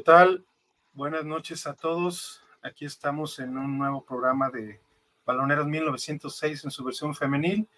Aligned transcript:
¿Qué 0.00 0.04
tal? 0.04 0.46
Buenas 0.94 1.26
noches 1.26 1.66
a 1.66 1.74
todos. 1.74 2.42
Aquí 2.62 2.86
estamos 2.86 3.38
en 3.38 3.58
un 3.58 3.76
nuevo 3.76 4.02
programa 4.02 4.48
de 4.48 4.80
Baloneros 5.26 5.66
1906 5.66 6.64
en 6.64 6.70
su 6.70 6.82
versión 6.82 7.14
femenil, 7.14 7.68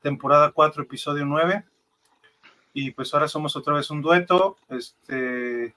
temporada 0.00 0.52
4, 0.52 0.84
episodio 0.84 1.26
9. 1.26 1.66
Y 2.72 2.92
pues 2.92 3.12
ahora 3.12 3.28
somos 3.28 3.56
otra 3.56 3.74
vez 3.74 3.90
un 3.90 4.00
dueto, 4.00 4.56
este, 4.70 5.74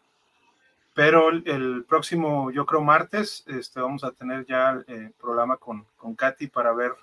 pero 0.94 1.32
el, 1.32 1.84
próximo, 1.84 2.50
yo 2.50 2.66
creo 2.66 2.80
martes, 2.80 3.44
este, 3.48 3.82
vamos 3.82 4.06
a 4.06 4.12
tener 4.12 4.46
ya 4.46 4.70
el 4.70 4.86
eh, 4.88 5.12
programa 5.20 5.58
con, 5.58 5.86
con 5.98 6.16
Katy 6.16 6.48
para 6.48 6.72
ver 6.72 6.94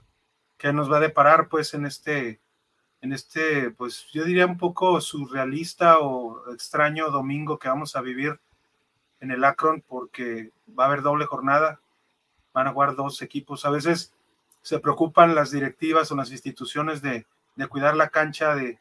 qué 0.56 0.73
nos 0.73 0.91
va 0.91 0.97
a 0.97 1.01
deparar 1.01 1.51
pues 1.51 1.75
en 1.75 1.84
este, 1.84 2.41
en 3.03 3.12
este, 3.12 3.73
pues 3.73 4.06
yo 4.11 4.25
diría 4.25 4.47
un 4.47 4.56
poco 4.56 5.03
surrealista 5.03 5.98
o 5.98 6.51
extraño 6.51 7.11
domingo 7.11 7.59
que 7.59 7.69
vamos 7.69 7.95
a 7.95 8.01
vivir 8.01 8.41
en 9.20 9.30
el 9.30 9.45
Akron 9.45 9.83
porque 9.87 10.52
va 10.79 10.84
a 10.84 10.87
haber 10.88 11.02
doble 11.02 11.27
jornada, 11.27 11.81
van 12.53 12.67
a 12.67 12.72
jugar 12.72 12.97
dos 12.97 13.22
equipos. 13.22 13.64
A 13.64 13.70
veces 13.70 14.12
se 14.62 14.78
preocupan 14.78 15.34
las 15.34 15.50
directivas 15.50 16.11
o 16.11 16.17
las 16.17 16.31
instituciones 16.31 17.03
de, 17.03 17.27
cuidar 17.69 17.97
la 17.97 18.09
cancha, 18.09 18.55
de, 18.55 18.78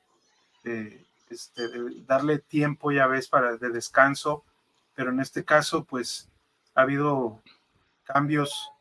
este, 1.30 1.64
darle 2.08 2.40
tiempo 2.40 2.92
ya 2.92 3.08
ves 3.08 3.28
para 3.28 3.58
de 3.58 3.70
descanso, 3.70 4.44
pero 4.96 5.12
en 5.12 5.20
este 5.20 5.44
caso 5.44 5.84
pues 5.84 6.30
ha 6.74 6.82
habido 6.82 7.42
cambios, 8.04 8.72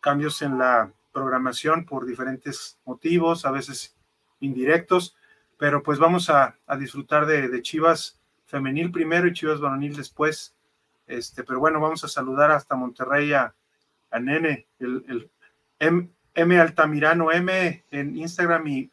cambios 0.00 0.40
en 0.42 0.58
la 0.58 0.92
programación 1.12 1.84
por 1.84 2.06
diferentes 2.06 2.78
motivos, 2.84 3.44
a 3.44 3.50
veces 3.50 3.94
indirectos, 4.40 5.16
pero 5.58 5.82
pues 5.82 5.98
vamos 5.98 6.30
a, 6.30 6.56
disfrutar 6.78 7.26
de, 7.26 7.48
de 7.48 7.62
Chivas 7.62 8.18
femenil 8.46 8.90
primero 8.90 9.26
y 9.26 9.32
Chivas 9.34 9.60
varonil 9.60 9.96
después 9.96 10.54
este, 11.08 11.42
pero 11.42 11.58
bueno, 11.58 11.80
vamos 11.80 12.04
a 12.04 12.08
saludar 12.08 12.50
hasta 12.50 12.76
Monterrey 12.76 13.32
a, 13.32 13.54
Nene, 14.20 14.68
el, 14.78 15.30
M, 15.78 16.10
M, 16.34 16.60
Altamirano 16.60 17.32
M 17.32 17.84
en 17.90 18.16
Instagram 18.16 18.66
y 18.66 18.90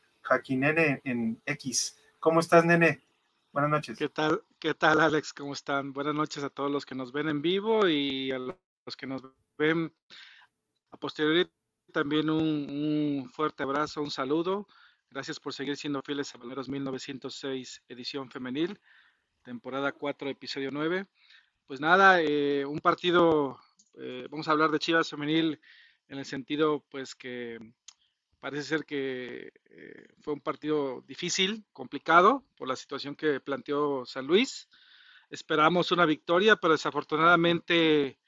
Nene 0.49 1.01
en 1.03 1.41
X. 1.45 1.97
¿Cómo 2.19 2.39
estás, 2.39 2.65
Nene? 2.65 3.05
Buenas 3.51 3.69
noches. 3.69 3.97
¿Qué 3.97 4.09
tal, 4.09 4.43
qué 4.59 4.73
tal, 4.73 4.99
Alex? 4.99 5.33
¿Cómo 5.33 5.53
están? 5.53 5.93
Buenas 5.93 6.15
noches 6.15 6.43
a 6.43 6.49
todos 6.49 6.71
los 6.71 6.85
que 6.85 6.95
nos 6.95 7.11
ven 7.11 7.29
en 7.29 7.41
vivo 7.41 7.87
y 7.87 8.31
a 8.31 8.39
los 8.39 8.95
que 8.97 9.07
nos 9.07 9.21
ven 9.57 9.93
a 10.91 10.97
posteriori. 10.97 11.49
También 11.91 12.29
un, 12.29 13.29
fuerte 13.31 13.63
abrazo, 13.63 14.01
un 14.01 14.11
saludo. 14.11 14.67
Gracias 15.09 15.39
por 15.39 15.53
seguir 15.53 15.77
siendo 15.77 16.01
fieles 16.01 16.33
a 16.33 16.37
Valeros 16.37 16.67
1906, 16.67 17.83
edición 17.87 18.29
femenil, 18.29 18.79
temporada 19.43 19.91
4, 19.91 20.29
episodio 20.29 20.71
9 20.71 21.07
pues 21.67 21.79
nada, 21.79 22.21
eh, 22.21 22.65
un 22.65 22.79
partido, 22.79 23.59
eh, 23.95 24.27
vamos 24.29 24.47
a 24.47 24.51
hablar 24.51 24.71
de 24.71 24.79
Chivas 24.79 25.09
femenil 25.09 25.59
en 26.07 26.19
el 26.19 26.25
sentido 26.25 26.85
pues 26.89 27.15
que 27.15 27.57
parece 28.39 28.63
ser 28.63 28.85
que 28.85 29.51
eh, 29.71 30.07
fue 30.21 30.33
un 30.33 30.41
partido 30.41 31.01
difícil, 31.07 31.65
complicado 31.73 32.45
por 32.55 32.67
la 32.67 32.75
situación 32.75 33.15
que 33.15 33.39
planteó 33.39 34.05
San 34.05 34.27
Luis. 34.27 34.69
Esperamos 35.31 35.91
una 35.91 36.05
victoria, 36.05 36.55
pero 36.55 36.73
desafortunadamente 36.73 38.19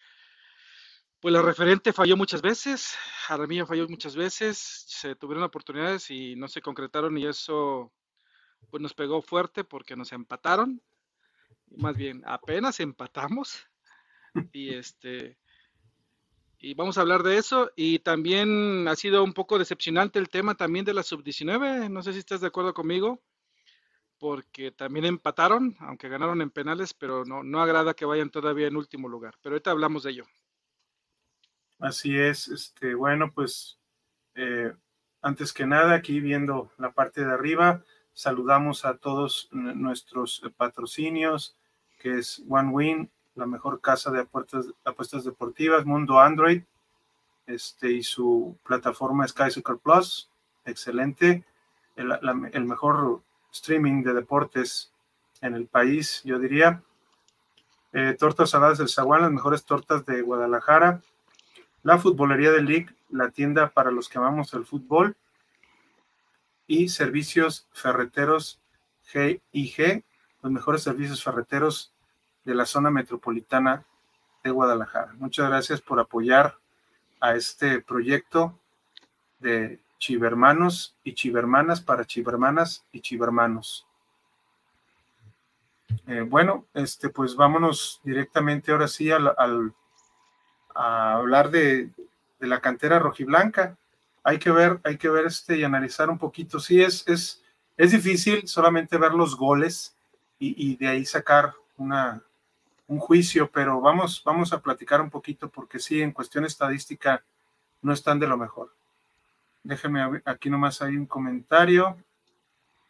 pues 1.20 1.34
la 1.34 1.42
referente 1.42 1.94
falló 1.94 2.16
muchas 2.18 2.42
veces, 2.42 2.96
Jaramillo 3.26 3.66
falló 3.66 3.88
muchas 3.88 4.16
veces, 4.16 4.58
se 4.88 5.16
tuvieron 5.16 5.44
oportunidades 5.44 6.10
y 6.12 6.36
no 6.36 6.48
se 6.48 6.62
concretaron 6.62 7.18
y 7.18 7.26
eso 7.26 7.92
pues 8.70 8.82
nos 8.82 8.94
pegó 8.94 9.22
fuerte 9.22 9.64
porque 9.64 9.96
nos 9.96 10.12
empataron 10.12 10.82
más 11.76 11.96
bien 11.98 12.24
apenas 12.26 12.80
empatamos 12.80 13.68
y 14.54 14.74
este 14.74 15.38
y 16.60 16.74
vamos 16.74 16.98
a 16.98 17.02
hablar 17.02 17.24
de 17.24 17.38
eso. 17.38 17.72
Y 17.76 18.00
también 18.00 18.88
ha 18.88 18.96
sido 18.96 19.24
un 19.24 19.34
poco 19.34 19.60
decepcionante 19.60 20.20
el 20.20 20.30
tema 20.30 20.56
también 20.56 20.86
de 20.86 20.94
la 20.94 21.04
sub-19, 21.04 21.90
no 21.90 22.02
sé 22.02 22.14
si 22.14 22.20
estás 22.20 22.42
de 22.42 22.48
acuerdo 22.48 22.74
conmigo, 22.74 23.22
porque 24.18 24.72
también 24.72 25.06
empataron, 25.06 25.76
aunque 25.80 26.10
ganaron 26.10 26.42
en 26.42 26.50
penales, 26.50 26.94
pero 26.94 27.26
no, 27.26 27.44
no 27.44 27.62
agrada 27.62 27.94
que 27.94 28.06
vayan 28.06 28.32
todavía 28.32 28.68
en 28.68 28.76
último 28.76 29.08
lugar, 29.08 29.36
pero 29.42 29.54
ahorita 29.54 29.72
hablamos 29.72 30.04
de 30.04 30.12
ello. 30.12 30.26
Así 31.80 32.18
es, 32.18 32.48
este, 32.48 32.96
bueno, 32.96 33.32
pues 33.32 33.80
eh, 34.34 34.74
antes 35.22 35.54
que 35.54 35.68
nada, 35.68 35.94
aquí 35.94 36.20
viendo 36.20 36.72
la 36.80 36.92
parte 36.92 37.24
de 37.24 37.32
arriba, 37.32 37.84
saludamos 38.14 38.84
a 38.84 38.98
todos 38.98 39.48
nuestros 39.52 40.42
patrocinios, 40.58 41.57
que 41.98 42.20
es 42.20 42.44
OneWin, 42.48 43.10
la 43.36 43.46
mejor 43.46 43.82
casa 43.82 44.12
de 44.12 44.20
apuestas, 44.20 45.24
deportivas, 45.24 45.86
Mundo 45.86 46.20
Android, 46.20 46.64
este, 47.46 47.92
y 47.92 48.04
su 48.04 48.58
plataforma 48.64 49.28
Sky 49.28 49.52
Soccer 49.52 49.78
Plus, 49.78 50.30
excelente, 50.66 51.44
el, 51.96 52.66
mejor 52.66 53.22
streaming 53.52 54.04
de 54.04 54.14
deportes 54.14 54.92
en 55.42 55.56
el 55.56 55.68
país, 55.68 56.22
yo 56.24 56.40
diría. 56.40 56.84
Eh, 57.94 58.16
tortas 58.20 58.52
saladas 58.52 58.78
del 58.78 58.90
Zaguán, 58.90 59.22
las 59.22 59.32
mejores 59.32 59.66
tortas 59.66 60.06
de 60.06 60.22
Guadalajara. 60.22 61.02
La 61.84 61.98
futbolería 61.98 62.52
del 62.52 62.66
League, 62.66 62.88
la 63.10 63.30
tienda 63.30 63.70
para 63.70 63.92
los 63.92 64.10
que 64.10 64.18
amamos 64.18 64.54
el 64.54 64.66
fútbol. 64.66 65.16
Y 66.68 66.90
servicios 66.90 67.68
ferreteros 67.72 68.60
G&G, 69.12 70.04
los 70.42 70.52
mejores 70.52 70.84
servicios 70.84 71.24
ferreteros 71.24 71.94
de 72.46 72.56
la 72.56 72.66
zona 72.66 72.90
metropolitana 72.90 73.86
de 74.44 74.52
Guadalajara. 74.52 75.14
Muchas 75.18 75.50
gracias 75.50 75.82
por 75.82 76.00
apoyar 76.00 76.58
a 77.20 77.36
este 77.36 77.82
proyecto 77.82 78.58
de 79.40 79.80
chivermanos 79.98 80.96
y 81.04 81.14
chivermanas 81.14 81.82
para 81.82 82.06
chivermanas 82.06 82.86
y 82.92 83.02
chivermanos. 83.02 83.86
Eh, 86.08 86.22
bueno, 86.22 86.66
este, 86.74 87.10
pues 87.10 87.36
vámonos 87.36 88.00
directamente 88.04 88.72
ahora 88.72 88.88
sí 88.88 89.12
al, 89.12 89.74
a 90.76 91.14
hablar 91.14 91.50
de, 91.50 91.92
la 92.40 92.62
cantera 92.62 93.00
rojiblanca. 93.00 93.78
Hay 94.24 94.38
que 94.40 94.52
ver, 94.52 94.80
hay 94.84 94.98
que 94.98 95.10
ver 95.10 95.26
este 95.26 95.58
y 95.58 95.64
analizar 95.64 96.10
un 96.10 96.18
poquito. 96.18 96.60
Sí, 96.60 96.82
es, 96.82 97.08
es, 97.08 97.44
es 97.78 97.92
difícil 97.92 98.48
solamente 98.48 98.98
ver 98.98 99.14
los 99.14 99.36
goles 99.36 99.97
y, 100.40 100.76
de 100.78 100.88
ahí 100.88 101.06
sacar 101.06 101.54
una, 101.78 102.22
un 102.88 103.00
juicio, 103.00 103.50
pero 103.52 103.82
vamos, 103.82 104.22
vamos 104.24 104.54
a 104.54 104.62
platicar 104.62 105.02
un 105.02 105.10
poquito 105.10 105.50
porque 105.50 105.80
sí, 105.80 106.02
en 106.02 106.12
cuestión 106.12 106.46
estadística 106.46 107.24
no 107.82 107.94
están 107.94 108.20
de 108.20 108.28
lo 108.28 108.38
mejor. 108.38 108.74
Déjeme, 109.64 110.22
aquí 110.26 110.50
nomás 110.50 110.82
hay 110.82 110.96
un 110.96 111.06
comentario. 111.08 111.98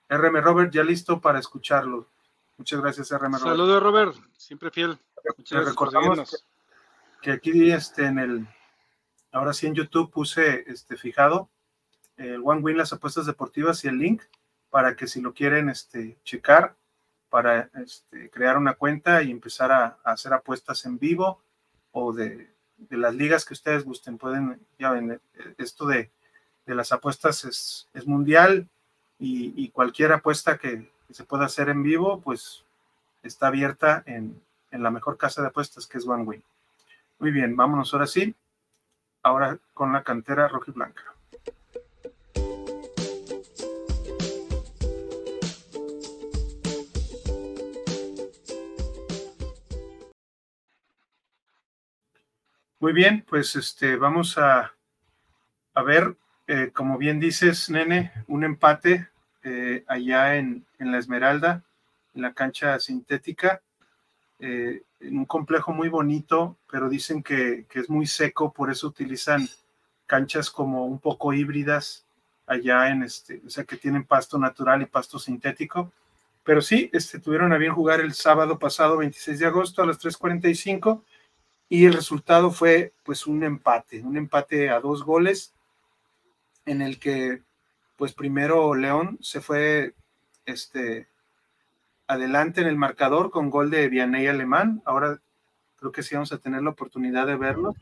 RM 0.09 0.41
Robert, 0.41 0.73
ya 0.73 0.83
listo 0.83 1.19
para 1.19 1.39
escucharlo. 1.39 2.07
Muchas 2.57 2.81
gracias, 2.81 3.11
RM 3.11 3.23
Robert. 3.23 3.43
Saludos, 3.43 3.83
Robert, 3.83 4.15
siempre 4.35 4.71
fiel. 4.71 4.97
Muchas 5.37 5.65
recordamos 5.65 6.45
que, 7.21 7.31
aquí 7.31 7.71
este, 7.71 8.05
en 8.05 8.19
el, 8.19 8.47
ahora 9.31 9.53
sí 9.53 9.67
en 9.67 9.73
YouTube 9.73 10.11
puse 10.11 10.63
este 10.67 10.97
fijado 10.97 11.49
el 12.17 12.41
One 12.43 12.61
Win, 12.61 12.77
las 12.77 12.93
apuestas 12.93 13.25
deportivas 13.25 13.83
y 13.83 13.87
el 13.87 13.97
link 13.97 14.23
para 14.69 14.95
que 14.95 15.07
si 15.07 15.21
lo 15.21 15.33
quieren 15.33 15.69
este, 15.69 16.17
checar, 16.23 16.75
para 17.29 17.69
este, 17.83 18.29
crear 18.29 18.57
una 18.57 18.73
cuenta 18.73 19.21
y 19.21 19.31
empezar 19.31 19.71
a, 19.71 19.97
hacer 20.03 20.33
apuestas 20.33 20.85
en 20.85 20.97
vivo 20.97 21.41
o 21.91 22.13
de, 22.13 22.49
las 22.89 23.15
ligas 23.15 23.43
que 23.45 23.53
ustedes 23.53 23.83
gusten. 23.83 24.17
Pueden, 24.17 24.59
ya 24.77 24.91
ven, 24.91 25.19
esto 25.57 25.85
de, 25.85 26.11
las 26.65 26.91
apuestas 26.91 27.45
es, 27.45 28.07
mundial 28.07 28.67
y, 29.19 29.69
cualquier 29.69 30.13
apuesta 30.13 30.57
que, 30.57 30.89
se 31.09 31.23
pueda 31.23 31.45
hacer 31.45 31.69
en 31.69 31.83
vivo, 31.83 32.19
pues 32.19 32.65
está 33.23 33.47
abierta 33.47 34.03
en, 34.05 34.41
la 34.71 34.91
mejor 34.91 35.17
casa 35.17 35.41
de 35.41 35.47
apuestas 35.47 35.87
que 35.87 35.97
es 35.97 36.05
OneWin. 36.05 36.43
Muy 37.19 37.31
bien, 37.31 37.55
vámonos 37.55 37.93
ahora 37.93 38.05
sí. 38.05 38.35
Ahora 39.23 39.57
con 39.73 39.91
la 39.91 40.03
cantera 40.03 40.47
roja 40.47 40.71
y 40.71 40.73
blanca. 40.73 41.16
Muy 52.79 52.93
bien, 52.93 53.25
pues 53.27 53.55
este, 53.55 53.95
vamos 53.95 54.37
a, 54.37 54.71
a 55.73 55.81
ver, 55.81 56.15
eh, 56.45 56.69
como 56.71 56.99
bien 56.99 57.19
dices, 57.19 57.71
nene, 57.71 58.11
un 58.27 58.43
empate 58.43 59.09
eh, 59.43 59.83
allá 59.87 60.35
en, 60.35 60.63
la 60.77 60.99
Esmeralda, 60.99 61.63
en 62.13 62.21
la 62.21 62.33
cancha 62.33 62.79
sintética, 62.79 63.63
eh, 64.39 64.83
en 64.99 65.17
un 65.17 65.25
complejo 65.25 65.73
muy 65.73 65.89
bonito, 65.89 66.55
pero 66.71 66.87
dicen 66.87 67.23
que, 67.23 67.65
que, 67.67 67.79
es 67.79 67.89
muy 67.89 68.05
seco, 68.05 68.53
por 68.53 68.69
eso 68.69 68.85
utilizan 68.85 69.49
canchas 70.05 70.51
como 70.51 70.85
un 70.85 70.99
poco 70.99 71.33
híbridas 71.33 72.05
allá 72.45 72.89
en 72.89 73.01
este, 73.01 73.41
o 73.43 73.49
sea, 73.49 73.63
que 73.63 73.77
tienen 73.77 74.05
pasto 74.05 74.37
natural 74.37 74.83
y 74.83 74.85
pasto 74.85 75.17
sintético, 75.17 75.91
Pero 76.43 76.61
sí, 76.61 76.91
este, 76.93 77.19
tuvieron 77.19 77.51
a 77.53 77.57
bien 77.57 77.73
jugar 77.73 78.01
el 78.01 78.13
sábado 78.13 78.59
pasado, 78.59 78.97
26 78.97 79.39
de 79.39 79.47
agosto, 79.47 79.81
a 79.81 79.87
las 79.87 79.99
3.45, 79.99 81.01
y 81.69 81.85
el 81.85 81.93
resultado 81.93 82.51
fue 82.51 82.93
pues 83.03 83.27
un 83.27 83.43
empate, 83.43 84.01
un 84.01 84.17
empate 84.17 84.69
a 84.69 84.79
dos 84.79 85.03
goles, 85.03 85.53
en 86.65 86.81
el 86.81 86.99
que 86.99 87.41
pues 87.95 88.13
primero 88.13 88.75
León 88.75 89.17
se 89.21 89.41
fue 89.41 89.95
este, 90.45 91.07
adelante 92.07 92.61
en 92.61 92.67
el 92.67 92.77
marcador 92.77 93.31
con 93.31 93.49
gol 93.49 93.69
de 93.69 93.89
Vianney 93.89 94.27
Alemán. 94.27 94.81
Ahora 94.85 95.19
creo 95.77 95.91
que 95.91 96.03
sí 96.03 96.15
vamos 96.15 96.31
a 96.31 96.37
tener 96.37 96.61
la 96.61 96.69
oportunidad 96.69 97.27
de 97.27 97.35
verlo. 97.35 97.73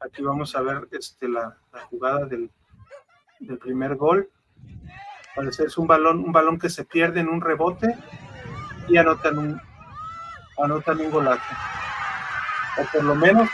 Aquí 0.00 0.22
vamos 0.22 0.54
a 0.56 0.62
ver 0.62 0.88
este, 0.90 1.28
la, 1.28 1.56
jugada 1.90 2.26
del, 2.26 2.50
del, 3.38 3.58
primer 3.58 3.96
gol. 3.96 4.28
Parece 5.36 5.64
es 5.64 5.78
un 5.78 5.86
balón, 5.86 6.18
un 6.18 6.32
balón 6.32 6.58
que 6.58 6.68
se 6.68 6.84
pierde 6.84 7.20
en 7.20 7.28
un 7.28 7.40
rebote 7.40 7.96
y 8.88 8.96
anotan 8.96 9.38
un, 9.38 9.60
anotan 10.58 11.00
un 11.00 11.10
golazo. 11.10 11.54
O 12.78 12.84
por 12.92 13.04
lo 13.04 13.14
menos, 13.14 13.48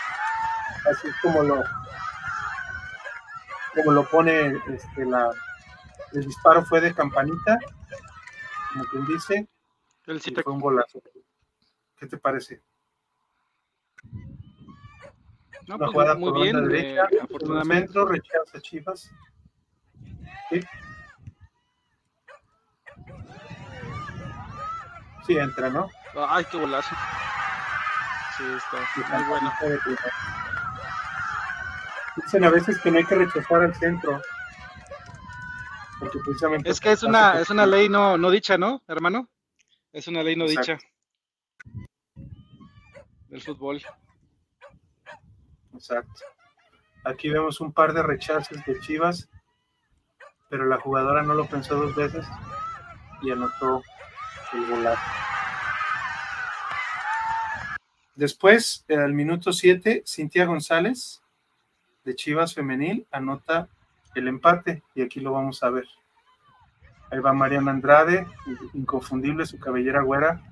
así 0.90 1.08
es 1.08 1.14
como 1.22 1.42
lo, 1.42 1.62
como 3.74 3.92
lo 3.92 4.04
pone 4.08 4.60
este, 4.68 5.04
la, 5.04 5.30
el 6.12 6.24
disparo 6.24 6.64
fue 6.64 6.80
de 6.80 6.94
campanita, 6.94 7.58
como 8.72 8.84
quien 8.84 9.06
dice, 9.06 9.48
el 10.06 10.20
fue 10.20 10.52
un 10.52 10.60
golazo. 10.60 11.02
¿Qué 11.96 12.06
te 12.06 12.16
parece? 12.16 12.62
No, 15.66 15.74
Una 15.74 15.78
pues, 15.78 15.90
jugada 15.90 16.14
muy 16.14 16.30
por 16.30 16.42
bien, 16.42 16.68
derecha, 16.68 17.08
eh, 17.10 17.18
afortunadamente. 17.22 17.86
Centro, 17.88 18.06
rechaza 18.06 18.60
Chivas. 18.60 19.10
¿Sí? 20.50 20.60
sí, 25.26 25.36
entra, 25.36 25.68
¿no? 25.68 25.90
Ay, 26.14 26.44
qué 26.50 26.58
golazo. 26.58 26.94
Sí, 28.38 28.44
está 29.00 29.18
muy 29.18 29.28
bueno. 29.28 29.52
Dicen 32.16 32.44
a 32.44 32.50
veces 32.50 32.80
que 32.80 32.90
no 32.90 32.98
hay 32.98 33.04
que 33.04 33.14
rechazar 33.14 33.62
al 33.62 33.74
centro. 33.74 34.22
es 36.64 36.80
que 36.80 36.92
es 36.92 37.02
una, 37.02 37.40
es 37.40 37.50
una 37.50 37.66
ley 37.66 37.88
no, 37.88 38.16
no 38.16 38.30
dicha, 38.30 38.56
¿no, 38.56 38.82
hermano? 38.88 39.28
Es 39.92 40.08
una 40.08 40.22
ley 40.22 40.36
no 40.36 40.46
dicha 40.46 40.78
del 43.28 43.42
fútbol. 43.42 43.82
Exacto. 45.74 46.24
Aquí 47.04 47.28
vemos 47.30 47.60
un 47.60 47.72
par 47.72 47.92
de 47.92 48.02
rechazos 48.02 48.58
de 48.66 48.80
Chivas, 48.80 49.28
pero 50.50 50.66
la 50.66 50.78
jugadora 50.78 51.22
no 51.22 51.34
lo 51.34 51.46
pensó 51.46 51.76
dos 51.76 51.94
veces 51.94 52.26
y 53.22 53.30
anotó 53.30 53.82
el 54.52 54.66
golazo. 54.66 55.02
Después, 58.18 58.84
al 58.88 59.12
minuto 59.14 59.52
7, 59.52 60.02
Cintia 60.04 60.44
González 60.44 61.22
de 62.02 62.16
Chivas 62.16 62.52
Femenil 62.52 63.06
anota 63.12 63.68
el 64.16 64.26
empate 64.26 64.82
y 64.96 65.02
aquí 65.02 65.20
lo 65.20 65.30
vamos 65.30 65.62
a 65.62 65.70
ver. 65.70 65.86
Ahí 67.12 67.20
va 67.20 67.32
Mariana 67.32 67.70
Andrade, 67.70 68.26
inconfundible 68.74 69.46
su 69.46 69.60
cabellera 69.60 70.02
güera, 70.02 70.42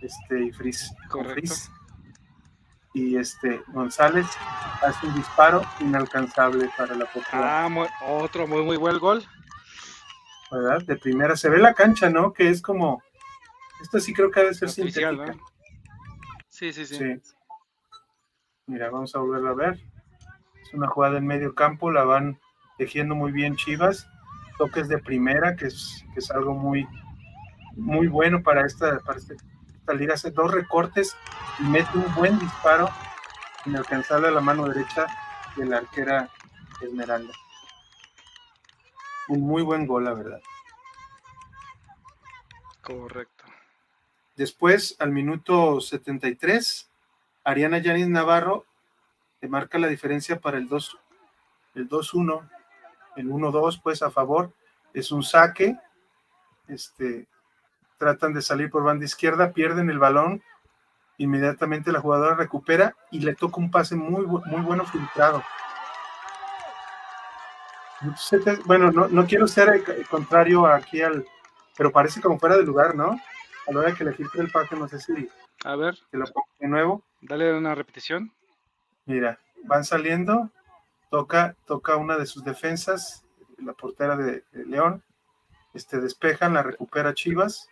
este 0.00 0.40
y 0.40 0.52
Fris, 0.52 0.94
Y 2.94 3.16
este 3.16 3.60
González 3.72 4.28
hace 4.80 5.04
un 5.08 5.14
disparo 5.16 5.62
inalcanzable 5.80 6.70
para 6.78 6.94
la 6.94 7.06
portería. 7.06 7.64
Ah, 7.66 7.88
otro 8.06 8.46
muy 8.46 8.62
muy 8.62 8.76
buen 8.76 9.00
gol. 9.00 9.24
¿Verdad? 10.52 10.82
De 10.86 10.94
primera 10.94 11.34
se 11.34 11.48
ve 11.48 11.58
la 11.58 11.74
cancha, 11.74 12.08
¿no? 12.08 12.32
Que 12.32 12.50
es 12.50 12.62
como 12.62 13.02
esto 13.82 13.98
sí 13.98 14.14
creo 14.14 14.30
que 14.30 14.42
debe 14.42 14.54
ser 14.54 14.70
sintética. 14.70 15.34
Sí, 16.60 16.74
sí, 16.74 16.84
sí, 16.84 17.22
Mira, 18.66 18.90
vamos 18.90 19.16
a 19.16 19.18
volverlo 19.20 19.48
a 19.48 19.54
ver. 19.54 19.80
Es 20.62 20.74
una 20.74 20.88
jugada 20.88 21.16
en 21.16 21.26
medio 21.26 21.54
campo, 21.54 21.90
la 21.90 22.04
van 22.04 22.38
tejiendo 22.76 23.14
muy 23.14 23.32
bien 23.32 23.56
Chivas. 23.56 24.06
Toques 24.58 24.86
de 24.86 24.98
primera, 24.98 25.56
que 25.56 25.68
es, 25.68 26.04
que 26.12 26.20
es 26.20 26.30
algo 26.30 26.52
muy, 26.52 26.86
muy 27.76 28.08
bueno 28.08 28.42
para 28.42 28.66
esta, 28.66 28.98
para 29.00 29.18
este, 29.18 29.36
esta 29.74 29.94
liga. 29.94 30.12
Hace 30.12 30.32
dos 30.32 30.50
recortes 30.50 31.16
y 31.60 31.62
mete 31.62 31.96
un 31.96 32.14
buen 32.14 32.38
disparo 32.38 32.90
inalcanzable 33.64 34.28
a 34.28 34.32
la 34.32 34.42
mano 34.42 34.68
derecha 34.68 35.06
de 35.56 35.64
la 35.64 35.78
arquera 35.78 36.28
Esmeralda. 36.82 37.32
Un 39.28 39.40
muy 39.40 39.62
buen 39.62 39.86
gol, 39.86 40.04
la 40.04 40.12
verdad. 40.12 40.42
Correcto. 42.82 43.39
Después, 44.40 44.96
al 45.00 45.10
minuto 45.10 45.82
73, 45.82 46.90
Ariana 47.44 47.76
Yanis 47.76 48.08
Navarro 48.08 48.64
le 49.42 49.50
marca 49.50 49.78
la 49.78 49.86
diferencia 49.86 50.40
para 50.40 50.56
el 50.56 50.66
2 50.66 50.96
el 51.74 51.86
2-1, 51.90 52.48
el 53.16 53.28
1-2 53.28 53.82
pues 53.82 54.02
a 54.02 54.10
favor, 54.10 54.50
es 54.94 55.12
un 55.12 55.22
saque, 55.22 55.76
este, 56.68 57.28
tratan 57.98 58.32
de 58.32 58.40
salir 58.40 58.70
por 58.70 58.82
banda 58.82 59.04
izquierda, 59.04 59.52
pierden 59.52 59.90
el 59.90 59.98
balón, 59.98 60.42
inmediatamente 61.18 61.92
la 61.92 62.00
jugadora 62.00 62.34
recupera 62.34 62.96
y 63.10 63.20
le 63.20 63.34
toca 63.34 63.60
un 63.60 63.70
pase 63.70 63.94
muy, 63.94 64.24
muy 64.24 64.62
bueno 64.62 64.86
filtrado. 64.86 65.44
Bueno, 68.64 68.90
no, 68.90 69.06
no 69.06 69.26
quiero 69.26 69.46
ser 69.46 69.84
contrario 70.08 70.64
aquí 70.64 71.02
al, 71.02 71.26
pero 71.76 71.92
parece 71.92 72.22
como 72.22 72.38
fuera 72.38 72.56
de 72.56 72.64
lugar, 72.64 72.94
¿no? 72.94 73.20
A 73.70 73.72
la 73.72 73.80
hora 73.80 73.94
que 73.94 74.04
le 74.04 74.12
filtre 74.12 74.42
el 74.42 74.50
pase, 74.50 74.74
no 74.76 74.88
sé 74.88 74.98
si. 74.98 75.28
A 75.64 75.76
ver. 75.76 75.96
Te 76.10 76.18
lo 76.18 76.26
pongo 76.26 76.48
de 76.58 76.68
nuevo. 76.68 77.04
Dale 77.20 77.56
una 77.56 77.74
repetición. 77.74 78.32
Mira, 79.06 79.38
van 79.64 79.84
saliendo, 79.84 80.50
toca, 81.08 81.54
toca 81.66 81.96
una 81.96 82.16
de 82.16 82.26
sus 82.26 82.44
defensas, 82.44 83.24
la 83.58 83.72
portera 83.72 84.16
de, 84.16 84.44
León, 84.52 85.02
este, 85.72 86.00
despejan, 86.00 86.54
la 86.54 86.62
recupera 86.62 87.14
Chivas, 87.14 87.68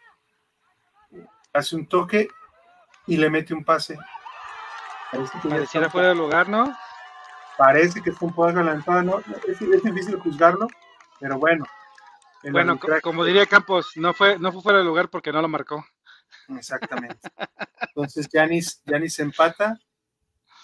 hace 1.52 1.76
un 1.76 1.86
toque 1.86 2.28
y 3.06 3.16
le 3.16 3.30
mete 3.30 3.54
un 3.54 3.64
pase. 3.64 3.98
Parece 5.10 5.40
que 5.40 5.48
Pareciera 5.48 5.90
fuera 5.90 6.08
de 6.08 6.14
lugar, 6.14 6.48
¿no? 6.48 6.76
Parece 7.56 8.00
que 8.02 8.12
fue 8.12 8.28
un 8.28 8.34
poco 8.34 8.48
adelantado, 8.48 9.02
¿no? 9.02 9.18
Es, 9.48 9.60
es 9.60 9.82
difícil 9.82 10.18
juzgarlo, 10.20 10.68
pero 11.18 11.38
bueno, 11.38 11.64
bueno, 12.44 12.78
como 13.02 13.24
diría 13.24 13.46
Campos, 13.46 13.92
no 13.96 14.14
fue, 14.14 14.38
no 14.38 14.52
fue 14.52 14.62
fuera 14.62 14.78
de 14.78 14.84
lugar 14.84 15.08
porque 15.08 15.32
no 15.32 15.42
lo 15.42 15.48
marcó. 15.48 15.84
Exactamente. 16.48 17.18
Entonces, 17.80 18.28
Yanis, 18.32 18.82
Yanis 18.84 19.18
empata 19.18 19.78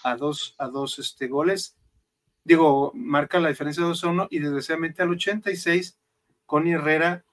a 0.03 0.15
dos, 0.15 0.55
a 0.57 0.67
dos 0.67 0.99
este, 0.99 1.27
goles. 1.27 1.75
Digo, 2.43 2.91
marca 2.93 3.39
la 3.39 3.49
diferencia 3.49 3.81
de 3.81 3.89
2 3.89 4.03
a 4.03 4.07
1 4.07 4.27
y 4.29 4.39
desgraciadamente 4.39 5.01
al 5.01 5.09
86, 5.09 5.97
Connie 6.45 6.73
Herrera 6.73 7.25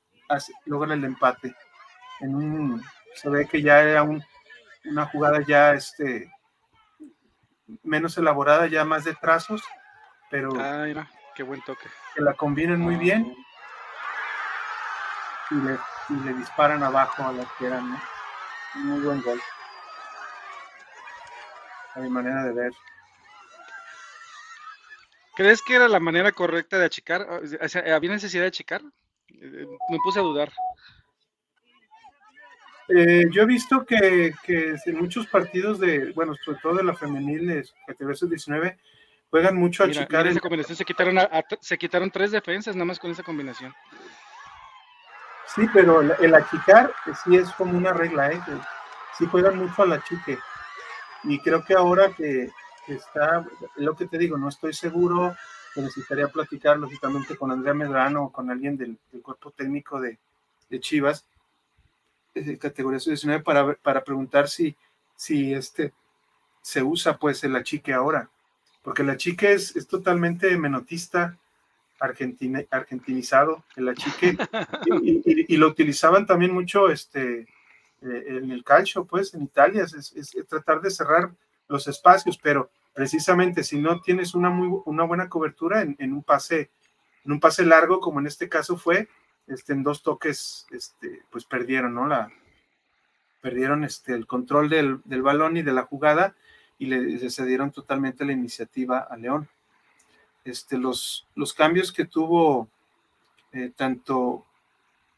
logra 0.65 0.95
el 0.95 1.05
empate. 1.05 1.55
En 2.21 2.35
un, 2.35 2.83
se 3.15 3.29
ve 3.29 3.47
que 3.47 3.61
ya 3.61 3.83
era 3.83 4.05
una 4.05 5.07
jugada 5.07 5.45
ya 5.47 5.75
este, 5.75 6.33
menos 7.83 8.17
elaborada, 8.17 8.67
ya 8.69 8.87
más 8.87 9.05
de 9.05 9.15
trazos, 9.15 9.63
pero 10.31 10.51
ah, 10.59 10.87
qué 11.35 11.43
buen 11.43 11.61
toque. 11.63 11.89
Que 12.15 12.23
la 12.23 12.33
combinen 12.33 12.81
muy 12.81 12.97
bien 12.97 13.37
y 15.53 16.15
le, 16.25 16.35
disparan 16.35 16.83
abajo 16.83 17.25
a 17.25 17.33
la 17.33 17.45
que 17.59 17.67
eran. 17.67 17.99
Muy 18.75 19.01
buen 19.01 19.23
gol. 19.23 19.41
A 21.95 22.01
mi 22.01 22.09
manera 22.09 22.45
de 22.45 22.53
ver. 22.53 22.73
¿Crees 25.35 25.63
que 25.63 25.75
era 25.75 25.89
la 25.89 26.01
manera 26.01 26.33
correcta 26.33 26.79
de 26.79 26.87
achicar? 26.87 27.27
¿Había 27.93 28.11
necesidad 28.11 28.43
de 28.43 28.49
achicar? 28.49 28.83
Eh, 29.29 29.67
me 29.91 29.99
puse 30.03 30.21
a 30.21 30.23
dudar. 30.23 30.51
Eh, 32.89 33.25
yo 33.31 33.43
he 33.43 33.47
visto 33.47 33.85
que, 33.85 34.35
en 34.47 34.97
muchos 34.97 35.27
partidos 35.27 35.79
de, 35.79 36.13
bueno, 36.13 36.35
sobre 36.45 36.59
todo 36.61 36.75
de 36.77 36.85
la 36.85 36.95
femenil, 36.95 37.47
de 37.47 37.69
categoría 37.87 38.29
19, 38.29 38.79
juegan 39.31 39.57
mucho 39.57 39.85
a 39.85 39.87
achicar. 39.87 40.27
esa 40.27 40.41
combinación 40.41 40.77
se 40.77 40.85
quitaron, 40.85 41.17
se 41.61 41.79
quitaron 41.79 42.11
tres 42.11 42.33
defensas 42.33 42.75
nada 42.75 42.87
más 42.87 42.99
con 42.99 43.11
esa 43.11 43.23
combinación. 43.23 43.73
Sí, 45.47 45.67
pero 45.73 46.01
el, 46.01 46.35
achicar 46.35 46.95
eh, 47.07 47.13
sí 47.23 47.37
es 47.37 47.51
como 47.53 47.77
una 47.77 47.93
regla, 47.93 48.33
¿eh? 48.33 48.41
sí 49.19 49.27
juegan 49.27 49.59
mucho 49.59 49.85
la 49.85 50.03
chique. 50.03 50.39
Y 51.25 51.39
creo 51.39 51.65
que 51.65 51.75
ahora 51.75 52.13
que, 52.13 52.51
está, 52.89 53.47
lo 53.77 53.95
que 53.95 54.07
te 54.07 54.19
digo, 54.19 54.39
no 54.39 54.49
estoy 54.49 54.73
seguro, 54.73 55.37
que 55.75 55.83
necesitaría 55.83 56.29
platicar 56.29 56.79
lógicamente 56.79 57.37
con 57.37 57.51
Andrea 57.51 57.75
Medrano 57.75 58.25
o 58.25 58.33
con 58.33 58.51
alguien 58.51 58.77
del, 58.77 58.99
cuerpo 59.23 59.51
técnico 59.51 60.01
de, 60.01 60.19
Chivas, 60.81 61.27
de 62.35 62.59
categoría 62.59 62.99
19, 62.99 63.43
para, 63.43 63.75
para 63.75 64.03
preguntar 64.03 64.49
si, 64.49 64.75
si 65.15 65.53
este, 65.53 65.93
se 66.63 66.83
usa 66.83 67.19
pues 67.19 67.45
el 67.45 67.55
achique 67.57 67.93
ahora. 67.93 68.31
Porque 68.83 69.05
la 69.05 69.17
chique 69.17 69.53
es, 69.53 69.77
es 69.77 69.87
totalmente 69.87 70.57
menotista, 70.57 71.39
argentinizado, 72.71 73.65
el 73.77 73.89
achique, 73.89 74.37
y, 75.03 75.57
lo 75.57 75.69
utilizaban 75.69 76.27
también 76.27 76.53
mucho 76.53 76.91
este, 76.91 77.41
eh, 78.03 78.25
en 78.27 78.51
el 78.51 78.65
calcio, 78.65 79.05
pues 79.05 79.35
en 79.35 79.43
Italia, 79.43 79.85
es, 79.85 80.37
tratar 80.49 80.81
de 80.81 80.91
cerrar 80.91 81.33
los 81.69 81.87
espacios, 81.87 82.39
pero 82.39 82.71
precisamente 82.93 83.63
si 83.63 83.79
no 83.79 84.01
tienes 84.01 84.35
una, 84.35 84.51
muy, 84.51 84.81
una 84.85 85.05
buena 85.05 85.29
cobertura 85.29 85.83
en, 85.83 86.13
un 86.13 86.23
pase, 86.23 86.71
en 87.25 87.33
un 87.33 87.41
pase 87.41 87.65
largo, 87.65 88.01
como 88.01 88.21
en 88.21 88.27
este 88.27 88.49
caso 88.49 88.77
fue, 88.77 89.09
este, 89.47 89.73
en 89.73 89.83
dos 89.83 90.03
toques, 90.03 90.67
este, 90.71 91.23
pues 91.31 91.45
perdieron, 91.45 91.95
¿no? 91.95 92.07
La, 92.07 92.31
perdieron 93.41 93.85
este, 93.85 94.15
el 94.15 94.27
control 94.27 94.69
del, 94.69 95.01
del 95.05 95.23
balón 95.23 95.57
y 95.57 95.63
de 95.63 95.73
la 95.73 95.83
jugada 95.83 96.35
y 96.79 96.87
le 96.87 97.31
cedieron 97.31 97.71
totalmente 97.71 98.25
la 98.25 98.33
iniciativa 98.33 98.99
a 98.99 99.17
León. 99.17 99.49
Este, 100.45 100.77
los, 100.77 101.27
los 101.35 101.53
cambios 101.53 101.93
que 101.93 102.05
tuvo 102.05 102.69
eh, 103.53 103.71
tanto 103.77 104.45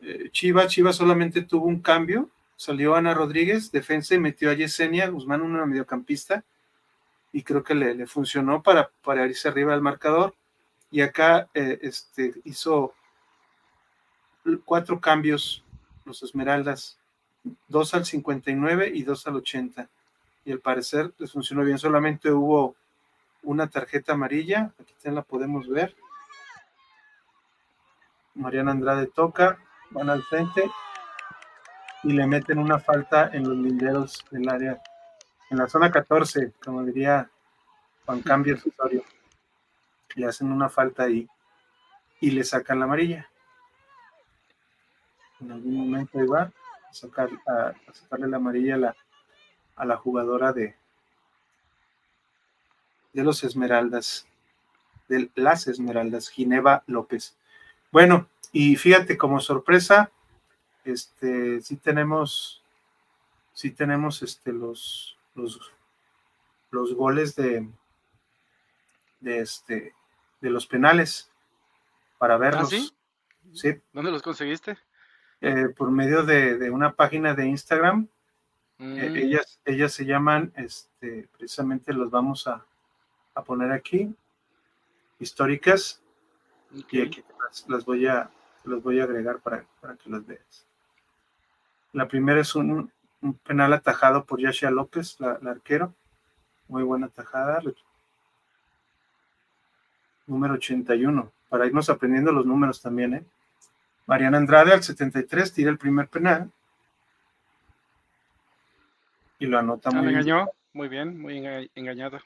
eh, 0.00 0.28
Chiva, 0.33 0.66
Chiva 0.66 0.93
solamente 0.93 1.43
tuvo 1.43 1.66
un 1.66 1.81
cambio, 1.81 2.31
salió 2.57 2.95
Ana 2.95 3.14
Rodríguez, 3.14 3.73
defensa, 3.73 4.14
y 4.14 4.19
metió 4.19 4.50
a 4.50 4.54
Yesenia 4.54 5.09
Guzmán, 5.09 5.40
una 5.40 5.64
mediocampista, 5.64 6.45
y 7.33 7.43
creo 7.43 7.64
que 7.64 7.75
le, 7.75 8.07
funcionó 8.07 8.62
para, 8.62 8.90
para 9.02 9.26
irse 9.26 9.49
arriba 9.49 9.73
del 9.73 9.81
marcador. 9.81 10.35
Y 10.90 11.00
acá 11.00 11.49
eh, 11.54 11.78
este, 11.83 12.35
hizo 12.45 12.95
cuatro 14.64 15.00
cambios 15.00 15.64
los 16.04 16.23
Esmeraldas, 16.23 16.99
dos 17.66 17.95
al 17.95 18.04
59 18.04 18.93
y 18.95 19.02
dos 19.02 19.26
al 19.26 19.37
80. 19.37 19.88
Y 20.45 20.52
al 20.52 20.61
parecer 20.61 21.12
les 21.19 21.33
funcionó 21.33 21.64
bien, 21.64 21.78
solamente 21.78 22.31
hubo 22.31 22.76
una 23.44 23.68
tarjeta 23.68 24.12
amarilla, 24.12 24.72
aquí 24.80 24.94
la 25.04 25.22
podemos 25.22 25.68
ver. 25.68 25.94
Mariana 28.34 28.72
Andrade 28.72 29.06
toca, 29.06 29.58
van 29.90 30.10
al 30.10 30.22
frente 30.24 30.70
y 32.02 32.12
le 32.12 32.26
meten 32.26 32.58
una 32.58 32.78
falta 32.80 33.30
en 33.32 33.48
los 33.48 33.56
linderos 33.56 34.24
del 34.30 34.48
área, 34.48 34.82
en 35.50 35.58
la 35.58 35.68
zona 35.68 35.90
14, 35.90 36.52
como 36.62 36.82
diría 36.82 37.30
Juan 38.04 38.20
Cambio 38.22 38.56
Osorio. 38.56 39.04
Le 40.16 40.26
hacen 40.26 40.50
una 40.50 40.68
falta 40.68 41.04
ahí 41.04 41.28
y 42.20 42.30
le 42.30 42.44
sacan 42.44 42.78
la 42.78 42.86
amarilla. 42.86 43.28
En 45.40 45.52
algún 45.52 45.76
momento 45.76 46.22
iba 46.22 46.42
a, 46.42 47.52
a, 47.52 47.92
sacarle 47.92 48.28
la 48.28 48.36
amarilla 48.36 48.74
a 48.74 48.78
la, 48.78 48.96
a 49.76 49.84
la 49.84 49.96
jugadora 49.96 50.52
de, 50.52 50.76
de 53.14 53.25
los 53.25 53.44
Esmeraldas, 53.44 54.26
de 55.09 55.30
las 55.37 55.66
Esmeraldas, 55.66 56.28
Gineva 56.28 56.83
López. 56.87 57.37
Bueno, 57.90 58.28
y 58.52 58.76
fíjate, 58.76 59.16
como 59.16 59.40
sorpresa, 59.40 60.11
este, 60.85 61.62
sí 61.62 61.76
tenemos, 61.76 62.62
sí 63.52 63.71
tenemos 63.71 64.23
este, 64.23 64.52
los, 64.52 65.16
los, 65.35 65.73
los 66.71 66.94
goles 66.94 67.37
de, 67.37 67.68
de, 69.21 69.38
este, 69.38 69.94
de 70.40 70.50
los 70.50 70.66
penales 70.66 71.30
para 72.18 72.37
verlos. 72.37 72.73
¿Ah, 72.75 73.50
sí? 73.52 73.80
¿Dónde 73.92 74.11
los 74.11 74.23
conseguiste? 74.23 74.76
Eh, 75.40 75.68
por 75.68 75.90
medio 75.90 76.25
de, 76.25 76.71
una 76.71 76.94
página 76.94 77.35
de 77.35 77.47
Instagram. 77.47 78.09
Eh, 78.80 79.11
mm. 79.11 79.16
ellas, 79.16 79.61
ellas 79.64 79.92
se 79.92 80.04
llaman, 80.04 80.52
este, 80.56 81.28
precisamente 81.37 81.92
los 81.92 82.11
vamos 82.11 82.49
a, 82.49 82.64
a 83.35 83.43
poner 83.43 83.73
aquí, 83.73 84.14
históricas, 85.19 86.03
y 86.73 87.00
aquí 87.00 87.25
las, 87.69 87.85
voy 87.85 88.07
a, 88.07 88.31
las 88.64 88.83
voy 88.83 89.00
a 89.00 89.05
agregar 89.05 89.41
para, 89.41 89.64
para 89.81 89.97
que 89.97 90.11
las 90.11 90.26
veas. 90.26 90.67
La 91.93 92.09
primera 92.09 92.41
es 92.41 92.55
un, 92.55 92.91
penal 93.45 93.73
atajado 93.73 94.25
por 94.25 94.41
Yashia 94.41 94.71
López, 94.71 95.19
la, 95.21 95.38
arquero. 95.47 95.95
Muy 96.69 96.83
buena 96.83 97.09
tajada. 97.09 97.62
Número 100.26 100.55
81, 100.55 101.33
para 101.49 101.67
irnos 101.67 101.88
aprendiendo 101.88 102.33
los 102.33 102.47
números 102.47 102.83
también. 102.83 103.14
¿eh? 103.14 103.25
Mariana 104.07 104.38
Andrade 104.38 104.73
al 104.73 104.83
73 104.83 105.53
tira 105.53 105.71
el 105.71 105.79
primer 105.79 106.09
penal. 106.09 106.50
Y 109.38 109.47
lo 109.47 109.59
anota 109.59 109.91
ah, 109.91 109.93
muy 109.93 110.09
bien. 110.09 110.21
engañó, 110.21 110.50
muy 110.73 110.88
bien, 110.88 111.21
muy 111.21 111.69
engañada. 111.75 112.23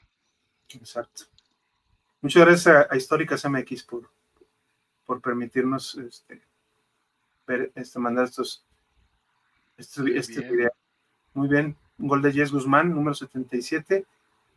Exacto. 0.75 1.23
Muchas 2.21 2.45
gracias 2.45 2.87
a, 2.89 2.95
Históricas 2.95 3.45
MX 3.45 3.83
por, 3.83 4.09
por 5.05 5.21
permitirnos 5.21 5.95
este, 5.95 6.41
ver, 7.47 7.71
este, 7.75 7.99
mandar 7.99 8.25
estos, 8.25 8.65
este, 9.77 10.17
este 10.17 10.41
video. 10.41 10.71
Muy 11.33 11.47
bien, 11.47 11.77
un 11.97 12.07
gol 12.07 12.21
de 12.21 12.33
Jess 12.33 12.51
Guzmán, 12.51 12.93
número 12.93 13.13
77. 13.13 14.05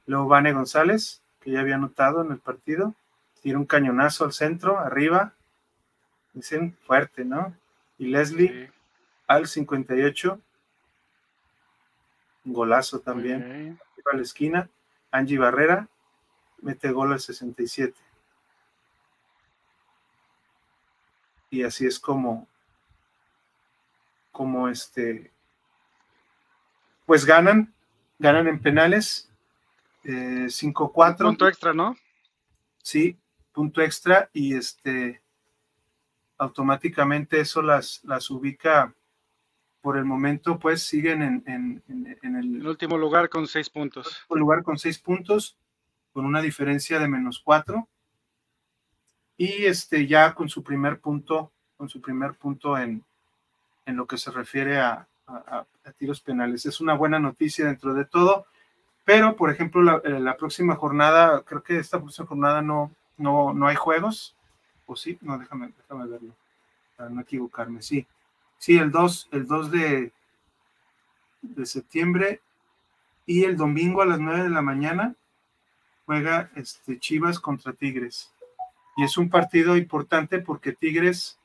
Luego 0.06 0.26
Vane 0.26 0.52
González, 0.52 1.22
que 1.40 1.52
ya 1.52 1.60
había 1.60 1.76
anotado 1.76 2.22
en 2.22 2.32
el 2.32 2.38
partido. 2.38 2.94
Tira 3.40 3.58
un 3.58 3.66
cañonazo 3.66 4.24
al 4.24 4.32
centro, 4.32 4.78
arriba. 4.78 5.34
Dicen 6.32 6.76
fuerte, 6.84 7.24
¿no? 7.24 7.56
Y 7.98 8.06
Leslie 8.06 8.72
al 9.28 9.46
58. 9.46 10.40
Un 12.44 12.52
golazo 12.52 13.00
también. 13.00 13.78
a 14.10 14.16
la 14.16 14.22
esquina. 14.22 14.68
Angie 15.12 15.38
Barrera 15.38 15.88
mete 16.62 16.90
gol 16.90 17.12
al 17.12 17.20
67. 17.20 17.94
Y 21.50 21.64
así 21.64 21.86
es 21.86 21.98
como, 21.98 22.48
como 24.30 24.68
este, 24.68 25.30
pues 27.04 27.26
ganan, 27.26 27.74
ganan 28.18 28.48
en 28.48 28.60
penales, 28.60 29.30
5-4. 30.04 31.12
Eh, 31.12 31.24
punto 31.24 31.48
extra, 31.48 31.74
¿no? 31.74 31.96
Sí, 32.82 33.18
punto 33.52 33.82
extra 33.82 34.30
y 34.32 34.56
este, 34.56 35.20
automáticamente 36.38 37.40
eso 37.40 37.60
las, 37.60 38.02
las 38.04 38.30
ubica 38.30 38.94
por 39.82 39.98
el 39.98 40.04
momento, 40.04 40.58
pues 40.58 40.82
siguen 40.82 41.22
en, 41.22 41.42
en, 41.46 42.16
en, 42.22 42.36
el, 42.36 42.66
último 42.66 42.96
lugar 42.96 43.28
con 43.28 43.48
seis 43.48 43.68
puntos. 43.68 44.24
lugar 44.30 44.62
con 44.62 44.78
seis 44.78 44.98
puntos 44.98 45.58
con 46.12 46.26
una 46.26 46.40
diferencia 46.40 46.98
de 46.98 47.08
menos 47.08 47.40
4 47.44 47.88
y 49.36 49.64
este 49.64 50.06
ya 50.06 50.34
con 50.34 50.48
su 50.48 50.62
primer 50.62 51.00
punto, 51.00 51.50
con 51.76 51.88
su 51.88 52.00
primer 52.00 52.34
punto 52.34 52.78
en, 52.78 53.02
en 53.86 53.96
lo 53.96 54.06
que 54.06 54.18
se 54.18 54.30
refiere 54.30 54.78
a, 54.78 55.06
a, 55.26 55.64
tiros 55.96 56.20
penales. 56.20 56.66
Es 56.66 56.80
una 56.80 56.94
buena 56.94 57.18
noticia 57.18 57.66
dentro 57.66 57.94
de 57.94 58.04
todo, 58.04 58.46
pero 59.04 59.36
por 59.36 59.50
ejemplo 59.50 59.82
la, 59.82 60.00
eh, 60.04 60.20
la, 60.20 60.36
próxima 60.36 60.76
jornada, 60.76 61.42
creo 61.42 61.62
que 61.62 61.78
esta 61.78 61.98
próxima 61.98 62.26
jornada 62.26 62.62
no, 62.62 62.92
no, 63.16 63.52
no 63.52 63.66
hay 63.66 63.76
juegos, 63.76 64.36
o 64.86 64.96
sí, 64.96 65.18
no, 65.22 65.38
déjame, 65.38 65.72
déjame 65.76 66.06
verlo, 66.06 66.34
para 66.96 67.10
no 67.10 67.20
equivocarme, 67.20 67.82
sí, 67.82 68.06
sí, 68.58 68.78
el 68.78 68.90
2, 68.90 69.28
el 69.32 69.46
2 69.46 69.70
de, 69.70 70.12
de 71.42 71.66
septiembre 71.66 72.40
y 73.26 73.44
el 73.44 73.56
domingo 73.56 74.02
a 74.02 74.06
las 74.06 74.20
9 74.20 74.44
de 74.44 74.50
la 74.50 74.62
mañana 74.62 75.14
juega 76.06 76.50
este, 76.56 76.98
Chivas 76.98 77.38
contra 77.38 77.72
Tigres. 77.72 78.32
Y 78.96 79.04
es 79.04 79.16
un 79.16 79.30
partido 79.30 79.76
importante 79.76 80.38
porque 80.38 80.72
Tigres, 80.72 81.38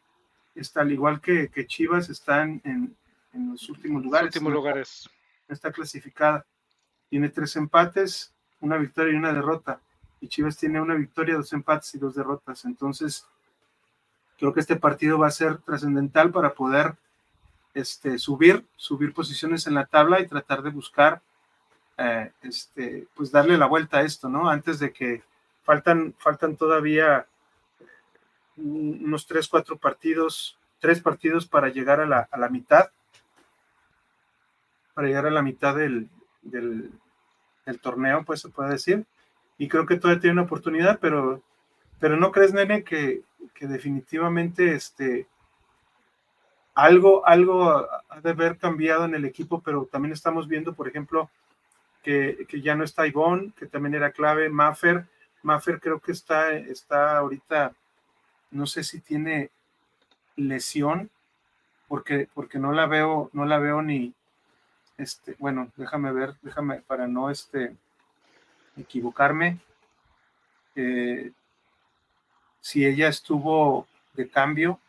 está 0.55 0.81
al 0.81 0.91
igual 0.91 1.21
que, 1.21 1.49
Chivas, 1.67 2.09
están 2.09 2.61
en, 2.63 2.95
los 3.51 3.69
últimos 3.69 4.03
lugares. 4.03 4.27
Últimos 4.27 4.53
lugares. 4.53 5.09
Está 5.47 5.71
clasificada. 5.71 6.45
Tiene 7.09 7.29
tres 7.29 7.55
empates, 7.55 8.33
una 8.59 8.77
victoria 8.77 9.13
y 9.13 9.17
una 9.17 9.31
derrota. 9.31 9.79
Y 10.19 10.27
Chivas 10.27 10.57
tiene 10.57 10.81
una 10.81 10.95
victoria, 10.95 11.35
dos 11.35 11.53
empates 11.53 11.93
y 11.95 11.99
dos 11.99 12.15
derrotas. 12.15 12.65
Entonces, 12.65 13.25
creo 14.37 14.53
que 14.53 14.59
este 14.59 14.75
partido 14.75 15.19
va 15.19 15.27
a 15.27 15.31
ser 15.31 15.59
trascendental 15.59 16.31
para 16.31 16.53
poder 16.53 16.95
este, 17.73 18.17
subir, 18.17 18.65
subir 18.75 19.13
posiciones 19.13 19.67
en 19.67 19.75
la 19.75 19.85
tabla 19.85 20.19
y 20.19 20.27
tratar 20.27 20.63
de 20.63 20.71
buscar 20.71 21.21
eh, 21.97 22.31
este, 22.43 23.07
pues 23.15 23.31
darle 23.31 23.57
la 23.57 23.65
vuelta 23.65 23.97
a 23.97 24.01
esto, 24.03 24.29
¿no? 24.29 24.49
Antes 24.49 24.79
de 24.79 24.93
que 24.93 25.23
faltan, 25.63 26.13
faltan 26.17 26.55
todavía 26.55 27.25
unos 28.55 29.25
tres, 29.27 29.47
cuatro 29.47 29.77
partidos, 29.77 30.57
tres 30.79 31.01
partidos 31.01 31.47
para 31.47 31.69
llegar 31.69 31.99
a 31.99 32.05
la, 32.05 32.27
a 32.31 32.37
la 32.37 32.49
mitad, 32.49 32.89
para 34.93 35.07
llegar 35.07 35.27
a 35.27 35.31
la 35.31 35.41
mitad 35.41 35.75
del, 35.75 36.09
del, 36.41 36.91
torneo, 37.81 38.23
pues 38.23 38.41
se 38.41 38.49
puede 38.49 38.71
decir. 38.71 39.05
Y 39.57 39.67
creo 39.67 39.85
que 39.85 39.97
todavía 39.97 40.21
tiene 40.21 40.33
una 40.33 40.43
oportunidad, 40.43 40.99
pero, 40.99 41.41
pero 41.99 42.15
no 42.15 42.31
crees, 42.31 42.53
nene, 42.53 42.83
que, 42.83 43.23
que 43.53 43.67
definitivamente 43.67 44.73
este, 44.73 45.27
algo, 46.73 47.25
algo 47.27 47.87
ha 48.09 48.21
de 48.21 48.29
haber 48.29 48.57
cambiado 48.57 49.05
en 49.05 49.15
el 49.15 49.25
equipo, 49.25 49.61
pero 49.61 49.87
también 49.91 50.13
estamos 50.13 50.47
viendo, 50.47 50.73
por 50.73 50.87
ejemplo, 50.87 51.29
que, 52.03 52.47
ya 52.61 52.75
no 52.75 52.83
está 52.83 53.07
Ivonne, 53.07 53.51
que 53.57 53.65
también 53.65 53.95
era 53.95 54.11
clave, 54.11 54.49
Maffer, 54.49 55.05
Maffer 55.43 55.79
creo 55.79 55.99
que 55.99 56.11
está, 56.11 56.53
está 56.53 57.17
ahorita 57.17 57.73
no 58.51 58.65
sé 58.65 58.83
si 58.83 58.99
tiene 59.01 59.49
lesión, 60.35 61.09
porque, 61.87 62.27
porque 62.33 62.59
no 62.59 62.71
la 62.71 62.85
veo, 62.85 63.29
no 63.33 63.45
la 63.45 63.59
veo 63.59 63.81
ni, 63.81 64.13
este, 64.97 65.35
bueno, 65.39 65.71
déjame 65.75 66.11
ver, 66.11 66.35
déjame 66.41 66.81
para 66.81 67.07
no 67.07 67.29
este, 67.29 67.75
equivocarme. 68.77 69.59
Eh, 70.75 71.31
si 72.61 72.85
ella 72.85 73.07
estuvo 73.07 73.87
de 74.13 74.29
cambio, 74.29 74.79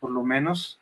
por 0.00 0.10
lo 0.10 0.22
menos. 0.22 0.78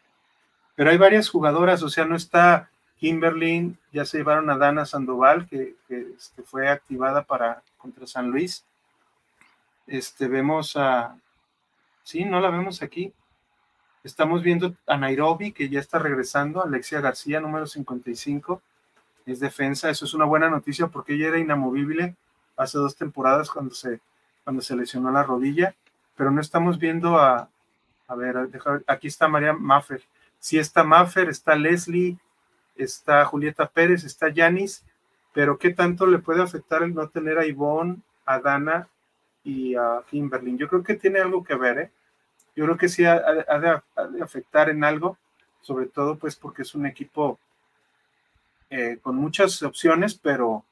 Pero 0.75 0.91
hay 0.91 0.97
varias 0.97 1.29
jugadoras, 1.29 1.83
o 1.83 1.89
sea, 1.89 2.05
no 2.05 2.17
está 2.17 2.71
Kimberly, 2.99 3.77
ya 3.93 4.05
se 4.05 4.19
llevaron 4.19 4.51
a 4.51 4.57
Dana 4.57 4.85
Sandoval, 4.85 5.47
que, 5.49 5.77
este, 5.89 6.43
fue 6.43 6.69
activada 6.69 7.23
para 7.23 7.63
contra 7.77 8.07
San 8.07 8.31
Luis. 8.31 8.65
Este, 9.87 10.29
vemos 10.29 10.77
a, 10.77 11.17
sí, 12.03 12.25
no 12.25 12.41
la 12.41 12.51
vemos 12.51 12.83
aquí. 12.83 13.13
Estamos 14.05 14.43
viendo 14.43 14.75
a 14.87 14.97
Nairobi, 14.97 15.53
que 15.53 15.69
ya 15.69 15.81
está 15.81 15.99
regresando, 15.99 16.63
Alexia 16.63 17.01
García, 17.01 17.41
número 17.41 17.67
55, 17.67 18.63
es 19.27 19.41
defensa. 19.41 19.91
Eso 19.91 20.05
es 20.05 20.15
una 20.15 20.25
buena 20.25 20.51
noticia 20.51 20.89
porque 20.89 21.15
ella 21.15 21.29
era 21.29 21.39
inamovible 21.39 22.17
hace 22.57 22.79
dos 22.79 22.97
temporadas 22.97 23.51
cuando 23.51 23.75
se, 23.75 24.01
cuando 24.45 24.63
se 24.63 24.75
lesionó 24.75 25.11
la 25.11 25.23
rodilla, 25.23 25.75
pero 26.17 26.31
no 26.31 26.41
estamos 26.41 26.79
viendo 26.79 27.19
a, 27.19 27.49
a 28.09 28.15
ver, 28.15 28.49
aquí 28.87 29.07
está 29.07 29.29
María 29.29 29.53
Maffer. 29.53 30.03
Sí 30.41 30.59
está 30.59 30.83
Maffer, 30.83 31.29
está 31.29 31.55
Leslie, 31.55 32.19
está 32.79 33.25
Julieta 33.25 33.67
Pérez, 33.69 34.05
está 34.05 34.29
Yanis, 34.29 34.85
pero 35.33 35.59
¿qué 35.59 35.71
tanto 35.75 36.07
le 36.07 36.19
puede 36.19 36.43
afectar 36.43 36.83
el 36.83 36.95
no 36.95 37.09
tener 37.09 37.39
a 37.39 37.47
Ivonne, 37.47 37.99
a 38.25 38.41
Dana 38.41 38.89
y 39.45 39.75
a 39.75 40.03
Kimberly? 40.09 40.57
Yo 40.57 40.69
creo 40.69 40.83
que 40.83 40.95
tiene 40.95 41.21
algo 41.21 41.45
que 41.45 41.55
ver, 41.55 41.79
¿eh? 41.79 41.91
Yo 42.57 42.65
creo 42.65 42.77
que 42.77 42.89
sí 42.89 43.05
ha, 43.05 43.21
de, 43.21 44.23
afectar 44.23 44.69
en 44.69 44.83
algo, 44.83 45.17
sobre 45.61 45.87
todo 45.87 46.17
pues 46.17 46.35
porque 46.35 46.63
es 46.63 46.75
un 46.75 46.87
equipo 46.87 47.39
eh, 48.71 48.99
con 49.01 49.15
muchas 49.17 49.63
opciones, 49.63 50.15
pero, 50.15 50.65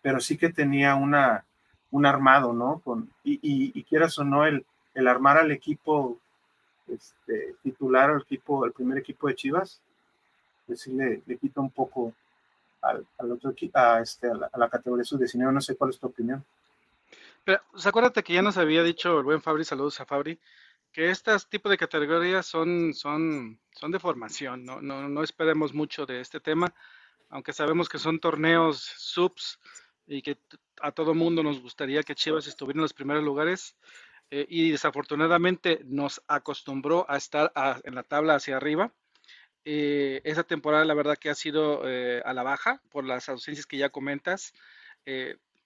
pero 0.00 0.20
sí 0.20 0.38
que 0.38 0.48
tenía 0.50 0.94
una, 0.94 1.44
un 1.90 2.06
armado, 2.06 2.52
¿no? 2.52 2.82
Y, 3.22 3.38
y, 3.42 3.82
quieras 3.84 4.18
o 4.18 4.24
no, 4.24 4.46
el, 4.46 4.64
el 4.94 5.08
armar 5.08 5.36
al 5.36 5.50
equipo 5.50 6.18
este, 6.88 7.54
titular 7.62 8.10
al 8.10 8.22
equipo, 8.22 8.64
al 8.64 8.72
primer 8.72 8.98
equipo 8.98 9.28
de 9.28 9.34
Chivas, 9.34 9.80
pues 10.66 10.80
sí 10.80 10.92
le, 10.92 11.22
quita 11.38 11.60
un 11.60 11.70
poco 11.70 12.12
al, 12.82 13.06
otro 13.30 13.50
equipo, 13.50 13.78
a, 13.78 14.00
este, 14.00 14.28
a, 14.28 14.58
la, 14.58 14.68
categoría 14.68 15.04
sub-19. 15.04 15.52
No 15.52 15.60
sé 15.60 15.76
cuál 15.76 15.90
es 15.90 15.98
tu 15.98 16.06
opinión. 16.06 16.44
Pero, 17.44 17.60
pues, 17.70 17.86
acuérdate 17.86 18.22
que 18.22 18.34
ya 18.34 18.42
nos 18.42 18.56
había 18.58 18.82
dicho 18.82 19.18
el 19.18 19.24
buen 19.24 19.42
Fabri, 19.42 19.64
saludos 19.64 20.00
a 20.00 20.06
Fabri, 20.06 20.38
que 20.92 21.10
estas 21.10 21.48
tipos 21.48 21.70
de 21.70 21.78
categorías 21.78 22.46
son, 22.46 22.94
son, 22.94 23.58
son 23.72 23.92
de 23.92 24.00
formación, 24.00 24.64
¿no? 24.64 24.80
No, 24.80 25.08
no 25.08 25.22
esperemos 25.22 25.74
mucho 25.74 26.06
de 26.06 26.20
este 26.20 26.40
tema, 26.40 26.72
aunque 27.28 27.52
sabemos 27.52 27.88
que 27.88 27.98
son 27.98 28.18
torneos 28.18 28.78
subs 28.96 29.60
y 30.06 30.22
que 30.22 30.38
a 30.80 30.92
todo 30.92 31.14
mundo 31.14 31.42
nos 31.42 31.60
gustaría 31.60 32.02
que 32.02 32.14
Chivas 32.14 32.46
estuviera 32.46 32.78
en 32.78 32.82
los 32.82 32.94
primeros 32.94 33.24
lugares. 33.24 33.76
Eh, 34.30 34.46
y 34.48 34.70
desafortunadamente 34.72 35.82
nos 35.84 36.20
acostumbró 36.26 37.06
a 37.08 37.16
estar 37.16 37.52
en 37.84 37.94
la 37.94 38.02
tabla 38.02 38.34
hacia 38.34 38.56
arriba. 38.56 38.92
Eh, 39.68 40.20
esa 40.22 40.44
temporada 40.44 40.84
la 40.84 40.94
verdad 40.94 41.18
que 41.18 41.28
ha 41.28 41.34
sido 41.34 41.82
eh, 41.88 42.22
a 42.24 42.32
la 42.32 42.44
baja 42.44 42.80
por 42.88 43.04
las 43.04 43.28
ausencias 43.28 43.66
que 43.66 43.76
ya 43.76 43.88
comentas. 43.88 44.54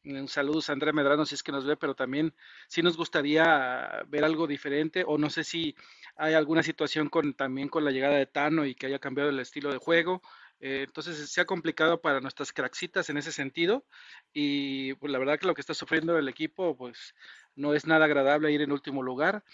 un 0.05 0.29
saludo 0.29 0.61
a 0.67 0.73
Andrea 0.73 0.95
Medrano 0.95 1.27
si 1.27 1.35
es 1.35 1.43
que 1.43 1.53
nos 1.53 1.67
ve, 1.67 1.77
pero 1.77 1.95
también 1.95 2.33
sí 2.67 2.83
nos 2.83 2.97
gustaría 2.97 4.03
ver 4.09 4.25
algo 4.25 4.47
diferente 4.47 5.05
o 5.07 5.19
no 5.19 5.29
sé 5.29 5.45
si 5.45 5.77
hay 6.17 6.33
alguna 6.33 6.63
situación 6.63 7.11
con 7.11 7.35
también 7.35 7.69
con 7.69 7.85
la 7.85 7.91
llegada 7.91 8.17
de 8.17 8.25
Tano 8.25 8.65
y 8.65 8.75
que 8.75 8.87
haya 8.87 8.99
cambiado 8.99 9.29
el 9.29 9.39
estilo 9.39 9.71
de 9.71 9.79
juego. 9.79 10.23
entonces 10.61 11.31
se 11.31 11.41
ha 11.43 11.45
complicado 11.45 12.01
para 12.01 12.21
nuestras 12.21 12.53
craxitas 12.53 13.11
en 13.11 13.19
ese 13.19 13.33
sentido 13.33 13.85
y 14.33 14.95
pues, 14.95 15.13
la 15.13 15.19
verdad 15.19 15.39
que 15.39 15.47
lo 15.47 15.55
que 15.55 15.61
está 15.63 15.75
sufriendo 15.75 16.19
el 16.19 16.29
equipo 16.29 16.75
pues 16.77 17.15
no 17.55 17.75
es 17.75 17.87
nada 17.87 18.07
agradable 18.07 18.53
ir 18.53 18.63
en 18.63 18.73
último 18.73 19.03
lugar, 19.03 19.45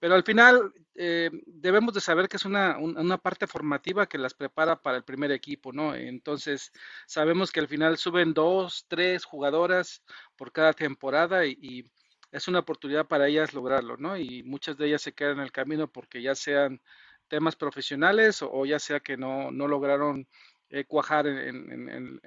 pero 0.00 0.14
al 0.14 0.24
final 0.24 0.72
eh, 0.96 1.30
debemos 1.46 1.94
de 1.94 2.00
saber 2.00 2.28
que 2.28 2.38
es 2.38 2.44
una, 2.46 2.76
parte 3.22 3.46
formativa 3.46 4.08
que 4.08 4.18
las 4.18 4.34
prepara 4.34 4.80
para 4.82 4.96
el 4.96 5.04
primer 5.04 5.30
equipo, 5.30 5.72
¿no? 5.72 5.94
Entonces 5.94 6.72
sabemos 7.06 7.52
que 7.52 7.60
al 7.60 7.68
final 7.68 7.98
suben 7.98 8.34
dos, 8.34 8.86
tres 8.88 9.24
jugadoras 9.24 10.02
por 10.36 10.52
cada 10.52 10.72
temporada 10.72 11.46
y, 11.46 11.84
es 12.32 12.46
una 12.46 12.60
oportunidad 12.60 13.08
para 13.08 13.26
ellas 13.26 13.54
lograrlo, 13.54 13.96
¿no? 13.96 14.16
Y 14.16 14.44
muchas 14.44 14.76
de 14.76 14.86
ellas 14.86 15.02
se 15.02 15.12
quedan 15.12 15.38
en 15.38 15.44
el 15.44 15.52
camino 15.52 15.88
porque 15.88 16.22
ya 16.22 16.36
sean 16.36 16.80
temas 17.26 17.56
profesionales 17.56 18.40
o, 18.42 18.64
ya 18.64 18.78
sea 18.78 19.00
que 19.00 19.16
no, 19.16 19.50
lograron 19.50 20.28
eh, 20.68 20.84
cuajar 20.84 21.26
en, 21.26 22.20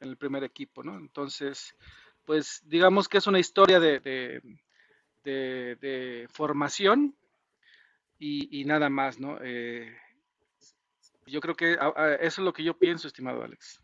el 0.00 0.16
primer 0.16 0.44
equipo, 0.44 0.82
¿no? 0.82 0.96
Entonces, 0.96 1.76
pues 2.24 2.62
digamos 2.64 3.08
que 3.08 3.18
es 3.18 3.26
una 3.26 3.38
historia 3.38 3.80
de, 3.80 4.40
formación 6.30 7.14
y, 8.18 8.64
nada 8.64 8.88
más, 8.88 9.20
¿no? 9.20 9.38
Eh, 9.42 9.94
yo 11.26 11.40
creo 11.40 11.54
que 11.54 11.72
eso 11.72 11.80
es 12.20 12.38
lo 12.38 12.52
que 12.52 12.64
yo 12.64 12.76
pienso, 12.76 13.06
estimado 13.06 13.42
Alex. 13.42 13.80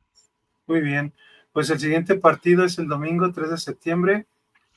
Muy 0.67 0.81
bien, 0.81 1.13
pues 1.53 1.69
el 1.71 1.79
siguiente 1.79 2.15
partido 2.15 2.65
es 2.65 2.79
el 2.79 2.89
domingo 2.89 3.33
3 3.33 3.51
de 3.51 3.59
septiembre 3.59 4.27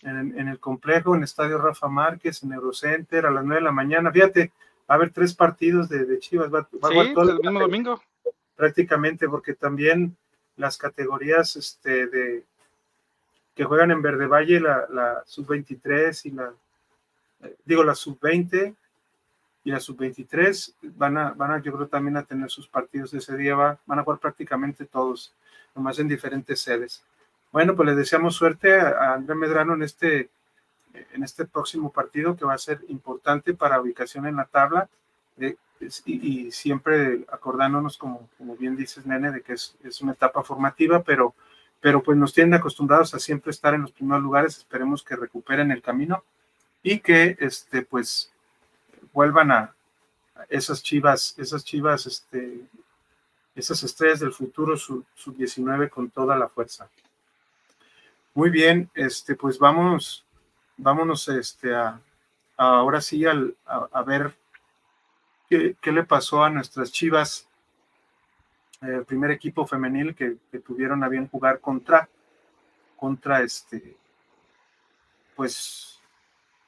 en, 0.02 0.48
el 0.48 0.60
complejo, 0.60 1.14
en 1.14 1.22
el 1.22 1.26
Estadio 1.26 1.58
Rafa 1.58 1.88
Márquez, 1.88 2.44
en 2.44 2.52
Eurocenter, 2.52 3.26
a 3.26 3.32
las 3.32 3.44
9 3.44 3.62
de 3.62 3.66
la 3.66 3.72
mañana. 3.72 4.12
Fíjate, 4.12 4.52
va 4.82 4.86
a 4.88 4.94
haber 4.96 5.12
tres 5.12 5.34
partidos 5.34 5.90
de, 5.90 6.20
Chivas. 6.20 6.54
Va, 6.54 6.68
sí, 6.72 6.98
el 6.98 7.40
mismo 7.40 7.60
domingo. 7.60 8.02
Prácticamente, 8.56 9.30
porque 9.30 9.54
también 9.54 10.16
las 10.58 10.78
categorías 10.78 11.56
este, 11.56 12.08
de, 12.08 12.44
que 13.56 13.64
juegan 13.64 13.92
en 13.92 14.02
Verde 14.02 14.28
Valle, 14.28 14.60
la, 14.60 15.24
sub-23 15.26 16.26
y 16.26 16.32
la, 16.32 16.54
eh, 17.42 17.56
digo, 17.66 17.84
la 17.84 17.96
sub-20 17.96 18.76
y 19.66 19.72
la 19.72 19.80
sub-23 19.80 20.74
van 20.96 21.18
a, 21.18 21.32
van 21.32 21.52
a, 21.52 21.62
yo 21.62 21.74
creo 21.74 21.88
también 21.88 22.18
a 22.18 22.24
tener 22.24 22.50
sus 22.50 22.68
partidos 22.68 23.14
ese 23.14 23.38
día, 23.38 23.56
va, 23.56 23.80
van 23.86 24.00
a 24.00 24.04
jugar 24.04 24.20
prácticamente 24.20 24.86
todos, 24.86 25.34
nomás 25.76 26.00
en 26.00 26.08
diferentes 26.08 26.60
sedes. 26.60 27.04
Bueno, 27.52 27.76
pues 27.76 27.88
les 27.88 27.98
deseamos 27.98 28.36
suerte 28.36 28.80
a, 28.80 29.14
André 29.14 29.36
Medrano 29.36 29.76
en 29.76 29.84
este, 29.84 30.30
en 31.14 31.24
este 31.24 31.46
próximo 31.46 31.92
partido 31.92 32.36
que 32.36 32.46
va 32.46 32.56
a 32.56 32.58
ser 32.58 32.82
importante 32.90 33.54
para 33.54 33.80
ubicación 33.80 34.26
en 34.26 34.38
la 34.38 34.46
tabla. 34.46 34.90
Eh, 35.38 35.56
y, 36.06 36.50
siempre 36.52 37.26
acordándonos, 37.30 37.98
como, 37.98 38.30
como 38.38 38.56
bien 38.56 38.76
dices, 38.76 39.06
Nene, 39.06 39.32
de 39.32 39.42
que 39.42 39.54
es, 39.54 39.76
es 39.84 40.02
una 40.02 40.14
etapa 40.14 40.42
formativa, 40.42 41.04
pero 41.04 41.36
pero 41.84 42.02
pues 42.02 42.18
nos 42.18 42.32
tienen 42.32 42.54
acostumbrados 42.54 43.14
a 43.14 43.20
siempre 43.20 43.52
estar 43.52 43.74
en 43.74 43.82
los 43.82 43.92
primeros 43.92 44.24
lugares, 44.24 44.58
esperemos 44.58 45.04
que 45.04 45.18
recuperen 45.18 45.70
el 45.70 45.82
camino 45.82 46.24
y 46.82 47.00
que 47.00 47.36
este 47.42 47.82
pues 47.82 48.32
vuelvan 49.12 49.52
a 49.52 49.76
esas 50.48 50.82
chivas, 50.82 51.36
esas 51.38 51.66
chivas, 51.66 52.06
este, 52.06 52.62
esas 53.54 53.84
estrellas 53.84 54.22
del 54.22 54.32
futuro 54.32 54.78
sub, 54.78 55.06
19 55.36 55.90
con 55.90 56.10
toda 56.10 56.38
la 56.38 56.48
fuerza. 56.48 56.88
Muy 58.34 58.50
bien, 58.50 58.90
este, 58.94 59.36
pues 59.36 59.60
vamos, 59.60 60.26
vámonos 60.78 61.28
este, 61.28 61.76
a, 61.76 62.00
ahora 62.56 63.02
sí 63.02 63.26
al, 63.26 63.58
a, 63.66 64.02
ver 64.04 64.34
qué, 65.50 65.76
qué, 65.82 65.92
le 65.92 66.06
pasó 66.06 66.46
a 66.46 66.50
nuestras 66.50 66.94
chivas 66.94 67.46
el 68.84 69.06
primer 69.06 69.32
equipo 69.32 69.66
femenil 69.66 70.16
que, 70.16 70.38
tuvieron 70.60 71.04
a 71.04 71.10
bien 71.10 71.28
jugar 71.28 71.60
contra, 71.60 72.08
contra 72.98 73.42
este, 73.42 73.96
pues, 75.36 76.00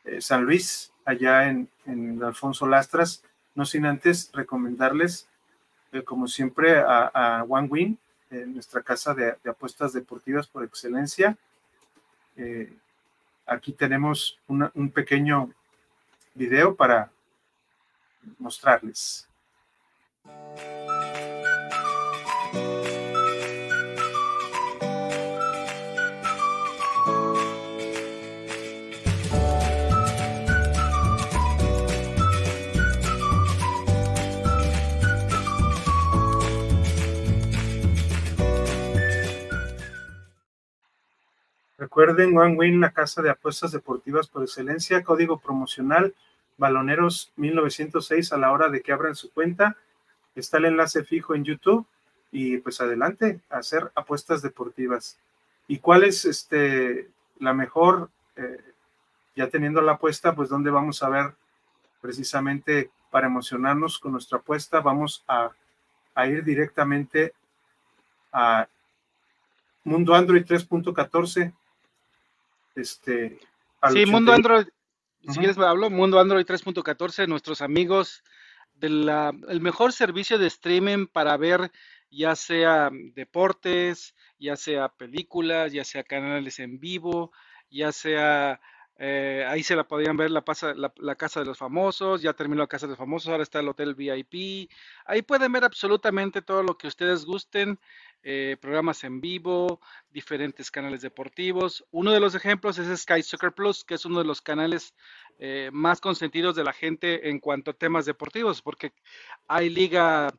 eh, 0.05 0.21
San 0.21 0.43
Luis, 0.43 0.91
allá 1.03 1.47
en, 1.49 1.69
en, 1.85 2.23
Alfonso 2.23 2.67
Lastras, 2.67 3.23
no 3.53 3.65
sin 3.65 3.85
antes 3.85 4.31
recomendarles, 4.33 5.27
eh, 5.91 6.03
como 6.03 6.27
siempre, 6.27 6.77
a, 6.79 7.45
One 7.47 7.67
Win, 7.67 7.99
nuestra 8.29 8.81
casa 8.81 9.13
de, 9.13 9.37
apuestas 9.47 9.93
deportivas 9.93 10.47
por 10.47 10.63
excelencia. 10.63 11.37
Eh, 12.35 12.73
aquí 13.45 13.71
tenemos 13.71 14.37
un 14.47 14.91
pequeño 14.91 15.53
video 16.33 16.75
para 16.75 17.11
mostrarles. 18.39 19.29
Recuerden, 41.77 42.37
One 42.37 42.55
Win, 42.55 42.79
la 42.79 42.91
casa 42.91 43.21
de 43.21 43.29
apuestas 43.29 43.71
deportivas 43.71 44.27
por 44.27 44.43
excelencia, 44.43 45.03
código 45.03 45.39
promocional 45.39 46.13
Baloneros 46.57 47.33
1906 47.35 48.31
a 48.31 48.37
la 48.37 48.51
hora 48.51 48.69
de 48.69 48.81
que 48.81 48.93
abran 48.93 49.15
su 49.15 49.31
cuenta. 49.31 49.75
Está 50.35 50.57
el 50.57 50.65
enlace 50.65 51.03
fijo 51.03 51.35
en 51.35 51.43
YouTube 51.43 51.85
y 52.31 52.57
pues 52.59 52.79
adelante, 52.81 53.41
a 53.49 53.57
hacer 53.57 53.91
apuestas 53.95 54.41
deportivas. 54.41 55.17
¿Y 55.67 55.79
cuál 55.79 56.03
es 56.03 56.25
este, 56.25 57.09
la 57.39 57.53
mejor? 57.53 58.09
Eh, 58.37 58.57
ya 59.35 59.49
teniendo 59.49 59.81
la 59.81 59.93
apuesta, 59.93 60.33
pues 60.33 60.47
dónde 60.47 60.71
vamos 60.71 61.03
a 61.03 61.09
ver 61.09 61.33
precisamente 62.01 62.89
para 63.11 63.27
emocionarnos 63.27 63.99
con 63.99 64.13
nuestra 64.13 64.37
apuesta, 64.37 64.79
vamos 64.79 65.23
a, 65.27 65.51
a 66.13 66.27
ir 66.27 66.43
directamente 66.43 67.33
a 68.31 68.67
Mundo 69.83 70.15
Android 70.15 70.45
3.14 70.45 71.53
este, 72.75 73.39
sí, 73.91 74.05
Mundo 74.05 74.33
Android, 74.33 74.67
si 75.21 75.39
quieres 75.39 75.57
me 75.57 75.65
hablo, 75.65 75.89
Mundo 75.89 76.19
Android 76.19 76.45
3.14, 76.45 77.27
nuestros 77.27 77.61
amigos 77.61 78.23
del 78.73 79.61
mejor 79.61 79.93
servicio 79.93 80.37
de 80.37 80.47
streaming 80.47 81.07
para 81.07 81.37
ver 81.37 81.71
ya 82.11 82.35
sea 82.35 82.89
deportes, 83.13 84.15
ya 84.39 84.55
sea 84.55 84.89
películas, 84.89 85.71
ya 85.71 85.83
sea 85.83 86.03
canales 86.03 86.59
en 86.59 86.79
vivo, 86.79 87.31
ya 87.69 87.91
sea 87.91 88.59
eh, 88.97 89.45
ahí 89.47 89.61
se 89.61 89.75
la 89.75 89.83
podían 89.85 90.15
ver 90.15 90.31
la, 90.31 90.41
Casa 90.41 91.39
de 91.39 91.45
los 91.45 91.57
Famosos, 91.57 92.21
ya 92.21 92.33
terminó 92.33 92.61
la 92.61 92.67
Casa 92.67 92.85
de 92.85 92.91
los 92.91 92.97
Famosos, 92.97 93.29
ahora 93.29 93.43
está 93.43 93.59
el 93.59 93.67
Hotel 93.67 93.93
VIP. 93.93 94.69
Ahí 95.05 95.21
pueden 95.21 95.51
ver 95.51 95.65
absolutamente 95.65 96.41
todo 96.41 96.63
lo 96.63 96.77
que 96.77 96.87
ustedes 96.87 97.25
gusten, 97.25 97.77
eh, 98.23 98.55
programas 98.59 99.03
en 99.03 99.19
vivo, 99.19 99.81
diferentes 100.09 100.71
canales 100.71 101.01
deportivos. 101.01 101.85
Uno 101.91 102.11
de 102.11 102.21
los 102.21 102.35
ejemplos 102.35 102.77
es 102.77 103.01
Sky 103.01 103.21
Soccer 103.21 103.51
Plus, 103.51 103.83
que 103.83 103.95
es 103.95 104.05
uno 104.05 104.19
de 104.19 104.25
los 104.25 104.41
canales 104.41 104.95
eh, 105.39 105.69
más 105.73 105.99
consentidos 105.99 106.55
de 106.55 106.63
la 106.63 106.73
gente 106.73 107.29
en 107.29 107.39
cuanto 107.39 107.71
a 107.71 107.73
temas 107.73 108.05
deportivos, 108.05 108.61
porque 108.61 108.93
hay 109.47 109.69
liga 109.69 110.33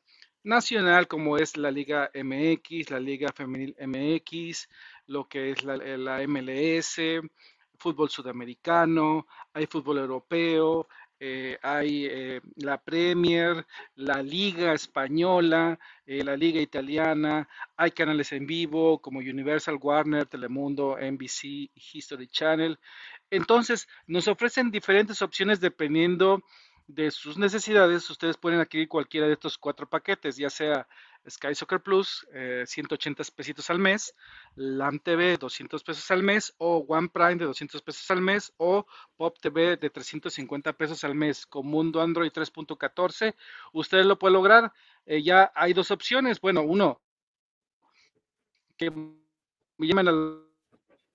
nacional 0.45 1.09
como 1.09 1.37
es 1.37 1.57
la 1.57 1.71
Liga 1.71 2.11
MX, 2.15 2.91
la 2.91 3.01
Liga 3.01 3.33
Femenil 3.35 3.77
MX, 3.79 4.69
lo 5.07 5.29
que 5.29 5.51
es 5.51 5.65
la 5.65 6.27
MLS 6.27 7.01
fútbol 7.79 8.11
sudamericano, 8.11 9.27
hay 9.53 9.67
fútbol 9.67 9.99
europeo, 9.99 10.89
eh, 11.19 11.57
hay 11.63 12.07
eh, 12.07 12.41
la 12.57 12.77
Premier, 12.83 13.67
la 13.95 14.23
Liga 14.23 14.75
Española, 14.75 15.79
eh, 16.05 16.23
la 16.23 16.37
Liga 16.37 16.61
Italiana, 16.61 17.49
hay 17.77 17.93
canales 17.93 18.33
en 18.33 18.47
vivo 18.47 19.01
como 19.01 19.21
Universal, 19.21 19.79
Warner, 19.81 20.27
Telemundo, 20.27 20.99
NBC, 21.01 21.71
History 21.75 22.29
Channel. 22.29 22.79
Entonces, 23.31 23.89
nos 24.07 24.29
ofrecen 24.29 24.71
diferentes 24.71 25.23
opciones 25.23 25.59
dependiendo 25.59 26.43
de 26.87 27.11
sus 27.11 27.39
necesidades. 27.39 28.09
Ustedes 28.11 28.37
pueden 28.37 28.61
adquirir 28.61 28.89
cualquiera 28.89 29.27
de 29.27 29.33
estos 29.33 29.57
cuatro 29.57 29.89
paquetes, 29.89 30.37
ya 30.37 30.51
sea 30.51 30.87
Sky 31.29 31.55
Soccer 31.55 31.81
Plus, 31.81 32.27
180 32.67 33.23
eh, 33.23 33.27
pesitos 33.35 33.71
al 33.71 33.79
mes, 33.79 34.15
LAM 34.55 34.99
TV, 35.01 35.37
200 35.37 35.83
pesos 35.83 36.11
al 36.11 36.23
mes, 36.23 36.55
o 36.59 36.85
One 36.89 37.09
Prime 37.09 37.37
de 37.37 37.47
200 37.47 37.83
pesos 37.83 38.11
al 38.11 38.21
mes, 38.21 38.53
o 38.57 38.87
Pop 39.17 39.37
TV 39.41 39.77
de 39.77 39.91
350 39.91 40.73
pesos 40.75 41.03
al 41.05 41.15
mes, 41.15 41.47
con 41.47 41.67
Mundo 41.67 42.01
Android 42.01 42.31
3.14. 42.31 43.35
Ustedes 43.73 44.07
lo 44.07 44.19
pueden 44.19 44.35
lograr. 44.35 44.73
Eh, 45.05 45.23
ya 45.23 45.53
hay 45.55 45.73
dos 45.73 45.91
opciones. 45.91 46.41
Bueno, 46.41 46.63
uno, 46.63 47.01
que 48.77 48.91
me 48.91 49.87
llamen 49.87 50.09
al 50.09 50.47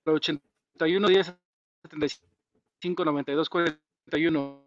81 0.04 1.08
10 1.08 1.34
75 1.82 3.04
92 3.04 3.48
41 3.48 4.66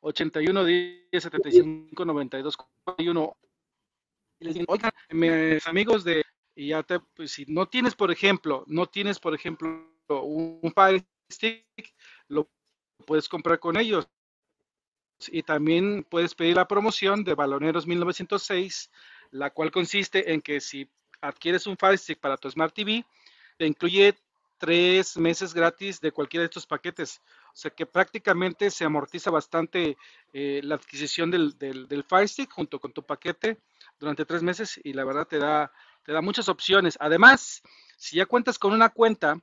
81 0.00 0.64
10 0.64 1.08
75 1.12 2.04
92 2.04 2.56
41 2.56 3.36
y 4.40 4.46
les 4.46 4.54
digo, 4.54 4.72
oigan, 4.72 4.90
mis 5.10 5.66
amigos 5.66 6.02
de, 6.02 6.24
y 6.54 6.68
ya 6.68 6.82
te, 6.82 6.98
pues 6.98 7.32
si 7.32 7.44
no 7.46 7.68
tienes, 7.68 7.94
por 7.94 8.10
ejemplo, 8.10 8.64
no 8.66 8.86
tienes, 8.86 9.20
por 9.20 9.34
ejemplo, 9.34 9.86
un 10.08 10.72
Fire 10.74 11.04
Stick, 11.30 11.66
lo 12.28 12.50
puedes 13.06 13.28
comprar 13.28 13.60
con 13.60 13.76
ellos. 13.76 14.08
Y 15.28 15.42
también 15.42 16.06
puedes 16.08 16.34
pedir 16.34 16.56
la 16.56 16.66
promoción 16.66 17.22
de 17.22 17.34
Baloneros 17.34 17.86
1906, 17.86 18.90
la 19.30 19.50
cual 19.50 19.70
consiste 19.70 20.32
en 20.32 20.40
que 20.40 20.60
si 20.60 20.90
adquieres 21.20 21.66
un 21.66 21.76
Fire 21.76 21.98
Stick 21.98 22.18
para 22.18 22.38
tu 22.38 22.50
Smart 22.50 22.74
TV, 22.74 23.04
te 23.58 23.66
incluye 23.66 24.18
tres 24.56 25.18
meses 25.18 25.52
gratis 25.52 26.00
de 26.00 26.12
cualquiera 26.12 26.42
de 26.42 26.46
estos 26.46 26.66
paquetes. 26.66 27.20
O 27.52 27.56
sea 27.56 27.70
que 27.70 27.84
prácticamente 27.84 28.70
se 28.70 28.86
amortiza 28.86 29.30
bastante 29.30 29.98
eh, 30.32 30.62
la 30.64 30.76
adquisición 30.76 31.30
del, 31.30 31.58
del 31.58 32.04
Fire 32.04 32.28
Stick 32.28 32.50
junto 32.50 32.80
con 32.80 32.92
tu 32.92 33.02
paquete 33.02 33.58
durante 34.00 34.24
tres 34.24 34.42
meses 34.42 34.80
y 34.82 34.94
la 34.94 35.04
verdad 35.04 35.28
te 35.28 35.38
da, 35.38 35.70
te 36.04 36.12
da 36.12 36.22
muchas 36.22 36.48
opciones. 36.48 36.96
Además, 36.98 37.62
si 37.96 38.16
ya 38.16 38.26
cuentas 38.26 38.58
con 38.58 38.72
una 38.72 38.88
cuenta 38.88 39.38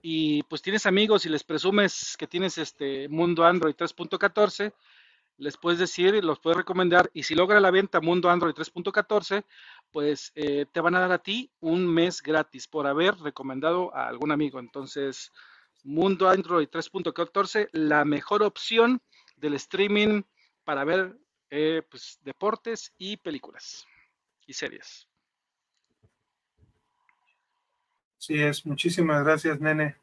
y 0.00 0.44
pues 0.44 0.62
tienes 0.62 0.86
amigos 0.86 1.26
y 1.26 1.28
les 1.28 1.44
presumes 1.44 2.16
que 2.16 2.26
tienes 2.26 2.56
este 2.56 3.08
Mundo 3.08 3.44
Android 3.44 3.74
3.14, 3.74 4.72
les 5.36 5.56
puedes 5.56 5.78
decir, 5.78 6.14
y 6.14 6.20
los 6.20 6.38
puedes 6.38 6.58
recomendar 6.58 7.10
y 7.12 7.24
si 7.24 7.34
logra 7.34 7.60
la 7.60 7.70
venta 7.70 8.00
Mundo 8.00 8.30
Android 8.30 8.54
3.14, 8.54 9.44
pues 9.90 10.32
eh, 10.34 10.66
te 10.70 10.80
van 10.80 10.94
a 10.94 11.00
dar 11.00 11.12
a 11.12 11.22
ti 11.22 11.50
un 11.60 11.86
mes 11.86 12.22
gratis 12.22 12.68
por 12.68 12.86
haber 12.86 13.16
recomendado 13.16 13.94
a 13.94 14.06
algún 14.06 14.32
amigo. 14.32 14.60
Entonces, 14.60 15.32
Mundo 15.82 16.28
Android 16.28 16.68
3.14, 16.68 17.70
la 17.72 18.04
mejor 18.04 18.42
opción 18.42 19.02
del 19.36 19.54
streaming 19.54 20.22
para 20.64 20.84
ver 20.84 21.18
eh, 21.50 21.82
pues, 21.88 22.18
deportes 22.22 22.92
y 22.96 23.16
películas 23.16 23.86
y 24.46 24.52
series. 24.52 25.06
Sí, 28.18 28.40
es. 28.40 28.66
Muchísimas 28.66 29.24
gracias, 29.24 29.60
nene. 29.60 29.96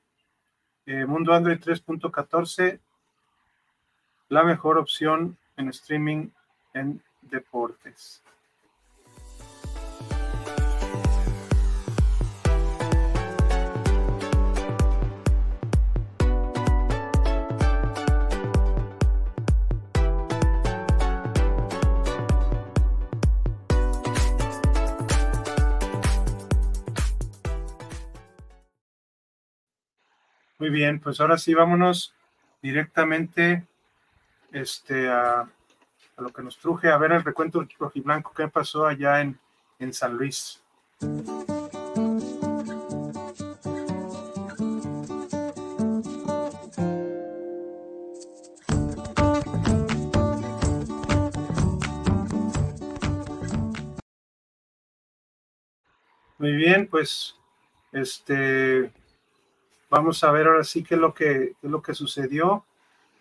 Eh, 0.85 1.05
Mundo 1.05 1.33
Android 1.33 1.59
3.14, 1.59 2.79
la 4.29 4.43
mejor 4.43 4.77
opción 4.77 5.37
en 5.57 5.69
streaming 5.69 6.29
en 6.73 7.03
deportes. 7.21 8.23
Muy 30.59 30.71
bien, 30.71 30.99
pues 30.99 31.21
ahora 31.21 31.37
sí, 31.37 31.53
vámonos 31.53 32.15
directamente 32.63 33.67
este, 34.51 35.07
a, 35.07 35.47
lo 36.17 36.33
que 36.33 36.41
nos 36.41 36.57
truje, 36.57 36.89
a 36.89 36.97
ver 36.97 37.11
el 37.11 37.23
recuento 37.23 37.59
del 37.59 37.69
rojiblanco, 37.77 38.33
qué 38.33 38.47
pasó 38.47 38.87
allá 38.87 39.21
en, 39.21 39.39
en 39.77 39.93
San 39.93 40.17
Luis. 40.17 40.63
Muy 56.39 56.51
bien, 56.53 56.87
pues 56.87 57.35
este 57.91 58.91
Vamos 59.89 60.21
a 60.23 60.31
ver 60.31 60.47
ahora 60.47 60.63
sí 60.65 60.83
qué 60.83 60.95
es 60.95 61.01
lo 61.01 61.13
que, 61.13 61.55
es 61.61 61.69
lo 61.69 61.81
que 61.81 61.93
sucedió 61.93 62.65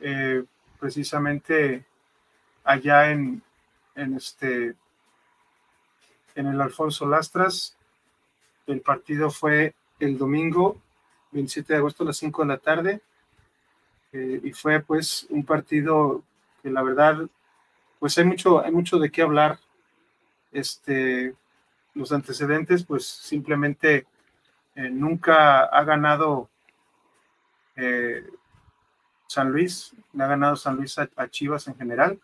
eh, 0.01 0.43
precisamente 0.81 1.85
allá 2.65 3.11
en, 3.11 3.41
en, 3.95 4.15
este, 4.15 4.75
en 6.35 6.47
el 6.47 6.61
Alfonso 6.61 7.07
Lastras. 7.07 7.77
El 8.67 8.81
partido 8.81 9.31
fue 9.31 9.75
el 10.01 10.19
domingo 10.19 10.81
27 11.31 11.73
de 11.73 11.79
agosto 11.79 12.03
a 12.03 12.07
las 12.07 12.17
5 12.17 12.43
de 12.43 12.49
la 12.49 12.59
tarde 12.59 13.01
eh, 14.13 14.41
y 14.43 14.53
fue 14.53 14.81
pues 14.81 15.27
un 15.31 15.45
partido 15.45 16.25
que 16.63 16.71
la 16.71 16.83
verdad 16.83 17.29
pues 18.01 18.19
hay 18.19 18.25
mucho, 18.25 18.65
hay 18.65 18.73
mucho 18.73 18.99
de 18.99 19.11
qué 19.11 19.23
hablar. 19.23 19.59
Este, 20.51 21.35
los 21.95 22.11
antecedentes 22.11 22.85
pues 22.85 23.07
simplemente 23.07 24.07
eh, 24.75 24.91
nunca 24.91 25.65
ha 25.65 25.85
ganado 25.85 26.49
eh, 27.77 28.25
San 29.27 29.51
Luis, 29.51 29.93
le 30.13 30.25
ha 30.25 30.29
ganado 30.29 30.57
San 30.57 30.77
Luis 30.77 30.99
a, 30.99 31.29
Chivas 31.29 31.69
en 31.69 31.77
general. 31.77 32.19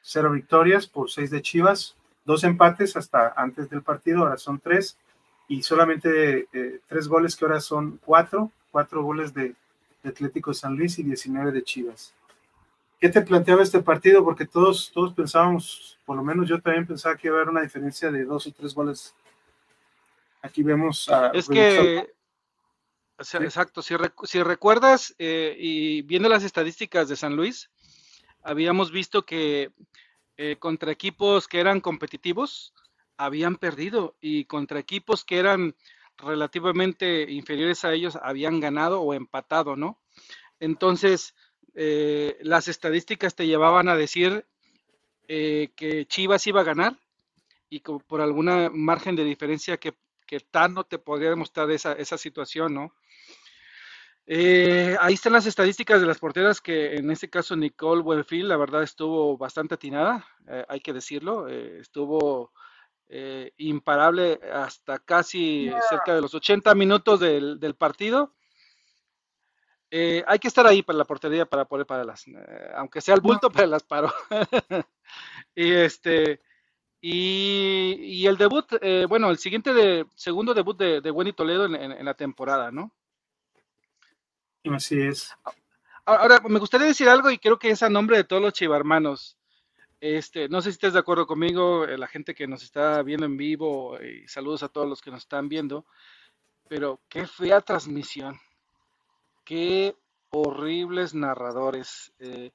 Cero 0.00 0.32
victorias 0.32 0.86
por 0.86 1.10
seis 1.10 1.30
de 1.30 1.42
Chivas, 1.42 1.96
dos 2.24 2.44
empates 2.44 2.96
hasta 2.96 3.32
antes 3.36 3.70
del 3.70 3.82
partido, 3.82 4.20
ahora 4.20 4.36
son 4.36 4.58
tres, 4.58 4.98
y 5.48 5.62
solamente 5.62 6.48
eh, 6.52 6.80
tres 6.88 7.08
goles 7.08 7.36
que 7.36 7.44
ahora 7.44 7.60
son 7.60 8.00
cuatro, 8.04 8.50
cuatro 8.70 9.02
goles 9.02 9.32
de, 9.34 9.54
Atlético 10.04 10.50
de 10.50 10.56
San 10.56 10.74
Luis 10.74 10.98
y 10.98 11.04
19 11.04 11.52
de 11.52 11.62
Chivas. 11.62 12.12
¿Qué 12.98 13.08
te 13.08 13.22
planteaba 13.22 13.62
este 13.62 13.80
partido? 13.80 14.24
Porque 14.24 14.44
todos, 14.46 14.90
todos 14.92 15.14
pensábamos, 15.14 15.96
por 16.04 16.16
lo 16.16 16.24
menos 16.24 16.48
yo 16.48 16.60
también 16.60 16.86
pensaba 16.86 17.16
que 17.16 17.28
iba 17.28 17.36
a 17.36 17.40
haber 17.40 17.50
una 17.50 17.62
diferencia 17.62 18.10
de 18.10 18.24
dos 18.24 18.48
o 18.48 18.52
tres 18.52 18.74
goles. 18.74 19.14
Aquí 20.40 20.64
vemos 20.64 21.08
a... 21.08 21.28
Es 21.28 21.48
que, 21.48 22.12
exacto, 23.34 23.82
si, 23.82 23.94
si 24.24 24.42
recuerdas, 24.42 25.14
eh, 25.18 25.56
y 25.58 26.02
viendo 26.02 26.28
las 26.28 26.44
estadísticas 26.44 27.08
de 27.08 27.16
San 27.16 27.36
Luis, 27.36 27.70
habíamos 28.42 28.90
visto 28.90 29.24
que 29.24 29.70
eh, 30.36 30.56
contra 30.58 30.90
equipos 30.90 31.46
que 31.46 31.60
eran 31.60 31.80
competitivos, 31.80 32.72
habían 33.16 33.56
perdido 33.56 34.16
y 34.20 34.46
contra 34.46 34.80
equipos 34.80 35.24
que 35.24 35.38
eran 35.38 35.74
relativamente 36.16 37.30
inferiores 37.30 37.84
a 37.84 37.92
ellos 37.92 38.18
habían 38.20 38.60
ganado 38.60 39.00
o 39.00 39.14
empatado, 39.14 39.76
¿no? 39.76 39.98
Entonces, 40.60 41.34
eh, 41.74 42.38
las 42.42 42.68
estadísticas 42.68 43.34
te 43.34 43.46
llevaban 43.46 43.88
a 43.88 43.96
decir 43.96 44.46
eh, 45.28 45.70
que 45.76 46.06
Chivas 46.06 46.46
iba 46.46 46.60
a 46.60 46.64
ganar 46.64 46.98
y 47.68 47.80
por 47.80 48.20
alguna 48.20 48.70
margen 48.70 49.16
de 49.16 49.24
diferencia 49.24 49.78
que, 49.78 49.94
que 50.26 50.40
no 50.70 50.84
te 50.84 50.98
podría 50.98 51.30
demostrar 51.30 51.70
esa, 51.70 51.92
esa 51.94 52.18
situación, 52.18 52.74
¿no? 52.74 52.94
Eh, 54.26 54.96
ahí 55.00 55.14
están 55.14 55.32
las 55.32 55.46
estadísticas 55.46 56.00
de 56.00 56.06
las 56.06 56.18
porteras 56.18 56.60
que 56.60 56.94
en 56.96 57.10
este 57.10 57.28
caso 57.28 57.56
Nicole 57.56 58.02
Buenfield, 58.02 58.48
la 58.48 58.56
verdad 58.56 58.82
estuvo 58.82 59.36
bastante 59.36 59.74
atinada, 59.74 60.26
hay 60.68 60.80
que 60.80 60.92
decirlo, 60.92 61.48
estuvo 61.48 62.52
eh, 63.14 63.52
imparable 63.58 64.40
hasta 64.54 64.98
casi 64.98 65.70
cerca 65.90 66.14
de 66.14 66.22
los 66.22 66.34
80 66.34 66.74
minutos 66.74 67.20
del, 67.20 67.74
partido. 67.76 68.32
Eh, 69.90 70.24
hay 70.26 70.38
que 70.38 70.48
estar 70.48 70.66
ahí 70.66 70.82
para 70.82 70.96
la 70.96 71.04
portería 71.04 71.44
para 71.44 71.66
poder 71.66 71.84
pararlas, 71.84 72.26
eh, 72.26 72.70
aunque 72.74 73.02
sea 73.02 73.14
el 73.14 73.20
bulto, 73.20 73.50
pero 73.52 73.66
las 73.66 73.82
paro. 73.82 74.10
y 75.54 75.72
este 75.72 76.40
y, 77.02 78.26
el 78.26 78.38
debut, 78.38 78.64
bueno, 79.10 79.28
el 79.28 79.36
siguiente 79.36 79.74
de 79.74 80.06
segundo 80.14 80.54
debut 80.54 80.78
de, 80.78 81.02
de 81.02 81.10
Wendy 81.10 81.34
Toledo 81.34 81.66
en, 81.66 82.04
la 82.06 82.14
temporada, 82.14 82.70
¿no? 82.70 82.94
Así 84.64 85.00
es. 85.00 85.34
Ahora, 86.04 86.40
me 86.48 86.58
gustaría 86.58 86.86
decir 86.86 87.08
algo 87.08 87.30
y 87.30 87.38
creo 87.38 87.58
que 87.58 87.70
es 87.70 87.82
a 87.82 87.88
nombre 87.88 88.16
de 88.16 88.24
todos 88.24 88.42
los 88.42 88.52
chivarmanos. 88.52 89.36
Este, 90.00 90.48
no 90.48 90.60
sé 90.60 90.70
si 90.70 90.74
estás 90.74 90.94
de 90.94 90.98
acuerdo 90.98 91.28
conmigo, 91.28 91.84
eh, 91.84 91.96
la 91.96 92.08
gente 92.08 92.34
que 92.34 92.48
nos 92.48 92.64
está 92.64 93.02
viendo 93.02 93.24
en 93.24 93.36
vivo, 93.36 93.96
y 94.02 94.26
saludos 94.26 94.64
a 94.64 94.68
todos 94.68 94.88
los 94.88 95.00
que 95.00 95.12
nos 95.12 95.20
están 95.20 95.48
viendo, 95.48 95.86
pero 96.68 97.00
qué 97.08 97.24
fea 97.28 97.60
transmisión, 97.60 98.40
qué 99.44 99.94
horribles 100.30 101.14
narradores, 101.14 102.12
eh, 102.18 102.50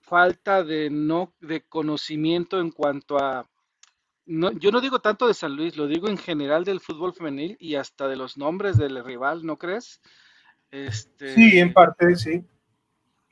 falta 0.00 0.62
de 0.62 0.90
no 0.90 1.32
de 1.40 1.62
conocimiento 1.62 2.60
en 2.60 2.72
cuanto 2.72 3.18
a 3.18 3.48
no, 4.26 4.52
yo 4.52 4.70
no 4.70 4.80
digo 4.80 5.00
tanto 5.00 5.26
de 5.26 5.34
San 5.34 5.56
Luis, 5.56 5.76
lo 5.76 5.86
digo 5.86 6.08
en 6.08 6.18
general 6.18 6.64
del 6.64 6.80
fútbol 6.80 7.14
femenil 7.14 7.56
y 7.58 7.76
hasta 7.76 8.06
de 8.06 8.16
los 8.16 8.36
nombres 8.36 8.76
del 8.76 9.02
rival, 9.02 9.46
¿no 9.46 9.56
crees? 9.56 10.00
Este, 10.70 11.34
sí, 11.34 11.58
en 11.58 11.72
parte 11.72 12.14
sí. 12.16 12.44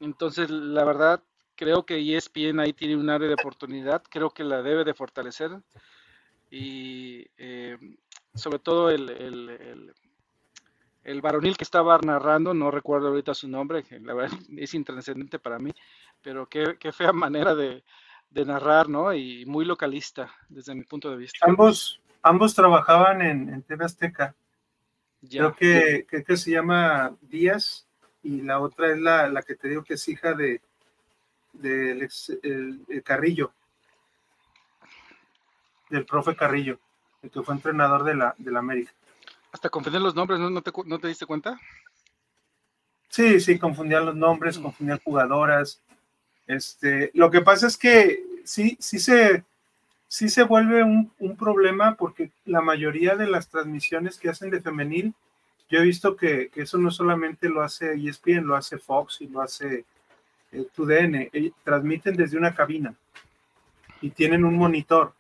Entonces, 0.01 0.51
la 0.51 0.85
verdad, 0.85 1.23
creo 1.55 1.85
que 1.85 2.17
ESPN 2.17 2.61
ahí 2.61 2.73
tiene 2.73 2.97
un 2.97 3.11
área 3.11 3.29
de 3.29 3.35
oportunidad, 3.35 4.03
creo 4.09 4.31
que 4.31 4.45
la 4.45 4.63
debe 4.63 4.85
de 4.85 4.95
fortalecer 4.95 5.51
y 6.51 7.27
eh, 7.37 7.77
sobre 8.35 8.59
todo 8.61 8.91
el, 8.91 9.11
el, 9.11 9.93
el, 11.03 11.21
varonil 11.21 11.57
que 11.57 11.65
estaba 11.65 11.99
narrando, 11.99 12.55
no 12.55 12.71
recuerdo 12.71 13.09
ahorita 13.09 13.35
su 13.35 13.49
nombre, 13.49 13.83
que 13.83 13.99
la 13.99 14.15
verdad 14.15 14.39
es 14.57 14.75
intranscendente 14.75 15.39
para 15.39 15.59
mí, 15.59 15.73
pero 16.23 16.49
qué, 16.49 16.77
qué 16.79 16.93
fea 16.93 17.13
manera 17.13 17.55
de, 17.55 17.85
de, 18.31 18.45
narrar, 18.45 18.89
¿no? 18.89 19.13
Y 19.13 19.45
muy 19.47 19.65
localista 19.65 20.33
desde 20.49 20.75
mi 20.75 20.85
punto 20.85 21.11
de 21.11 21.17
vista. 21.17 21.39
Ambos, 21.43 22.01
ambos 22.23 22.55
trabajaban 22.55 23.21
en, 23.21 23.53
en 23.53 23.63
TV 23.63 23.85
Azteca. 23.85 24.37
Creo 25.27 25.55
que, 25.55 26.07
que, 26.09 26.37
se 26.37 26.51
llama 26.53 27.17
Díaz 27.23 27.87
y 28.23 28.43
la 28.43 28.61
otra 28.61 28.93
es 28.93 28.99
la, 28.99 29.29
la 29.29 29.43
que 29.43 29.57
te 29.57 29.69
digo 29.69 29.83
que 29.83 29.95
es 29.95 30.09
hija 30.09 30.33
de, 30.35 30.61
del 31.53 32.03
ex, 32.03 32.31
el, 32.43 32.85
Carrillo, 33.05 33.53
del 35.91 36.07
profe 36.07 36.37
Carrillo, 36.37 36.79
el 37.23 37.31
que 37.31 37.43
fue 37.43 37.55
entrenador 37.55 38.05
de 38.05 38.15
la, 38.15 38.35
de 38.39 38.53
la 38.53 38.61
América. 38.61 38.93
Hasta 39.51 39.71
confundían 39.71 40.05
los 40.05 40.15
nombres, 40.15 40.39
¿no? 40.39 40.63
te, 40.63 40.71
¿no 40.85 40.99
te 40.99 41.09
diste 41.09 41.27
cuenta? 41.27 41.59
Sí, 43.09 43.41
sí, 43.41 43.59
confundían 43.59 44.07
los 44.07 44.15
nombres, 44.15 44.59
mm. 44.59 44.63
confundían 44.63 45.01
jugadoras. 45.03 45.83
Este, 46.47 47.11
lo 47.15 47.31
que 47.31 47.41
pasa 47.41 47.67
es 47.67 47.77
que 47.77 48.23
sí, 48.45 48.77
sí 48.81 48.99
se, 48.99 49.45
sí 50.09 50.29
se 50.29 50.43
vuelve 50.43 50.83
un, 50.83 51.13
un, 51.19 51.37
problema 51.37 51.95
porque 51.95 52.33
la 52.45 52.61
mayoría 52.61 53.15
de 53.15 53.27
las 53.27 53.49
transmisiones 53.49 54.19
que 54.19 54.31
hacen 54.31 54.51
de 54.51 54.61
femenil, 54.61 55.15
yo 55.69 55.79
he 55.79 55.83
visto 55.83 56.17
que, 56.17 56.49
que, 56.49 56.63
eso 56.63 56.79
no 56.79 56.91
solamente 56.91 57.49
lo 57.49 57.63
hace 57.63 57.93
ESPN, 57.93 58.47
lo 58.47 58.57
hace 58.57 58.79
Fox 58.79 59.21
y 59.21 59.29
lo 59.29 59.43
hace 59.43 59.85
eh, 60.51 60.67
tu 60.75 60.87
DN, 60.87 61.29
eh, 61.33 61.53
transmiten 61.63 62.17
desde 62.17 62.39
una 62.39 62.55
cabina 62.55 62.95
y 64.01 64.11
tienen 64.11 64.45
un 64.45 64.57
monitor, 64.57 65.13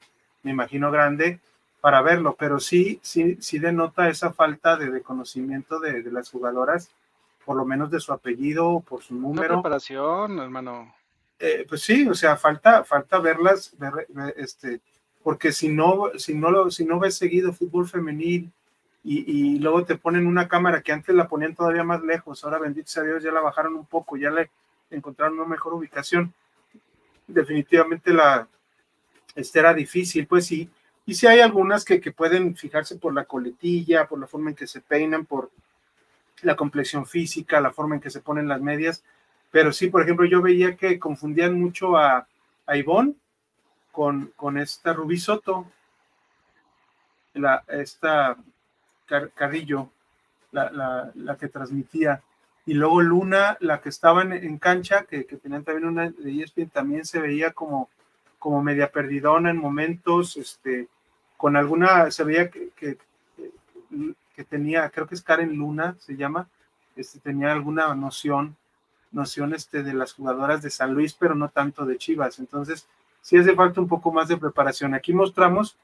me 0.42 0.52
imagino 0.52 0.90
grande, 0.90 1.40
para 1.80 2.00
verlo, 2.02 2.34
pero 2.38 2.58
sí, 2.58 2.98
sí, 3.02 3.36
sí 3.40 3.58
denota 3.58 4.08
esa 4.08 4.32
falta 4.32 4.76
de, 4.76 5.02
conocimiento 5.02 5.78
de, 5.80 6.02
las 6.10 6.30
jugadoras, 6.30 6.90
por 7.44 7.56
lo 7.56 7.64
menos 7.64 7.90
de 7.90 8.00
su 8.00 8.12
apellido, 8.12 8.80
por 8.80 9.02
su 9.02 9.14
número. 9.14 9.54
Una 9.54 9.62
preparación, 9.62 10.38
hermano. 10.38 10.92
Eh, 11.38 11.64
pues 11.68 11.82
sí, 11.82 12.08
o 12.08 12.14
sea, 12.14 12.36
falta, 12.36 12.84
falta 12.84 13.18
verlas, 13.20 13.76
este, 14.36 14.80
porque 15.22 15.52
si 15.52 15.68
no, 15.68 16.10
si 16.16 16.34
no 16.34 16.50
lo, 16.50 16.70
si 16.70 16.84
no 16.84 16.98
ves 16.98 17.16
seguido 17.16 17.52
fútbol 17.52 17.88
femenil 17.88 18.50
y, 19.04 19.54
y, 19.54 19.58
luego 19.60 19.84
te 19.84 19.96
ponen 19.96 20.26
una 20.26 20.48
cámara 20.48 20.82
que 20.82 20.92
antes 20.92 21.14
la 21.14 21.28
ponían 21.28 21.54
todavía 21.54 21.84
más 21.84 22.02
lejos, 22.02 22.42
ahora 22.42 22.58
bendito 22.58 22.88
sea 22.88 23.04
Dios, 23.04 23.22
ya 23.22 23.30
la 23.30 23.40
bajaron 23.40 23.76
un 23.76 23.86
poco, 23.86 24.16
ya 24.16 24.30
le 24.30 24.50
encontrar 24.90 25.30
una 25.30 25.44
mejor 25.44 25.74
ubicación. 25.74 26.32
Definitivamente 27.26 28.12
la 28.12 28.48
este 29.34 29.60
era 29.60 29.72
difícil, 29.74 30.26
pues 30.26 30.46
sí. 30.46 30.68
Y 31.06 31.14
sí 31.14 31.26
hay 31.26 31.40
algunas 31.40 31.84
que, 31.84 32.00
que 32.00 32.12
pueden 32.12 32.56
fijarse 32.56 32.96
por 32.96 33.14
la 33.14 33.24
coletilla, 33.24 34.06
por 34.06 34.18
la 34.18 34.26
forma 34.26 34.50
en 34.50 34.56
que 34.56 34.66
se 34.66 34.80
peinan, 34.80 35.24
por 35.24 35.50
la 36.42 36.56
complexión 36.56 37.06
física, 37.06 37.60
la 37.60 37.72
forma 37.72 37.94
en 37.94 38.00
que 38.00 38.10
se 38.10 38.20
ponen 38.20 38.48
las 38.48 38.60
medias. 38.60 39.04
Pero 39.50 39.72
sí, 39.72 39.88
por 39.88 40.02
ejemplo, 40.02 40.26
yo 40.26 40.42
veía 40.42 40.76
que 40.76 40.98
confundían 40.98 41.60
mucho 41.60 41.96
a, 41.96 42.26
a 42.66 42.76
Ivonne 42.76 43.14
con, 43.90 44.32
con 44.36 44.58
esta 44.58 44.92
Rubí 44.92 45.16
Soto, 45.16 45.66
la, 47.34 47.64
esta 47.68 48.36
Carrillo, 49.34 49.90
la, 50.52 50.70
la, 50.70 51.10
la, 51.14 51.36
que 51.36 51.48
transmitía. 51.48 52.22
Y 52.66 52.74
luego 52.74 53.00
Luna, 53.00 53.56
la 53.60 53.80
que 53.80 53.88
estaba 53.88 54.22
en, 54.22 54.58
cancha, 54.58 55.04
que, 55.04 55.24
tenían 55.24 55.64
también 55.64 55.88
una 55.88 56.10
de 56.10 56.42
ESPN, 56.42 56.68
también 56.68 57.04
se 57.06 57.20
veía 57.20 57.52
como, 57.52 57.88
como 58.38 58.62
media 58.62 58.92
perdidona 58.92 59.50
en 59.50 59.56
momentos, 59.56 60.36
este, 60.36 60.88
con 61.38 61.56
alguna, 61.56 62.10
se 62.10 62.24
veía 62.24 62.50
que, 62.50 62.70
que, 62.76 62.98
tenía, 64.44 64.88
creo 64.90 65.06
que 65.06 65.14
es 65.14 65.22
Karen 65.22 65.56
Luna, 65.56 65.96
se 65.98 66.14
llama, 66.14 66.48
este, 66.94 67.18
tenía 67.18 67.52
alguna 67.52 67.92
noción, 67.94 68.56
noción 69.10 69.54
este, 69.54 69.82
de 69.82 69.94
las 69.94 70.12
jugadoras 70.12 70.62
de 70.62 70.70
San 70.70 70.94
Luis, 70.94 71.14
pero 71.14 71.34
no 71.34 71.48
tanto 71.48 71.84
de 71.86 71.96
Chivas. 71.96 72.38
Entonces, 72.38 72.86
sí 73.20 73.36
hace 73.36 73.54
falta 73.54 73.80
un 73.80 73.88
poco 73.88 74.12
más 74.12 74.28
de 74.28 74.36
preparación. 74.36 74.94
Aquí 74.94 75.12
mostramos 75.12 75.76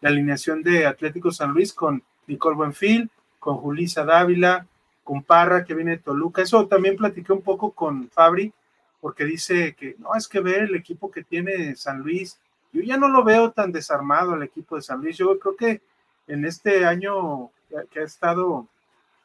la 0.00 0.10
alineación 0.10 0.62
de 0.62 0.86
Atlético 0.86 1.30
San 1.30 1.52
Luis 1.52 1.72
con 1.72 2.02
Nicole 2.26 2.56
Buenfil, 2.56 3.10
con 3.38 3.56
Julisa 3.56 4.04
Dávila, 4.04 4.66
con 5.04 5.22
Parra, 5.22 5.64
que 5.64 5.74
viene 5.74 5.92
de 5.92 5.98
Toluca. 5.98 6.42
Eso 6.42 6.66
también 6.66 6.96
platiqué 6.96 7.32
un 7.32 7.42
poco 7.42 7.72
con 7.72 8.08
Fabri, 8.08 8.52
porque 9.00 9.24
dice 9.24 9.74
que 9.74 9.96
no, 9.98 10.14
es 10.14 10.28
que 10.28 10.40
ver 10.40 10.62
el 10.62 10.74
equipo 10.74 11.10
que 11.10 11.24
tiene 11.24 11.74
San 11.76 12.00
Luis, 12.00 12.38
yo 12.72 12.82
ya 12.82 12.96
no 12.96 13.08
lo 13.08 13.22
veo 13.24 13.50
tan 13.50 13.70
desarmado 13.72 14.34
el 14.34 14.42
equipo 14.42 14.76
de 14.76 14.82
San 14.82 15.00
Luis. 15.00 15.16
Yo 15.18 15.38
creo 15.38 15.56
que 15.56 15.82
en 16.26 16.44
este 16.44 16.86
año 16.86 17.50
que 17.90 18.00
ha 18.00 18.04
estado 18.04 18.66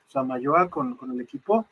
Samayoa 0.09 0.69
con, 0.69 0.95
con 0.95 1.11
el 1.11 1.21
equipo, 1.21 1.65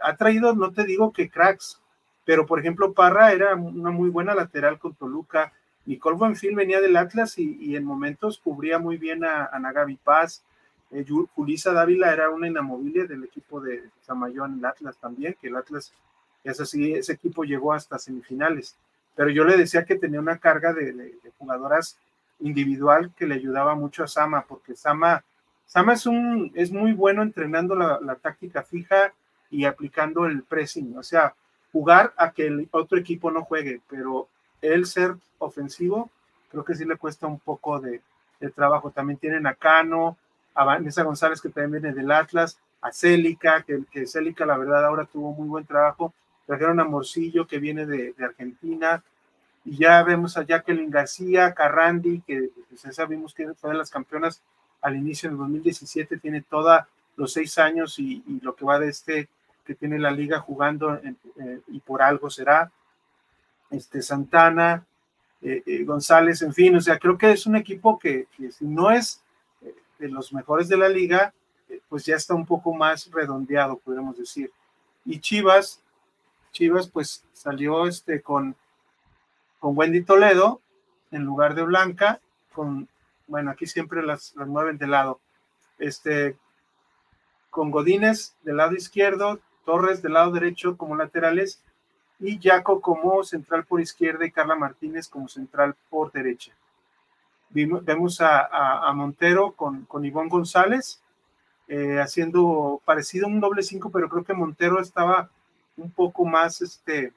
ha 0.00 0.16
traído, 0.16 0.54
no 0.54 0.72
te 0.72 0.84
digo 0.84 1.12
que 1.12 1.30
cracks, 1.30 1.80
pero 2.24 2.46
por 2.46 2.60
ejemplo 2.60 2.92
Parra 2.92 3.32
era 3.32 3.54
una 3.54 3.90
muy 3.90 4.10
buena 4.10 4.34
lateral 4.34 4.78
con 4.78 4.94
Toluca. 4.94 5.52
Nicole 5.86 6.16
Buenfil 6.16 6.54
venía 6.54 6.80
del 6.80 6.96
Atlas 6.96 7.38
y, 7.38 7.76
en 7.76 7.84
momentos 7.84 8.38
cubría 8.38 8.78
muy 8.78 8.96
bien 8.96 9.24
a, 9.24 9.46
a 9.46 9.58
Nagavi 9.58 9.96
Paz. 9.96 10.42
Eh, 10.90 11.04
Julisa 11.34 11.72
Dávila 11.72 12.12
era 12.12 12.30
una 12.30 12.48
inamovible 12.48 13.06
del 13.06 13.24
equipo 13.24 13.60
de 13.60 13.84
Samayón, 14.02 14.58
el 14.58 14.64
Atlas 14.64 14.96
también, 14.96 15.36
que 15.40 15.48
el 15.48 15.56
Atlas, 15.56 15.92
es 16.42 16.60
así, 16.60 16.92
ese 16.92 17.12
equipo 17.12 17.44
llegó 17.44 17.72
hasta 17.72 17.98
semifinales. 17.98 18.76
Pero 19.14 19.30
yo 19.30 19.44
le 19.44 19.56
decía 19.56 19.84
que 19.84 19.96
tenía 19.96 20.20
una 20.20 20.38
carga 20.38 20.72
de, 20.72 21.18
jugadoras 21.38 21.98
individual 22.40 23.12
que 23.16 23.26
le 23.26 23.34
ayudaba 23.34 23.74
mucho 23.74 24.04
a 24.04 24.08
Sama, 24.08 24.44
porque 24.46 24.74
Sama 24.74 25.24
Sama 25.66 25.94
es, 25.94 26.06
un, 26.06 26.52
es 26.54 26.70
muy 26.70 26.92
bueno 26.92 27.22
entrenando 27.22 27.74
la, 27.74 27.98
la 28.00 28.16
táctica 28.16 28.62
fija 28.62 29.12
y 29.54 29.66
aplicando 29.66 30.26
el 30.26 30.42
pressing, 30.42 30.98
o 30.98 31.02
sea, 31.02 31.32
jugar 31.72 32.12
a 32.16 32.32
que 32.32 32.46
el 32.48 32.68
otro 32.72 32.98
equipo 32.98 33.30
no 33.30 33.44
juegue, 33.44 33.80
pero 33.88 34.28
él 34.60 34.84
ser 34.84 35.14
ofensivo, 35.38 36.10
creo 36.50 36.64
que 36.64 36.74
sí 36.74 36.84
le 36.84 36.96
cuesta 36.96 37.28
un 37.28 37.38
poco 37.38 37.80
de, 37.80 38.00
trabajo. 38.54 38.90
También 38.90 39.18
tienen 39.18 39.46
a 39.46 39.54
Cano, 39.54 40.18
a 40.54 40.64
Vanessa 40.64 41.02
González, 41.02 41.40
que 41.40 41.48
también 41.48 41.80
viene 41.80 41.96
del 41.96 42.12
Atlas, 42.12 42.58
a 42.82 42.92
Célica, 42.92 43.62
que, 43.62 43.84
que 43.90 44.06
Célica, 44.06 44.44
la 44.44 44.58
verdad, 44.58 44.84
ahora 44.84 45.06
tuvo 45.06 45.32
muy 45.32 45.48
buen 45.48 45.64
trabajo. 45.64 46.12
Trajeron 46.46 46.78
a 46.78 46.84
Morcillo, 46.84 47.46
que 47.46 47.58
viene 47.58 47.86
de, 47.86 48.14
Argentina. 48.22 49.02
Y 49.64 49.78
ya 49.78 50.02
vemos 50.02 50.36
a 50.36 50.44
Jacqueline 50.44 50.90
García, 50.90 51.54
Carrandi, 51.54 52.20
que 52.20 52.50
pues, 52.68 52.82
ya 52.82 52.92
sabemos 52.92 53.32
que 53.32 53.54
fue 53.54 53.70
de 53.70 53.78
las 53.78 53.88
campeonas 53.88 54.42
al 54.82 54.96
inicio 54.96 55.30
del 55.30 55.38
2017, 55.38 56.18
tiene 56.18 56.42
toda 56.42 56.86
los 57.16 57.32
seis 57.32 57.58
años 57.58 57.98
y, 57.98 58.22
lo 58.42 58.54
que 58.54 58.64
va 58.64 58.78
de 58.78 58.88
este 58.88 59.28
que 59.64 59.74
tiene 59.74 59.98
la 59.98 60.10
liga 60.10 60.40
jugando 60.40 60.94
eh, 60.94 61.60
y 61.68 61.80
por 61.80 62.02
algo 62.02 62.30
será. 62.30 62.70
Este 63.70 64.02
Santana, 64.02 64.84
eh, 65.40 65.62
eh, 65.66 65.84
González, 65.84 66.42
en 66.42 66.52
fin, 66.52 66.76
o 66.76 66.80
sea, 66.80 66.98
creo 66.98 67.18
que 67.18 67.32
es 67.32 67.46
un 67.46 67.56
equipo 67.56 67.98
que, 67.98 68.28
si 68.36 68.66
no 68.66 68.90
es 68.90 69.22
de 69.98 70.08
los 70.08 70.32
mejores 70.32 70.68
de 70.68 70.76
la 70.76 70.88
liga, 70.88 71.32
pues 71.88 72.04
ya 72.04 72.16
está 72.16 72.34
un 72.34 72.46
poco 72.46 72.74
más 72.74 73.10
redondeado, 73.10 73.78
podríamos 73.78 74.18
decir. 74.18 74.52
Y 75.04 75.18
Chivas, 75.18 75.82
Chivas 76.52 76.88
pues 76.88 77.24
salió 77.32 77.86
este 77.86 78.20
con, 78.20 78.54
con 79.58 79.76
Wendy 79.76 80.02
Toledo 80.02 80.60
en 81.10 81.24
lugar 81.24 81.54
de 81.54 81.62
Blanca, 81.62 82.20
con, 82.52 82.88
bueno, 83.26 83.50
aquí 83.50 83.66
siempre 83.66 84.02
las, 84.02 84.34
las 84.36 84.46
mueven 84.46 84.78
de 84.78 84.86
lado, 84.86 85.20
este, 85.78 86.36
con 87.50 87.70
Godínez 87.70 88.34
del 88.42 88.56
lado 88.56 88.74
izquierdo, 88.74 89.40
Torres 89.64 90.02
del 90.02 90.14
lado 90.14 90.32
derecho 90.32 90.76
como 90.76 90.96
laterales 90.96 91.62
y 92.20 92.38
Jaco 92.40 92.80
como 92.80 93.24
central 93.24 93.64
por 93.64 93.80
izquierda 93.80 94.26
y 94.26 94.30
Carla 94.30 94.54
Martínez 94.54 95.08
como 95.08 95.28
central 95.28 95.74
por 95.90 96.12
derecha. 96.12 96.52
vemos 97.50 98.20
a, 98.20 98.92
Montero 98.94 99.52
con, 99.52 99.84
con 99.84 100.28
González 100.28 101.00
eh, 101.66 101.98
haciendo 101.98 102.82
parecido 102.84 103.26
a 103.26 103.30
un 103.30 103.40
doble 103.40 103.62
cinco, 103.62 103.90
pero 103.90 104.08
creo 104.08 104.24
que 104.24 104.34
Montero 104.34 104.80
estaba 104.80 105.30
un 105.76 105.90
poco 105.90 106.24
más, 106.26 106.60
este, 106.60 107.12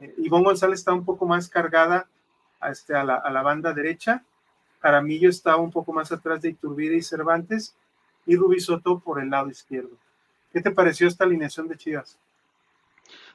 eh, 0.00 0.14
González 0.28 0.80
estaba 0.80 0.98
un 0.98 1.06
poco 1.06 1.26
más 1.26 1.48
cargada 1.48 2.06
a, 2.60 2.70
este, 2.70 2.94
a, 2.94 3.04
la, 3.04 3.14
a 3.16 3.30
la 3.30 3.42
banda 3.42 3.72
derecha, 3.72 4.22
Caramillo 4.80 5.30
estaba 5.30 5.56
un 5.56 5.72
poco 5.72 5.92
más 5.92 6.12
atrás 6.12 6.42
de 6.42 6.50
Iturbide 6.50 6.96
y 6.96 7.02
Cervantes, 7.02 7.74
y 8.26 8.36
Rubí 8.36 8.60
Soto 8.60 8.98
por 8.98 9.20
el 9.20 9.30
lado 9.30 9.48
izquierdo. 9.48 9.96
¿Qué 10.52 10.60
te 10.60 10.70
pareció 10.70 11.06
esta 11.06 11.24
alineación 11.24 11.68
de 11.68 11.76
Chivas? 11.76 12.18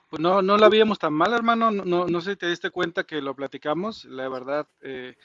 Pues 0.09 0.21
no, 0.21 0.41
no 0.41 0.57
la 0.57 0.69
veíamos 0.69 0.99
tan 0.99 1.13
mal, 1.13 1.33
hermano. 1.33 1.71
No, 1.71 2.05
no, 2.05 2.21
sé 2.21 2.31
si 2.31 2.37
te 2.37 2.47
diste 2.47 2.69
cuenta 2.69 3.03
que 3.03 3.21
lo 3.21 3.35
platicamos. 3.35 4.05
La 4.05 4.29
verdad, 4.29 4.67
eh, 4.81 5.15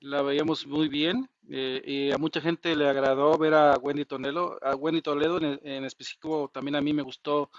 la 0.00 0.22
veíamos 0.22 0.66
muy 0.66 0.88
bien. 0.88 1.28
Eh, 1.50 1.82
y 1.84 2.12
a 2.12 2.18
mucha 2.18 2.40
gente 2.40 2.74
le 2.74 2.88
agradó 2.88 3.36
ver 3.36 3.54
a 3.54 3.76
Wendy 3.76 4.04
Toledo. 4.04 4.58
A 4.62 4.74
Wendy 4.74 5.02
Toledo 5.02 5.38
en, 5.38 5.84
específico 5.84 6.50
también 6.52 6.76
a 6.76 6.80
mí 6.80 6.92
me 6.92 7.02
gustó 7.02 7.50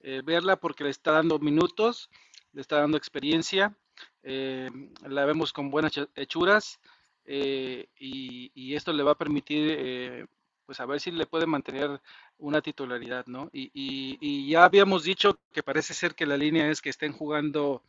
eh, 0.00 0.22
verla 0.24 0.56
porque 0.56 0.84
le 0.84 0.90
está 0.90 1.12
dando 1.12 1.38
minutos, 1.38 2.10
le 2.52 2.60
está 2.60 2.80
dando 2.80 2.96
experiencia. 2.96 3.76
la 4.22 5.24
vemos 5.24 5.52
con 5.52 5.70
buenas 5.70 5.92
hechuras. 6.16 6.80
Y, 7.24 8.50
y, 8.52 8.74
esto 8.74 8.92
le 8.92 9.04
va 9.04 9.12
a 9.12 9.18
permitir 9.18 10.26
pues 10.66 10.80
a 10.80 10.86
ver 10.86 11.00
si 11.00 11.10
le 11.10 11.26
puede 11.26 11.46
mantener 11.46 12.00
una 12.38 12.60
titularidad, 12.60 13.26
¿no? 13.26 13.50
Y, 13.52 14.48
ya 14.48 14.64
habíamos 14.64 15.04
dicho 15.04 15.38
que 15.52 15.62
parece 15.62 15.94
ser 15.94 16.14
que 16.14 16.26
la 16.26 16.36
línea 16.36 16.68
es 16.70 16.80
que 16.80 16.90
estén 16.90 17.12
jugando 17.12 17.82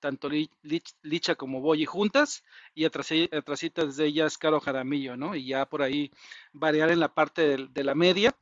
tanto 0.00 0.28
Licha 1.02 1.34
como 1.34 1.60
Boyi 1.60 1.84
juntas 1.84 2.44
y 2.74 2.84
atrás, 2.84 3.08
de 3.08 4.06
ellas 4.06 4.38
Caro 4.38 4.60
Jaramillo, 4.60 5.16
¿no? 5.16 5.34
Y 5.34 5.46
ya 5.46 5.66
por 5.66 5.82
ahí 5.82 6.10
variar 6.52 6.90
en 6.90 7.00
la 7.00 7.12
parte 7.14 7.56
de, 7.56 7.84
la 7.84 7.94
media, 7.94 8.36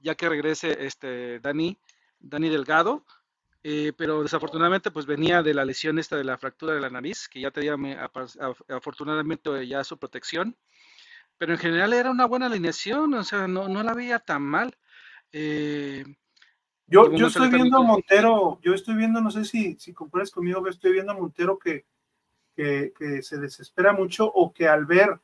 ya 0.00 0.14
que 0.14 0.28
regrese 0.28 0.86
este 0.86 1.40
Dani, 1.40 1.76
Dani 2.18 2.48
Delgado, 2.48 3.04
eh, 3.62 3.92
pero 3.96 4.22
desafortunadamente 4.22 4.90
pues 4.90 5.04
venía 5.04 5.42
de 5.42 5.52
la 5.52 5.64
lesión 5.64 5.98
esta 5.98 6.16
de 6.16 6.24
la 6.24 6.38
fractura 6.38 6.74
de 6.74 6.80
la 6.80 6.90
nariz, 6.90 7.28
que 7.28 7.40
ya 7.40 7.50
tenía 7.50 7.76
afortunadamente 8.68 9.66
ya 9.66 9.84
su 9.84 9.98
protección, 9.98 10.56
pero 11.40 11.54
en 11.54 11.58
general 11.58 11.94
era 11.94 12.10
una 12.10 12.26
buena 12.26 12.44
alineación, 12.44 13.14
o 13.14 13.24
sea, 13.24 13.48
no, 13.48 13.66
no 13.66 13.82
la 13.82 13.94
veía 13.94 14.18
tan 14.18 14.42
mal. 14.42 14.76
Eh, 15.32 16.04
yo, 16.86 17.10
yo 17.14 17.28
estoy 17.28 17.48
viendo 17.48 17.78
a 17.78 17.82
Montero, 17.82 18.60
yo 18.60 18.74
estoy 18.74 18.94
viendo, 18.94 19.22
no 19.22 19.30
sé 19.30 19.46
si, 19.46 19.74
si 19.80 19.94
concuerdas 19.94 20.30
conmigo, 20.30 20.62
que 20.62 20.68
estoy 20.68 20.92
viendo 20.92 21.12
a 21.12 21.16
Montero 21.16 21.58
que, 21.58 21.86
que, 22.54 23.22
se 23.22 23.38
desespera 23.38 23.94
mucho 23.94 24.30
o 24.30 24.52
que 24.52 24.68
al 24.68 24.84
ver 24.84 25.18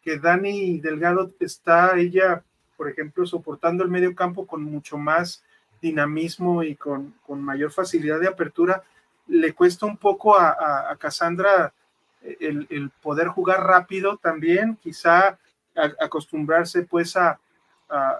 que 0.00 0.18
Dani 0.18 0.80
Delgado 0.80 1.34
está 1.38 1.98
ella, 1.98 2.42
por 2.78 2.88
ejemplo, 2.88 3.26
soportando 3.26 3.84
el 3.84 3.90
medio 3.90 4.14
campo 4.14 4.46
con 4.46 4.62
mucho 4.62 4.96
más 4.96 5.44
dinamismo 5.82 6.62
y 6.62 6.76
con, 6.76 7.14
con 7.26 7.42
mayor 7.42 7.72
facilidad 7.72 8.20
de 8.20 8.28
apertura, 8.28 8.82
le 9.26 9.52
cuesta 9.52 9.84
un 9.84 9.98
poco 9.98 10.34
a, 10.34 10.90
a, 10.90 10.96
Cassandra 10.96 11.74
el, 12.40 12.90
poder 13.02 13.28
jugar 13.28 13.64
rápido 13.64 14.16
también, 14.16 14.76
quizá 14.82 15.38
acostumbrarse 16.00 16.82
pues 16.82 17.16
a, 17.16 17.38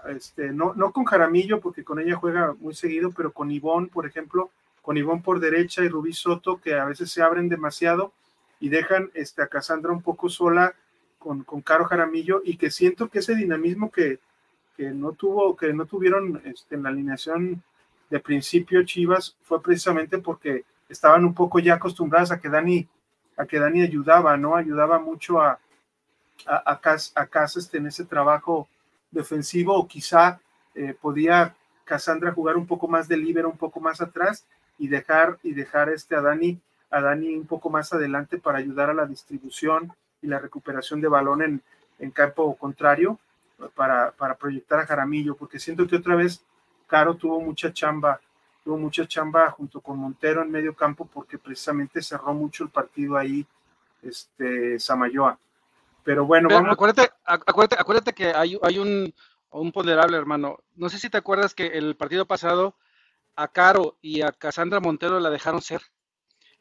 este, 0.09 0.51
no, 0.51 0.73
no 0.75 0.91
con 0.91 1.05
Jaramillo, 1.05 1.59
porque 1.59 1.83
con 1.83 1.99
ella 1.99 2.15
juega 2.15 2.53
muy 2.59 2.75
seguido, 2.75 3.11
pero 3.11 3.31
con 3.31 3.51
Ivón, 3.51 3.89
por 3.89 4.05
ejemplo, 4.05 4.51
con 4.81 4.97
Ivón 4.97 5.21
por 5.21 5.39
derecha 5.39 5.83
y 5.83 5.87
Rubí 5.87 6.13
Soto, 6.13 6.59
que 6.61 6.75
a 6.75 6.85
veces 6.85 7.11
se 7.11 7.23
abren 7.23 7.49
demasiado 7.49 8.11
y 8.59 8.69
dejan 8.69 9.09
este, 9.13 9.41
a 9.41 9.47
Cassandra 9.47 9.91
un 9.91 10.01
poco 10.01 10.29
sola 10.29 10.73
con, 11.17 11.43
con 11.43 11.61
Caro 11.61 11.85
Jaramillo, 11.85 12.41
y 12.43 12.57
que 12.57 12.69
siento 12.69 13.09
que 13.09 13.19
ese 13.19 13.35
dinamismo 13.35 13.91
que, 13.91 14.19
que 14.75 14.91
no 14.91 15.13
tuvo, 15.13 15.55
que 15.55 15.73
no 15.73 15.85
tuvieron 15.85 16.41
este, 16.45 16.75
en 16.75 16.83
la 16.83 16.89
alineación 16.89 17.63
de 18.09 18.19
principio 18.19 18.83
Chivas 18.83 19.35
fue 19.41 19.61
precisamente 19.61 20.17
porque 20.17 20.65
estaban 20.89 21.25
un 21.25 21.33
poco 21.33 21.59
ya 21.59 21.75
acostumbradas 21.75 22.31
a 22.31 22.39
que 22.39 22.49
Dani, 22.49 22.87
a 23.37 23.45
que 23.45 23.59
Dani 23.59 23.81
ayudaba, 23.81 24.37
¿no? 24.37 24.55
Ayudaba 24.55 24.99
mucho 24.99 25.41
a, 25.41 25.59
a, 26.45 26.79
a, 27.15 27.45
este, 27.45 27.77
en 27.77 27.87
ese 27.87 28.05
trabajo 28.05 28.67
defensivo 29.11 29.75
o 29.75 29.87
quizá 29.87 30.39
eh, 30.75 30.95
podía 30.99 31.55
Cassandra 31.85 32.31
jugar 32.31 32.57
un 32.57 32.65
poco 32.65 32.87
más 32.87 33.07
de 33.07 33.17
líbero, 33.17 33.49
un 33.49 33.57
poco 33.57 33.79
más 33.79 34.01
atrás 34.01 34.45
y 34.77 34.87
dejar 34.87 35.37
y 35.43 35.53
dejar 35.53 35.89
este 35.89 36.15
a 36.15 36.21
Dani 36.21 36.59
a 36.89 37.01
Dani 37.01 37.35
un 37.35 37.47
poco 37.47 37.69
más 37.69 37.91
adelante 37.91 38.37
para 38.37 38.59
ayudar 38.59 38.89
a 38.89 38.93
la 38.93 39.05
distribución 39.05 39.91
y 40.21 40.27
la 40.27 40.39
recuperación 40.39 41.01
de 41.01 41.07
balón 41.07 41.41
en, 41.41 41.61
en 41.99 42.11
campo 42.11 42.55
contrario 42.55 43.19
para, 43.75 44.11
para 44.11 44.35
proyectar 44.35 44.79
a 44.79 44.85
Jaramillo, 44.85 45.35
porque 45.35 45.59
siento 45.59 45.87
que 45.87 45.95
otra 45.95 46.15
vez 46.15 46.43
Caro 46.87 47.15
tuvo 47.15 47.41
mucha 47.41 47.73
chamba, 47.73 48.19
tuvo 48.63 48.77
mucha 48.77 49.07
chamba 49.07 49.51
junto 49.51 49.81
con 49.81 49.97
Montero 49.97 50.41
en 50.41 50.51
medio 50.51 50.75
campo 50.75 51.05
porque 51.05 51.37
precisamente 51.37 52.01
cerró 52.01 52.33
mucho 52.33 52.63
el 52.63 52.69
partido 52.69 53.17
ahí 53.17 53.45
este 54.01 54.79
Samayoa. 54.79 55.37
Pero 56.03 56.25
bueno, 56.25 56.49
Acuérdate, 56.69 57.11
acuérdate, 57.23 57.75
acuérdate 57.79 58.13
que 58.13 58.33
hay, 58.33 58.59
hay 58.61 58.77
un, 58.77 59.13
un 59.51 59.71
ponderable, 59.71 60.17
hermano. 60.17 60.59
No 60.75 60.89
sé 60.89 60.99
si 60.99 61.09
te 61.09 61.17
acuerdas 61.17 61.53
que 61.53 61.67
el 61.67 61.95
partido 61.95 62.25
pasado 62.25 62.75
a 63.35 63.47
Caro 63.47 63.97
y 64.01 64.21
a 64.21 64.31
Cassandra 64.31 64.79
Montero 64.79 65.19
la 65.19 65.29
dejaron 65.29 65.61
ser. 65.61 65.81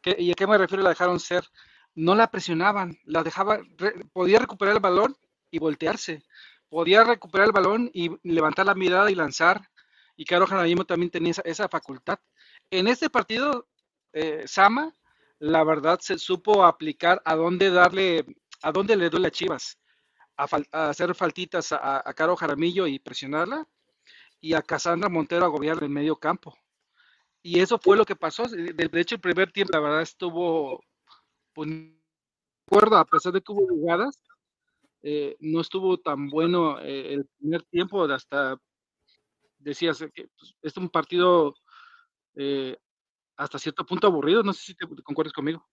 ¿Y 0.04 0.30
a 0.30 0.34
qué 0.34 0.46
me 0.46 0.58
refiero 0.58 0.82
la 0.82 0.90
dejaron 0.90 1.20
ser? 1.20 1.44
No 1.94 2.14
la 2.14 2.30
presionaban, 2.30 2.98
la 3.04 3.22
dejaba, 3.22 3.60
podía 4.12 4.38
recuperar 4.38 4.74
el 4.74 4.80
balón 4.80 5.16
y 5.50 5.58
voltearse. 5.58 6.22
Podía 6.68 7.04
recuperar 7.04 7.48
el 7.48 7.52
balón 7.52 7.90
y 7.92 8.10
levantar 8.22 8.66
la 8.66 8.74
mirada 8.74 9.10
y 9.10 9.14
lanzar. 9.14 9.68
Y 10.16 10.24
Caro 10.24 10.46
Jaramillo 10.46 10.84
también 10.84 11.10
tenía 11.10 11.32
esa, 11.44 11.68
facultad. 11.68 12.18
En 12.70 12.86
este 12.88 13.10
partido, 13.10 13.68
eh, 14.12 14.44
Sama, 14.46 14.94
la 15.38 15.64
verdad, 15.64 15.98
se 16.00 16.18
supo 16.18 16.64
aplicar 16.64 17.20
a 17.24 17.34
dónde 17.34 17.70
darle 17.70 18.24
¿A 18.62 18.70
dónde 18.70 18.96
le 18.96 19.10
duele 19.10 19.28
a 19.28 19.30
Chivas? 19.30 19.78
A, 20.36 20.46
hacer 20.88 21.14
faltitas 21.14 21.72
a, 21.72 22.02
Caro 22.14 22.36
Jaramillo 22.36 22.86
y 22.86 22.98
presionarla 22.98 23.66
y 24.40 24.54
a 24.54 24.62
Casandra 24.62 25.08
Montero 25.08 25.44
a 25.44 25.48
gobierno 25.48 25.84
en 25.84 25.92
medio 25.92 26.16
campo. 26.16 26.56
Y 27.42 27.60
eso 27.60 27.78
fue 27.78 27.96
lo 27.96 28.04
que 28.04 28.16
pasó. 28.16 28.44
De, 28.44 29.00
hecho, 29.00 29.16
el 29.16 29.20
primer 29.20 29.52
tiempo, 29.52 29.72
la 29.72 29.80
verdad, 29.80 30.02
estuvo, 30.02 30.80
pues, 31.52 31.68
acuerdo, 32.66 32.96
a 32.96 33.04
pesar 33.04 33.32
de 33.32 33.40
que 33.40 33.52
hubo 33.52 33.66
jugadas, 33.66 34.22
eh, 35.02 35.36
no 35.40 35.60
estuvo 35.60 35.98
tan 35.98 36.28
bueno 36.28 36.78
eh, 36.80 37.14
el 37.14 37.26
primer 37.38 37.64
tiempo, 37.64 38.04
hasta 38.04 38.56
decías 39.62 39.98
que 40.12 40.28
pues, 40.38 40.54
es 40.62 40.76
un 40.76 40.88
partido 40.88 41.54
eh, 42.34 42.76
hasta 43.36 43.58
cierto 43.58 43.86
punto 43.86 44.06
aburrido. 44.06 44.42
No 44.42 44.52
sé 44.52 44.62
si 44.64 44.74
te, 44.74 44.86
concuerdas 45.02 45.32
conmigo 45.32 45.66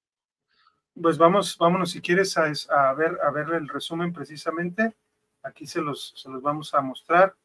pues 1.01 1.17
vamos, 1.17 1.57
vámonos 1.57 1.91
si 1.91 2.01
quieres 2.01 2.37
a, 2.37 2.93
ver, 2.93 3.17
a 3.23 3.31
ver 3.31 3.49
el 3.51 3.67
resumen 3.67 4.11
precisamente. 4.11 4.95
aquí 5.43 5.65
se 5.65 5.81
los, 5.81 6.13
se 6.15 6.29
los 6.29 6.41
vamos 6.41 6.73
a 6.73 6.81
mostrar. 6.81 7.35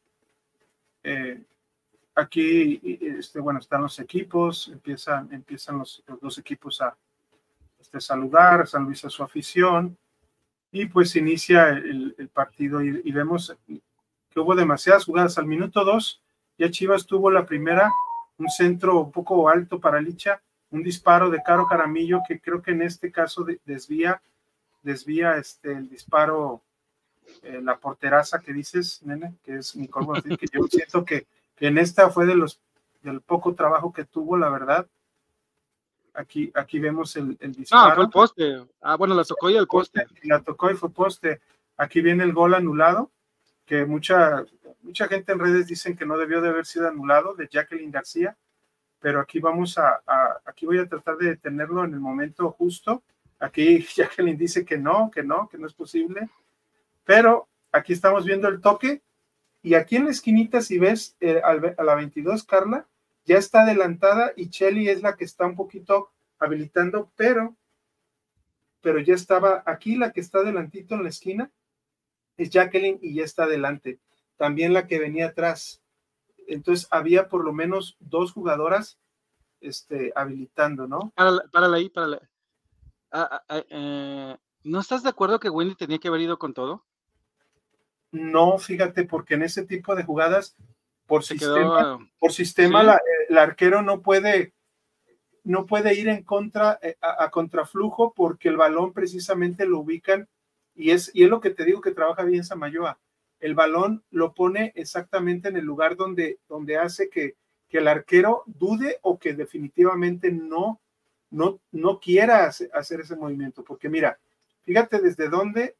Eh, 1.03 1.41
aquí, 2.15 2.81
este, 3.01 3.39
bueno, 3.39 3.59
están 3.59 3.81
los 3.81 3.99
equipos, 3.99 4.69
empiezan, 4.69 5.31
empiezan 5.31 5.79
los, 5.79 6.03
dos 6.21 6.37
equipos 6.37 6.81
a 6.81 6.97
este, 7.79 8.01
saludar, 8.01 8.67
San 8.67 8.83
Luis 8.83 9.05
a 9.05 9.09
su 9.09 9.23
afición, 9.23 9.97
y 10.71 10.87
pues 10.87 11.15
inicia 11.15 11.69
el, 11.69 12.29
partido 12.33 12.81
y, 12.81 13.11
vemos 13.11 13.55
que 13.67 14.39
hubo 14.39 14.55
demasiadas 14.55 15.05
jugadas. 15.05 15.37
Al 15.37 15.45
minuto 15.45 15.85
dos, 15.85 16.21
ya 16.57 16.69
Chivas 16.69 17.05
tuvo 17.05 17.31
la 17.31 17.45
primera, 17.45 17.91
un 18.37 18.49
centro 18.49 18.99
un 19.01 19.11
poco 19.11 19.49
alto 19.49 19.79
para 19.79 20.01
Licha, 20.01 20.41
un 20.71 20.83
disparo 20.83 21.29
de 21.29 21.41
Caro 21.43 21.67
Caramillo 21.67 22.21
que 22.27 22.39
creo 22.39 22.61
que 22.61 22.71
en 22.71 22.81
este 22.81 23.11
caso 23.11 23.45
desvía, 23.65 24.21
desvía 24.81 25.37
este, 25.37 25.71
el 25.71 25.89
disparo, 25.89 26.61
eh, 27.43 27.59
la 27.61 27.77
porteraza 27.77 28.39
que 28.39 28.53
dices, 28.53 29.01
nene, 29.03 29.35
que 29.43 29.57
es 29.57 29.75
Nicole 29.75 30.05
Bonfil, 30.05 30.37
que 30.37 30.47
yo 30.51 30.67
siento 30.67 31.05
que, 31.05 31.27
que, 31.55 31.67
en 31.67 31.77
esta 31.77 32.09
fue 32.09 32.25
de 32.25 32.35
los 32.35 32.59
del 33.01 33.21
poco 33.21 33.53
trabajo 33.53 33.93
que 33.93 34.03
tuvo, 34.03 34.35
la 34.35 34.49
verdad. 34.49 34.87
Aquí, 36.13 36.51
aquí 36.55 36.79
vemos 36.79 37.15
el, 37.17 37.37
el 37.39 37.53
disparo. 37.53 37.91
Ah, 37.91 37.95
fue 37.95 38.03
el 38.05 38.09
poste. 38.09 38.65
Ah, 38.81 38.95
bueno, 38.95 39.13
la 39.13 39.23
tocó 39.23 39.49
y 39.49 39.57
el 39.57 39.67
poste. 39.67 40.07
La 40.23 40.41
tocó 40.41 40.71
y 40.71 40.75
fue 40.75 40.89
poste. 40.89 41.41
Aquí 41.77 42.01
viene 42.01 42.23
el 42.23 42.33
gol 42.33 42.53
anulado, 42.53 43.11
que 43.65 43.85
mucha, 43.85 44.43
mucha 44.85 45.07
gente 45.07 45.33
en 45.33 45.39
redes 45.39 45.67
dicen 45.67 45.97
que 45.97 46.05
no 46.05 46.17
debió 46.17 46.39
de 46.41 46.49
haber 46.49 46.65
sido 46.65 46.87
anulado, 46.87 47.35
de 47.35 47.49
Jacqueline 47.51 47.91
García 47.91 48.37
pero 49.05 49.19
aquí 49.19 49.39
vamos 49.39 49.77
a, 49.77 50.01
aquí 50.45 50.65
voy 50.65 50.79
a 50.79 50.89
tratar 50.89 51.17
de 51.17 51.37
tenerlo 51.37 51.85
en 51.85 51.93
el 51.93 51.99
momento 51.99 52.49
justo. 52.49 53.03
Aquí 53.37 53.85
Jacqueline 53.95 54.35
dice 54.35 54.65
que 54.65 54.79
no, 54.79 55.11
que 55.11 55.21
no, 55.21 55.47
que 55.47 55.59
no 55.59 55.67
es 55.67 55.75
posible, 55.75 56.27
pero 57.03 57.47
aquí 57.71 57.93
estamos 57.93 58.25
viendo 58.25 58.47
el 58.47 58.61
toque 58.61 59.03
y 59.61 59.75
aquí 59.75 59.97
en 59.97 60.05
la 60.05 60.09
esquinita, 60.09 60.59
si 60.59 60.79
ves 60.79 61.15
eh, 61.19 61.39
a 61.43 61.83
la 61.83 61.93
22, 61.93 62.45
Carla, 62.45 62.87
ya 63.25 63.37
está 63.37 63.61
adelantada 63.61 64.33
y 64.35 64.49
Chelly 64.49 64.89
es 64.89 65.03
la 65.03 65.15
que 65.15 65.25
está 65.25 65.45
un 65.45 65.55
poquito 65.55 66.09
habilitando, 66.39 67.11
pero, 67.15 67.55
pero 68.81 68.99
ya 68.99 69.13
estaba 69.13 69.61
aquí 69.67 69.97
la 69.97 70.13
que 70.13 70.21
está 70.21 70.39
adelantito 70.39 70.95
en 70.95 71.03
la 71.03 71.09
esquina, 71.09 71.51
es 72.37 72.49
Jacqueline 72.49 72.97
y 73.03 73.13
ya 73.13 73.23
está 73.23 73.43
adelante. 73.43 73.99
También 74.37 74.73
la 74.73 74.87
que 74.87 74.99
venía 74.99 75.27
atrás, 75.27 75.81
entonces 76.47 76.87
había 76.91 77.29
por 77.29 77.43
lo 77.43 77.53
menos 77.53 77.95
dos 77.99 78.31
jugadoras 78.31 78.97
este, 79.61 80.11
habilitando, 80.15 80.87
¿no? 80.87 81.11
Párala, 81.15 81.77
ahí, 81.77 81.89
párala. 81.89 82.21
Ah, 83.11 83.29
ah, 83.31 83.43
ah, 83.49 83.63
eh, 83.69 84.37
¿No 84.63 84.79
estás 84.79 85.03
de 85.03 85.09
acuerdo 85.09 85.39
que 85.39 85.49
Wendy 85.49 85.75
tenía 85.75 85.99
que 85.99 86.07
haber 86.07 86.21
ido 86.21 86.37
con 86.37 86.53
todo? 86.53 86.83
No, 88.11 88.57
fíjate, 88.57 89.05
porque 89.05 89.35
en 89.35 89.43
ese 89.43 89.65
tipo 89.65 89.95
de 89.95 90.03
jugadas, 90.03 90.55
por 91.05 91.23
sistema, 91.23 91.99
por 92.19 92.31
sistema 92.31 92.99
el 93.29 93.37
arquero 93.37 93.81
no 93.81 94.01
puede, 94.01 94.53
no 95.43 95.65
puede 95.65 95.93
ir 95.93 96.07
en 96.07 96.23
contra, 96.23 96.79
eh, 96.81 96.97
a, 97.01 97.29
contraflujo, 97.29 98.13
porque 98.13 98.49
el 98.49 98.57
balón 98.57 98.93
precisamente 98.93 99.65
lo 99.65 99.79
ubican, 99.79 100.27
y 100.73 100.91
es, 100.91 101.11
y 101.13 101.23
es 101.23 101.29
lo 101.29 101.41
que 101.41 101.51
te 101.51 101.63
digo 101.63 101.81
que 101.81 101.91
trabaja 101.91 102.23
bien 102.23 102.43
Samayoa 102.43 102.99
el 103.39 103.55
balón 103.55 104.03
lo 104.11 104.33
pone 104.33 104.71
exactamente 104.75 105.49
en 105.49 105.57
el 105.57 105.65
lugar 105.65 105.95
donde, 105.95 106.39
donde 106.47 106.77
hace 106.77 107.09
que, 107.09 107.35
que 107.67 107.79
el 107.79 107.87
arquero 107.87 108.43
dude 108.45 108.99
o 109.01 109.19
que 109.19 109.33
definitivamente 109.33 110.31
no, 110.31 110.81
no, 111.29 111.59
no 111.71 111.99
quiera 111.99 112.45
hacer 112.45 112.99
ese 113.01 113.15
movimiento. 113.15 113.63
Porque 113.63 113.89
mira, 113.89 114.19
fíjate 114.63 114.99
desde 114.99 115.29
dónde 115.29 115.75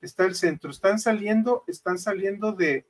está 0.00 0.24
el 0.24 0.34
centro. 0.34 0.70
Están 0.70 0.98
saliendo, 0.98 1.64
están 1.66 1.98
saliendo 1.98 2.52
de, 2.52 2.86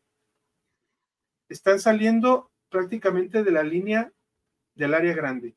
están 1.48 1.80
saliendo 1.80 2.50
prácticamente 2.68 3.42
de 3.42 3.50
la 3.50 3.62
línea 3.62 4.12
del 4.74 4.94
área 4.94 5.14
grande. 5.14 5.56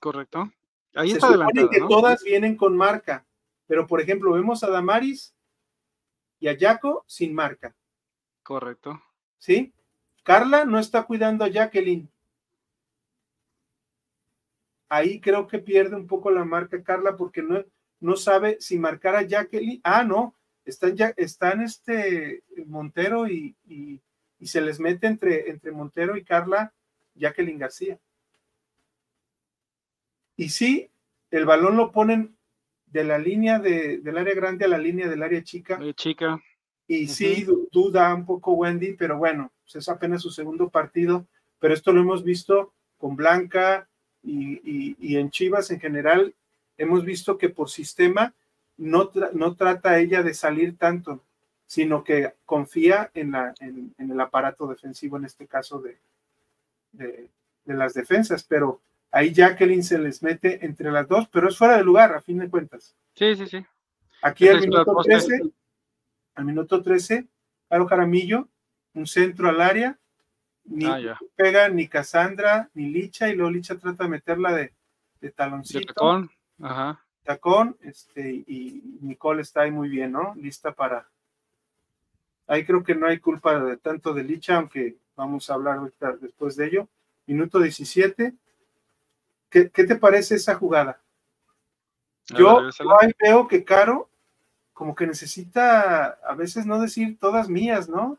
Correcto. 0.00 0.50
Ahí 0.94 1.12
está 1.12 1.28
Se 1.28 1.68
que 1.68 1.80
todas 1.80 2.22
vienen 2.24 2.56
con 2.56 2.76
marca, 2.76 3.26
pero 3.66 3.86
por 3.86 4.00
ejemplo, 4.00 4.32
vemos 4.32 4.64
a 4.64 4.70
Damaris 4.70 5.34
y 6.40 6.48
a 6.48 6.56
Jaco 6.58 7.04
sin 7.06 7.34
marca. 7.34 7.76
Correcto. 8.48 9.02
¿Sí? 9.36 9.74
Carla 10.22 10.64
no 10.64 10.78
está 10.78 11.02
cuidando 11.02 11.44
a 11.44 11.48
Jacqueline. 11.48 12.08
Ahí 14.88 15.20
creo 15.20 15.46
que 15.46 15.58
pierde 15.58 15.96
un 15.96 16.06
poco 16.06 16.30
la 16.30 16.46
marca 16.46 16.82
Carla 16.82 17.14
porque 17.14 17.42
no, 17.42 17.62
no 18.00 18.16
sabe 18.16 18.56
si 18.58 18.78
marcar 18.78 19.16
a 19.16 19.22
Jacqueline. 19.22 19.82
Ah, 19.84 20.02
no, 20.02 20.34
están 20.64 20.96
ya, 20.96 21.12
están 21.18 21.60
este 21.60 22.42
Montero 22.64 23.28
y, 23.28 23.54
y, 23.66 24.00
se 24.46 24.62
les 24.62 24.80
mete 24.80 25.08
entre, 25.08 25.50
entre 25.50 25.70
Montero 25.70 26.16
y 26.16 26.24
Carla 26.24 26.72
Jacqueline 27.16 27.58
García. 27.58 28.00
Y 30.36 30.48
sí, 30.48 30.90
el 31.30 31.44
balón 31.44 31.76
lo 31.76 31.92
ponen 31.92 32.34
de 32.86 33.04
la 33.04 33.18
línea 33.18 33.58
de, 33.58 33.98
del 33.98 34.16
área 34.16 34.34
grande 34.34 34.64
a 34.64 34.68
la 34.68 34.78
línea 34.78 35.06
del 35.06 35.22
área 35.22 35.42
chica. 35.42 35.78
chica. 35.94 36.40
Y 36.90 37.06
sí, 37.06 37.46
duda 37.70 38.14
un 38.14 38.24
poco 38.24 38.52
Wendy, 38.52 38.94
pero 38.94 39.18
bueno, 39.18 39.52
pues 39.62 39.76
es 39.76 39.88
apenas 39.90 40.22
su 40.22 40.30
segundo 40.30 40.70
partido, 40.70 41.26
pero 41.60 41.74
esto 41.74 41.92
lo 41.92 42.00
hemos 42.00 42.24
visto 42.24 42.72
con 42.96 43.14
Blanca 43.14 43.86
y, 44.22 45.16
en 45.16 45.30
Chivas 45.30 45.70
en 45.70 45.80
general, 45.80 46.34
hemos 46.78 47.04
visto 47.04 47.36
que 47.36 47.50
por 47.50 47.68
sistema 47.68 48.32
no, 48.78 49.10
no 49.34 49.54
trata 49.54 49.98
ella 49.98 50.22
de 50.22 50.32
salir 50.32 50.78
tanto, 50.78 51.22
sino 51.66 52.02
que 52.02 52.32
confía 52.46 53.10
en, 53.12 53.32
la, 53.32 53.52
en, 53.60 53.94
el 53.98 54.20
aparato 54.20 54.66
defensivo, 54.66 55.18
en 55.18 55.26
este 55.26 55.46
caso 55.46 55.80
de, 55.80 55.98
de, 56.92 57.28
las 57.66 57.92
defensas, 57.92 58.44
pero 58.44 58.80
ahí 59.10 59.34
Jacqueline 59.34 59.82
se 59.82 59.98
les 59.98 60.22
mete 60.22 60.64
entre 60.64 60.90
las 60.90 61.06
dos, 61.06 61.28
pero 61.28 61.50
es 61.50 61.58
fuera 61.58 61.76
de 61.76 61.84
lugar, 61.84 62.14
a 62.14 62.22
fin 62.22 62.38
de 62.38 62.48
cuentas. 62.48 62.96
Sí, 63.14 63.36
sí, 63.36 63.46
sí. 63.46 63.66
Aquí 64.22 64.48
el 64.48 64.60
minuto 64.60 64.96
13, 65.04 65.42
al 66.38 66.44
minuto 66.44 66.80
13, 66.80 67.26
Caro 67.68 67.86
Jaramillo, 67.88 68.48
un 68.94 69.08
centro 69.08 69.48
al 69.48 69.60
área, 69.60 69.98
ni 70.64 70.84
ah, 70.86 71.18
pega 71.34 71.68
ni 71.68 71.88
Cassandra 71.88 72.70
ni 72.74 72.86
Licha, 72.90 73.28
y 73.28 73.34
luego 73.34 73.50
Licha 73.50 73.76
trata 73.76 74.04
de 74.04 74.10
meterla 74.10 74.52
de, 74.52 74.72
de 75.20 75.30
taloncito. 75.32 75.80
De 75.80 75.86
tacón, 75.86 76.30
ajá. 76.62 77.04
Tacón, 77.24 77.76
este, 77.80 78.30
y 78.46 78.98
Nicole 79.00 79.42
está 79.42 79.62
ahí 79.62 79.72
muy 79.72 79.88
bien, 79.88 80.12
¿no? 80.12 80.32
Lista 80.36 80.72
para. 80.72 81.08
Ahí 82.46 82.64
creo 82.64 82.84
que 82.84 82.94
no 82.94 83.08
hay 83.08 83.18
culpa 83.18 83.58
de 83.58 83.76
tanto 83.76 84.14
de 84.14 84.22
Licha, 84.22 84.56
aunque 84.56 84.96
vamos 85.16 85.50
a 85.50 85.54
hablar 85.54 85.80
después 86.20 86.54
de 86.54 86.66
ello. 86.66 86.88
Minuto 87.26 87.58
17. 87.58 88.32
¿Qué, 89.50 89.70
qué 89.70 89.84
te 89.84 89.96
parece 89.96 90.36
esa 90.36 90.54
jugada? 90.54 91.00
Yo, 92.26 92.70
yo 92.70 93.00
ahí 93.00 93.12
veo 93.20 93.48
que 93.48 93.64
Caro 93.64 94.07
como 94.78 94.94
que 94.94 95.08
necesita 95.08 96.20
a 96.24 96.34
veces 96.36 96.64
no 96.64 96.80
decir 96.80 97.18
todas 97.18 97.48
mías, 97.48 97.88
¿no? 97.88 98.16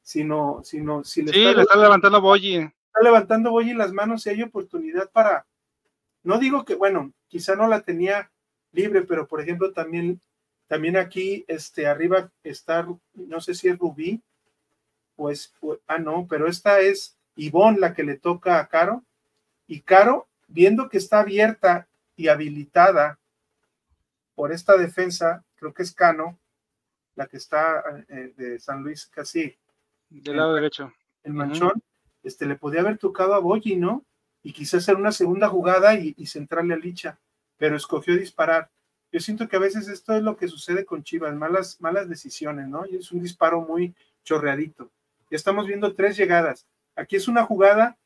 Sino, 0.00 0.62
sino 0.64 1.04
si 1.04 1.20
le, 1.20 1.34
sí, 1.34 1.44
está, 1.44 1.52
le 1.52 1.62
está 1.64 1.76
levantando 1.76 2.22
Boyi. 2.22 2.56
Está 2.56 3.02
levantando 3.02 3.50
Boyi 3.50 3.74
las 3.74 3.92
manos 3.92 4.24
y 4.24 4.30
hay 4.30 4.42
oportunidad 4.42 5.10
para, 5.10 5.44
no 6.22 6.38
digo 6.38 6.64
que, 6.64 6.76
bueno, 6.76 7.12
quizá 7.28 7.56
no 7.56 7.68
la 7.68 7.82
tenía 7.82 8.30
libre, 8.72 9.02
pero 9.02 9.28
por 9.28 9.42
ejemplo 9.42 9.74
también, 9.74 10.18
también 10.66 10.96
aquí, 10.96 11.44
este, 11.46 11.86
arriba 11.86 12.30
está, 12.42 12.88
no 13.12 13.40
sé 13.42 13.52
si 13.52 13.68
es 13.68 13.76
Rubí, 13.76 14.22
pues, 15.14 15.52
ah, 15.88 15.98
no, 15.98 16.26
pero 16.26 16.48
esta 16.48 16.80
es 16.80 17.18
Ivonne 17.36 17.80
la 17.80 17.92
que 17.92 18.04
le 18.04 18.16
toca 18.16 18.60
a 18.60 18.68
Caro, 18.68 19.04
y 19.66 19.82
Caro, 19.82 20.26
viendo 20.46 20.88
que 20.88 20.96
está 20.96 21.20
abierta 21.20 21.86
y 22.16 22.28
habilitada 22.28 23.18
por 24.34 24.52
esta 24.52 24.78
defensa, 24.78 25.44
creo 25.58 25.74
que 25.74 25.82
es 25.82 25.92
Cano, 25.92 26.38
la 27.14 27.26
que 27.26 27.36
está 27.36 27.82
eh, 28.08 28.32
de 28.36 28.58
San 28.58 28.82
Luis 28.82 29.06
casi. 29.06 29.56
Del 30.08 30.36
lado 30.36 30.54
derecho. 30.54 30.92
El 31.24 31.34
manchón, 31.34 31.82
este, 32.22 32.46
le 32.46 32.56
podía 32.56 32.80
haber 32.80 32.96
tocado 32.96 33.34
a 33.34 33.40
Boyi, 33.40 33.76
¿no? 33.76 34.04
Y 34.42 34.52
quizás 34.52 34.82
hacer 34.84 34.96
una 34.96 35.12
segunda 35.12 35.48
jugada 35.48 35.94
y, 35.94 36.14
centrarle 36.26 36.74
a 36.74 36.78
Licha, 36.78 37.18
pero 37.56 37.76
escogió 37.76 38.16
disparar. 38.16 38.70
Yo 39.10 39.20
siento 39.20 39.48
que 39.48 39.56
a 39.56 39.60
veces 39.60 39.88
esto 39.88 40.14
es 40.14 40.22
lo 40.22 40.36
que 40.36 40.48
sucede 40.48 40.84
con 40.84 41.02
Chivas, 41.02 41.34
malas, 41.34 41.80
malas 41.80 42.08
decisiones, 42.08 42.68
¿no? 42.68 42.86
Y 42.86 42.96
es 42.96 43.10
un 43.10 43.20
disparo 43.20 43.62
muy 43.62 43.94
chorreadito. 44.22 44.90
Ya 45.30 45.36
estamos 45.36 45.66
viendo 45.66 45.94
tres 45.94 46.16
llegadas. 46.16 46.66
Aquí 46.94 47.16
es 47.16 47.26
una 47.28 47.44
jugada 47.44 47.98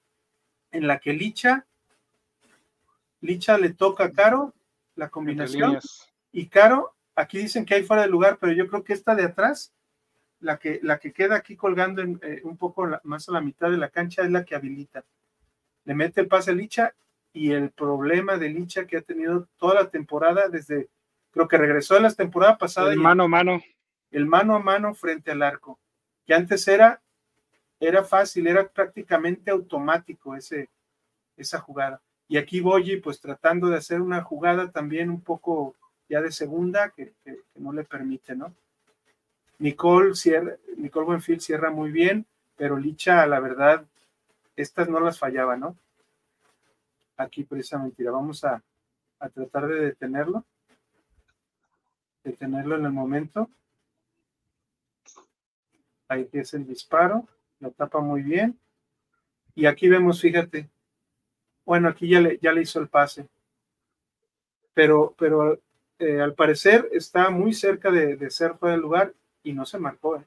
en 0.70 0.86
la 0.86 0.98
que 0.98 1.12
Licha, 1.12 1.66
Licha 3.20 3.58
le 3.58 3.74
toca 3.74 4.04
a 4.04 4.12
Caro, 4.12 4.54
la 4.96 5.10
combinación, 5.10 5.78
y 6.32 6.46
Caro 6.46 6.94
aquí 7.14 7.38
dicen 7.38 7.64
que 7.64 7.74
hay 7.74 7.82
fuera 7.82 8.02
de 8.02 8.08
lugar, 8.08 8.38
pero 8.40 8.52
yo 8.52 8.66
creo 8.66 8.84
que 8.84 8.92
esta 8.92 9.14
de 9.14 9.24
atrás, 9.24 9.72
la 10.40 10.58
que, 10.58 10.80
la 10.82 10.98
que 10.98 11.12
queda 11.12 11.36
aquí 11.36 11.56
colgando 11.56 12.02
en, 12.02 12.18
eh, 12.22 12.40
un 12.44 12.56
poco 12.56 12.88
más 13.04 13.28
a 13.28 13.32
la 13.32 13.40
mitad 13.40 13.70
de 13.70 13.76
la 13.76 13.90
cancha, 13.90 14.22
es 14.22 14.30
la 14.30 14.44
que 14.44 14.54
habilita. 14.54 15.04
Le 15.84 15.94
mete 15.94 16.20
el 16.20 16.28
pase 16.28 16.50
a 16.50 16.54
Licha 16.54 16.94
y 17.32 17.52
el 17.52 17.70
problema 17.70 18.36
de 18.36 18.48
Licha 18.48 18.86
que 18.86 18.98
ha 18.98 19.02
tenido 19.02 19.48
toda 19.56 19.74
la 19.74 19.90
temporada, 19.90 20.48
desde 20.48 20.88
creo 21.30 21.48
que 21.48 21.58
regresó 21.58 21.96
a 21.96 22.00
la 22.00 22.12
temporada 22.12 22.58
pasada. 22.58 22.94
mano 22.94 23.24
a 23.24 23.28
mano. 23.28 23.62
el 24.10 24.26
mano 24.26 24.54
a 24.54 24.58
mano 24.58 24.94
frente 24.94 25.30
al 25.30 25.42
arco, 25.42 25.78
que 26.26 26.34
antes 26.34 26.68
era, 26.68 27.00
era 27.80 28.04
fácil, 28.04 28.46
era 28.46 28.68
prácticamente 28.68 29.50
automático 29.50 30.36
ese, 30.36 30.68
esa 31.36 31.58
jugada. 31.58 32.00
Y 32.28 32.36
aquí 32.36 32.60
Boyi, 32.60 32.98
pues 32.98 33.20
tratando 33.20 33.68
de 33.68 33.76
hacer 33.76 34.00
una 34.00 34.22
jugada 34.22 34.70
también 34.70 35.10
un 35.10 35.20
poco 35.20 35.74
ya 36.08 36.20
de 36.20 36.32
segunda, 36.32 36.90
que, 36.90 37.12
no 37.56 37.72
le 37.72 37.84
permite, 37.84 38.34
¿no? 38.34 38.54
Nicole, 39.58 40.14
cierra, 40.14 40.56
Nicole 40.76 41.06
Buenfield 41.06 41.40
cierra 41.40 41.70
muy 41.70 41.90
bien, 41.90 42.26
pero 42.56 42.76
Licha, 42.76 43.26
la 43.26 43.40
verdad, 43.40 43.84
estas 44.56 44.88
no 44.88 45.00
las 45.00 45.18
fallaba, 45.18 45.56
¿no? 45.56 45.76
Aquí 47.16 47.44
precisamente, 47.44 48.02
vamos 48.04 48.44
a, 48.44 48.62
a 49.20 49.28
tratar 49.28 49.68
de 49.68 49.80
detenerlo, 49.80 50.44
detenerlo 52.24 52.76
en 52.76 52.84
el 52.86 52.92
momento. 52.92 53.48
Ahí 56.08 56.28
es 56.32 56.54
el 56.54 56.66
disparo, 56.66 57.26
lo 57.60 57.70
tapa 57.70 58.00
muy 58.00 58.22
bien. 58.22 58.58
Y 59.54 59.66
aquí 59.66 59.88
vemos, 59.88 60.20
fíjate, 60.20 60.68
bueno, 61.64 61.88
aquí 61.88 62.08
ya 62.08 62.20
le, 62.20 62.38
ya 62.38 62.52
le 62.52 62.62
hizo 62.62 62.80
el 62.80 62.88
pase, 62.88 63.28
pero, 64.74 65.14
pero 65.16 65.60
eh, 66.02 66.20
al 66.20 66.34
parecer 66.34 66.88
está 66.92 67.30
muy 67.30 67.52
cerca 67.52 67.90
de, 67.90 68.30
ser 68.30 68.54
fuera 68.56 68.74
del 68.74 68.82
lugar 68.82 69.14
y 69.42 69.52
no 69.52 69.64
se 69.64 69.78
marcó. 69.78 70.16
¿eh? 70.16 70.24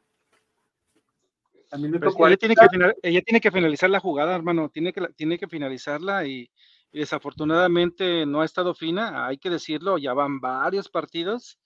ella, 1.71 2.37
tiene 2.37 2.55
que 2.55 2.67
ella 3.03 3.21
tiene 3.21 3.41
que 3.41 3.51
finalizar 3.51 3.89
la 3.89 3.99
jugada, 3.99 4.35
hermano, 4.35 4.69
tiene 4.69 4.93
que, 4.93 5.01
tiene 5.15 5.37
que 5.37 5.47
finalizarla 5.47 6.25
y, 6.25 6.49
desafortunadamente 6.95 8.25
no 8.25 8.41
ha 8.41 8.45
estado 8.45 8.73
fina, 8.73 9.27
hay 9.27 9.37
que 9.37 9.49
decirlo, 9.49 9.97
ya 9.97 10.13
van 10.13 10.39
varios 10.39 10.89
partidos. 10.89 11.59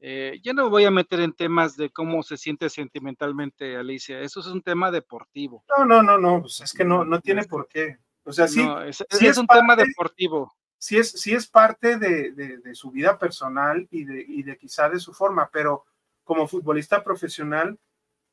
Eh, 0.00 0.38
yo 0.42 0.52
no 0.52 0.64
me 0.64 0.70
voy 0.70 0.84
a 0.84 0.90
meter 0.90 1.20
en 1.20 1.32
temas 1.32 1.76
de 1.76 1.90
cómo 1.90 2.22
se 2.22 2.36
siente 2.36 2.68
sentimentalmente 2.68 3.76
Alicia, 3.76 4.20
eso 4.20 4.40
es 4.40 4.46
un 4.46 4.62
tema 4.62 4.90
deportivo. 4.90 5.64
No, 5.76 5.84
no, 5.84 6.02
no, 6.02 6.18
no, 6.18 6.42
pues 6.42 6.60
es 6.60 6.72
que 6.72 6.84
no, 6.84 7.04
no 7.04 7.20
tiene 7.20 7.44
por 7.44 7.66
qué. 7.66 7.96
O 8.24 8.32
sea, 8.32 8.46
sí, 8.46 8.60
es, 8.86 9.04
es, 9.08 9.38
un 9.38 9.46
tema 9.46 9.74
deportivo. 9.74 10.54
Sí 10.78 10.96
es, 10.96 11.10
sí 11.10 11.34
es 11.34 11.48
parte 11.48 11.98
de, 11.98 12.30
de, 12.30 12.74
su 12.74 12.92
vida 12.92 13.18
personal 13.18 13.88
y 13.90 14.04
de, 14.04 14.24
y 14.26 14.44
de 14.44 14.56
quizá 14.56 14.88
de 14.88 15.00
su 15.00 15.12
forma, 15.12 15.50
pero 15.52 15.84
como 16.22 16.46
futbolista 16.46 17.02
profesional, 17.02 17.76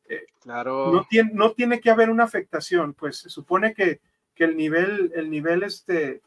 eh, 0.08 0.28
claro. 0.42 0.92
no, 0.92 1.08
tiene, 1.10 1.32
no 1.34 1.54
tiene 1.54 1.80
que 1.80 1.90
haber 1.90 2.12
una 2.12 2.24
afectación, 2.24 2.94
pues 2.94 3.18
se 3.18 3.30
supone 3.30 3.74
que, 3.74 4.00
que 4.36 4.44
el 4.44 4.56
nivel, 4.56 5.12
el 5.16 5.32
nivel 5.32 5.64
este, 5.64 6.22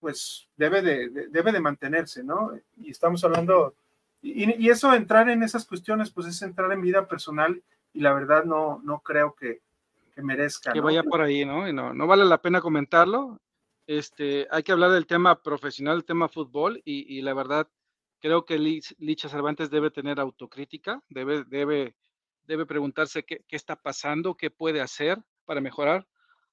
pues 0.00 0.48
debe 0.56 0.82
de, 0.82 1.28
debe 1.30 1.52
de 1.52 1.60
mantenerse, 1.60 2.24
¿no? 2.24 2.50
Y 2.76 2.90
estamos 2.90 3.22
hablando, 3.22 3.74
y, 4.20 4.64
y, 4.64 4.70
eso, 4.70 4.92
entrar 4.94 5.28
en 5.28 5.44
esas 5.44 5.64
cuestiones, 5.64 6.10
pues 6.10 6.26
es 6.26 6.42
entrar 6.42 6.72
en 6.72 6.80
vida 6.80 7.06
personal 7.06 7.62
y 7.92 8.00
la 8.00 8.12
verdad 8.12 8.44
no, 8.44 8.80
no 8.82 8.98
creo 8.98 9.34
que, 9.34 9.60
que 10.14 10.22
merezca. 10.22 10.72
Que 10.72 10.80
vaya 10.80 11.04
por 11.04 11.20
ahí, 11.20 11.44
¿no? 11.44 11.68
Y 11.68 11.72
no, 11.72 11.94
no 11.94 12.06
vale 12.06 12.24
la 12.24 12.38
pena 12.38 12.60
comentarlo. 12.60 13.38
Este, 13.86 14.48
hay 14.50 14.62
que 14.62 14.72
hablar 14.72 14.90
del 14.90 15.06
tema 15.06 15.42
profesional, 15.42 15.98
el 15.98 16.04
tema 16.04 16.28
fútbol, 16.28 16.82
y, 16.84 17.20
la 17.22 17.34
verdad, 17.34 17.68
creo 18.20 18.44
que 18.44 18.58
Licha 18.58 19.28
Cervantes 19.28 19.70
debe 19.70 19.90
tener 19.90 20.18
autocrítica, 20.18 21.02
debe, 21.08 21.44
debe, 21.44 21.96
debe 22.44 22.66
preguntarse 22.66 23.24
qué, 23.24 23.44
qué 23.46 23.56
está 23.56 23.76
pasando, 23.76 24.36
qué 24.36 24.50
puede 24.50 24.80
hacer 24.80 25.18
para 25.44 25.60
mejorar, 25.60 26.06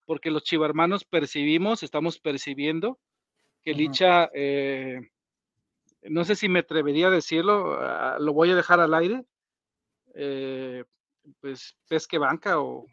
porque 0.05 0.31
los 0.31 0.43
chivarmanos 0.43 1.05
percibimos, 1.05 1.81
estamos 1.81 2.19
percibiendo 2.19 2.99
que 3.63 3.73
Licha, 3.73 4.29
eh, 4.33 4.99
no 6.03 6.25
sé 6.25 6.35
si 6.35 6.49
me 6.49 6.59
atrevería 6.59 7.07
a 7.07 7.11
decirlo, 7.11 7.77
ah, 7.79 8.17
lo 8.19 8.33
voy 8.33 8.51
a 8.51 8.55
dejar 8.55 8.79
al 8.79 8.93
aire, 8.93 9.25
eh, 10.13 10.83
pues 11.39 11.75
pesque 11.87 12.17
banca 12.17 12.59
o, 12.59 12.85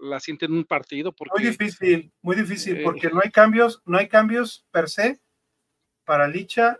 la 0.00 0.20
siente 0.20 0.46
en 0.46 0.52
un 0.52 0.64
partido. 0.64 1.12
Porque, 1.12 1.42
muy 1.42 1.50
difícil, 1.50 2.12
muy 2.22 2.36
difícil, 2.36 2.78
eh, 2.78 2.82
porque 2.82 3.10
no 3.10 3.20
hay 3.22 3.30
cambios, 3.30 3.82
no 3.84 3.98
hay 3.98 4.08
cambios 4.08 4.66
per 4.70 4.88
se 4.88 5.20
para 6.04 6.26
Licha 6.26 6.78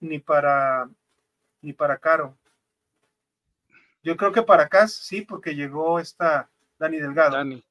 ni 0.00 0.18
para 0.18 0.88
ni 1.62 1.72
para 1.72 1.98
Caro. 1.98 2.36
Yo 4.02 4.16
creo 4.16 4.32
que 4.32 4.42
para 4.42 4.68
Cas 4.68 4.92
sí, 4.94 5.22
porque 5.22 5.54
llegó 5.54 5.98
esta 5.98 6.50
Dani 6.78 6.98
Delgado. 6.98 7.36
Dani. 7.36 7.64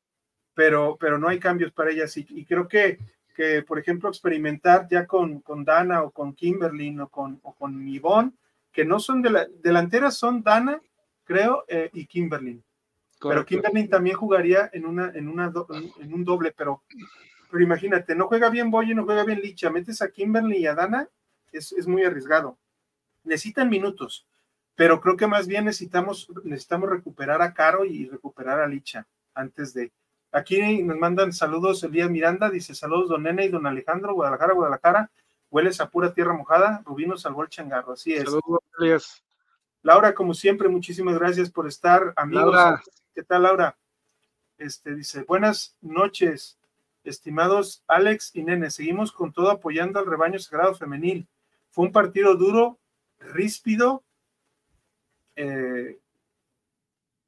Pero, 0.54 0.98
pero 1.00 1.18
no 1.18 1.28
hay 1.28 1.40
cambios 1.40 1.72
para 1.72 1.92
ella 1.92 2.08
sí. 2.08 2.26
Y 2.30 2.46
creo 2.46 2.68
que, 2.68 2.98
que 3.36 3.62
por 3.62 3.80
ejemplo, 3.80 4.10
experimentar 4.10 4.88
ya 4.90 5.06
con, 5.06 5.40
con 5.42 5.64
Dana 5.64 6.04
o 6.04 6.12
con 6.12 6.34
Kimberly 6.34 7.00
o 7.00 7.08
con, 7.08 7.40
o 7.44 7.54
con 7.54 7.88
Ivonne, 7.88 8.34
que 8.72 8.84
no 8.84 9.00
son 9.00 9.22
de 9.22 9.30
la, 9.30 9.48
delanteras, 9.62 10.18
son 10.18 10.44
Dana 10.44 10.82
creo, 11.28 11.66
eh, 11.68 11.90
y 11.94 12.06
Kimberly. 12.06 12.64
Pero 13.20 13.46
Kimberly 13.46 13.88
también 13.88 14.16
jugaría 14.16 14.70
en, 14.74 14.86
una, 14.86 15.12
en, 15.14 15.28
una 15.28 15.52
en 16.00 16.14
un 16.14 16.24
doble, 16.24 16.54
pero, 16.56 16.84
pero 17.50 17.64
imagínate, 17.64 18.16
no 18.16 18.28
juega 18.28 18.50
bien 18.50 18.70
Boye, 18.70 18.94
no 18.94 19.06
juega 19.06 19.24
bien 19.24 19.42
Licha, 19.42 19.70
metes 19.70 20.02
a 20.02 20.10
Kimberly 20.10 20.58
y 20.58 20.68
a 20.68 20.76
Dana, 20.76 21.08
es, 21.52 21.72
es, 21.72 21.88
muy 21.88 22.04
arriesgado. 22.04 22.58
Necesitan 23.24 23.70
minutos, 23.70 24.28
pero 24.76 25.02
creo 25.02 25.18
que 25.18 25.26
más 25.26 25.48
bien 25.48 25.66
necesitamos, 25.66 26.30
necesitamos 26.44 26.90
recuperar 26.90 27.42
a 27.42 27.54
Caro 27.54 27.86
y 27.86 28.08
recuperar 28.08 28.60
a 28.62 28.68
Licha 28.68 29.08
antes 29.34 29.74
de. 29.74 29.92
Aquí 30.32 30.84
nos 30.84 30.98
mandan 30.98 31.34
saludos 31.34 31.84
Elías 31.84 32.10
Miranda, 32.10 32.50
dice 32.50 32.76
saludos 32.76 33.10
don 33.10 33.24
Nene 33.24 33.46
y 33.46 33.50
don 33.50 33.66
Alejandro, 33.66 34.14
Guadalajara, 34.14 34.54
Guadalajara, 34.54 35.10
hueles 35.50 35.82
a 35.82 35.90
pura 35.90 36.14
tierra 36.14 36.34
mojada, 36.34 36.84
Rubino 36.86 37.18
salvó 37.18 37.44
el 37.44 37.50
changarro, 37.50 37.94
así 37.94 38.14
es. 38.14 38.26
Saludos, 38.26 38.60
Elías. 38.80 39.24
Laura, 39.82 40.14
como 40.14 40.34
siempre, 40.34 40.68
muchísimas 40.68 41.18
gracias 41.18 41.50
por 41.50 41.66
estar, 41.66 42.14
amigos. 42.18 42.54
¿Qué 43.18 43.24
tal, 43.24 43.42
Laura? 43.42 43.76
Este 44.60 44.94
dice, 44.94 45.24
buenas 45.24 45.76
noches, 45.82 46.60
estimados 47.04 47.84
Alex 47.88 48.30
y 48.36 48.44
Nene. 48.44 48.70
Seguimos 48.70 49.12
con 49.12 49.34
todo 49.34 49.50
apoyando 49.50 49.98
al 49.98 50.06
rebaño 50.06 50.38
sagrado 50.38 50.76
femenil. 50.76 51.28
Fue 51.72 51.86
un 51.86 51.92
partido 51.92 52.36
duro, 52.36 52.78
ríspido. 53.18 54.04
Eh, 55.36 55.98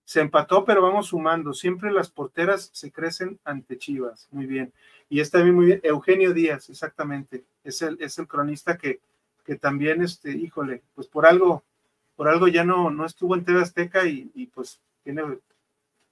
se 0.05 0.21
empató, 0.21 0.63
pero 0.63 0.83
vamos 0.83 1.07
sumando. 1.07 1.55
Siempre 1.55 1.91
las 1.91 2.11
porteras 2.11 2.69
se 2.71 2.91
crecen 2.91 3.39
ante 3.43 3.79
Chivas. 3.79 4.27
Muy 4.29 4.45
bien. 4.45 4.71
Y 5.09 5.21
está 5.21 5.41
bien, 5.41 5.55
muy 5.55 5.65
bien. 5.65 5.79
Eugenio 5.81 6.35
Díaz, 6.35 6.69
exactamente. 6.69 7.45
Es 7.63 7.81
el, 7.81 7.97
es 7.99 8.19
el 8.19 8.27
cronista 8.27 8.77
que, 8.77 8.99
que 9.43 9.55
también, 9.55 10.03
este, 10.03 10.33
híjole, 10.33 10.83
pues 10.93 11.07
por 11.07 11.25
algo 11.25 11.63
por 12.15 12.27
algo 12.27 12.47
ya 12.47 12.63
no, 12.63 12.91
no 12.91 13.07
estuvo 13.07 13.33
en 13.33 13.43
TV 13.43 13.59
Azteca 13.59 14.05
y, 14.05 14.51
pues 14.53 14.79
tiene 15.03 15.23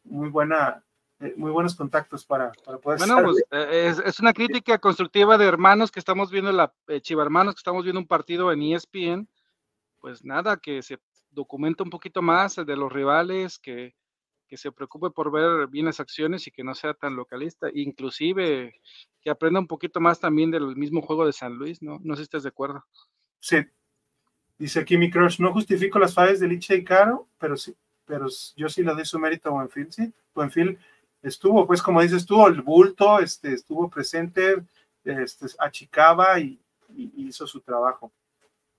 muy 0.10 0.30
buena 0.30 0.84
eh, 1.20 1.34
muy 1.36 1.51
buenos 1.51 1.76
contactos 1.76 2.26
para, 2.26 2.51
poder 2.82 2.99
bueno 2.99 3.24
pues, 3.24 3.43
eh, 3.51 3.93
es, 4.05 4.20
una 4.20 4.34
crítica 4.34 4.78
constructiva 4.78 5.38
de 5.38 5.45
hermanos 5.45 5.91
que 5.91 5.99
estamos 5.99 6.30
viendo 6.30 6.51
la 6.51 6.74
eh, 6.88 7.01
Chiva 7.01 7.24
hermanos 7.24 7.55
que 7.55 7.60
estamos 7.60 7.84
viendo 7.84 7.99
un 7.99 8.08
partido 8.08 8.51
en 8.51 8.62
ESPN 8.62 9.28
pues 9.99 10.24
nada 10.24 10.58
que 10.58 10.82
se 10.82 10.99
documente 11.32 11.84
un 11.84 11.89
poquito 11.89 12.22
más 12.22 12.55
de 12.55 12.76
los 12.76 12.91
rivales 12.91 13.60
que, 13.60 13.95
que 14.47 14.58
se 14.58 14.72
preocupe 14.72 15.10
por 15.12 15.32
ver 15.32 15.68
bien 15.68 15.86
las 15.86 15.99
acciones 15.99 16.47
y 16.47 16.51
que 16.51 16.64
no 16.64 16.74
sea 16.74 16.93
tan 16.93 17.16
localista. 17.16 17.68
Inclusive 17.74 18.74
que 19.22 19.30
aprenda 19.30 19.60
un 19.60 19.68
poquito 19.68 19.99
más 19.99 20.20
también 20.20 20.51
del 20.51 20.76
mismo 20.76 21.01
juego 21.01 21.26
de 21.26 21.34
San 21.34 21.53
Luis 21.53 21.82
no 21.82 21.99
no 22.03 22.16
sé 22.16 22.22
si 22.22 22.24
estás 22.24 22.43
de 22.43 22.49
acuerdo. 22.49 22.84
Sí. 23.39 23.58
Dice 24.58 24.80
aquí 24.80 24.97
mi 24.97 25.12
crush, 25.12 25.39
no 25.39 25.53
justifico 25.53 25.99
las 25.99 26.16
fallas 26.16 26.39
de 26.39 26.47
Licha 26.47 26.74
y 26.74 26.84
Caro, 26.84 27.30
pero 27.38 27.55
sí, 27.55 27.76
pero 28.08 28.28
yo 28.55 28.70
sí 28.70 28.82
le 28.82 28.93
doy 28.93 29.05
su 29.05 29.20
mérito 29.20 29.49
a 29.49 29.51
Buenfield, 29.51 29.91
sí. 29.91 30.14
Buenfield 30.34 30.80
estuvo, 31.22 31.68
pues 31.68 31.82
como 31.82 32.01
dices, 32.01 32.22
estuvo 32.22 32.47
el 32.47 32.62
bulto, 32.62 33.20
este, 33.20 33.53
estuvo 33.53 33.89
presente, 33.89 34.64
este, 35.03 35.45
achicaba 35.60 36.39
y, 36.39 36.60
hizo 36.89 37.45
su 37.45 37.60
trabajo. 37.60 38.14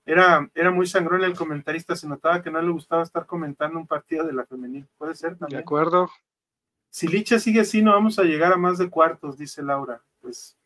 Era, 0.03 0.49
era 0.55 0.71
muy 0.71 0.87
sangrón 0.87 1.23
el 1.23 1.35
comentarista, 1.35 1.95
se 1.95 2.07
notaba 2.07 2.41
que 2.41 2.49
no 2.49 2.59
le 2.59 2.71
gustaba 2.71 3.03
estar 3.03 3.27
comentando 3.27 3.77
un 3.77 3.85
partido 3.85 4.25
de 4.25 4.33
la 4.33 4.45
femenil. 4.45 4.87
Puede 4.97 5.13
ser 5.13 5.37
también. 5.37 5.59
De 5.59 5.63
acuerdo. 5.63 6.09
Si 6.89 7.07
Licha 7.07 7.37
sigue 7.37 7.59
así, 7.59 7.83
no 7.83 7.91
vamos 7.91 8.17
a 8.17 8.23
llegar 8.23 8.51
a 8.51 8.57
más 8.57 8.79
de 8.79 8.89
cuartos, 8.89 9.37
dice 9.37 9.61
Laura. 9.61 10.01
Pues 10.19 10.57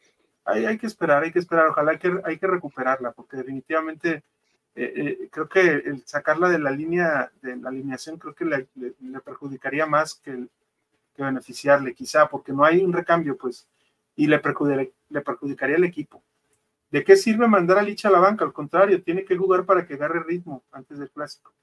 hay, 0.45 0.65
hay 0.65 0.77
que 0.77 0.87
esperar, 0.87 1.23
hay 1.23 1.33
que 1.33 1.39
esperar. 1.39 1.67
Ojalá 1.67 1.99
que, 1.99 2.21
hay 2.23 2.37
que 2.39 2.47
recuperarla, 2.47 3.11
porque 3.11 3.35
definitivamente 3.35 4.23
eh, 4.75 4.93
eh, 4.95 5.29
creo 5.31 5.47
que 5.47 5.61
el 5.61 6.03
sacarla 6.05 6.49
de 6.49 6.59
la 6.59 6.71
línea, 6.71 7.31
de 7.41 7.57
la 7.57 7.69
alineación, 7.69 8.17
creo 8.17 8.33
que 8.33 8.45
le, 8.45 8.67
perjudicaría 9.21 9.85
más 9.85 10.15
que, 10.15 10.47
beneficiarle, 11.15 11.93
quizá, 11.93 12.27
porque 12.27 12.51
no 12.51 12.65
hay 12.65 12.83
un 12.83 12.91
recambio, 12.91 13.37
pues, 13.37 13.67
y 14.15 14.27
le, 14.27 14.41
le 15.09 15.21
perjudicaría 15.21 15.75
al 15.75 15.83
equipo. 15.83 16.23
¿De 16.89 17.03
qué 17.03 17.15
sirve 17.15 17.47
mandar 17.47 17.77
a 17.77 17.83
Licha 17.83 18.07
a 18.07 18.11
la 18.11 18.19
banca? 18.19 18.45
Al 18.45 18.53
contrario, 18.53 19.01
tiene 19.03 19.25
que 19.25 19.37
jugar 19.37 19.65
para 19.65 19.85
que 19.85 19.95
agarre 19.95 20.23
ritmo 20.23 20.63
antes 20.71 20.99
del 20.99 21.09
clásico. 21.09 21.53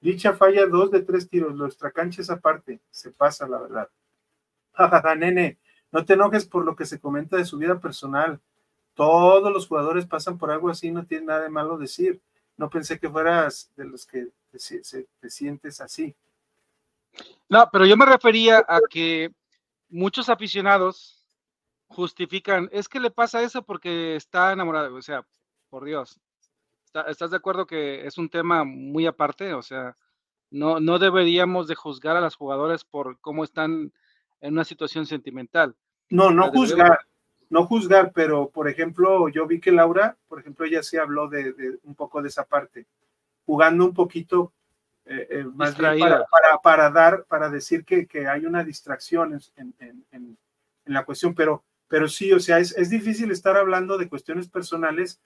Licha 0.00 0.32
falla 0.32 0.66
dos 0.66 0.90
de 0.90 1.02
tres 1.02 1.28
tiros, 1.28 1.54
nuestra 1.54 1.90
cancha 1.90 2.22
es 2.22 2.30
aparte, 2.30 2.80
se 2.90 3.10
pasa 3.10 3.46
la 3.46 3.58
verdad. 3.58 3.88
Nene, 5.18 5.58
no 5.92 6.04
te 6.04 6.14
enojes 6.14 6.46
por 6.46 6.64
lo 6.64 6.74
que 6.74 6.86
se 6.86 7.00
comenta 7.00 7.36
de 7.36 7.44
su 7.44 7.58
vida 7.58 7.78
personal 7.80 8.40
todos 8.94 9.52
los 9.52 9.66
jugadores 9.66 10.06
pasan 10.06 10.38
por 10.38 10.50
algo 10.50 10.68
así, 10.68 10.90
no 10.90 11.04
tiene 11.04 11.26
nada 11.26 11.42
de 11.42 11.50
malo 11.50 11.78
decir. 11.78 12.20
no 12.56 12.68
pensé 12.68 12.98
que 12.98 13.08
fueras 13.08 13.70
de 13.76 13.86
los 13.86 14.04
que 14.04 14.28
te, 14.50 15.30
sientes 15.30 15.80
así. 15.80 16.14
No, 17.48 17.68
pero 17.72 17.86
yo 17.86 17.96
me 17.96 18.04
refería 18.04 18.64
a 18.68 18.80
que 18.88 19.32
muchos 19.88 20.28
aficionados 20.28 21.24
justifican, 21.88 22.68
es 22.72 22.88
que 22.88 23.00
le 23.00 23.10
pasa 23.10 23.42
eso 23.42 23.62
porque 23.62 24.14
está 24.14 24.52
enamorado, 24.52 24.94
o 24.94 25.02
sea, 25.02 25.26
por 25.70 25.84
Dios, 25.84 26.20
¿estás 27.08 27.30
de 27.30 27.36
acuerdo 27.36 27.66
que 27.66 28.06
es 28.06 28.18
un 28.18 28.28
tema 28.28 28.64
muy 28.64 29.06
aparte? 29.06 29.54
O 29.54 29.62
sea, 29.62 29.96
no, 30.50 30.80
no 30.80 30.98
deberíamos 30.98 31.66
de 31.66 31.74
juzgar 31.74 32.16
a 32.16 32.20
las 32.20 32.36
jugadoras 32.36 32.84
por 32.84 33.18
cómo 33.20 33.44
están 33.44 33.92
en 34.40 34.52
una 34.52 34.64
situación 34.64 35.06
sentimental. 35.06 35.74
No, 36.08 36.30
no 36.30 36.50
juzgar, 36.50 36.98
no 37.50 37.66
juzgar, 37.66 38.12
pero 38.12 38.48
por 38.48 38.68
ejemplo, 38.68 39.28
yo 39.28 39.46
vi 39.46 39.60
que 39.60 39.72
Laura, 39.72 40.16
por 40.28 40.38
ejemplo, 40.38 40.64
ella 40.64 40.82
sí 40.82 40.96
habló 40.96 41.28
de, 41.28 41.78
un 41.82 41.94
poco 41.94 42.22
de 42.22 42.28
esa 42.28 42.44
parte, 42.44 42.86
jugando 43.44 43.84
un 43.84 43.92
poquito 43.92 44.52
eh, 45.04 45.26
eh, 45.30 45.44
más 45.44 45.74
para, 45.74 46.24
para, 46.62 46.90
dar, 46.90 47.24
para 47.24 47.50
decir 47.50 47.84
que, 47.84 48.06
hay 48.28 48.46
una 48.46 48.62
distracción 48.62 49.38
en, 49.56 50.38
la 50.84 51.04
cuestión, 51.04 51.34
pero, 51.34 51.64
pero 51.88 52.08
sí, 52.08 52.32
o 52.32 52.40
sea, 52.40 52.58
es, 52.58 52.76
es, 52.76 52.90
difícil 52.90 53.30
estar 53.30 53.56
hablando 53.56 53.98
de 53.98 54.08
cuestiones 54.08 54.48
personales, 54.48 55.20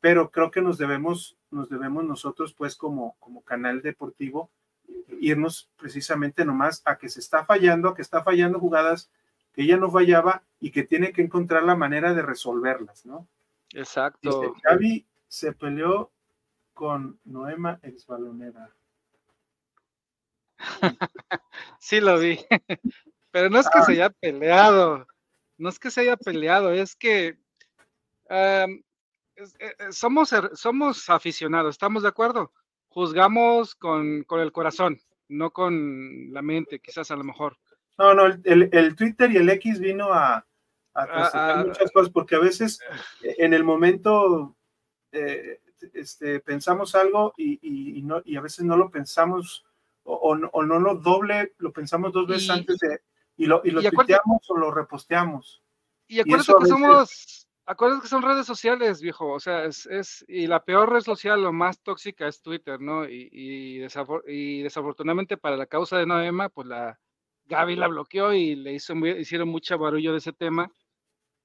pero 0.00 0.30
creo 0.30 0.50
que 0.50 0.62
nos 0.62 0.78
debemos, 0.78 1.36
nos 1.50 1.68
debemos 1.68 2.04
nosotros, 2.04 2.52
pues, 2.52 2.76
como, 2.76 3.16
como 3.18 3.42
canal 3.42 3.82
deportivo, 3.82 4.50
irnos 5.20 5.70
precisamente 5.76 6.44
nomás 6.44 6.82
a 6.84 6.96
que 6.96 7.08
se 7.08 7.20
está 7.20 7.44
fallando, 7.44 7.88
a 7.88 7.94
que 7.94 8.02
está 8.02 8.22
fallando 8.22 8.58
jugadas 8.58 9.08
que 9.08 9.19
ella 9.62 9.76
no 9.76 9.90
fallaba 9.90 10.42
y 10.60 10.70
que 10.70 10.84
tiene 10.84 11.12
que 11.12 11.22
encontrar 11.22 11.62
la 11.62 11.76
manera 11.76 12.14
de 12.14 12.22
resolverlas, 12.22 13.06
¿no? 13.06 13.28
Exacto. 13.72 14.54
Gaby 14.62 15.06
se 15.28 15.52
peleó 15.52 16.10
con 16.74 17.18
Noema 17.24 17.78
exbalonera. 17.82 18.70
sí 21.78 22.00
lo 22.00 22.18
vi, 22.18 22.38
pero 23.30 23.48
no 23.48 23.58
es 23.58 23.68
que 23.70 23.82
se 23.82 23.92
haya 23.92 24.10
peleado, 24.10 25.06
no 25.56 25.68
es 25.70 25.78
que 25.78 25.90
se 25.90 26.02
haya 26.02 26.16
peleado, 26.16 26.72
es 26.72 26.94
que 26.96 27.38
eh, 28.28 28.66
somos, 29.90 30.34
somos 30.52 31.08
aficionados, 31.08 31.74
¿estamos 31.74 32.02
de 32.02 32.10
acuerdo? 32.10 32.52
juzgamos 32.90 33.74
con, 33.76 34.26
el 34.28 34.52
corazón, 34.52 35.00
no 35.28 35.50
con 35.52 36.32
la 36.32 36.42
mente, 36.42 36.80
quizás 36.80 37.10
a 37.10 37.16
lo 37.16 37.24
mejor. 37.24 37.56
No, 38.00 38.14
no, 38.14 38.24
el, 38.44 38.96
Twitter 38.96 39.30
y 39.30 39.36
el 39.36 39.50
X 39.50 39.78
vino 39.78 40.10
a, 40.10 40.36
a 40.36 40.44
ah, 40.94 41.30
ah, 41.34 41.64
muchas 41.66 41.92
cosas, 41.92 42.10
porque 42.10 42.34
a 42.34 42.38
veces 42.38 42.80
en 43.20 43.52
el 43.52 43.62
momento 43.62 44.56
eh, 45.12 45.60
este, 45.92 46.40
pensamos 46.40 46.94
algo 46.94 47.34
y, 47.36 48.00
no, 48.02 48.22
y 48.24 48.36
a 48.36 48.40
veces 48.40 48.64
no 48.64 48.78
lo 48.78 48.90
pensamos 48.90 49.66
o, 50.04 50.34
no 50.34 50.78
lo 50.78 50.94
doble, 50.94 51.52
lo 51.58 51.74
pensamos 51.74 52.14
dos 52.14 52.26
veces 52.26 52.48
antes 52.48 52.78
de, 52.78 53.02
y 53.36 53.44
lo, 53.44 53.60
y 53.64 53.70
lo 53.70 53.82
tuiteamos 53.82 54.48
o 54.48 54.56
lo 54.56 54.70
reposteamos. 54.70 55.62
Y 56.08 56.20
acuérdate 56.20 56.54
que 56.58 56.68
somos 56.68 57.48
acuérdate 57.66 58.00
que 58.00 58.08
son 58.08 58.22
redes 58.22 58.46
sociales, 58.46 59.02
viejo, 59.02 59.30
o 59.30 59.40
sea, 59.40 59.66
es, 59.66 59.84
es, 59.84 60.24
y 60.26 60.46
la 60.46 60.64
peor 60.64 60.90
red 60.90 61.02
social, 61.02 61.42
lo 61.42 61.52
más 61.52 61.78
tóxica 61.82 62.26
es 62.26 62.40
Twitter, 62.40 62.80
¿no? 62.80 63.06
Y, 63.06 63.28
y, 63.30 63.78
desafortunadamente 64.62 65.36
para 65.36 65.58
la 65.58 65.66
causa 65.66 65.98
de 65.98 66.06
Noema, 66.06 66.48
pues 66.48 66.66
la 66.66 66.98
Gaby 67.50 67.76
la 67.76 67.88
bloqueó 67.88 68.32
y 68.32 68.54
le 68.54 68.72
hizo, 68.72 68.94
hicieron 68.94 69.48
mucha 69.48 69.76
barullo 69.76 70.12
de 70.12 70.18
ese 70.18 70.32
tema. 70.32 70.72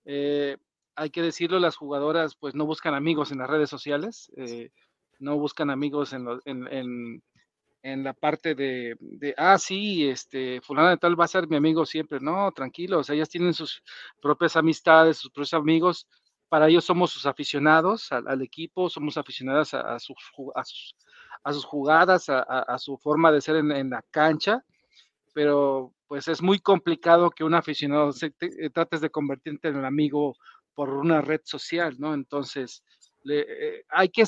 Eh, 0.05 0.57
hay 0.95 1.09
que 1.09 1.21
decirlo, 1.21 1.59
las 1.59 1.75
jugadoras 1.75 2.35
pues 2.35 2.55
no 2.55 2.65
buscan 2.65 2.93
amigos 2.93 3.31
en 3.31 3.39
las 3.39 3.49
redes 3.49 3.69
sociales, 3.69 4.31
eh, 4.37 4.69
no 5.19 5.37
buscan 5.37 5.69
amigos 5.69 6.13
en, 6.13 6.27
en, 6.45 7.21
en 7.85 8.03
la 8.03 8.13
parte 8.13 8.55
de, 8.55 8.97
ah, 9.37 9.59
sí, 9.59 10.09
este, 10.09 10.59
fulana 10.61 10.89
de 10.89 10.97
tal 10.97 11.19
va 11.19 11.25
a 11.25 11.27
ser 11.27 11.47
mi 11.47 11.55
amigo 11.55 11.85
siempre. 11.85 12.19
No, 12.19 12.51
tranquilos, 12.51 13.11
ellas 13.11 13.29
tienen 13.29 13.53
sus 13.53 13.83
propias 14.19 14.55
amistades, 14.55 15.17
sus 15.17 15.29
propios 15.29 15.53
amigos. 15.53 16.07
Para 16.49 16.67
ellos 16.67 16.83
somos 16.83 17.11
sus 17.11 17.27
aficionados 17.27 18.11
al, 18.11 18.41
equipo, 18.41 18.89
somos 18.89 19.17
aficionadas 19.17 19.75
a, 19.75 19.99
sus, 19.99 20.17
a, 20.55 21.53
sus, 21.53 21.65
jugadas, 21.65 22.27
a, 22.27 22.77
su 22.79 22.97
forma 22.97 23.31
de 23.31 23.41
ser 23.41 23.57
en, 23.57 23.89
la 23.91 24.03
cancha, 24.09 24.65
pero 25.35 25.93
pues 26.07 26.29
es 26.29 26.41
muy 26.41 26.59
complicado 26.59 27.29
que 27.29 27.43
un 27.43 27.53
aficionado 27.53 28.13
se, 28.13 28.33
eh, 28.39 28.69
trates 28.69 29.01
de 29.01 29.09
convertirte 29.09 29.67
en 29.67 29.75
el 29.75 29.83
amigo 29.83 30.37
por 30.73 30.91
una 30.91 31.19
red 31.19 31.41
social, 31.43 31.97
¿no? 31.99 32.13
Entonces, 32.13 32.85
eh, 33.29 33.83
hay 33.89 34.07
que 34.07 34.23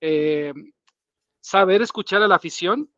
eh, 0.00 0.54
saber 1.40 1.82
escuchar 1.82 2.22
a 2.22 2.28
la 2.28 2.36
afición, 2.36 2.90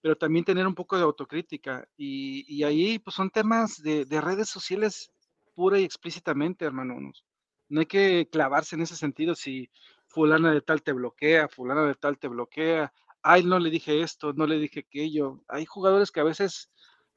pero 0.00 0.16
también 0.16 0.46
tener 0.46 0.66
un 0.66 0.74
poco 0.74 0.96
de 0.96 1.02
autocrítica. 1.02 1.86
Y, 1.98 2.62
ahí 2.62 2.98
pues 2.98 3.14
son 3.14 3.28
temas 3.28 3.82
de, 3.82 4.06
redes 4.22 4.48
sociales 4.48 5.12
pura 5.54 5.78
y 5.78 5.84
explícitamente, 5.84 6.64
hermanos. 6.64 7.22
No 7.68 7.80
hay 7.80 7.86
que 7.86 8.30
clavarse 8.32 8.76
en 8.76 8.82
ese 8.82 8.96
sentido 8.96 9.34
si 9.34 9.68
fulana 10.06 10.54
de 10.54 10.62
tal 10.62 10.82
te 10.82 10.94
bloquea, 10.94 11.48
fulana 11.48 11.84
de 11.84 11.96
tal 11.96 12.18
te 12.18 12.28
bloquea, 12.28 12.94
ay, 13.28 13.44
no 13.44 13.58
le 13.58 13.70
dije 13.70 14.02
esto, 14.02 14.32
no 14.32 14.46
le 14.46 14.58
dije 14.58 14.80
aquello. 14.80 15.42
Hay 15.48 15.66
jugadores 15.66 16.10
que 16.10 16.20
a 16.20 16.24
veces 16.24 16.70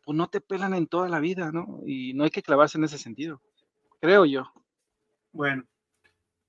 pues 0.03 0.17
no 0.17 0.29
te 0.29 0.41
pelan 0.41 0.73
en 0.73 0.87
toda 0.87 1.07
la 1.07 1.19
vida, 1.19 1.51
¿no? 1.51 1.81
Y 1.85 2.13
no 2.13 2.23
hay 2.23 2.31
que 2.31 2.41
clavarse 2.41 2.77
en 2.77 2.83
ese 2.83 2.97
sentido, 2.97 3.41
creo 3.99 4.25
yo. 4.25 4.51
Bueno, 5.31 5.65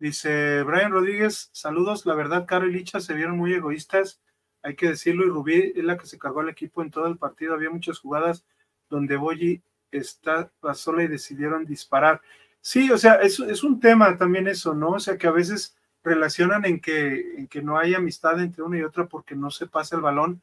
Dice 0.03 0.65
Brian 0.65 0.91
Rodríguez, 0.91 1.49
saludos. 1.53 2.07
La 2.07 2.17
verdad, 2.17 2.45
Caro 2.45 2.67
y 2.67 2.73
Licha 2.73 2.99
se 2.99 3.15
vieron 3.15 3.39
muy 3.39 3.55
egoístas, 3.55 4.21
hay 4.61 4.75
que 4.75 4.89
decirlo, 4.89 5.25
y 5.25 5.29
Rubí 5.29 5.73
es 5.77 5.85
la 5.85 5.97
que 5.97 6.07
se 6.07 6.19
cargó 6.19 6.41
al 6.41 6.49
equipo 6.49 6.83
en 6.83 6.91
todo 6.91 7.07
el 7.07 7.19
partido. 7.19 7.55
Había 7.55 7.71
muchas 7.71 8.01
jugadas 8.01 8.45
donde 8.91 9.15
Boyi 9.15 9.63
está 9.93 10.51
sola 10.75 11.05
y 11.05 11.07
decidieron 11.07 11.65
disparar. 11.65 12.21
Sí, 12.61 12.91
o 12.91 12.99
sea, 12.99 13.15
es, 13.23 13.39
es 13.39 13.63
un 13.63 13.79
tema 13.79 14.19
también 14.19 14.49
eso, 14.49 14.75
¿no? 14.75 14.91
O 14.91 14.99
sea, 14.99 15.17
que 15.17 15.29
a 15.29 15.31
veces 15.31 15.77
relacionan 16.05 16.65
en 16.65 16.81
que, 16.81 17.37
en 17.39 17.47
que 17.47 17.63
no 17.63 17.79
hay 17.79 17.95
amistad 17.95 18.41
entre 18.41 18.63
una 18.63 18.79
y 18.79 18.83
otra 18.83 19.07
porque 19.07 19.35
no 19.35 19.51
se 19.51 19.67
pasa 19.67 19.97
el 19.97 20.03
balón, 20.03 20.43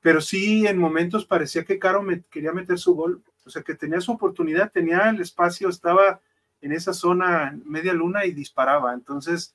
pero 0.00 0.20
sí 0.20 0.66
en 0.66 0.78
momentos 0.78 1.24
parecía 1.24 1.64
que 1.64 1.78
Caro 1.78 2.04
quería 2.30 2.52
meter 2.52 2.78
su 2.78 2.94
gol, 2.94 3.22
o 3.46 3.50
sea, 3.50 3.62
que 3.62 3.74
tenía 3.74 4.00
su 4.00 4.12
oportunidad, 4.12 4.72
tenía 4.72 5.08
el 5.08 5.20
espacio, 5.20 5.68
estaba 5.68 6.20
en 6.60 6.72
esa 6.72 6.94
zona 6.94 7.58
media 7.64 7.92
luna 7.92 8.24
y 8.24 8.32
disparaba. 8.32 8.94
Entonces, 8.94 9.54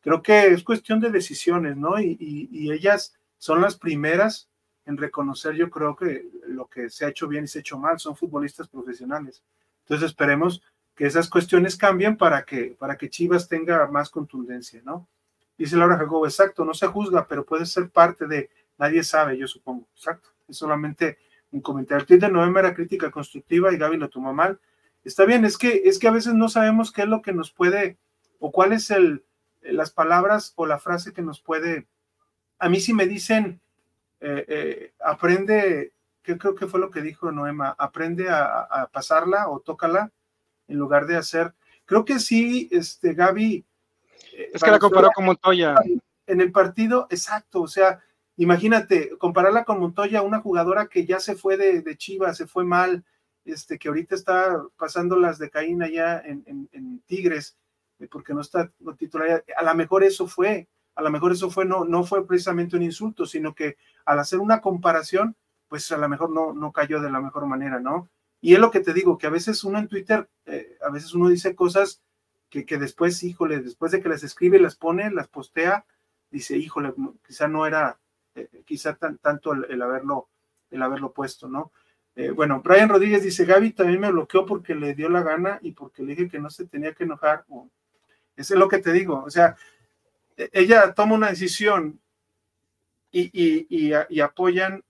creo 0.00 0.22
que 0.22 0.48
es 0.48 0.62
cuestión 0.62 1.00
de 1.00 1.10
decisiones, 1.10 1.76
¿no? 1.76 2.00
Y, 2.00 2.70
ellas 2.70 3.14
son 3.38 3.62
las 3.62 3.76
primeras 3.76 4.48
en 4.86 4.96
reconocer, 4.96 5.54
yo 5.54 5.70
creo 5.70 5.96
que 5.96 6.28
lo 6.46 6.66
que 6.66 6.90
se 6.90 7.04
ha 7.04 7.08
hecho 7.08 7.28
bien 7.28 7.44
y 7.44 7.48
se 7.48 7.58
ha 7.58 7.60
hecho 7.60 7.78
mal, 7.78 7.98
son 7.98 8.16
futbolistas 8.16 8.68
profesionales. 8.68 9.42
Entonces, 9.84 10.10
esperemos 10.10 10.62
que 11.00 11.06
esas 11.06 11.30
cuestiones 11.30 11.78
cambien 11.78 12.18
para 12.18 12.44
que, 12.44 12.76
para 12.78 12.98
que 12.98 13.08
Chivas 13.08 13.48
tenga 13.48 13.86
más 13.86 14.10
contundencia, 14.10 14.82
¿no? 14.84 15.08
Dice 15.56 15.74
Laura 15.78 15.96
Jacobo, 15.96 16.26
exacto, 16.26 16.62
no 16.62 16.74
se 16.74 16.88
juzga, 16.88 17.26
pero 17.26 17.46
puede 17.46 17.64
ser 17.64 17.88
parte 17.88 18.26
de, 18.26 18.50
nadie 18.76 19.02
sabe, 19.02 19.38
yo 19.38 19.48
supongo, 19.48 19.88
exacto. 19.96 20.28
Es 20.46 20.58
solamente 20.58 21.16
un 21.52 21.62
comentario. 21.62 22.04
De 22.06 22.28
November 22.28 22.66
era 22.66 22.74
crítica 22.74 23.10
constructiva 23.10 23.72
y 23.72 23.78
Gaby 23.78 23.96
lo 23.96 24.10
tomó 24.10 24.34
mal 24.34 24.60
Está 25.02 25.24
bien, 25.24 25.46
es 25.46 25.56
que, 25.56 25.84
es 25.86 25.98
que 25.98 26.06
a 26.06 26.10
veces 26.10 26.34
no 26.34 26.50
sabemos 26.50 26.92
qué 26.92 27.00
es 27.00 27.08
lo 27.08 27.22
que 27.22 27.32
nos 27.32 27.50
puede, 27.50 27.96
o 28.38 28.52
cuál 28.52 28.74
es 28.74 28.90
el, 28.90 29.24
las 29.62 29.90
palabras 29.90 30.52
o 30.56 30.66
la 30.66 30.78
frase 30.78 31.14
que 31.14 31.22
nos 31.22 31.40
puede. 31.40 31.86
A 32.58 32.68
mí 32.68 32.78
si 32.78 32.92
me 32.92 33.06
dicen, 33.06 33.62
eh, 34.20 34.44
eh, 34.46 34.92
aprende, 35.02 35.94
que 36.22 36.36
creo 36.36 36.54
que 36.54 36.66
fue 36.66 36.78
lo 36.78 36.90
que 36.90 37.00
dijo 37.00 37.32
Noema, 37.32 37.74
aprende 37.78 38.28
a, 38.28 38.90
pasarla 38.92 39.48
o 39.48 39.60
tócala 39.60 40.12
en 40.70 40.78
lugar 40.78 41.06
de 41.06 41.16
hacer. 41.16 41.52
Creo 41.84 42.04
que 42.04 42.18
sí, 42.18 42.68
este, 42.70 43.14
Gaby. 43.14 43.64
Eh, 44.32 44.50
es 44.54 44.62
que 44.62 44.70
la 44.70 44.78
comparó 44.78 45.10
con 45.14 45.26
Montoya. 45.26 45.74
En 46.26 46.40
el 46.40 46.52
partido, 46.52 47.08
exacto, 47.10 47.62
o 47.62 47.66
sea, 47.66 48.00
imagínate, 48.36 49.18
compararla 49.18 49.64
con 49.64 49.80
Montoya, 49.80 50.22
una 50.22 50.40
jugadora 50.40 50.86
que 50.86 51.04
ya 51.04 51.18
se 51.18 51.34
fue 51.34 51.56
de, 51.56 51.82
de 51.82 51.96
Chivas, 51.96 52.36
se 52.36 52.46
fue 52.46 52.64
mal, 52.64 53.04
este, 53.44 53.78
que 53.78 53.88
ahorita 53.88 54.14
está 54.14 54.62
pasando 54.76 55.18
las 55.18 55.38
de 55.38 55.50
Caín 55.50 55.82
allá 55.82 56.22
en, 56.24 57.02
Tigres, 57.06 57.56
eh, 57.98 58.06
porque 58.08 58.32
no 58.34 58.40
está 58.40 58.70
titular. 58.96 59.44
A 59.56 59.64
lo 59.64 59.74
mejor 59.74 60.04
eso 60.04 60.28
fue, 60.28 60.68
a 60.94 61.02
lo 61.02 61.10
mejor 61.10 61.32
eso 61.32 61.50
fue, 61.50 61.64
no, 61.64 61.84
no 61.84 62.04
fue 62.04 62.24
precisamente 62.26 62.76
un 62.76 62.82
insulto, 62.82 63.26
sino 63.26 63.54
que 63.54 63.76
al 64.04 64.20
hacer 64.20 64.38
una 64.38 64.60
comparación, 64.60 65.34
pues 65.66 65.90
a 65.90 65.96
lo 65.96 66.08
mejor 66.08 66.30
no, 66.30 66.52
no 66.52 66.70
cayó 66.70 67.00
de 67.00 67.10
la 67.10 67.20
mejor 67.20 67.46
manera, 67.46 67.80
¿no? 67.80 68.08
Y 68.40 68.54
es 68.54 68.60
lo 68.60 68.70
que 68.70 68.80
te 68.80 68.92
digo, 68.92 69.18
que 69.18 69.26
a 69.26 69.30
veces 69.30 69.64
uno 69.64 69.78
en 69.78 69.88
Twitter, 69.88 70.28
eh, 70.46 70.78
a 70.82 70.90
veces 70.90 71.14
uno 71.14 71.28
dice 71.28 71.54
cosas 71.54 72.02
que, 72.48 72.64
que, 72.64 72.78
después, 72.78 73.22
híjole, 73.22 73.60
después 73.60 73.92
de 73.92 74.00
que 74.00 74.08
las 74.08 74.22
escribe, 74.22 74.58
las 74.58 74.76
pone, 74.76 75.10
las 75.10 75.28
postea, 75.28 75.84
dice, 76.30 76.56
híjole, 76.56 76.94
quizá 77.26 77.48
no 77.48 77.66
era, 77.66 77.98
eh, 78.34 78.48
quizá 78.64 78.94
tan, 78.94 79.18
tanto 79.18 79.52
el, 79.52 79.82
haberlo, 79.82 80.28
el 80.70 80.82
haberlo 80.82 81.12
puesto, 81.12 81.48
¿no? 81.48 81.72
Eh, 82.16 82.30
bueno, 82.30 82.60
Brian 82.62 82.88
Rodríguez 82.88 83.22
dice, 83.22 83.44
Gaby 83.44 83.72
también 83.72 84.00
me 84.00 84.10
bloqueó 84.10 84.46
porque 84.46 84.74
le 84.74 84.94
dio 84.94 85.08
la 85.08 85.22
gana 85.22 85.58
y 85.62 85.72
porque 85.72 86.02
le 86.02 86.14
dije 86.14 86.28
que 86.28 86.40
no 86.40 86.50
se 86.50 86.66
tenía 86.66 86.92
que 86.94 87.04
enojar. 87.04 87.44
eso 88.36 88.54
es 88.54 88.58
lo 88.58 88.68
que 88.68 88.78
te 88.78 88.92
digo. 88.92 89.22
O 89.24 89.30
sea, 89.30 89.56
e, 90.36 90.50
ella 90.52 90.92
toma 90.94 91.14
una 91.14 91.30
decisión 91.30 92.00
y, 93.12 94.20
apoyan, 94.20 94.84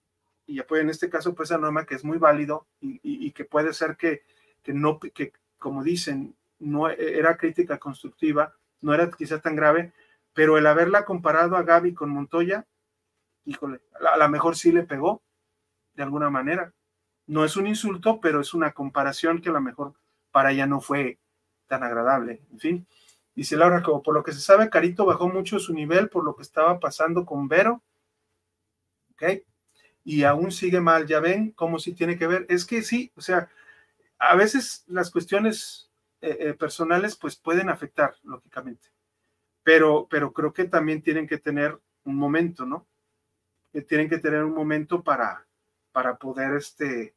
y 0.51 0.59
apoyan 0.59 0.86
en 0.86 0.90
este 0.90 1.09
caso 1.09 1.34
pues 1.34 1.53
a 1.53 1.59
Norma, 1.59 1.86
que 1.86 1.94
es 1.94 2.05
muy 2.05 2.18
válido 2.18 2.66
y, 2.80 3.30
que 3.30 3.44
puede 3.44 3.72
ser 3.72 3.96
que, 3.96 4.24
que, 4.62 4.74
no, 4.74 4.98
que 4.98 5.32
como 5.59 5.84
dicen, 5.84 6.36
no 6.59 6.90
era 6.90 7.36
crítica 7.36 7.78
constructiva, 7.78 8.57
no 8.80 8.92
era 8.92 9.09
quizá 9.11 9.40
tan 9.40 9.55
grave, 9.55 9.92
pero 10.32 10.59
el 10.59 10.66
haberla 10.66 11.05
comparado 11.05 11.57
a 11.57 11.62
Gaby 11.62 11.94
con 11.94 12.11
Montoya, 12.11 12.66
híjole, 13.44 13.80
a 14.12 14.16
lo 14.16 14.28
mejor 14.28 14.57
sí 14.57 14.72
le 14.72 14.82
pegó 14.82 15.22
de 15.94 16.03
alguna 16.03 16.30
manera. 16.30 16.74
No 17.26 17.44
es 17.44 17.57
un 17.57 17.68
insulto, 17.68 18.20
pero 18.20 18.40
es 18.40 18.53
una 18.53 18.72
comparación 18.72 19.40
que 19.40 19.51
a 19.51 19.53
lo 19.53 19.61
mejor 19.61 19.94
para 20.32 20.51
ella 20.51 20.66
no 20.66 20.80
fue 20.80 21.20
tan 21.68 21.84
agradable. 21.84 22.42
En 22.51 22.59
fin, 22.59 22.86
dice 23.36 23.57
Laura, 23.57 23.84
como 23.84 24.03
por 24.03 24.14
lo 24.14 24.24
que 24.24 24.32
se 24.32 24.40
sabe, 24.40 24.68
Carito 24.68 25.05
bajó 25.05 25.28
mucho 25.28 25.61
su 25.61 25.72
nivel 25.72 26.09
por 26.09 26.24
lo 26.24 26.34
que 26.34 26.42
estaba 26.42 26.80
pasando 26.80 27.24
con 27.24 27.46
Vero. 27.46 27.84
¿Ok? 29.12 29.44
Y 30.11 30.24
aún 30.24 30.50
sigue 30.50 30.80
mal, 30.80 31.06
ya 31.06 31.20
ven 31.20 31.52
cómo 31.52 31.78
sí 31.78 31.94
tiene 31.94 32.18
que 32.18 32.26
ver. 32.26 32.44
Es 32.48 32.66
que 32.66 32.82
sí, 32.82 33.12
o 33.14 33.20
sea, 33.20 33.48
a 34.18 34.34
veces 34.34 34.82
las 34.88 35.08
cuestiones 35.08 35.88
eh, 36.20 36.36
eh, 36.40 36.54
personales 36.54 37.14
pues 37.14 37.36
pueden 37.36 37.68
afectar, 37.68 38.16
lógicamente. 38.24 38.88
Pero, 39.62 40.08
pero 40.11 40.32
creo 40.32 40.52
que 40.52 40.64
también 40.64 41.00
tienen 41.00 41.28
que 41.28 41.38
tener 41.38 41.78
un 42.02 42.16
momento, 42.16 42.66
¿no? 42.66 42.88
Que 43.72 43.82
tienen 43.82 44.08
que 44.08 44.18
tener 44.18 44.42
un 44.42 44.52
momento 44.52 45.04
para, 45.04 45.46
para 45.92 46.16
poder 46.16 46.56
este, 46.56 47.14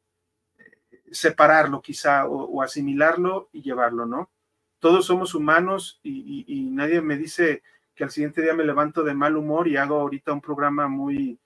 separarlo 1.12 1.82
quizá 1.82 2.28
o, 2.28 2.62
asimilarlo 2.62 3.50
y 3.54 3.64
llevarlo, 3.64 4.06
¿no? 4.06 4.30
Todos 4.78 5.08
somos 5.08 5.34
humanos 5.34 6.00
y, 6.04 6.70
nadie 6.72 7.02
me 7.02 7.18
dice 7.18 7.64
que 7.96 8.04
al 8.04 8.12
siguiente 8.12 8.44
día 8.44 8.54
me 8.54 8.66
levanto 8.66 9.04
de 9.04 9.16
mal 9.16 9.36
humor 9.36 9.68
y 9.68 9.78
hago 9.78 10.00
ahorita 10.00 10.32
un 10.32 10.42
programa 10.42 10.88
muy 10.88 11.40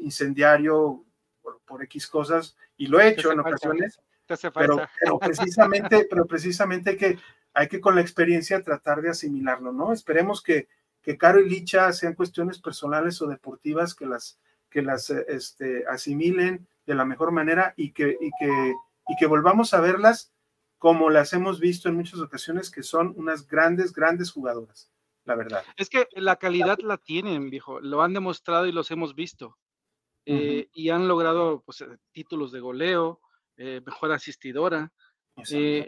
incendiario 0.00 1.04
por, 1.64 1.82
X 1.84 2.06
cosas 2.06 2.56
y 2.76 2.86
lo 2.86 3.00
he 3.00 3.08
hecho 3.08 3.32
en 3.32 3.40
ocasiones, 3.40 4.00
pero, 4.54 4.86
pero, 5.00 5.18
precisamente, 5.20 6.06
pero 6.08 6.26
precisamente 6.26 6.96
que 6.96 7.18
hay 7.54 7.68
que 7.68 7.80
con 7.80 7.94
la 7.94 8.00
experiencia 8.00 8.62
tratar 8.62 9.02
de 9.02 9.10
asimilarlo, 9.10 9.72
¿no? 9.72 9.92
Esperemos 9.92 10.42
que, 10.42 10.68
que 11.02 11.16
Caro 11.16 11.40
y 11.40 11.48
Licha 11.48 11.92
sean 11.92 12.14
cuestiones 12.14 12.58
personales 12.58 13.20
o 13.22 13.26
deportivas 13.26 13.94
que 13.94 14.06
las, 14.06 14.38
que 14.70 14.82
las 14.82 15.10
este, 15.10 15.84
asimilen 15.88 16.66
de 16.86 16.94
la 16.94 17.04
mejor 17.04 17.32
manera 17.32 17.74
y 17.76 17.92
que, 17.92 18.16
y 18.20 18.30
que 18.38 18.74
y 19.08 19.16
que 19.16 19.26
volvamos 19.26 19.74
a 19.74 19.80
verlas 19.80 20.32
como 20.78 21.10
las 21.10 21.32
hemos 21.32 21.60
visto 21.60 21.88
en 21.88 21.96
muchas 21.96 22.20
ocasiones, 22.20 22.70
que 22.70 22.82
son 22.82 23.14
unas 23.16 23.46
grandes, 23.46 23.92
grandes 23.92 24.30
jugadoras, 24.30 24.90
la 25.26 25.34
verdad. 25.34 25.64
Es 25.76 25.90
que 25.90 26.08
la 26.12 26.36
calidad 26.36 26.78
la 26.78 26.96
tienen, 26.96 27.50
viejo, 27.50 27.80
lo 27.80 28.02
han 28.02 28.14
demostrado 28.14 28.66
y 28.66 28.72
los 28.72 28.90
hemos 28.90 29.14
visto. 29.14 29.58
Eh, 30.24 30.68
y 30.72 30.90
han 30.90 31.06
logrado 31.06 31.62
pues, 31.64 31.82
eh, 31.82 31.98
títulos 32.10 32.50
de 32.50 32.58
goleo, 32.58 33.20
eh, 33.56 33.80
mejor 33.84 34.10
asistidora. 34.12 34.92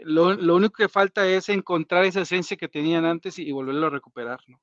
lo, 0.03 0.55
único 0.55 0.73
que 0.73 0.87
falta 0.87 1.27
es 1.27 1.49
encontrar 1.49 2.05
esa 2.05 2.21
esencia 2.21 2.55
que 2.55 2.69
tenían 2.69 3.03
antes 3.05 3.39
y, 3.39 3.51
volverlo 3.51 3.87
a 3.87 3.89
recuperar, 3.89 4.39
¿no? 4.47 4.61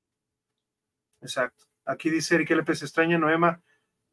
Exacto. 1.21 1.65
Aquí 1.85 2.09
dice 2.09 2.37
Eric 2.37 2.51
López 2.51 2.83
Extraña, 2.83 3.19
Noema, 3.19 3.63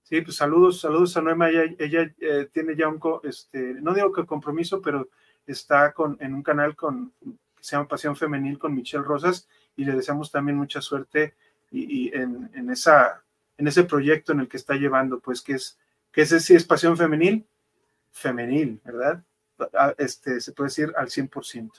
Sí, 0.03 0.21
pues 0.21 0.35
saludos, 0.35 0.81
saludos 0.81 1.15
a 1.15 1.21
Noema. 1.21 1.49
Ella, 1.49 2.13
eh, 2.19 2.49
tiene 2.51 2.75
ya 2.75 2.89
un, 2.89 2.99
este, 3.23 3.75
no 3.75 3.93
digo 3.93 4.11
que 4.11 4.25
compromiso, 4.25 4.81
pero 4.81 5.09
está 5.45 5.93
con, 5.93 6.17
en 6.19 6.33
un 6.33 6.43
canal 6.43 6.75
con, 6.75 7.13
que 7.21 7.63
se 7.63 7.75
llama 7.75 7.87
Pasión 7.87 8.15
Femenil 8.15 8.59
con 8.59 8.75
Michelle 8.75 9.03
Rosas 9.03 9.47
y 9.75 9.85
le 9.85 9.93
deseamos 9.93 10.31
también 10.31 10.57
mucha 10.57 10.81
suerte 10.81 11.35
y, 11.71 12.15
en, 12.15 12.51
en, 12.53 12.69
esa, 12.69 13.23
en 13.57 13.67
ese 13.67 13.83
proyecto 13.83 14.31
en 14.31 14.41
el 14.41 14.47
que 14.47 14.57
está 14.57 14.75
llevando, 14.75 15.19
pues 15.19 15.41
que 15.41 15.53
es, 15.53 15.79
que 16.11 16.21
ese 16.21 16.39
sí 16.39 16.53
es 16.53 16.65
Pasión 16.65 16.95
Femenil, 16.95 17.47
femenil, 18.11 18.79
¿verdad? 18.83 19.23
Este, 19.97 20.39
se 20.39 20.51
puede 20.51 20.67
decir 20.67 20.93
al 20.95 21.07
100%. 21.07 21.71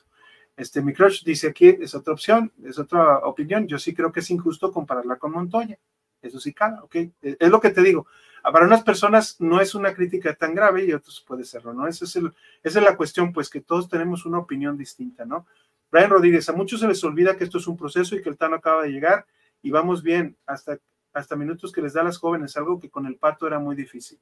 Este, 0.56 0.82
mi 0.82 0.92
crush 0.92 1.24
dice 1.24 1.48
aquí, 1.48 1.68
es 1.80 1.94
otra 1.94 2.12
opción, 2.12 2.52
es 2.64 2.78
otra 2.78 3.18
opinión. 3.18 3.68
Yo 3.68 3.78
sí 3.78 3.94
creo 3.94 4.10
que 4.10 4.20
es 4.20 4.30
injusto 4.30 4.72
compararla 4.72 5.16
con 5.16 5.32
Montoya 5.32 5.78
eso 6.26 6.40
sí 6.40 6.52
cala, 6.52 6.82
¿ok? 6.82 6.94
E, 6.96 7.12
es 7.38 7.50
lo 7.50 7.60
que 7.60 7.70
te 7.70 7.82
digo. 7.82 8.06
Para 8.42 8.66
unas 8.66 8.82
personas 8.82 9.40
no 9.40 9.60
es 9.60 9.74
una 9.74 9.94
crítica 9.94 10.34
tan 10.34 10.54
grave 10.54 10.84
y 10.84 10.92
otros 10.92 11.24
puede 11.26 11.44
serlo, 11.44 11.72
¿no? 11.72 11.86
Esa 11.86 12.04
es, 12.04 12.16
esa 12.16 12.78
es 12.78 12.84
la 12.84 12.96
cuestión, 12.96 13.32
pues 13.32 13.48
que 13.48 13.62
todos 13.62 13.88
tenemos 13.88 14.26
una 14.26 14.38
opinión 14.38 14.76
distinta, 14.76 15.24
¿no? 15.24 15.46
Brian 15.94 16.10
Rodríguez, 16.10 16.48
a 16.48 16.52
muchos 16.52 16.80
se 16.80 16.88
les 16.88 17.04
olvida 17.04 17.36
que 17.36 17.44
esto 17.44 17.58
es 17.58 17.68
un 17.68 17.76
proceso 17.76 18.16
y 18.16 18.20
que 18.20 18.28
el 18.28 18.36
Tano 18.36 18.56
acaba 18.56 18.82
de 18.82 18.90
llegar 18.90 19.26
y 19.62 19.70
vamos 19.70 20.02
bien 20.02 20.36
hasta, 20.44 20.80
hasta 21.12 21.36
minutos 21.36 21.70
que 21.70 21.80
les 21.80 21.92
da 21.92 22.00
a 22.00 22.04
las 22.04 22.18
jóvenes, 22.18 22.56
algo 22.56 22.80
que 22.80 22.90
con 22.90 23.06
el 23.06 23.14
Pato 23.14 23.46
era 23.46 23.60
muy 23.60 23.76
difícil. 23.76 24.18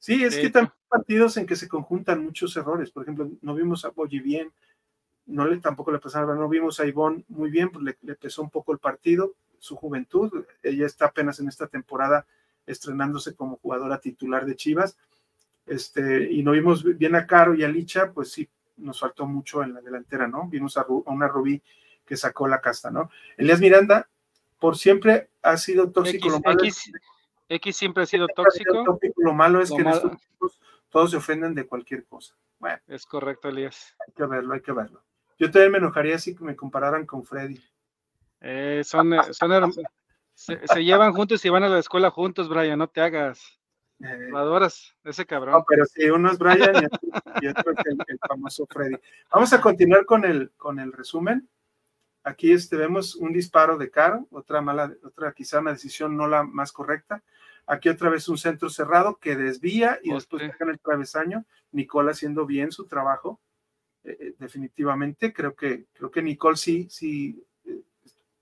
Sí, 0.00 0.24
es 0.24 0.36
que 0.36 0.50
también 0.50 0.72
partidos 0.88 1.36
en 1.36 1.46
que 1.46 1.54
se 1.54 1.68
conjuntan 1.68 2.24
muchos 2.24 2.56
errores. 2.56 2.90
Por 2.90 3.04
ejemplo, 3.04 3.30
no 3.42 3.54
vimos 3.54 3.84
a 3.84 3.90
Boyi 3.90 4.18
bien, 4.18 4.50
no 5.26 5.46
le 5.46 5.58
tampoco 5.58 5.92
le 5.92 6.00
pasaba, 6.00 6.34
no 6.34 6.48
vimos 6.48 6.80
a 6.80 6.86
Ivonne 6.86 7.24
muy 7.28 7.52
bien, 7.52 7.70
pues 7.70 7.84
le, 7.84 7.96
le 8.02 8.16
pesó 8.16 8.42
un 8.42 8.50
poco 8.50 8.72
el 8.72 8.80
partido 8.80 9.34
su 9.60 9.76
juventud. 9.76 10.44
Ella 10.64 10.86
está 10.86 11.06
apenas 11.06 11.38
en 11.38 11.46
esta 11.46 11.68
temporada 11.68 12.26
estrenándose 12.66 13.36
como 13.36 13.58
jugadora 13.58 14.00
titular 14.00 14.46
de 14.46 14.56
Chivas. 14.56 14.96
Este, 15.64 16.32
y 16.32 16.42
no 16.42 16.50
vimos 16.50 16.82
bien 16.82 17.14
a 17.14 17.24
Caro 17.24 17.54
y 17.54 17.62
a 17.62 17.68
Licha, 17.68 18.10
pues 18.10 18.32
sí, 18.32 18.48
nos 18.76 19.00
faltó 19.00 19.26
mucho 19.26 19.62
en 19.62 19.74
la 19.74 19.80
delantera, 19.80 20.26
¿no? 20.26 20.48
Vimos 20.48 20.76
a, 20.76 20.86
una 20.88 21.28
Rubí 21.28 21.62
que 22.04 22.16
sacó 22.16 22.48
la 22.48 22.60
casta, 22.60 22.90
¿no? 22.90 23.10
Elías 23.36 23.60
Miranda, 23.60 24.08
por 24.58 24.76
siempre 24.76 25.30
ha 25.42 25.56
sido 25.56 25.90
tóxico. 25.90 26.28
X, 26.28 26.32
lo 26.32 26.40
malo 26.40 26.62
X, 27.48 27.76
siempre 27.76 28.02
ha 28.02 28.06
sido 28.06 28.26
tóxico. 28.28 28.84
Lo 29.16 29.34
malo 29.34 29.60
es 29.60 29.70
que 29.70 29.82
en 29.82 29.88
estos 29.88 30.18
tiempos 30.18 30.60
todos 30.90 31.10
se 31.10 31.16
ofenden 31.16 31.54
de 31.54 31.66
cualquier 31.66 32.04
cosa. 32.04 32.34
Bueno. 32.58 32.78
Es 32.86 33.06
correcto, 33.06 33.48
Elías. 33.48 33.96
Hay 34.06 34.12
que 34.14 34.26
verlo, 34.26 34.54
hay 34.54 34.60
que 34.60 34.72
verlo. 34.72 35.02
Yo 35.38 35.50
también 35.50 35.72
me 35.72 35.78
enojaría 35.78 36.18
si 36.18 36.36
me 36.40 36.54
compararan 36.54 37.06
con 37.06 37.24
Freddy. 37.24 37.60
Eh, 38.40 38.82
son, 38.84 39.14
eh, 39.14 39.20
se, 40.34 40.84
llevan 40.84 41.12
juntos 41.12 41.44
y 41.44 41.48
van 41.48 41.64
a 41.64 41.68
la 41.68 41.78
escuela 41.78 42.10
juntos, 42.10 42.48
Brian, 42.48 42.78
no 42.78 42.88
te 42.88 43.00
hagas. 43.00 43.60
Eh, 44.02 44.30
adoras 44.34 44.96
ese 45.04 45.24
cabrón. 45.24 45.54
No, 45.54 45.64
pero 45.66 45.84
si 45.86 46.10
uno 46.10 46.30
es 46.30 46.38
Brian 46.38 46.88
y 47.40 47.46
otro, 47.46 47.72
es 47.72 47.84
el, 47.86 48.18
famoso 48.18 48.66
Freddy. 48.66 48.96
Vamos 49.30 49.52
a 49.52 49.60
continuar 49.60 50.04
con 50.04 50.24
el, 50.24 50.50
con 50.56 50.80
el 50.80 50.92
resumen. 50.92 51.48
Aquí 52.24 52.52
este, 52.52 52.76
vemos 52.76 53.14
un 53.14 53.32
disparo 53.32 53.78
de 53.78 53.90
Caro, 53.90 54.26
otra 54.30 54.60
mala, 54.60 54.92
otra 55.04 55.32
quizá 55.32 55.60
una 55.60 55.72
decisión 55.72 56.16
no 56.16 56.26
la 56.26 56.42
más 56.42 56.72
correcta. 56.72 57.22
Aquí 57.66 57.88
otra 57.88 58.10
vez 58.10 58.28
un 58.28 58.38
centro 58.38 58.70
cerrado 58.70 59.18
que 59.18 59.36
desvía 59.36 59.98
y 60.02 60.12
después 60.12 60.42
deja 60.42 60.64
en 60.64 60.70
el 60.70 60.80
travesaño. 60.80 61.44
Nicole 61.70 62.10
haciendo 62.10 62.44
bien 62.44 62.72
su 62.72 62.86
trabajo. 62.86 63.40
Eh, 64.04 64.34
definitivamente, 64.38 65.32
creo 65.32 65.54
que, 65.54 65.86
creo 65.92 66.10
que 66.10 66.22
Nicole 66.22 66.56
sí, 66.56 66.88
sí 66.90 67.44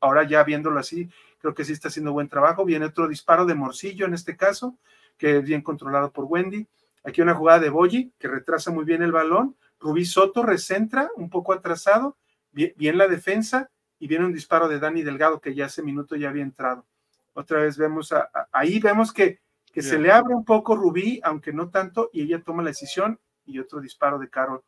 ahora 0.00 0.26
ya 0.26 0.42
viéndolo 0.42 0.80
así, 0.80 1.10
creo 1.38 1.54
que 1.54 1.64
sí 1.64 1.72
está 1.72 1.88
haciendo 1.88 2.12
buen 2.12 2.28
trabajo. 2.28 2.64
Viene 2.64 2.86
otro 2.86 3.06
disparo 3.08 3.44
de 3.44 3.54
Morcillo 3.54 4.06
en 4.06 4.14
este 4.14 4.36
caso, 4.36 4.78
que 5.20 5.36
es 5.36 5.44
bien 5.44 5.60
controlado 5.60 6.10
por 6.10 6.24
Wendy. 6.24 6.66
Aquí 7.04 7.20
una 7.20 7.34
jugada 7.34 7.60
de 7.60 7.68
Boyi, 7.68 8.10
que 8.18 8.26
retrasa 8.26 8.70
muy 8.70 8.86
bien 8.86 9.02
el 9.02 9.12
balón. 9.12 9.54
Rubí 9.78 10.06
Soto 10.06 10.42
recentra, 10.42 11.10
un 11.14 11.28
poco 11.28 11.52
atrasado, 11.52 12.16
bien, 12.52 12.96
la 12.96 13.06
defensa, 13.06 13.70
y 13.98 14.08
viene 14.08 14.24
un 14.24 14.32
disparo 14.32 14.66
de 14.66 14.78
Dani 14.78 15.02
Delgado, 15.02 15.38
que 15.38 15.54
ya 15.54 15.66
hace 15.66 15.82
minuto 15.82 16.16
ya 16.16 16.30
había 16.30 16.42
entrado. 16.42 16.86
Otra 17.34 17.60
vez 17.60 17.76
vemos, 17.76 18.14
ahí 18.50 18.80
vemos 18.80 19.12
que, 19.12 19.40
que 19.72 19.82
se 19.82 19.98
le 19.98 20.10
abre 20.10 20.34
un 20.34 20.44
poco 20.44 20.74
Rubí, 20.74 21.20
aunque 21.22 21.52
no 21.52 21.68
tanto, 21.68 22.08
y 22.14 22.22
ella 22.22 22.42
toma 22.42 22.62
la 22.62 22.70
decisión, 22.70 23.20
y 23.44 23.58
otro 23.58 23.80
disparo 23.80 24.18
de 24.18 24.30
Caro 24.30 24.64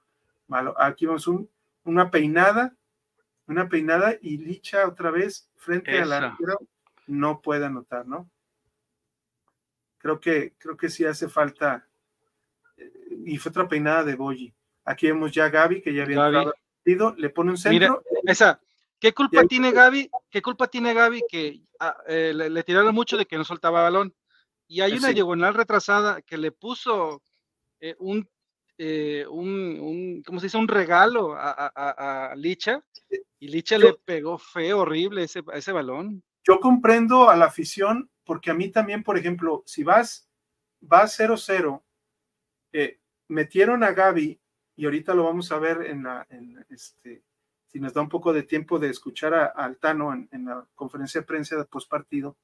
Malo. 0.48 0.74
Aquí 0.78 1.07
vemos 1.07 1.26
un, 1.26 1.48
una 1.84 2.11
peinada 2.11 2.76
una 3.48 3.68
peinada 3.68 4.14
y 4.20 4.38
Licha 4.38 4.86
otra 4.86 5.11
vez 5.11 5.48
frente 5.57 5.98
a 5.98 6.05
la 6.05 6.36
no 7.07 7.40
puede 7.40 7.66
anotar, 7.66 8.07
¿no? 8.07 8.30
Creo 10.03 10.20
que, 10.20 10.55
creo 10.59 10.76
que 10.76 10.90
sí 10.90 11.05
hace 11.05 11.28
falta. 11.28 11.88
Eh, 12.76 12.92
y 13.24 13.38
fue 13.38 13.50
otra 13.50 13.68
peinada 13.68 14.05
de 14.05 14.16
Boyi. 14.16 14.53
Aquí 14.84 15.07
vemos 15.07 15.32
ya 15.32 15.46
a 15.46 15.48
Gaby, 15.48 15.80
que 15.80 15.94
ya 15.94 16.03
había 16.03 16.26
entrado 16.26 16.53
le 16.84 17.30
pone 17.30 17.50
un 17.50 17.57
centro. 17.57 18.03
esa, 18.24 18.61
¿qué 18.98 19.12
culpa 19.12 19.44
tiene 19.44 19.72
Gaby? 19.72 20.11
¿Qué 20.30 20.42
culpa 20.42 20.66
tiene 20.66 20.94
Gaby 20.94 21.22
que 21.28 21.61
ah, 21.80 21.96
eh, 22.09 22.32
le, 22.34 22.62
tiraron 22.62 22.94
mucho 22.94 23.16
de 23.16 23.26
que 23.26 23.36
no 23.36 23.44
soltaba 23.44 23.82
balón? 23.82 24.14
Y 24.66 24.80
hay 24.80 24.94
una 24.94 25.11
diagonal 25.11 25.55
retrasada 25.55 26.22
que 26.22 26.38
le 26.38 26.50
puso 26.50 27.22
eh, 27.80 27.94
un 27.98 28.28
eh, 28.78 29.24
un, 29.28 30.22
¿cómo 30.26 30.40
se 30.40 30.46
dice? 30.46 30.57
Un 30.57 30.66
regalo 30.66 31.34
a, 31.36 32.32
Licha 32.36 32.82
y 33.38 33.48
Licha 33.48 33.78
le 33.78 33.94
pegó 34.05 34.38
feo, 34.38 34.80
horrible 34.80 35.24
ese, 35.24 35.42
ese 35.53 35.72
balón. 35.72 36.22
Yo 36.42 36.59
comprendo 36.59 37.30
a 37.30 37.36
la 37.36 37.44
afición 37.44 38.11
porque 38.24 38.50
a 38.50 38.54
mí 38.54 38.68
también, 38.68 39.02
por 39.02 39.18
ejemplo, 39.18 39.62
si 39.66 39.82
vas, 39.82 40.28
va 40.80 41.04
0-0, 41.04 41.82
eh, 42.72 43.00
metieron 43.28 43.82
a 43.84 43.92
Gaby 43.92 44.40
y 44.76 44.84
ahorita 44.84 45.14
lo 45.14 45.24
vamos 45.24 45.52
a 45.52 45.58
ver 45.58 45.82
en 45.82 46.04
la, 46.04 46.26
en 46.30 46.64
este, 46.70 47.22
si 47.66 47.80
nos 47.80 47.94
da 47.94 48.00
un 48.00 48.08
poco 48.08 48.32
de 48.32 48.42
tiempo 48.42 48.78
de 48.78 48.90
escuchar 48.90 49.34
a, 49.34 49.46
Altano 49.46 50.12
en, 50.12 50.44
la 50.44 50.66
conferencia 50.74 51.20
de 51.20 51.26
prensa 51.26 51.56
de 51.56 51.64
postpartido, 51.64 52.36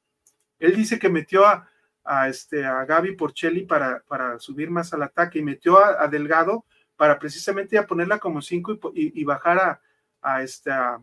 él 0.58 0.74
dice 0.74 0.98
que 0.98 1.08
metió 1.08 1.46
a, 1.46 1.70
a, 2.04 2.28
este, 2.28 2.64
a 2.64 2.84
Gaby 2.84 3.16
Porcelli 3.16 3.66
para, 3.66 4.02
para 4.08 4.38
subir 4.38 4.70
más 4.70 4.92
al 4.92 5.02
ataque 5.02 5.38
y 5.38 5.42
metió 5.42 5.78
a, 5.78 6.08
Delgado 6.08 6.64
para 6.96 7.18
precisamente 7.18 7.78
a 7.78 7.86
ponerla 7.86 8.18
como 8.18 8.42
cinco 8.42 8.78
y, 8.94 9.24
bajar 9.24 9.58
a, 9.58 9.80
a, 10.20 10.42
este, 10.42 10.70
a, 10.70 11.00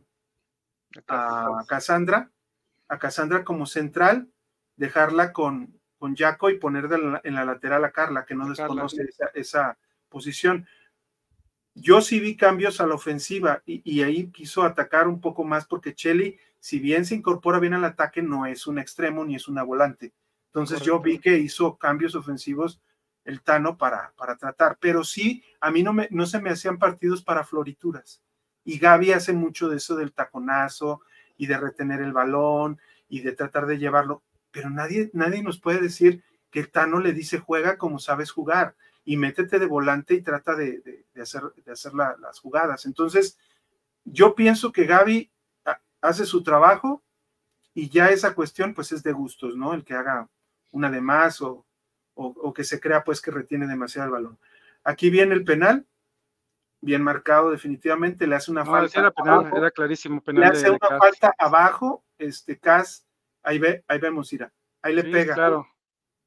Cassandra, 1.67 2.31
a 2.87 2.99
Cassandra 2.99 3.43
como 3.43 3.65
central, 3.65 4.27
dejarla 4.75 5.33
con, 5.33 5.79
con 5.97 6.15
Jaco 6.15 6.49
y 6.49 6.59
poner 6.59 6.89
en 7.23 7.35
la 7.35 7.45
lateral 7.45 7.85
a 7.85 7.91
Carla, 7.91 8.25
que 8.25 8.35
no 8.35 8.49
desconoce 8.49 9.03
esa, 9.03 9.27
esa, 9.33 9.77
posición. 10.15 10.65
Yo 11.73 11.99
sí 11.99 12.21
vi 12.21 12.37
cambios 12.37 12.79
a 12.79 12.87
la 12.87 12.95
ofensiva 12.95 13.61
y, 13.65 14.01
ahí 14.01 14.31
quiso 14.31 14.63
atacar 14.63 15.09
un 15.09 15.19
poco 15.19 15.43
más 15.43 15.65
porque 15.65 15.93
Chelly, 15.93 16.39
si 16.57 16.79
bien 16.79 17.05
se 17.05 17.15
incorpora 17.15 17.59
bien 17.59 17.73
al 17.73 17.83
ataque, 17.83 18.21
no 18.21 18.45
es 18.45 18.65
un 18.65 18.79
extremo 18.79 19.25
ni 19.25 19.35
es 19.35 19.49
una 19.49 19.63
volante. 19.63 20.13
Entonces 20.47 20.79
yo 20.81 21.01
vi 21.01 21.19
que 21.19 21.37
hizo 21.37 21.77
cambios 21.77 22.15
ofensivos 22.15 22.81
el 23.25 23.41
Tano 23.41 23.77
para, 23.77 24.13
para 24.15 24.37
tratar, 24.37 24.77
pero 24.79 25.03
sí, 25.03 25.43
a 25.59 25.69
mí 25.69 25.83
no, 25.83 25.91
me, 25.91 26.07
no 26.11 26.25
se 26.25 26.39
me 26.39 26.49
hacían 26.49 26.79
partidos 26.79 27.21
para 27.21 27.43
florituras. 27.43 28.21
Y 28.63 28.79
Gaby 28.79 29.11
hace 29.11 29.33
mucho 29.33 29.67
de 29.67 29.77
eso 29.77 29.97
del 29.97 30.13
taconazo 30.13 31.01
y 31.35 31.47
de 31.47 31.57
retener 31.57 32.01
el 32.01 32.13
balón 32.13 32.79
y 33.09 33.19
de 33.19 33.33
tratar 33.33 33.65
de 33.65 33.77
llevarlo, 33.77 34.23
pero 34.55 34.69
nadie, 34.69 35.09
nadie 35.11 35.43
nos 35.43 35.59
puede 35.59 35.81
decir 35.81 36.23
que 36.49 36.61
el 36.61 36.71
Tano 36.71 37.01
le 37.01 37.11
dice 37.11 37.39
juega 37.39 37.77
como 37.77 37.99
sabes 37.99 38.31
jugar 38.31 38.73
y 39.03 39.17
métete 39.17 39.59
de 39.59 39.65
volante 39.65 40.13
y 40.13 40.21
trata 40.21 40.55
de, 40.55 41.05
hacer, 41.21 41.43
de 41.65 41.73
hacer 41.73 41.91
las 41.93 42.39
jugadas. 42.39 42.85
Entonces, 42.85 43.37
yo 44.05 44.33
pienso 44.33 44.71
que 44.71 44.85
Gaby 44.85 45.29
hace 45.99 46.25
su 46.25 46.41
trabajo 46.41 47.03
y 47.73 47.89
ya 47.89 48.11
esa 48.11 48.33
cuestión 48.33 48.73
pues 48.73 48.93
es 48.93 49.03
de 49.03 49.11
gustos, 49.11 49.57
¿no? 49.57 49.73
El 49.73 49.83
que 49.83 49.93
haga 49.93 50.29
una 50.71 50.89
de 50.89 51.01
más 51.01 51.41
o, 51.41 51.65
o, 52.13 52.53
que 52.53 52.63
se 52.63 52.79
crea 52.79 53.03
pues 53.03 53.19
que 53.19 53.31
retiene 53.31 53.67
demasiado 53.67 54.05
el 54.05 54.13
balón. 54.13 54.39
Aquí 54.85 55.09
viene 55.09 55.35
el 55.35 55.43
penal, 55.43 55.85
bien 56.79 57.03
marcado 57.03 57.51
definitivamente, 57.51 58.25
le 58.25 58.35
hace 58.35 58.51
una 58.51 58.63
falta. 58.63 59.01
Era, 59.01 59.11
penal, 59.11 59.51
era 59.53 59.69
clarísimo 59.69 60.21
penal. 60.21 60.43
Le 60.43 60.47
hace 60.47 60.69
una 60.69 60.97
falta 60.97 61.35
abajo, 61.37 62.05
este 62.17 62.57
Cas, 62.57 63.04
ahí 63.45 63.59
ve, 63.59 63.83
ahí 63.87 63.99
vemos, 63.99 64.31
mira, 64.31 64.51
ahí 64.81 64.93
le 64.93 65.03
pega. 65.03 65.33
Claro. 65.33 65.67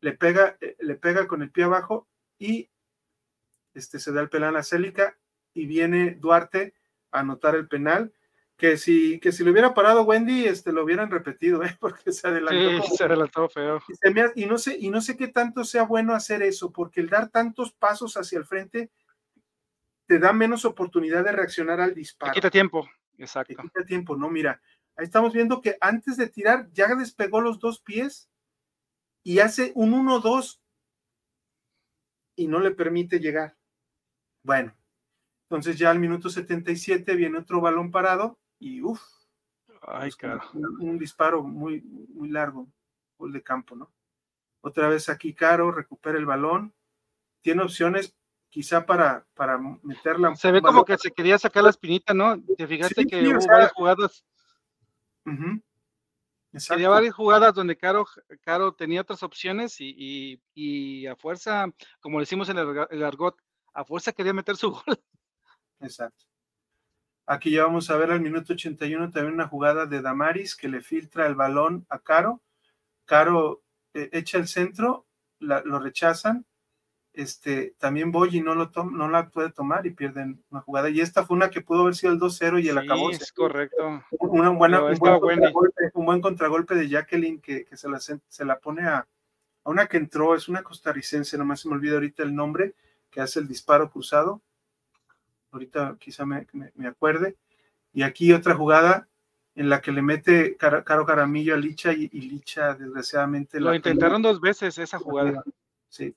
Le 0.01 0.13
pega, 0.13 0.57
eh, 0.61 0.77
le 0.81 0.95
pega 0.95 1.27
con 1.27 1.43
el 1.43 1.51
pie 1.51 1.65
abajo 1.65 2.09
y 2.39 2.71
este, 3.75 3.99
se 3.99 4.13
da 4.13 4.21
el 4.21 4.29
penal 4.29 4.57
a 4.57 4.63
Célica 4.63 5.19
y 5.53 5.67
viene 5.67 6.17
Duarte 6.21 6.75
a 7.11 7.21
anotar 7.21 7.55
el 7.55 7.69
penal. 7.69 8.13
Que 8.57 8.77
si, 8.77 9.21
que 9.21 9.31
si 9.31 9.45
lo 9.45 9.53
hubiera 9.53 9.73
parado 9.73 10.03
Wendy, 10.03 10.47
este, 10.47 10.73
lo 10.73 10.83
hubieran 10.83 11.13
repetido, 11.13 11.63
¿eh? 11.65 11.77
porque 11.79 12.11
se 12.11 12.27
adelantó. 12.27 12.83
Sí, 12.87 12.97
se 12.97 13.05
adelantó 13.05 13.49
feo. 13.49 13.81
Y, 14.35 14.47
no 14.47 14.59
sé, 14.59 14.77
y 14.79 14.91
no 14.91 15.01
sé 15.01 15.17
qué 15.17 15.29
tanto 15.29 15.63
sea 15.63 15.85
bueno 15.85 16.13
hacer 16.13 16.43
eso, 16.43 16.73
porque 16.73 17.01
el 17.01 17.09
dar 17.09 17.29
tantos 17.29 17.73
pasos 17.73 18.17
hacia 18.17 18.39
el 18.39 18.45
frente 18.45 18.91
te 20.07 20.19
da 20.19 20.33
menos 20.33 20.65
oportunidad 20.65 21.23
de 21.23 21.33
reaccionar 21.33 21.81
al 21.81 21.95
disparo. 21.95 22.33
quita 22.33 22.51
tiempo, 22.51 22.89
exacto. 23.19 23.55
Te 23.55 23.63
quita 23.63 23.85
tiempo, 23.85 24.17
no, 24.17 24.29
mira, 24.29 24.61
ahí 24.99 25.05
estamos 25.05 25.33
viendo 25.33 25.63
que 25.63 25.79
antes 25.81 26.17
de 26.17 26.29
tirar 26.29 26.71
ya 26.73 26.95
despegó 26.95 27.41
los 27.41 27.59
dos 27.61 27.81
pies 27.81 28.29
y 29.23 29.39
hace 29.39 29.73
un 29.75 29.93
1-2 29.93 30.61
y 32.37 32.49
no 32.49 32.61
le 32.61 32.73
permite 32.73 33.21
llegar. 33.21 33.57
Bueno, 34.43 34.75
entonces 35.45 35.79
ya 35.79 35.91
al 35.91 36.01
minuto 36.01 36.29
77 36.29 37.15
viene 37.15 37.39
otro 37.39 37.61
balón 37.61 37.91
parado 37.91 38.39
y 38.59 38.83
uff. 38.83 39.01
Ay, 39.83 40.11
Un, 40.81 40.99
disparo 40.99 41.43
muy, 41.43 41.81
muy 41.81 42.29
largo, 42.31 42.69
gol 43.17 43.33
de 43.33 43.43
campo, 43.43 43.77
¿no? 43.77 43.93
Otra 44.61 44.89
vez 44.89 45.09
aquí 45.09 45.33
Caro 45.33 45.71
recupera 45.71 46.19
el 46.19 46.27
balón. 46.27 46.75
Tiene 47.41 47.63
opciones 47.63 48.17
quizá 48.51 48.85
para, 48.85 49.25
para 49.35 49.59
meterla. 49.83 50.35
Se 50.35 50.51
ve 50.51 50.61
como 50.61 50.85
que 50.85 50.99
se 50.99 51.13
quería 51.13 51.39
sacar 51.39 51.63
la 51.63 51.71
espinita, 51.71 52.13
¿no? 52.13 52.43
Te 52.57 52.67
fijaste 52.67 53.07
que 53.07 53.29
hubo 53.29 53.47
varias 53.47 53.73
jugadas. 53.73 54.25
Había 56.71 56.89
varias 56.89 57.15
jugadas 57.15 57.55
donde 57.55 57.77
Caro, 57.77 58.07
Caro 58.43 58.73
tenía 58.73 59.03
otras 59.03 59.23
opciones 59.23 59.77
y, 59.79 61.07
a 61.07 61.17
fuerza, 61.17 61.67
como 62.01 62.21
decimos 62.21 62.49
en 62.49 62.59
el, 62.59 63.05
argot, 63.05 63.37
a 63.75 63.85
fuerza 63.85 64.13
quería 64.13 64.33
meter 64.33 64.57
su 64.57 64.71
gol. 64.73 65.01
Exacto. 65.81 66.25
Aquí 67.27 67.51
ya 67.51 67.65
vamos 67.65 67.91
a 67.91 67.97
ver 67.97 68.11
al 68.11 68.23
minuto 68.23 68.55
81 68.55 69.11
también 69.11 69.35
una 69.35 69.49
jugada 69.49 69.85
de 69.85 70.01
Damaris 70.01 70.57
que 70.57 70.69
le 70.69 70.81
filtra 70.81 71.27
el 71.27 71.35
balón 71.35 71.87
a 71.91 71.99
Caro. 71.99 72.43
Caro 73.05 73.63
eh, 73.93 74.09
echa 74.13 74.39
el 74.39 74.49
centro, 74.49 75.07
lo 75.41 75.79
rechazan 75.79 76.47
este, 77.19 77.75
también 77.79 78.13
Boyi 78.13 78.41
no, 78.41 78.55
lo 78.55 78.71
no 78.93 79.09
la 79.09 79.29
puede 79.29 79.51
tomar 79.51 79.85
y 79.87 79.91
pierden 79.91 80.41
una 80.51 80.61
jugada. 80.61 80.89
Y 80.89 81.01
esta 81.01 81.27
fue 81.27 81.37
una 81.37 81.51
que 81.51 81.61
pudo 81.61 81.81
haber 81.81 81.97
sido 81.97 82.13
el 82.13 82.21
2-0 82.21 82.63
y 82.63 82.69
el 82.69 82.79
acabó. 82.79 83.11
Es 83.11 83.33
correcto. 83.33 84.05
Una 84.21 84.51
buena, 84.51 84.85
un, 84.85 84.97
buen 84.99 85.19
contragolpe, 85.19 85.91
un, 85.95 86.07
buen 86.07 86.21
contragolpe, 86.21 86.75
de 86.77 86.89
Jacqueline 86.89 87.41
que, 87.41 87.65
que 87.65 87.77
se, 87.77 87.89
la, 87.89 87.99
se 87.99 88.45
la 88.45 88.61
pone 88.61 88.83
a, 88.83 88.99
a, 88.99 89.07
una 89.65 89.89
que 89.89 89.97
entró, 89.97 90.37
es 90.37 90.49
una 90.49 90.63
costarricense, 90.63 91.37
nomás 91.37 91.61
se 91.61 91.69
me 91.69 91.75
olvida 91.75 91.95
ahorita 91.95 92.23
el 92.23 92.37
nombre, 92.37 92.75
que 93.11 93.21
hace 93.21 93.41
el 93.41 93.49
disparo 93.49 93.91
cruzado. 93.91 94.41
Ahorita 95.51 95.97
quizá 95.99 96.25
me, 96.25 96.47
me, 96.53 96.87
acuerde. 96.87 97.37
Y 97.93 98.03
aquí 98.03 98.33
otra 98.33 98.55
jugada 98.55 99.09
en 99.57 99.69
la 99.69 99.81
que 99.81 99.91
le 99.91 100.03
mete 100.03 100.57
Caro, 100.57 100.85
Caramillo 101.05 101.55
a 101.55 101.57
Licha 101.57 101.93
y, 101.93 102.09
Licha 102.11 102.75
desgraciadamente. 102.75 103.59
Lo 103.59 103.75
intentaron 103.75 104.23
dos 104.23 104.41
veces 104.41 104.79
esa 104.79 105.01
jugada. 105.01 105.43
Sí, 105.89 106.15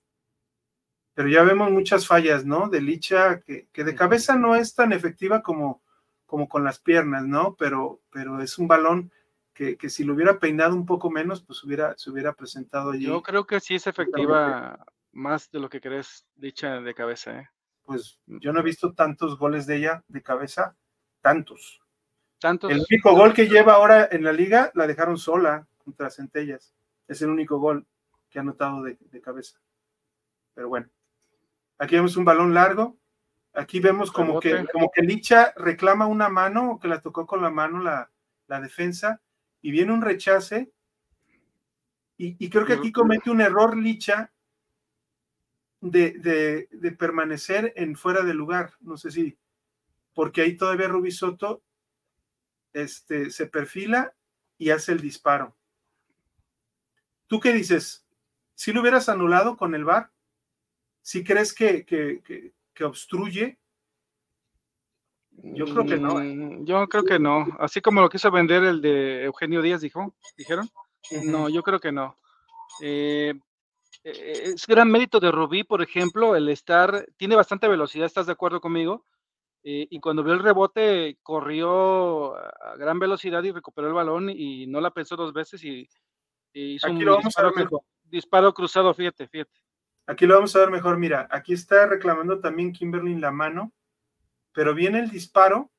pero 1.14 1.28
ya 1.28 1.43
vemos 1.43 1.72
muchas 1.72 2.07
fallas, 2.07 2.45
¿no? 2.45 2.70
De 2.70 2.82
Licha, 2.82 3.41
que, 3.41 3.68
de 3.74 3.95
cabeza 3.95 4.36
no 4.36 4.55
es 4.55 4.74
tan 4.76 4.93
efectiva 4.93 5.41
como, 5.41 5.84
como 6.26 6.47
con 6.47 6.64
las 6.64 6.80
piernas, 6.80 7.26
¿no? 7.26 7.55
Pero, 7.55 8.01
pero 8.12 8.41
es 8.41 8.57
un 8.57 8.68
balón 8.68 9.12
que, 9.53 9.78
si 9.89 10.03
lo 10.03 10.14
hubiera 10.14 10.39
peinado 10.39 10.76
un 10.76 10.86
poco 10.86 11.12
menos, 11.12 11.43
pues 11.43 11.64
hubiera, 11.64 11.95
se 11.97 12.09
hubiera 12.09 12.34
presentado 12.34 12.91
allí. 12.91 13.05
Yo 13.05 13.22
creo 13.22 13.45
que 13.45 13.59
sí 13.59 13.76
es 13.76 13.88
efectiva 13.88 14.86
más 15.12 15.51
de 15.51 15.59
lo 15.59 15.70
que 15.70 15.82
crees, 15.82 16.26
Licha 16.38 16.80
de 16.80 16.93
cabeza, 16.93 17.39
¿eh? 17.39 17.49
Pues 17.84 18.20
yo 18.26 18.53
no 18.53 18.62
he 18.62 18.64
visto 18.64 18.93
tantos 18.93 19.38
goles 19.38 19.68
de 19.68 19.78
ella 19.78 20.03
de 20.07 20.22
cabeza, 20.22 20.78
tantos. 21.20 21.82
Tantos. 22.39 22.72
El 22.72 22.80
único 22.89 23.14
gol 23.14 23.34
que 23.34 23.49
lleva 23.49 23.74
ahora 23.74 24.07
en 24.12 24.24
la 24.24 24.32
liga 24.32 24.72
la 24.76 24.88
dejaron 24.88 25.18
sola 25.18 25.68
contra 25.78 26.09
Centellas. 26.09 26.74
Es 27.07 27.22
el 27.22 27.30
único 27.30 27.59
gol 27.59 27.86
que 28.30 28.39
ha 28.39 28.41
anotado 28.43 28.84
de 28.84 29.22
cabeza. 29.22 29.59
Pero 30.53 30.70
bueno. 30.70 30.89
Aquí 31.82 31.95
vemos 31.95 32.15
un 32.15 32.25
balón 32.25 32.53
largo. 32.53 32.99
Aquí 33.53 33.79
vemos 33.79 34.11
como 34.11 34.39
que, 34.39 34.67
como 34.71 34.91
que 34.91 35.01
Licha 35.01 35.51
reclama 35.57 36.05
una 36.05 36.29
mano, 36.29 36.73
o 36.73 36.79
que 36.79 36.88
la 36.88 37.01
tocó 37.01 37.25
con 37.25 37.41
la 37.41 37.49
mano 37.49 37.82
la, 37.82 38.61
defensa, 38.61 39.19
y 39.63 39.71
viene 39.71 39.91
un 39.91 40.03
rechace. 40.03 40.71
Y, 42.17 42.49
creo 42.51 42.67
que 42.67 42.73
aquí 42.73 42.91
comete 42.91 43.32
un 43.32 43.41
error 43.41 43.75
Licha 43.75 44.32
de, 45.79 46.69
permanecer 46.99 47.73
en 47.75 47.95
fuera 47.95 48.21
de 48.21 48.36
lugar. 48.36 48.73
No 48.82 48.95
sé 48.95 49.09
si, 49.09 49.39
porque 50.13 50.41
ahí 50.41 50.55
todavía 50.55 50.88
Rubisoto 50.88 51.63
este, 52.73 53.32
se 53.32 53.47
perfila 53.47 54.13
y 54.59 54.69
hace 54.69 54.91
el 54.91 55.01
disparo. 55.01 55.57
¿Tú 57.25 57.39
qué 57.39 57.51
dices? 57.53 58.05
¿Si 58.53 58.71
lo 58.71 58.82
hubieras 58.82 59.09
anulado 59.09 59.57
con 59.57 59.73
el 59.73 59.84
VAR? 59.84 60.11
¿Sí 61.02 61.24
crees 61.24 61.54
que, 61.54 61.86
que, 61.86 62.84
obstruye? 62.84 63.60
Yo 65.32 65.66
creo 65.66 65.86
que 65.86 65.97
no. 65.97 66.22
¿eh? 66.22 66.36
Mm, 66.36 66.66
yo 66.66 66.88
creo 66.88 67.04
que 67.04 67.20
no. 67.20 67.47
Así 67.60 67.82
como 67.82 68.02
lo 68.02 68.10
quiso 68.10 68.32
vender 68.32 68.64
el 68.64 68.82
de 68.82 69.24
Eugenio 69.26 69.62
Díaz, 69.62 69.82
dijo, 69.82 70.16
dijeron. 70.38 70.70
No, 71.24 71.49
yo 71.49 71.64
creo 71.64 71.80
que 71.80 71.91
no. 71.91 72.18
Eh, 72.82 73.34
eh, 74.04 74.41
es 74.54 74.66
gran 74.68 74.89
mérito 74.89 75.20
de 75.20 75.32
Rubí, 75.32 75.64
por 75.64 75.82
ejemplo, 75.82 76.36
el 76.36 76.49
estar, 76.49 77.06
tiene 77.18 77.36
bastante 77.36 77.68
velocidad, 77.68 78.06
¿estás 78.06 78.28
de 78.28 78.34
acuerdo 78.34 78.62
conmigo? 78.62 79.06
y 79.64 79.99
cuando 79.99 80.24
vio 80.24 80.34
el 80.34 80.41
rebote, 80.41 81.20
corrió 81.22 82.36
a 82.36 82.76
gran 82.80 82.97
velocidad 82.97 83.43
y 83.43 83.52
recuperó 83.52 83.89
el 83.89 83.93
balón 83.93 84.32
y 84.32 84.66
no 84.66 84.82
la 84.82 84.89
pensó 84.89 85.16
dos 85.16 85.34
veces 85.34 85.64
y, 85.64 85.88
hizo 86.52 86.89
un 86.89 86.97
disparo, 86.97 87.54
disparo 88.06 88.54
cruzado, 88.56 88.91
fíjate, 88.95 89.28
fíjate. 89.28 89.62
Aquí 90.12 90.26
lo 90.26 90.36
vamos 90.36 90.53
a 90.57 90.59
ver 90.59 90.72
mejor. 90.72 90.97
Mira, 90.97 91.26
aquí 91.32 91.53
está 91.53 91.86
reclamando 91.86 92.41
también 92.41 92.74
Kimberly 92.74 93.16
la 93.16 93.32
mano, 93.32 93.72
pero 94.51 94.76
viene 94.76 94.99
el 94.99 95.09
disparo 95.09 95.72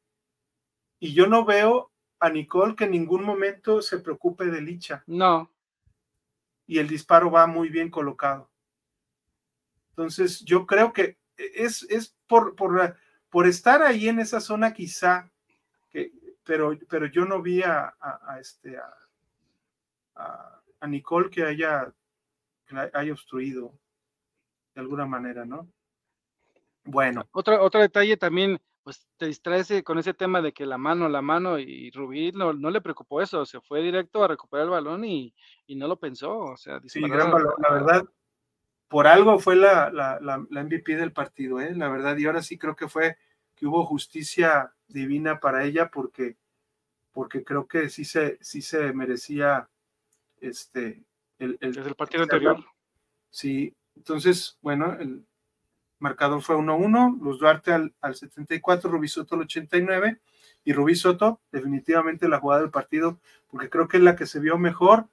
y 0.98 1.12
yo 1.12 1.26
no 1.26 1.44
veo 1.44 1.92
a 2.18 2.30
Nicole 2.30 2.74
que 2.74 2.84
en 2.84 2.92
ningún 2.92 3.24
momento 3.24 3.82
se 3.82 3.98
preocupe 3.98 4.46
de 4.46 4.62
Licha. 4.62 5.04
No. 5.06 5.52
Y 6.66 6.78
el 6.78 6.88
disparo 6.88 7.30
va 7.30 7.46
muy 7.46 7.68
bien 7.68 7.90
colocado. 7.90 8.50
Entonces, 9.90 10.40
yo 10.46 10.66
creo 10.66 10.94
que 10.94 11.18
es, 11.36 11.82
es 11.90 12.16
por, 12.26 12.56
por, 12.56 12.96
por 13.28 13.46
estar 13.46 13.82
ahí 13.82 14.08
en 14.08 14.18
esa 14.18 14.40
zona 14.40 14.72
quizá 14.72 15.30
que, 15.90 16.10
pero, 16.42 16.78
pero 16.88 17.04
yo 17.04 17.26
no 17.26 17.42
vi 17.42 17.60
a, 17.60 17.94
este, 18.40 18.78
a, 20.14 20.62
Nicole 20.88 21.28
que 21.28 21.44
haya, 21.44 21.92
haya 22.94 23.12
obstruido 23.12 23.78
de 24.74 24.80
alguna 24.80 25.06
manera, 25.06 25.44
¿no? 25.44 25.68
Bueno. 26.84 27.26
Otro, 27.32 27.62
otro 27.62 27.80
detalle 27.80 28.16
también, 28.16 28.60
pues 28.82 29.06
te 29.16 29.26
distraes 29.26 29.72
con 29.84 29.98
ese 29.98 30.14
tema 30.14 30.42
de 30.42 30.52
que 30.52 30.66
la 30.66 30.78
mano, 30.78 31.08
la 31.08 31.22
mano, 31.22 31.58
y 31.58 31.90
Rubí 31.90 32.32
no, 32.32 32.52
no 32.52 32.70
le 32.70 32.80
preocupó 32.80 33.20
eso, 33.20 33.44
se 33.46 33.60
fue 33.60 33.82
directo 33.82 34.24
a 34.24 34.28
recuperar 34.28 34.64
el 34.64 34.70
balón 34.70 35.04
y, 35.04 35.34
no 35.68 35.88
lo 35.88 35.98
pensó, 35.98 36.38
o 36.38 36.56
sea, 36.56 36.80
sí, 36.86 37.00
gran 37.00 37.30
balón, 37.30 37.54
la 37.58 37.72
verdad, 37.72 38.04
por 38.88 39.06
algo 39.06 39.38
fue 39.38 39.56
la, 39.56 39.90
la, 39.90 40.18
la, 40.20 40.44
la, 40.50 40.64
MVP 40.64 40.96
del 40.96 41.12
partido, 41.12 41.60
¿eh? 41.60 41.74
la 41.74 41.88
verdad, 41.88 42.16
y 42.18 42.26
ahora 42.26 42.42
sí 42.42 42.58
creo 42.58 42.76
que 42.76 42.88
fue 42.88 43.16
que 43.54 43.66
hubo 43.66 43.86
justicia 43.86 44.74
divina 44.88 45.40
para 45.40 45.64
ella 45.64 45.90
porque, 45.90 46.36
porque 47.12 47.44
creo 47.44 47.66
que 47.66 47.88
sí 47.88 48.04
se, 48.04 48.38
sí 48.42 48.60
se 48.60 48.92
merecía 48.92 49.68
este 50.40 51.04
el, 51.38 51.56
el, 51.60 51.72
Desde 51.72 51.88
el 51.88 51.94
partido 51.94 52.24
anterior. 52.24 52.64
Sí, 53.30 53.74
entonces, 53.96 54.58
bueno, 54.62 54.96
el, 54.98 55.24
marcador 56.02 56.42
fue 56.42 56.56
1-1, 56.56 57.20
Luz 57.20 57.38
Duarte 57.38 57.72
al, 57.72 57.94
al 58.00 58.14
74, 58.14 58.90
Rubí 58.90 59.08
Soto 59.08 59.36
al 59.36 59.42
89 59.42 60.20
y 60.64 60.72
Rubí 60.72 60.96
Soto 60.96 61.40
definitivamente 61.50 62.28
la 62.28 62.40
jugada 62.40 62.62
del 62.62 62.70
partido 62.70 63.20
porque 63.48 63.70
creo 63.70 63.88
que 63.88 63.98
es 63.98 64.02
la 64.02 64.16
que 64.16 64.26
se 64.26 64.40
vio 64.40 64.58
mejor 64.58 65.06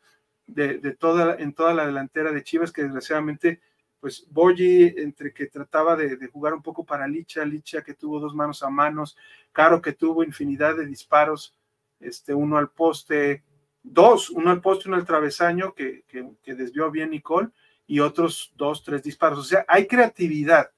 de, 0.47 0.79
de 0.79 0.93
toda, 0.93 1.35
en 1.35 1.53
toda 1.53 1.73
la 1.73 1.85
delantera 1.85 2.31
de 2.31 2.43
Chivas 2.43 2.71
que 2.71 2.83
desgraciadamente 2.83 3.61
pues 3.99 4.25
Boyi 4.31 4.95
entre 4.97 5.31
que 5.33 5.45
trataba 5.47 5.95
de, 5.95 6.15
de, 6.17 6.27
jugar 6.27 6.53
un 6.53 6.63
poco 6.63 6.85
para 6.85 7.07
Licha, 7.07 7.45
Licha 7.45 7.83
que 7.83 7.93
tuvo 7.93 8.19
dos 8.19 8.33
manos 8.33 8.63
a 8.63 8.69
manos, 8.69 9.15
Caro 9.51 9.81
que 9.81 9.93
tuvo 9.93 10.23
infinidad 10.23 10.75
de 10.77 10.85
disparos, 10.85 11.53
este, 11.99 12.33
uno 12.33 12.57
al 12.57 12.69
poste, 12.69 13.43
dos, 13.83 14.29
uno 14.29 14.51
al 14.51 14.61
poste, 14.61 14.87
uno 14.87 14.95
al 14.95 15.05
travesaño 15.05 15.73
que, 15.73 16.03
que, 16.07 16.31
que 16.41 16.55
desvió 16.55 16.89
bien 16.89 17.09
Nicole 17.09 17.49
y 17.89 17.99
otros 17.99 18.53
dos, 18.55 18.83
tres 18.85 19.03
disparos. 19.03 19.39
O 19.39 19.43
sea, 19.43 19.65
hay 19.67 19.85
creatividad 19.85 20.71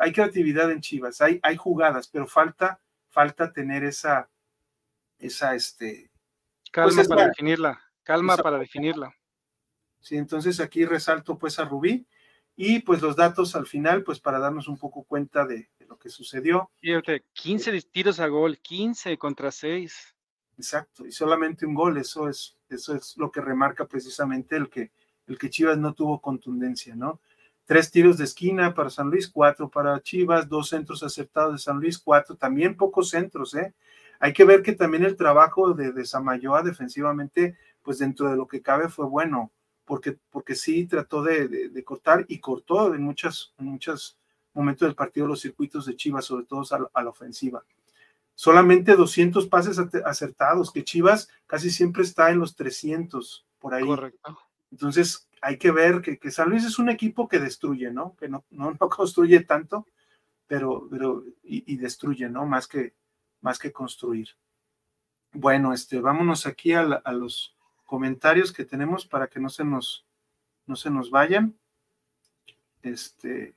hay 0.00 0.12
creatividad 0.12 0.70
en 0.70 0.80
Chivas, 0.80 1.20
hay, 1.20 1.38
hay 1.42 1.56
jugadas, 1.56 2.08
pero 2.08 2.26
falta, 2.26 2.80
falta 3.10 3.52
tener 3.52 3.84
esa, 3.84 4.30
esa, 5.18 5.54
este... 5.54 6.10
Calma 6.72 6.94
pues 6.94 7.08
para 7.08 7.26
definirla, 7.26 7.80
calma 8.02 8.36
para 8.38 8.58
definirla. 8.58 9.14
Sí, 9.98 10.16
entonces 10.16 10.58
aquí 10.58 10.86
resalto 10.86 11.36
pues 11.36 11.58
a 11.58 11.66
Rubí 11.66 12.06
y 12.56 12.78
pues 12.78 13.02
los 13.02 13.14
datos 13.14 13.54
al 13.54 13.66
final, 13.66 14.02
pues 14.02 14.20
para 14.20 14.38
darnos 14.38 14.68
un 14.68 14.78
poco 14.78 15.04
cuenta 15.04 15.44
de, 15.44 15.68
lo 15.86 15.98
que 15.98 16.08
sucedió. 16.08 16.70
Fíjate, 16.80 17.26
15 17.34 17.82
tiros 17.82 18.20
a 18.20 18.28
gol, 18.28 18.58
15 18.58 19.18
contra 19.18 19.50
6. 19.50 20.14
Exacto, 20.56 21.04
y 21.04 21.12
solamente 21.12 21.66
un 21.66 21.74
gol, 21.74 21.98
eso 21.98 22.26
es, 22.26 22.56
eso 22.70 22.94
es 22.94 23.18
lo 23.18 23.30
que 23.30 23.42
remarca 23.42 23.86
precisamente 23.86 24.56
el 24.56 24.70
que, 24.70 24.92
el 25.30 25.38
que 25.38 25.50
Chivas 25.50 25.78
no 25.78 25.94
tuvo 25.94 26.20
contundencia, 26.20 26.94
¿no? 26.94 27.20
tres 27.70 27.88
tiros 27.88 28.18
de 28.18 28.24
esquina 28.24 28.74
para 28.74 28.90
San 28.90 29.10
Luis, 29.10 29.28
cuatro 29.28 29.68
para 29.68 30.02
Chivas, 30.02 30.48
dos 30.48 30.70
centros 30.70 31.04
acertados 31.04 31.52
de 31.52 31.58
San 31.60 31.78
Luis, 31.78 32.00
cuatro, 32.00 32.34
también 32.34 32.76
pocos 32.76 33.10
centros, 33.10 33.54
¿eh? 33.54 33.72
Hay 34.18 34.32
que 34.32 34.44
ver 34.44 34.62
que 34.62 34.72
también 34.72 35.04
el 35.04 35.16
trabajo 35.16 35.72
de, 35.72 35.92
de 35.92 36.04
Samayoa 36.04 36.64
defensivamente, 36.64 37.56
pues 37.80 37.98
dentro 37.98 38.28
de 38.28 38.36
lo 38.36 38.48
que 38.48 38.60
cabe 38.60 38.88
fue 38.88 39.06
bueno, 39.06 39.52
porque, 39.84 40.18
porque 40.30 40.56
sí 40.56 40.86
trató 40.86 41.22
de, 41.22 41.70
cortar 41.84 42.24
y 42.26 42.40
cortó 42.40 42.92
en 42.92 43.04
muchos 43.04 43.54
en 43.58 43.66
muchos 43.66 44.18
momentos 44.52 44.88
del 44.88 44.96
partido 44.96 45.28
los 45.28 45.40
circuitos 45.40 45.86
de 45.86 45.94
Chivas, 45.94 46.24
sobre 46.24 46.46
todo 46.46 46.64
a, 46.92 47.02
la 47.04 47.10
ofensiva. 47.10 47.64
Solamente 48.34 48.96
200 48.96 49.46
pases 49.46 49.78
acertados, 50.04 50.72
que 50.72 50.82
Chivas 50.82 51.28
casi 51.46 51.70
siempre 51.70 52.02
está 52.02 52.30
en 52.30 52.40
los 52.40 52.56
300 52.56 53.46
por 53.60 53.74
ahí. 53.74 53.86
Correcto. 53.86 54.49
Entonces, 54.70 55.28
hay 55.40 55.58
que 55.58 55.70
ver 55.70 56.00
que, 56.02 56.30
San 56.30 56.50
Luis 56.50 56.64
es 56.64 56.78
un 56.78 56.88
equipo 56.88 57.28
que 57.28 57.38
destruye, 57.38 57.90
¿no? 57.90 58.16
Que 58.16 58.28
no, 58.28 58.44
no, 58.50 58.76
construye 58.90 59.40
tanto, 59.40 59.86
pero, 60.46 60.86
pero 60.90 61.24
y, 61.42 61.76
destruye, 61.76 62.28
¿no? 62.28 62.46
Más 62.46 62.66
que, 62.66 62.94
más 63.40 63.58
que 63.58 63.72
construir. 63.72 64.28
Bueno, 65.32 65.72
este, 65.72 66.00
vámonos 66.00 66.46
aquí 66.46 66.72
a, 66.72 66.84
los 67.12 67.56
comentarios 67.86 68.52
que 68.52 68.64
tenemos 68.64 69.06
para 69.06 69.28
que 69.28 69.40
no 69.40 69.48
se 69.48 69.64
nos, 69.64 70.06
no 70.66 70.76
se 70.76 70.90
nos 70.90 71.10
vayan. 71.10 71.56
Este, 72.82 73.54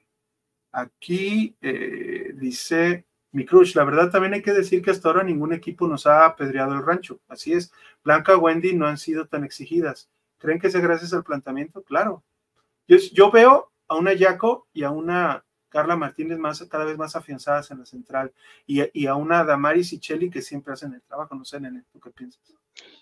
aquí 0.72 1.56
eh, 1.62 2.34
dice 2.36 3.06
mi 3.34 3.46
crush, 3.46 3.76
la 3.76 3.84
verdad 3.84 4.12
también 4.12 4.36
hay 4.36 4.44
que 4.44 4.54
decir 4.54 4.84
que 4.84 4.92
hasta 4.92 5.10
ahora 5.10 5.24
ningún 5.24 5.54
equipo 5.54 5.88
nos 5.88 6.06
ha 6.06 6.26
apedreado 6.26 6.74
el 6.76 6.86
rancho. 6.86 7.20
Así 7.28 7.54
es, 7.54 7.74
Blanca 8.04 8.38
Wendy 8.38 8.74
no 8.74 8.86
han 8.86 9.00
sido 9.00 9.26
tan 9.26 9.44
exigidas. 9.44 10.10
¿Creen 10.44 10.60
que 10.60 10.70
sea 10.70 10.82
gracias 10.82 11.14
al 11.14 11.24
planteamiento? 11.24 11.84
Claro. 11.84 12.22
Yo, 12.86 12.98
yo 13.14 13.32
veo 13.32 13.72
a 13.88 13.96
una 13.96 14.12
Yaco 14.12 14.68
y 14.74 14.84
a 14.84 14.92
una 14.92 15.46
Carla 15.70 15.96
Martínez 15.96 16.38
más, 16.38 16.62
cada 16.70 16.84
vez 16.84 16.98
más 16.98 17.16
afianzadas 17.16 17.72
en 17.72 17.80
la 17.80 17.86
central 17.86 18.34
y, 18.68 19.08
a 19.08 19.16
una 19.16 19.46
Damaris 19.46 19.94
y 19.94 20.00
Cheli 20.02 20.30
que 20.30 20.42
siempre 20.42 20.74
hacen 20.74 20.94
el 20.94 21.02
trabajo. 21.02 21.34
No 21.34 21.46
sé, 21.46 21.62
Nene, 21.62 21.86
¿tú 21.94 22.02
qué 22.02 22.10
piensas? 22.10 22.44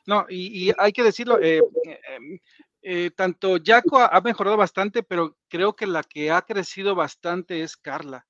No, 0.05 0.27
y, 0.29 0.71
hay 0.77 0.91
que 0.93 1.01
decirlo, 1.01 1.41
eh, 1.41 1.63
eh, 1.83 2.39
eh, 2.83 3.09
tanto 3.15 3.57
Yaco 3.57 3.97
ha, 3.97 4.21
mejorado 4.21 4.55
bastante, 4.55 5.01
pero 5.01 5.35
creo 5.47 5.75
que 5.75 5.87
la 5.87 6.03
que 6.03 6.29
ha 6.29 6.43
crecido 6.43 6.93
bastante 6.93 7.63
es 7.63 7.75
Carla. 7.75 8.27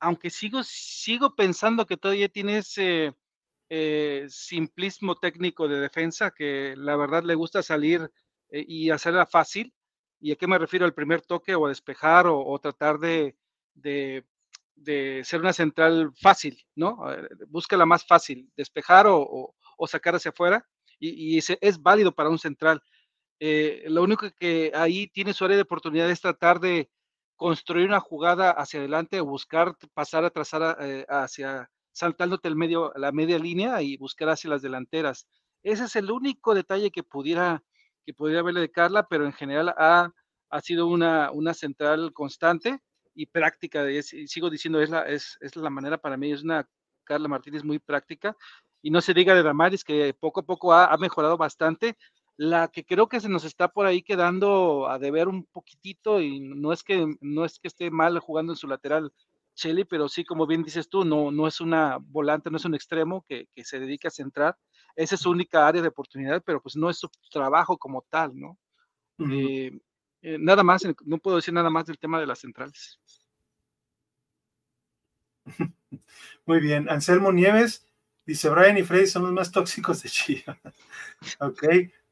Aunque 0.00 0.30
sigo, 0.30 0.64
sigo 0.64 1.36
pensando 1.36 1.86
que 1.86 1.96
todavía 1.96 2.28
tiene 2.28 2.58
ese 2.58 3.14
simplismo 4.28 5.14
técnico 5.14 5.68
de 5.68 5.78
defensa, 5.78 6.32
que 6.32 6.74
la 6.76 6.96
verdad 6.96 7.22
le 7.22 7.36
gusta 7.36 7.62
salir 7.62 8.10
eh, 8.52 8.64
y 8.68 8.90
hacerla 8.90 9.26
fácil. 9.26 9.74
¿Y 10.20 10.30
a 10.30 10.36
qué 10.36 10.46
me 10.46 10.58
refiero? 10.58 10.86
Al 10.86 10.94
primer 10.94 11.22
toque 11.22 11.56
o 11.56 11.66
despejar 11.66 12.26
o, 12.28 12.56
tratar 12.60 13.00
de, 13.00 13.34
de, 13.74 14.24
ser 15.24 15.40
una 15.40 15.52
central 15.52 16.12
fácil, 16.20 16.64
¿no? 16.76 16.98
Busca 17.48 17.76
la 17.76 17.86
más 17.86 18.06
fácil, 18.06 18.48
despejar 18.56 19.08
o, 19.08 19.54
o 19.76 19.86
sacar 19.88 20.14
hacia 20.14 20.30
afuera 20.30 20.64
y, 21.02 21.36
y 21.36 21.38
es, 21.38 21.82
válido 21.82 22.12
para 22.14 22.30
un 22.30 22.38
central. 22.38 22.82
Eh, 23.40 23.84
lo 23.88 24.02
único 24.02 24.30
que 24.38 24.70
ahí 24.74 25.08
tiene 25.08 25.32
su 25.32 25.44
área 25.44 25.56
de 25.56 25.64
oportunidad 25.64 26.08
es 26.08 26.20
tratar 26.20 26.60
de 26.60 26.90
construir 27.36 27.88
una 27.88 28.00
jugada 28.00 28.52
hacia 28.52 28.78
adelante 28.78 29.20
o 29.20 29.26
buscar 29.26 29.76
pasar 29.94 30.24
a 30.24 30.30
trazar 30.30 30.76
eh, 30.80 31.04
hacia 31.08 31.68
saltándote 31.90 32.48
el 32.48 32.56
medio, 32.56 32.92
la 32.94 33.10
media 33.10 33.38
línea 33.38 33.82
y 33.82 33.96
buscar 33.96 34.28
hacia 34.28 34.50
las 34.50 34.62
delanteras. 34.62 35.26
Ese 35.64 35.84
es 35.84 35.96
el 35.96 36.10
único 36.10 36.54
detalle 36.54 36.90
que 36.92 37.02
pudiera 37.02 37.64
que 38.04 38.14
podría 38.14 38.40
haberle 38.40 38.60
de 38.60 38.70
Carla, 38.70 39.06
pero 39.08 39.24
en 39.26 39.32
general 39.32 39.74
ha, 39.76 40.10
ha 40.50 40.60
sido 40.60 40.86
una, 40.86 41.30
una 41.32 41.54
central 41.54 42.12
constante 42.12 42.80
y 43.14 43.26
práctica. 43.26 43.90
y 43.90 44.02
sigo 44.02 44.50
diciendo, 44.50 44.80
es 44.80 44.90
la, 44.90 45.02
es, 45.02 45.38
es 45.40 45.56
la 45.56 45.70
manera 45.70 45.98
para 45.98 46.16
mí, 46.16 46.32
es 46.32 46.42
una 46.42 46.68
Carla 47.04 47.28
Martínez 47.28 47.64
muy 47.64 47.78
práctica. 47.78 48.36
Y 48.82 48.90
no 48.90 49.00
se 49.00 49.14
diga 49.14 49.34
de 49.34 49.42
Damaris, 49.42 49.84
que 49.84 50.14
poco 50.18 50.40
a 50.40 50.44
poco 50.44 50.72
ha, 50.72 50.86
ha 50.86 50.96
mejorado 50.96 51.36
bastante. 51.36 51.96
La 52.36 52.68
que 52.68 52.84
creo 52.84 53.08
que 53.08 53.20
se 53.20 53.28
nos 53.28 53.44
está 53.44 53.68
por 53.68 53.86
ahí 53.86 54.02
quedando 54.02 54.88
a 54.88 54.98
deber 54.98 55.28
un 55.28 55.44
poquitito, 55.46 56.20
y 56.20 56.40
no 56.40 56.72
es 56.72 56.82
que, 56.82 57.06
no 57.20 57.44
es 57.44 57.58
que 57.60 57.68
esté 57.68 57.90
mal 57.90 58.18
jugando 58.18 58.52
en 58.52 58.56
su 58.56 58.66
lateral 58.66 59.12
Shelly, 59.54 59.84
pero 59.84 60.08
sí, 60.08 60.24
como 60.24 60.46
bien 60.46 60.62
dices 60.62 60.88
tú, 60.88 61.04
no, 61.04 61.30
no 61.30 61.46
es 61.46 61.60
una 61.60 61.98
volante, 62.00 62.50
no 62.50 62.56
es 62.56 62.64
un 62.64 62.74
extremo 62.74 63.24
que, 63.28 63.46
que 63.54 63.64
se 63.64 63.78
dedica 63.78 64.08
a 64.08 64.10
centrar 64.10 64.56
esa 64.96 65.14
es 65.14 65.20
su 65.20 65.30
única 65.30 65.66
área 65.66 65.82
de 65.82 65.88
oportunidad, 65.88 66.42
pero 66.44 66.60
pues 66.60 66.76
no 66.76 66.90
es 66.90 66.98
su 66.98 67.08
trabajo 67.30 67.78
como 67.78 68.04
tal, 68.10 68.38
¿no? 68.38 68.58
Eh, 69.30 69.72
eh, 70.22 70.36
nada 70.38 70.62
más, 70.62 70.82
no 71.04 71.18
puedo 71.18 71.36
decir 71.36 71.54
nada 71.54 71.70
más 71.70 71.86
del 71.86 71.98
tema 71.98 72.20
de 72.20 72.26
las 72.26 72.40
centrales. 72.40 73.00
Muy 76.46 76.60
bien, 76.60 76.88
Anselmo 76.90 77.32
Nieves 77.32 77.86
dice, 78.26 78.48
Brian 78.50 78.78
y 78.78 78.82
Freddy 78.82 79.06
son 79.06 79.22
los 79.22 79.32
más 79.32 79.50
tóxicos 79.50 80.02
de 80.02 80.08
Chivas. 80.08 80.58
ok, 81.40 81.64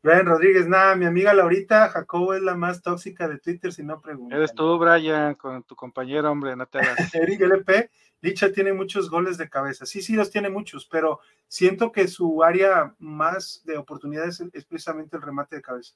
Brian 0.03 0.25
Rodríguez, 0.25 0.67
nada, 0.67 0.97
mi 0.97 1.05
amiga 1.05 1.35
Laurita 1.35 1.91
Jacobo 1.91 2.33
es 2.33 2.41
la 2.41 2.55
más 2.55 2.81
tóxica 2.81 3.29
de 3.29 3.39
Twitter, 3.39 3.71
si 3.71 3.83
no 3.83 4.01
pregunta. 4.01 4.35
Eres 4.35 4.55
tú, 4.55 4.79
Brian, 4.79 5.35
con 5.35 5.63
tu 5.65 5.77
compañero, 5.77 6.31
hombre, 6.31 6.57
no 6.57 6.67
te 6.67 6.79
hagas. 6.79 6.97
Eric 7.15 7.43
LP, 7.43 7.91
Licha 8.23 8.51
tiene 8.51 8.73
muchos 8.73 9.11
goles 9.11 9.37
de 9.37 9.51
cabeza. 9.51 9.85
Sí, 9.85 10.01
sí, 10.01 10.15
los 10.15 10.31
tiene 10.31 10.49
muchos, 10.49 10.87
pero 10.87 11.21
siento 11.49 11.93
que 11.93 12.09
su 12.09 12.43
área 12.43 12.95
más 12.99 13.63
de 13.65 13.77
oportunidades 13.77 14.43
es, 14.53 14.65
precisamente 14.65 15.17
el 15.17 15.23
remate 15.23 15.57
de 15.57 15.63
cabeza. 15.63 15.95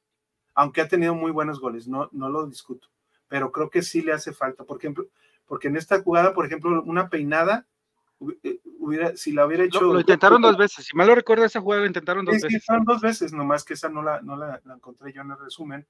Aunque 0.54 0.82
ha 0.82 0.88
tenido 0.88 1.14
muy 1.14 1.30
buenos 1.30 1.58
goles, 1.58 1.88
no, 1.88 2.10
no 2.12 2.28
lo 2.28 2.46
discuto. 2.46 2.88
Pero 3.28 3.52
creo 3.52 3.70
que 3.70 3.82
sí 3.82 4.02
le 4.02 4.12
hace 4.12 4.34
falta. 4.34 4.64
Por 4.64 4.78
ejemplo, 4.78 5.06
porque 5.46 5.68
en 5.68 5.76
esta 5.76 6.02
jugada, 6.02 6.34
por 6.34 6.44
ejemplo, 6.44 6.82
una 6.84 7.08
peinada 7.08 7.66
hubiera, 8.78 9.16
si 9.16 9.32
la 9.32 9.46
hubiera 9.46 9.64
hecho. 9.64 9.80
Lo, 9.80 10.00
intentaron 10.00 10.42
dos 10.42 10.56
veces, 10.56 10.86
si 10.86 10.96
mal 10.96 11.06
lo 11.06 11.14
recuerdo, 11.14 11.44
esa 11.44 11.60
jugada 11.60 11.82
lo 11.82 11.86
intentaron 11.86 12.24
dos 12.24 12.34
veces. 12.34 12.52
Sí, 12.52 12.60
fueron 12.60 12.84
dos 12.84 13.00
veces, 13.00 13.32
nomás 13.32 13.64
que 13.64 13.74
esa 13.74 13.88
no 13.88 14.02
la, 14.02 14.20
no 14.22 14.36
la, 14.36 14.60
encontré 14.74 15.12
yo 15.12 15.22
en 15.22 15.30
el 15.30 15.38
resumen, 15.38 15.86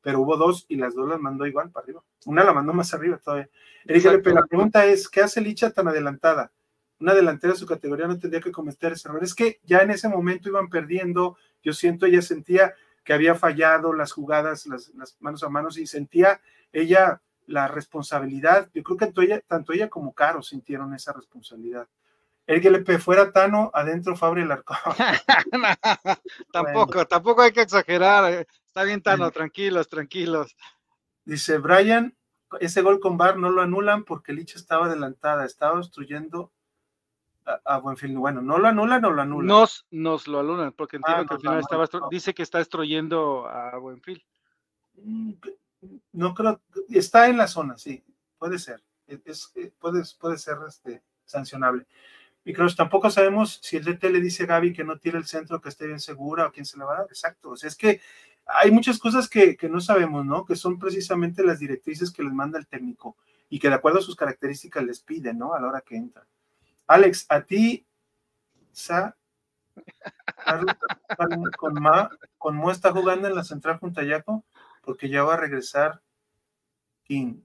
pero 0.00 0.20
hubo 0.20 0.36
dos 0.36 0.66
y 0.68 0.76
las 0.76 0.94
dos 0.94 1.08
las 1.08 1.20
mandó 1.20 1.46
igual 1.46 1.70
para 1.70 1.84
arriba. 1.84 2.02
Una 2.26 2.44
la 2.44 2.52
mandó 2.52 2.72
más 2.72 2.92
arriba 2.94 3.18
todavía. 3.18 3.48
la 3.84 4.46
pregunta 4.46 4.86
es: 4.86 5.08
¿qué 5.08 5.22
hace 5.22 5.40
Licha 5.40 5.70
tan 5.70 5.88
adelantada? 5.88 6.52
una 7.00 7.14
delantera 7.14 7.52
de 7.52 7.58
su 7.58 7.66
categoría 7.66 8.06
no 8.06 8.18
tendría 8.18 8.40
que 8.40 8.52
cometer 8.52 8.92
ese 8.92 9.08
error. 9.08 9.22
Es 9.22 9.34
que 9.34 9.60
ya 9.64 9.80
en 9.80 9.90
ese 9.90 10.08
momento 10.08 10.48
iban 10.48 10.68
perdiendo, 10.68 11.36
yo 11.62 11.72
siento, 11.72 12.06
ella 12.06 12.22
sentía 12.22 12.74
que 13.04 13.12
había 13.12 13.34
fallado 13.34 13.92
las 13.92 14.12
jugadas, 14.12 14.66
las, 14.66 14.92
manos 15.20 15.42
a 15.42 15.48
manos, 15.48 15.78
y 15.78 15.86
sentía 15.86 16.40
ella 16.72 17.22
la 17.48 17.66
responsabilidad. 17.66 18.70
Yo 18.74 18.82
creo 18.82 18.96
que 18.96 19.06
tanto 19.06 19.22
ella, 19.22 19.40
tanto 19.46 19.72
ella 19.72 19.88
como 19.88 20.12
Caro 20.12 20.42
sintieron 20.42 20.94
esa 20.94 21.12
responsabilidad. 21.12 21.88
El 22.46 22.62
que 22.62 22.70
le 22.70 22.98
fuera 22.98 23.30
Tano, 23.30 23.70
adentro 23.74 24.16
Fabri 24.16 24.42
el 24.42 24.48
tampoco, 26.52 27.06
tampoco 27.06 27.42
hay 27.42 27.52
que 27.52 27.60
exagerar. 27.60 28.32
Eh. 28.32 28.46
Está 28.64 28.84
bien, 28.84 29.02
Tano, 29.02 29.30
tranquilos, 29.30 29.88
tranquilos. 29.88 30.56
Dice 31.26 31.58
Brian, 31.58 32.16
ese 32.60 32.80
gol 32.80 33.00
con 33.00 33.18
Bar 33.18 33.36
no 33.36 33.50
lo 33.50 33.60
anulan 33.60 34.04
porque 34.04 34.32
Licha 34.32 34.58
estaba 34.58 34.86
adelantada, 34.86 35.44
estaba 35.44 35.78
obstruyendo 35.78 36.52
a, 37.64 37.78
Buenfil. 37.78 38.16
Bueno, 38.16 38.40
no 38.40 38.58
lo 38.58 38.68
anulan 38.68 39.04
o 39.04 39.10
lo 39.10 39.22
anulan. 39.22 39.46
Nos, 39.46 39.86
nos 39.90 40.26
lo 40.26 40.40
anulan, 40.40 40.72
porque 40.72 40.96
entiendo 40.96 41.22
ah, 41.22 41.26
que 41.26 41.34
al 41.34 41.40
final 41.40 41.60
estaba, 41.60 41.86
dice 42.10 42.32
que 42.32 42.42
está 42.42 42.58
destruyendo 42.58 43.46
a 43.46 43.76
Buenfil. 43.76 44.24
No 46.12 46.34
creo, 46.34 46.60
está 46.90 47.28
en 47.28 47.36
la 47.36 47.46
zona, 47.46 47.78
sí, 47.78 48.04
puede 48.38 48.58
ser. 48.58 48.82
Es, 49.06 49.52
puede, 49.78 50.02
puede 50.18 50.38
ser 50.38 50.58
este, 50.66 51.02
sancionable. 51.24 51.86
Y 52.44 52.52
creo 52.52 52.68
tampoco 52.74 53.10
sabemos 53.10 53.60
si 53.62 53.76
el 53.76 53.84
DT 53.84 54.04
le 54.04 54.20
dice 54.20 54.44
a 54.44 54.46
Gaby 54.46 54.72
que 54.72 54.84
no 54.84 54.98
tire 54.98 55.18
el 55.18 55.26
centro, 55.26 55.60
que 55.60 55.68
esté 55.68 55.86
bien 55.86 56.00
segura 56.00 56.46
o 56.46 56.52
quién 56.52 56.64
se 56.64 56.78
le 56.78 56.84
va 56.84 56.94
a 56.94 56.98
dar. 57.00 57.06
Exacto. 57.10 57.50
O 57.50 57.56
sea, 57.56 57.68
es 57.68 57.76
que 57.76 58.00
hay 58.46 58.70
muchas 58.70 58.98
cosas 58.98 59.28
que, 59.28 59.56
no 59.70 59.80
sabemos, 59.80 60.24
¿no? 60.24 60.44
Que 60.44 60.56
son 60.56 60.78
precisamente 60.78 61.44
las 61.44 61.58
directrices 61.58 62.10
que 62.10 62.22
les 62.22 62.32
manda 62.32 62.58
el 62.58 62.66
técnico 62.66 63.16
y 63.50 63.58
que 63.58 63.68
de 63.68 63.74
acuerdo 63.74 63.98
a 63.98 64.02
sus 64.02 64.16
características 64.16 64.82
les 64.84 65.00
pide, 65.00 65.34
¿no? 65.34 65.52
A 65.52 65.60
la 65.60 65.68
hora 65.68 65.82
que 65.82 65.96
entra. 65.96 66.26
Alex, 66.86 67.26
a 67.28 67.42
ti, 67.42 67.86
Sa, 68.72 69.16
con 71.58 71.74
Ma, 71.74 72.10
con 72.38 72.56
Mo 72.56 72.70
está 72.70 72.92
jugando 72.92 73.28
en 73.28 73.34
la 73.34 73.44
central 73.44 73.78
junto 73.78 74.00
a 74.00 74.04
Yaco, 74.04 74.44
porque 74.88 75.10
ya 75.10 75.22
va 75.22 75.34
a 75.34 75.36
regresar 75.36 76.00
King. 77.04 77.42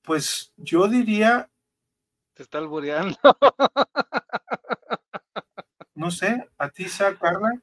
Pues 0.00 0.54
yo 0.56 0.88
diría. 0.88 1.50
Te 2.32 2.44
está 2.44 2.56
albureando. 2.56 3.18
No 5.94 6.10
sé, 6.10 6.48
a 6.56 6.70
ti, 6.70 6.88
Sa, 6.88 7.14
Carla. 7.18 7.60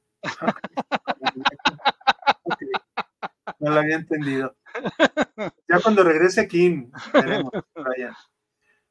No 3.58 3.72
lo 3.72 3.80
había 3.80 3.96
entendido. 3.96 4.56
Ya 5.68 5.80
cuando 5.82 6.04
regrese 6.04 6.48
Kim, 6.48 6.92
veremos, 7.14 7.52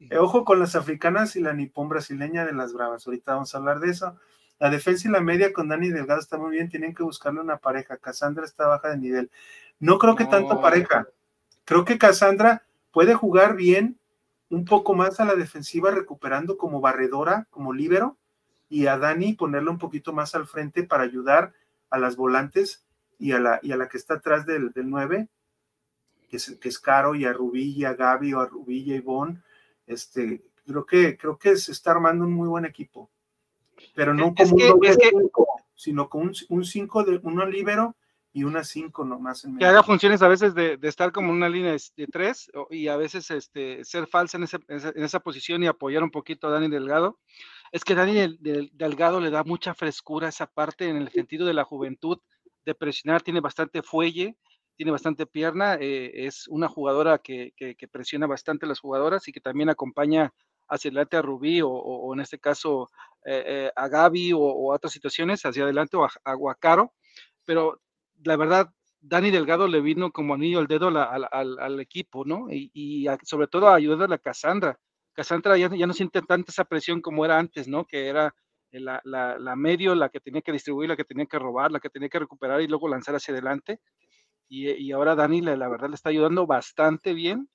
eh, 0.00 0.18
ojo 0.18 0.44
con 0.44 0.58
las 0.58 0.74
africanas 0.74 1.36
y 1.36 1.40
la 1.40 1.52
nipón 1.52 1.88
brasileña 1.88 2.44
de 2.44 2.54
las 2.54 2.72
bravas. 2.72 3.06
Ahorita 3.06 3.34
vamos 3.34 3.54
a 3.54 3.58
hablar 3.58 3.78
de 3.78 3.90
eso. 3.90 4.18
La 4.64 4.70
defensa 4.70 5.06
y 5.06 5.10
la 5.10 5.20
media 5.20 5.52
con 5.52 5.68
Dani 5.68 5.90
Delgado 5.90 6.20
está 6.20 6.38
muy 6.38 6.52
bien. 6.52 6.70
Tienen 6.70 6.94
que 6.94 7.02
buscarle 7.02 7.38
una 7.38 7.58
pareja. 7.58 7.98
Cassandra 7.98 8.46
está 8.46 8.66
baja 8.66 8.88
de 8.88 8.96
nivel. 8.96 9.30
No 9.78 9.98
creo 9.98 10.16
que 10.16 10.24
tanto 10.24 10.58
pareja. 10.62 11.06
Creo 11.66 11.84
que 11.84 11.98
Cassandra 11.98 12.62
puede 12.90 13.14
jugar 13.14 13.56
bien 13.56 13.98
un 14.48 14.64
poco 14.64 14.94
más 14.94 15.20
a 15.20 15.26
la 15.26 15.34
defensiva, 15.34 15.90
recuperando 15.90 16.56
como 16.56 16.80
barredora, 16.80 17.46
como 17.50 17.74
líbero, 17.74 18.16
y 18.70 18.86
a 18.86 18.96
Dani 18.96 19.34
ponerlo 19.34 19.70
un 19.70 19.76
poquito 19.76 20.14
más 20.14 20.34
al 20.34 20.46
frente 20.46 20.82
para 20.82 21.02
ayudar 21.02 21.52
a 21.90 21.98
las 21.98 22.16
volantes 22.16 22.86
y 23.18 23.32
a 23.32 23.40
la, 23.40 23.60
y 23.62 23.72
a 23.72 23.76
la 23.76 23.90
que 23.90 23.98
está 23.98 24.14
atrás 24.14 24.46
del, 24.46 24.72
del 24.72 24.88
9, 24.88 25.28
que 26.30 26.38
es, 26.38 26.56
que 26.58 26.70
es 26.70 26.78
Caro, 26.78 27.14
y 27.14 27.26
a 27.26 27.34
Rubí, 27.34 27.74
y 27.76 27.84
a 27.84 27.92
Gaby, 27.92 28.32
o 28.32 28.40
a 28.40 28.46
Rubí 28.46 28.78
y 28.78 28.94
a 28.94 28.96
Ivonne. 28.96 29.42
Este, 29.86 30.42
creo 30.66 30.86
que, 30.86 31.18
creo 31.18 31.36
que 31.36 31.54
se 31.56 31.70
está 31.70 31.90
armando 31.90 32.24
un 32.24 32.32
muy 32.32 32.48
buen 32.48 32.64
equipo. 32.64 33.10
Pero 33.94 34.14
no 34.14 34.34
como 34.34 34.54
un 34.54 34.58
doble 34.58 34.96
sino 35.74 36.08
con 36.08 36.32
un 36.48 36.64
5 36.64 37.04
de 37.04 37.20
uno 37.22 37.46
libero 37.46 37.96
y 38.32 38.44
una 38.44 38.64
5 38.64 39.04
nomás. 39.04 39.44
En 39.44 39.58
que 39.58 39.64
haga 39.64 39.82
funciones 39.82 40.22
a 40.22 40.28
veces 40.28 40.54
de, 40.54 40.76
de, 40.76 40.88
estar 40.88 41.12
como 41.12 41.30
una 41.30 41.48
línea 41.48 41.72
de 41.72 42.06
3 42.06 42.50
y 42.70 42.88
a 42.88 42.96
veces 42.96 43.30
este, 43.30 43.84
ser 43.84 44.06
falsa 44.06 44.36
en, 44.36 44.44
ese, 44.44 44.58
en, 44.68 45.04
esa, 45.04 45.20
posición 45.20 45.62
y 45.62 45.66
apoyar 45.66 46.02
un 46.02 46.10
poquito 46.10 46.46
a 46.46 46.50
Dani 46.50 46.68
Delgado. 46.68 47.18
Es 47.70 47.84
que 47.84 47.94
Dani 47.94 48.36
Delgado 48.72 49.20
le 49.20 49.30
da 49.30 49.44
mucha 49.44 49.74
frescura 49.74 50.26
a 50.26 50.30
esa 50.30 50.46
parte 50.46 50.88
en 50.88 50.96
el 50.96 51.10
sentido 51.10 51.46
de 51.46 51.54
la 51.54 51.64
juventud, 51.64 52.18
de 52.64 52.74
presionar, 52.74 53.22
tiene 53.22 53.40
bastante 53.40 53.82
fuelle, 53.82 54.36
tiene 54.76 54.90
bastante 54.90 55.26
pierna, 55.26 55.74
eh, 55.74 56.26
es 56.26 56.48
una 56.48 56.68
jugadora 56.68 57.18
que, 57.18 57.52
presiona 57.90 58.26
bastante 58.26 58.66
a 58.66 58.68
las 58.68 58.80
jugadoras 58.80 59.28
y 59.28 59.32
que 59.32 59.40
también 59.40 59.68
acompaña 59.68 60.32
hacia 60.68 60.88
adelante 60.88 61.16
a 61.16 61.22
Rubí 61.22 61.60
o, 61.62 62.12
en 62.14 62.20
este 62.20 62.38
caso 62.38 62.90
eh, 63.24 63.44
eh, 63.46 63.70
a 63.74 63.88
Gaby 63.88 64.32
o, 64.32 64.72
a 64.72 64.76
otras 64.76 64.92
situaciones 64.92 65.44
hacia 65.44 65.64
adelante 65.64 65.96
o 65.96 66.04
a, 66.04 66.34
Guacaro, 66.34 66.92
pero 67.44 67.80
la 68.22 68.36
verdad 68.36 68.70
Dani 69.00 69.30
Delgado 69.30 69.68
le 69.68 69.80
vino 69.80 70.10
como 70.12 70.34
anillo 70.34 70.58
al 70.58 70.66
dedo 70.66 70.88
al, 70.88 71.80
equipo, 71.80 72.24
¿no? 72.24 72.46
Y, 72.50 73.06
sobre 73.22 73.48
todo 73.48 73.68
a 73.68 73.74
ayudar 73.74 74.10
a 74.12 74.18
Cassandra. 74.18 74.78
Cassandra 75.12 75.58
ya, 75.58 75.68
no 75.68 75.92
siente 75.92 76.22
tanta 76.22 76.50
esa 76.50 76.64
presión 76.64 77.02
como 77.02 77.24
era 77.24 77.38
antes, 77.38 77.68
¿no? 77.68 77.84
Que 77.84 78.08
era 78.08 78.34
la, 78.70 79.02
la, 79.04 79.56
medio, 79.56 79.94
la 79.94 80.08
que 80.08 80.20
tenía 80.20 80.40
que 80.40 80.52
distribuir, 80.52 80.88
la 80.88 80.96
que 80.96 81.04
tenía 81.04 81.26
que 81.26 81.38
robar, 81.38 81.70
la 81.70 81.80
que 81.80 81.90
tenía 81.90 82.08
que 82.08 82.18
recuperar 82.18 82.62
y 82.62 82.66
luego 82.66 82.88
lanzar 82.88 83.14
hacia 83.14 83.32
adelante. 83.32 83.80
Y, 84.48 84.92
ahora 84.92 85.14
Dani, 85.14 85.40
la, 85.40 85.68
verdad, 85.68 85.88
le 85.88 85.94
está 85.94 86.10
ayudando 86.10 86.46
bastante 86.46 87.12
bien. 87.12 87.48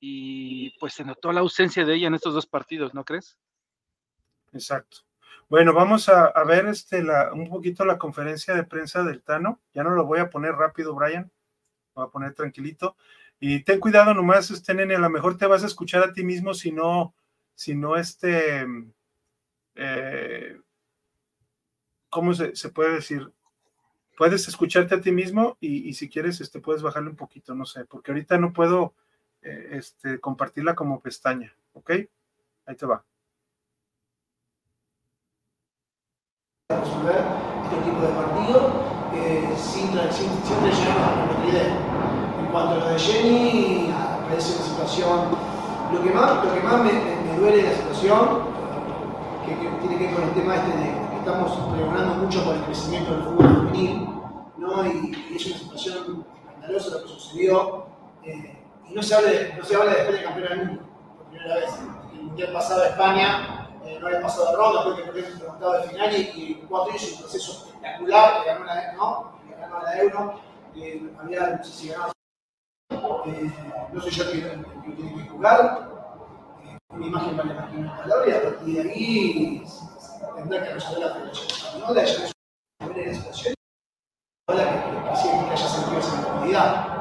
Y 0.00 0.70
pues 0.78 0.94
se 0.94 1.04
notó 1.04 1.32
la 1.32 1.40
ausencia 1.40 1.84
de 1.84 1.94
ella 1.94 2.08
en 2.08 2.14
estos 2.14 2.34
dos 2.34 2.46
partidos, 2.46 2.94
¿no 2.94 3.04
crees? 3.04 3.38
Exacto. 4.52 4.98
Bueno, 5.48 5.72
vamos 5.72 6.08
a, 6.10 6.32
ver 6.44 6.66
este, 6.66 7.02
un 7.32 7.48
poquito 7.48 7.84
la 7.84 7.98
conferencia 7.98 8.54
de 8.54 8.64
prensa 8.64 9.02
del 9.02 9.22
Tano. 9.22 9.60
Ya 9.72 9.82
no 9.82 9.90
lo 9.90 10.04
voy 10.04 10.18
a 10.18 10.28
poner 10.28 10.52
rápido, 10.52 10.94
Brian. 10.94 11.30
Lo 11.94 12.02
voy 12.02 12.06
a 12.06 12.12
poner 12.12 12.34
tranquilito. 12.34 12.96
Y 13.40 13.62
ten 13.62 13.80
cuidado 13.80 14.12
nomás, 14.14 14.50
este 14.50 14.74
nene, 14.74 14.96
a 14.96 15.00
lo 15.00 15.08
mejor 15.08 15.38
te 15.38 15.46
vas 15.46 15.62
a 15.62 15.66
escuchar 15.66 16.02
a 16.02 16.12
ti 16.12 16.24
mismo 16.24 16.54
si 16.54 16.72
no, 16.72 17.14
si 17.54 17.74
no 17.74 17.96
este, 17.96 18.66
eh, 19.76 20.60
¿cómo 22.10 22.34
se, 22.34 22.52
puede 22.70 22.94
decir? 22.94 23.32
Puedes 24.16 24.48
escucharte 24.48 24.96
a 24.96 25.00
ti 25.00 25.12
mismo 25.12 25.56
y, 25.60 25.94
si 25.94 26.08
quieres, 26.08 26.40
este, 26.40 26.60
puedes 26.60 26.82
bajarle 26.82 27.10
un 27.10 27.16
poquito, 27.16 27.54
no 27.54 27.64
sé, 27.64 27.84
porque 27.84 28.10
ahorita 28.10 28.38
no 28.38 28.52
puedo 28.52 28.94
eh, 29.48 29.78
este, 29.78 30.20
compartirla 30.20 30.74
como 30.74 31.00
pestaña, 31.00 31.50
¿ok? 31.72 31.90
Ahí 32.66 32.76
te 32.76 32.84
va. 32.84 33.02
este 36.68 37.76
tipo 37.82 38.00
de 38.02 38.08
partido 38.08 38.72
eh, 39.14 39.48
sin, 39.56 39.88
sin, 40.12 40.28
sin, 40.44 40.58
a 40.92 41.16
en 42.38 42.46
cuanto 42.52 42.74
a 42.74 42.78
lo 42.78 42.88
de 42.90 42.98
Jenny, 42.98 43.90
parece 44.28 44.54
una 44.54 44.64
situación. 44.64 45.30
Lo 45.94 46.02
que 46.02 46.10
más, 46.10 46.44
lo 46.44 46.52
que 46.52 46.60
más 46.60 46.84
me, 46.84 46.92
me, 46.92 47.38
duele 47.38 47.56
de 47.56 47.70
la 47.70 47.74
situación, 47.74 48.42
que, 49.46 49.54
que, 49.54 49.68
tiene 49.80 49.96
que 49.96 50.06
ver 50.08 50.14
con 50.14 50.24
el 50.24 50.34
tema 50.34 50.56
este 50.56 50.76
de 50.76 50.84
que 51.08 51.16
estamos 51.20 51.72
pregonando 51.72 52.14
mucho 52.16 52.44
por 52.44 52.54
el 52.54 52.62
crecimiento 52.64 53.14
del 53.14 53.22
fútbol 53.24 53.48
femenil, 53.48 54.08
¿no? 54.58 54.84
y, 54.84 55.16
y, 55.30 55.36
es 55.36 55.46
una 55.46 55.56
situación 55.56 56.26
escandalosa 56.36 56.90
lo 56.90 57.02
que 57.02 57.08
sucedió. 57.08 57.86
Eh, 58.24 58.57
no 58.90 59.02
se, 59.02 59.14
habla 59.14 59.30
de, 59.30 59.54
no 59.54 59.64
se 59.64 59.76
habla 59.76 59.92
de 59.92 60.00
España 60.00 60.22
campeona 60.22 60.50
del 60.50 60.66
mundo, 60.66 60.82
por 61.16 61.26
primera 61.26 61.54
vez. 61.56 61.70
El 62.12 62.22
mundial 62.22 62.52
pasado 62.52 62.84
España 62.84 63.68
eh, 63.84 63.98
no 64.00 64.06
había 64.06 64.22
pasado 64.22 64.50
de 64.50 64.56
ronda, 64.56 64.82
creo 64.82 64.96
que 64.96 65.02
perdió 65.02 65.26
el 65.26 65.42
octavo 65.42 65.72
de 65.72 65.82
final 65.88 66.16
y, 66.16 66.20
y 66.20 66.66
cuatro 66.68 66.92
años 66.92 67.12
un 67.12 67.18
proceso 67.20 67.52
espectacular, 67.52 68.42
que 68.42 68.48
ganó 68.48 68.64
la, 68.64 68.92
¿no? 68.92 69.32
ganó 69.58 69.82
la 69.82 69.98
Euro, 69.98 70.40
eh, 70.76 71.10
había, 71.20 71.40
no 71.56 71.64
sé 71.64 71.90
eh, 71.90 73.52
no 73.92 74.00
soy 74.00 74.10
yo 74.10 74.24
el 74.24 74.30
que, 74.30 74.40
que 74.40 74.92
tiene 74.96 75.22
que 75.22 75.28
jugar, 75.28 75.90
eh, 76.64 76.78
una 76.90 77.06
imagen 77.06 77.36
vale 77.36 77.54
más 77.54 77.70
que 77.70 77.76
una 77.76 77.96
palabra 77.98 78.28
y 78.28 78.32
a 78.32 78.42
partir 78.42 78.82
de 78.82 78.90
ahí 78.90 79.64
tendrá 80.36 80.64
que 80.64 80.74
resolver 80.74 81.06
la 81.06 81.14
federación 81.14 81.46
española, 81.46 82.04
ya 82.04 82.24
es 82.24 82.32
una 82.80 83.14
situación, 83.14 83.54
ahora 84.48 84.64
que, 84.64 84.90
que, 84.90 85.30
que, 85.30 85.44
que 85.44 85.52
haya 85.52 85.68
sentido 85.68 85.98
esa 85.98 86.20
incomodidad. 86.20 86.98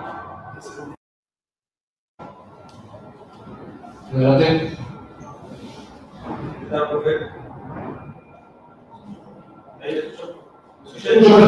Adelante. 4.13 4.77
¿Qué 6.59 6.65
tal, 6.69 6.89
profe? 6.89 7.09
Ahí 9.81 9.91
le 9.91 9.99
escucho. 9.99 10.43
¿Se 10.95 11.19
escucha? 11.19 11.47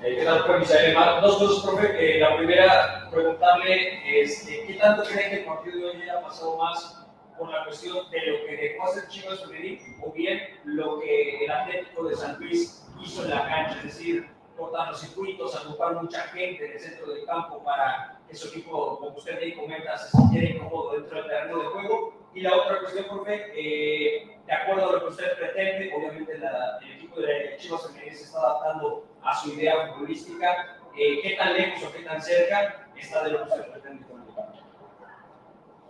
¿Qué 0.00 0.24
tal, 0.24 0.44
profe? 0.44 0.94
Dos 1.20 1.38
cosas, 1.38 1.64
profe. 1.64 2.16
Eh, 2.16 2.20
la 2.20 2.36
primera, 2.36 3.08
preguntarle 3.10 4.20
este, 4.20 4.64
qué 4.64 4.74
tanto 4.74 5.02
cree 5.02 5.30
que 5.30 5.36
el 5.40 5.44
partido 5.44 5.78
de 5.78 5.84
hoy 5.86 6.02
haya 6.02 6.22
pasado 6.22 6.56
más 6.56 7.04
por 7.36 7.50
la 7.50 7.64
cuestión 7.64 8.08
de 8.10 8.26
lo 8.26 8.46
que 8.46 8.56
dejó 8.56 8.84
hacer 8.84 9.08
Chivas 9.08 9.40
Femenil 9.44 9.80
o 10.00 10.12
bien 10.12 10.40
lo 10.64 11.00
que 11.00 11.44
el 11.44 11.50
Atlético 11.50 12.08
de 12.08 12.14
San 12.14 12.38
Luis 12.38 12.86
hizo 13.02 13.24
en 13.24 13.30
la 13.30 13.44
cancha, 13.48 13.78
es 13.78 13.84
decir, 13.84 14.28
cortar 14.56 14.88
los 14.88 15.00
circuitos, 15.00 15.56
agrupar 15.56 16.00
mucha 16.00 16.20
gente 16.28 16.64
en 16.64 16.72
el 16.72 16.80
centro 16.80 17.12
del 17.12 17.24
campo 17.26 17.62
para 17.64 18.17
su 18.36 18.48
equipo, 18.48 18.98
como 18.98 19.16
usted 19.16 19.38
ahí 19.38 19.54
comenta, 19.54 19.96
se 19.96 20.16
sintiera 20.16 20.50
incómodo 20.50 20.92
dentro 20.92 21.18
del 21.18 21.30
terreno 21.30 21.58
de 21.58 21.68
juego 21.68 22.14
Y 22.34 22.40
la 22.40 22.56
otra 22.56 22.80
cuestión, 22.80 23.06
profe, 23.06 23.46
eh, 23.54 24.38
de 24.46 24.52
acuerdo 24.52 24.88
a 24.88 24.92
lo 24.92 25.00
que 25.00 25.06
usted 25.08 25.36
pretende, 25.38 25.92
obviamente 25.94 26.32
el 26.34 26.92
equipo 26.92 27.20
de 27.20 27.56
Chivas 27.58 27.90
se 27.94 28.08
está 28.08 28.38
adaptando 28.38 29.04
a 29.22 29.34
su 29.34 29.52
idea 29.52 29.92
futbolística. 29.92 30.78
Eh, 30.96 31.20
¿Qué 31.22 31.36
tan 31.36 31.54
lejos 31.54 31.84
o 31.84 31.92
qué 31.92 32.02
tan 32.02 32.20
cerca 32.20 32.88
está 32.96 33.24
de 33.24 33.30
lo 33.30 33.38
que 33.44 33.50
usted 33.50 33.70
pretende 33.70 34.06
con 34.06 34.22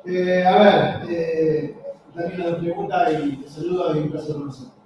el 0.07 0.17
eh, 0.17 0.47
A 0.47 0.59
ver, 0.59 1.11
eh, 1.11 1.77
también 2.15 2.53
la 2.53 2.59
pregunta 2.59 3.13
y 3.13 3.37
te 3.37 3.49
saludo 3.49 3.95
y 3.95 3.99
un 4.01 4.11
placer 4.11 4.35
conocerte. 4.35 4.78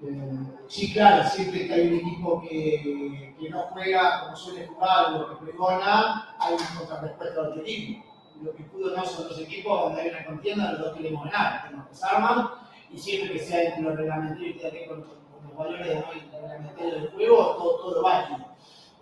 Eh, 0.00 0.30
sí, 0.68 0.92
claro, 0.92 1.28
siempre 1.28 1.66
que 1.66 1.74
hay 1.74 1.88
un 1.88 1.94
equipo 1.94 2.40
que, 2.42 3.34
que 3.38 3.50
no 3.50 3.62
juega 3.72 4.24
como 4.24 4.36
suele 4.36 4.66
jugar 4.66 5.14
o 5.14 5.28
que 5.28 5.46
pregona, 5.46 6.36
hay 6.38 6.54
una 6.54 6.78
contrarrespuesta 6.78 7.42
de 7.42 7.48
otro 7.48 7.62
equipo. 7.62 8.04
Lo 8.42 8.54
que 8.54 8.62
pudo 8.64 8.96
no 8.96 9.04
son 9.04 9.28
dos 9.28 9.40
equipos 9.40 9.80
donde 9.82 10.02
hay 10.02 10.08
una 10.10 10.26
contienda, 10.26 10.72
los 10.72 10.80
dos 10.80 10.96
queremos 10.96 11.24
ganar, 11.24 11.68
que 11.68 11.76
nos 11.76 11.88
desarman, 11.88 12.48
y 12.90 12.98
siempre 12.98 13.32
que 13.32 13.38
sea 13.40 13.62
entre 13.62 13.82
los 13.82 13.96
reglamentos 13.96 14.40
y 14.40 14.52
que 14.54 14.86
con, 14.86 15.02
con, 15.02 15.18
los 15.44 15.56
valores 15.56 15.96
¿no? 15.96 16.40
reglamentario 16.40 16.94
del 16.94 17.10
juego, 17.10 17.56
todo, 17.56 17.76
todo 17.80 18.02
válido. 18.02 18.46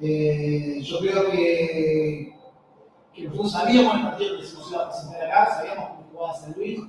Eh, 0.01 0.81
yo 0.83 0.99
creo 1.01 1.31
que, 1.31 2.35
que 3.15 3.23
nosotros 3.23 3.53
sabíamos 3.53 3.95
el 3.97 4.03
partido 4.03 4.39
que 4.39 4.47
se 4.47 4.55
nos 4.55 4.71
iba 4.71 4.83
a 4.83 4.89
presentar 4.89 5.23
acá, 5.27 5.57
sabíamos 5.57 5.89
cómo 5.91 6.09
jugaba 6.13 6.35
San 6.35 6.53
Luis, 6.57 6.81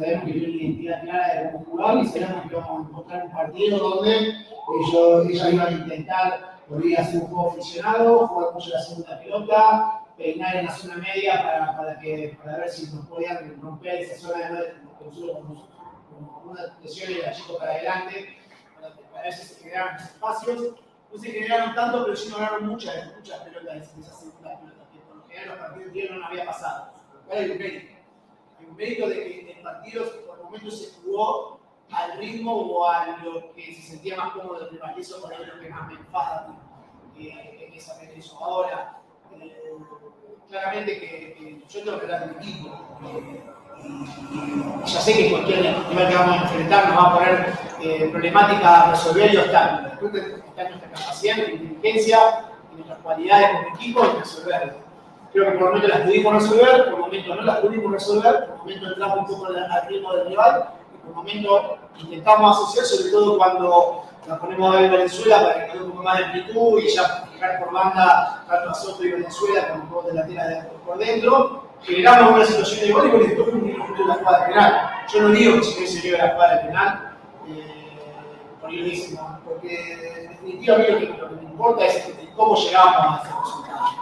sabemos 0.00 0.24
que 0.24 0.32
tiene 0.32 0.48
una 0.48 0.62
identidad 0.62 1.02
clara 1.02 1.42
de 1.42 1.52
cómo 1.52 1.64
jugar 1.66 1.96
y 1.98 2.06
sabemos 2.06 2.48
que 2.48 2.56
vamos 2.56 2.86
a 2.86 2.88
encontrar 2.88 3.24
un 3.24 3.32
partido 3.32 3.78
donde 3.78 4.16
ellos, 4.18 5.26
ellos 5.28 5.52
iban 5.52 5.66
a 5.66 5.70
intentar 5.70 6.58
volver 6.68 6.98
a 6.98 7.02
hacer 7.02 7.22
un 7.22 7.26
juego 7.26 7.52
funcionado, 7.52 8.28
jugar 8.28 8.54
mucho 8.54 8.70
la 8.70 8.80
segunda 8.80 9.18
pelota, 9.20 10.00
peinar 10.16 10.56
en 10.56 10.66
la 10.66 10.72
zona 10.72 10.96
media 10.96 11.42
para, 11.42 11.76
para, 11.76 11.98
que, 11.98 12.38
para 12.42 12.58
ver 12.58 12.68
si 12.70 12.94
nos 12.94 13.06
podían 13.06 13.60
romper 13.60 14.00
esa 14.00 14.28
zona 14.28 14.50
de 14.50 14.74
que 14.98 15.04
nosotros 15.04 15.68
con, 16.10 16.50
una 16.50 16.76
lesión 16.82 17.12
y 17.12 17.14
la 17.14 17.32
chico 17.32 17.58
para 17.58 17.72
adelante, 17.72 18.36
para, 18.80 19.22
ver 19.22 19.32
si 19.32 19.46
se 19.46 19.60
generaban 19.62 19.96
espacios. 19.96 20.74
No 21.12 21.18
se 21.18 21.32
generaron 21.32 21.74
tanto, 21.74 22.04
pero 22.04 22.16
sí 22.16 22.28
nos 22.28 22.38
ganaron 22.38 22.66
muchas, 22.68 23.16
muchas 23.16 23.40
pelotas 23.40 23.96
de 23.96 24.00
esa 24.00 24.12
segunda 24.12 24.60
pelota, 24.60 24.86
que 24.92 24.98
por 25.00 25.16
lo 25.16 25.24
general 25.24 25.48
los 25.48 25.58
partidos 25.58 26.16
no 26.16 26.26
había 26.26 26.44
pasado. 26.44 26.92
¿Cuál 27.26 27.38
es 27.38 27.50
el 27.50 27.99
mérito? 28.80 29.08
de 29.08 29.14
que 29.14 29.52
el 29.52 29.62
partido 29.62 30.04
por 30.26 30.42
momentos 30.42 30.80
se 30.80 31.00
jugó 31.00 31.60
al 31.92 32.18
ritmo 32.18 32.54
o 32.54 32.88
a 32.88 33.18
lo 33.22 33.52
que 33.52 33.74
se 33.74 33.82
sentía 33.82 34.16
más 34.16 34.32
cómodo 34.32 34.62
el 34.62 34.70
rival. 34.70 34.94
Eso 34.98 35.20
por 35.20 35.32
ahí 35.32 35.42
es 35.42 35.48
lo 35.48 35.60
que 35.60 35.68
más 35.68 35.88
me 35.88 35.94
enfada 35.94 36.48
eh, 37.18 37.66
en 37.68 37.74
esa 37.74 38.00
eso. 38.02 38.38
Ahora, 38.42 38.98
eh, 39.38 39.74
claramente 40.48 40.98
que, 40.98 41.62
yo 41.68 41.84
tengo 41.84 41.98
que 41.98 42.04
hablar 42.04 42.28
del 42.28 42.36
equipo. 42.36 42.68
Eh, 43.04 43.40
y, 43.82 44.90
ya 44.90 45.00
sé 45.00 45.14
que 45.14 45.30
cualquier 45.30 45.62
rival 45.62 46.08
que 46.08 46.14
vamos 46.14 46.36
a 46.36 46.42
enfrentar 46.42 46.88
nos 46.88 46.96
va 46.96 47.08
a 47.08 47.14
poner 47.14 47.54
eh, 47.82 48.08
problemática 48.10 48.82
a 48.82 48.90
resolver 48.90 49.34
y 49.34 49.36
obstáculos. 49.36 49.92
Está 50.48 50.68
nuestra 50.68 50.90
capacidad, 50.90 51.36
nuestra 51.36 51.54
inteligencia, 51.54 52.18
nuestras 52.72 52.98
cualidades 52.98 53.50
como 53.50 53.76
equipo 53.76 54.04
y 54.04 54.18
resolverlo 54.18 54.89
Creo 55.32 55.52
que 55.52 55.58
por 55.58 55.68
momentos 55.68 55.90
las 55.90 56.00
pudimos 56.00 56.34
resolver, 56.34 56.90
por 56.90 56.98
momentos 56.98 57.36
no 57.36 57.42
las 57.42 57.58
pudimos 57.58 57.92
resolver, 57.92 58.46
por 58.46 58.58
momentos 58.58 58.88
entramos 58.92 59.18
un 59.18 59.26
poco 59.26 59.46
al 59.46 59.88
ritmo 59.88 60.12
del 60.14 60.26
rival 60.26 60.70
y 60.92 61.06
por 61.06 61.14
momentos 61.14 61.62
intentamos 61.98 62.56
asociar, 62.56 62.84
sobre 62.84 63.10
todo 63.12 63.38
cuando 63.38 64.04
nos 64.26 64.38
ponemos 64.38 64.74
a 64.76 64.80
ver 64.80 64.90
Venezuela 64.90 65.42
para 65.42 65.66
que 65.66 65.72
quede 65.72 65.84
un 65.84 65.90
poco 65.92 66.02
más 66.02 66.18
de 66.18 66.24
amplitud 66.24 66.80
y 66.80 66.88
ya 66.88 67.28
fijar 67.32 67.60
por 67.60 67.72
banda 67.72 68.44
tanto 68.48 68.70
a 68.70 68.74
Soto 68.74 69.04
y 69.04 69.12
Venezuela 69.12 69.68
con 69.68 69.80
un 69.82 69.88
poco 69.88 70.08
de 70.08 70.14
la 70.14 70.68
por 70.84 70.98
dentro. 70.98 71.64
Generamos 71.82 72.34
una 72.34 72.44
situación 72.44 72.80
de 72.80 72.92
gol 72.92 73.06
y 73.06 73.26
después 73.26 73.50
fuimos 73.50 73.88
un 73.88 73.96
de 73.96 74.04
la 74.04 74.14
jugada 74.14 74.46
penal. 74.46 74.90
Yo 75.12 75.22
no 75.22 75.28
digo 75.28 75.56
que 75.56 75.64
si 75.64 75.80
no 75.80 75.86
se 75.86 76.00
lleve 76.00 76.18
la 76.18 76.28
jugada 76.30 76.60
penal, 76.60 77.16
eh, 77.48 77.98
por 78.60 78.70
ahí 78.70 79.18
porque 79.44 80.24
en 80.24 80.30
definitiva 80.30 80.76
lo 80.76 80.84
que, 80.84 81.06
lo 81.06 81.28
que 81.28 81.34
me 81.36 81.42
importa 81.42 81.86
es 81.86 82.12
cómo 82.36 82.56
llegamos 82.56 82.96
a 82.96 83.22
ese 83.22 83.38
resultado. 83.38 83.99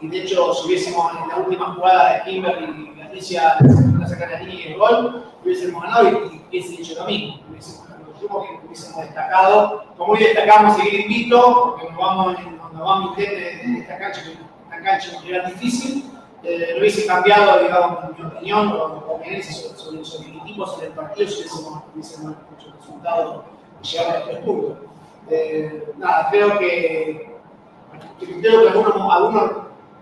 Y 0.00 0.08
de 0.08 0.22
hecho, 0.22 0.54
si 0.54 0.66
hubiésemos 0.66 1.12
en 1.12 1.28
la 1.28 1.36
última 1.36 1.74
jugada 1.74 2.14
de 2.14 2.22
Kimberly 2.24 2.90
y 2.94 3.00
Patricia 3.00 3.56
la 3.98 4.08
sacar 4.08 4.30
la 4.30 4.40
línea 4.40 4.68
y 4.68 4.72
el 4.72 4.78
gol, 4.78 5.24
hubiésemos 5.44 5.82
ganado 5.82 6.08
y, 6.08 6.40
hubiese 6.48 6.76
dicho 6.76 6.94
lo 6.98 7.06
mismo. 7.06 7.40
Hubiésemos, 7.50 7.86
que 8.18 8.66
hubiésemos 8.66 9.00
destacado, 9.02 9.84
como 9.98 10.12
hoy 10.12 10.20
destacamos 10.20 10.76
seguir 10.76 11.00
invito, 11.00 11.76
porque 11.76 11.88
nos 11.90 11.98
vamos, 11.98 12.36
nos 12.72 12.80
vamos 12.80 13.18
a 13.18 13.22
en 13.22 13.76
esta 13.76 13.98
cancha, 13.98 14.22
que 14.22 14.30
esta 14.30 14.82
cancha 14.82 15.10
era 15.26 15.48
difícil, 15.48 16.10
eh, 16.42 16.70
lo 16.72 16.80
hubiese 16.80 17.06
cambiado, 17.06 17.62
digamos, 17.62 17.98
mi 18.18 18.24
opinión 18.24 18.68
o, 18.68 18.84
o 19.06 19.20
sobre, 19.42 20.04
sobre, 20.04 20.30
el 20.30 20.36
equipo, 20.38 20.66
sobre 20.66 20.86
el 20.86 20.92
partido, 20.92 21.28
si 21.28 21.40
hubiésemos, 21.40 21.82
hubiésemos 21.92 22.36
hecho 22.56 22.68
el 22.68 22.72
resultado 22.78 23.44
y 23.82 23.86
llegar 23.86 24.16
a 24.16 24.24
tres 24.24 24.38
puntos. 24.38 24.78
Eh, 25.28 25.92
nada, 25.98 26.28
creo 26.30 26.58
que 26.58 27.39
creo 28.18 28.62
que 28.62 28.68
algunos, 28.68 29.12
algunos 29.12 29.50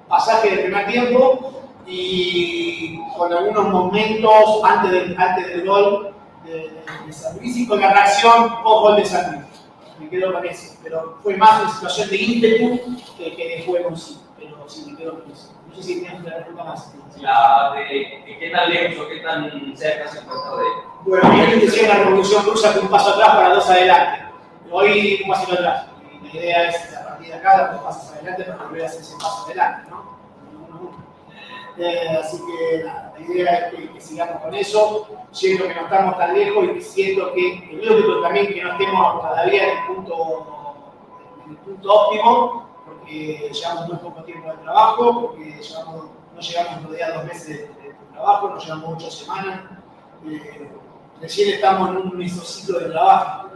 pasajes 0.08 0.50
del 0.50 0.64
primer 0.64 0.86
tiempo 0.86 1.52
y 1.86 2.98
con 3.16 3.32
algunos 3.32 3.68
momentos 3.68 4.32
antes 4.64 4.90
del, 4.90 5.16
antes 5.18 5.46
del 5.48 5.66
gol 5.66 6.14
de, 6.44 6.82
de, 7.06 7.12
San 7.12 7.36
Luis 7.38 7.56
y 7.56 7.66
con 7.66 7.80
la 7.80 7.92
reacción 7.92 8.62
post 8.62 8.82
gol 8.82 8.96
de 8.96 9.04
San 9.04 9.32
Luis. 9.32 9.44
Me 9.98 10.08
quedo 10.08 10.32
con 10.32 10.46
eso, 10.46 10.76
pero 10.82 11.18
fue 11.22 11.36
más 11.36 11.62
una 11.62 11.70
situación 11.70 12.10
de 12.10 12.16
ímpetu 12.16 12.96
que, 13.16 13.34
que 13.34 13.48
de 13.48 13.64
juego 13.64 13.96
sí, 13.96 14.20
pero 14.38 14.68
sí 14.68 14.90
me 14.90 14.96
quedo 14.96 15.20
con 15.20 15.32
eso. 15.32 15.52
No 15.68 15.74
sé 15.74 15.82
si 15.82 16.00
tienes 16.00 16.20
una 16.20 16.36
pregunta 16.36 16.64
más. 16.64 16.94
La 17.20 17.72
de, 17.74 18.22
de, 18.26 18.38
qué 18.38 18.50
tan 18.50 18.70
lejos 18.70 19.04
o 19.04 19.08
qué 19.08 19.16
tan 19.20 19.76
cerca 19.76 20.08
se 20.08 20.20
encuentra 20.20 20.50
de. 20.52 20.64
Bueno, 21.04 21.52
yo 21.52 21.60
decía 21.60 21.88
la 21.88 22.04
revolución 22.04 22.44
cruza 22.44 22.74
con 22.74 22.84
un 22.84 22.90
paso 22.90 23.10
atrás 23.10 23.28
para 23.30 23.54
dos 23.54 23.68
adelante. 23.68 24.24
Hoy 24.70 25.20
un 25.24 25.30
paso 25.30 25.52
atrás. 25.52 25.86
La 26.22 26.40
idea 26.40 26.68
es 26.68 26.97
de 27.26 27.34
acá, 27.34 27.72
dos 27.72 27.82
pasos 27.82 28.12
adelante 28.12 28.44
para 28.44 28.64
volver 28.64 28.82
a 28.82 28.86
hacer 28.86 29.00
ese 29.00 29.14
paso 29.16 29.46
adelante, 29.46 29.90
¿no? 29.90 30.18
Eh, 31.76 32.18
así 32.20 32.38
que 32.38 32.84
la 32.84 33.12
idea 33.20 33.68
es 33.68 33.74
que, 33.74 34.00
sigamos 34.00 34.42
con 34.42 34.52
eso, 34.54 35.06
siendo 35.30 35.68
que 35.68 35.74
no 35.76 35.82
estamos 35.82 36.18
tan 36.18 36.34
lejos 36.34 36.64
y 36.76 36.80
siento 36.80 37.32
que 37.32 37.70
el 37.70 37.86
lógico 37.86 38.20
también 38.20 38.48
que 38.48 38.62
no 38.62 38.72
estemos 38.72 39.20
todavía 39.20 39.62
en 39.62 39.78
el 39.78 39.86
punto, 39.86 40.14
óptimo, 41.86 42.68
porque 42.84 43.50
llevamos 43.52 43.88
muy 43.88 43.96
poco 43.98 44.24
tiempo 44.24 44.50
de 44.50 44.58
trabajo, 44.58 45.20
porque 45.20 45.62
llevamos, 45.62 46.06
no 46.34 46.40
llegamos 46.40 46.82
todavía 46.82 47.12
dos 47.12 47.24
meses 47.24 47.46
de, 47.46 47.82
de, 47.82 47.94
trabajo, 48.12 48.48
no 48.48 48.58
llevamos 48.58 48.94
ocho 48.96 49.10
semanas, 49.12 49.60
eh, 50.26 50.70
recién 51.20 51.54
estamos 51.54 51.90
en 51.90 51.96
un 51.98 52.18
mesociclo 52.18 52.80
de 52.80 52.90
trabajo, 52.90 53.50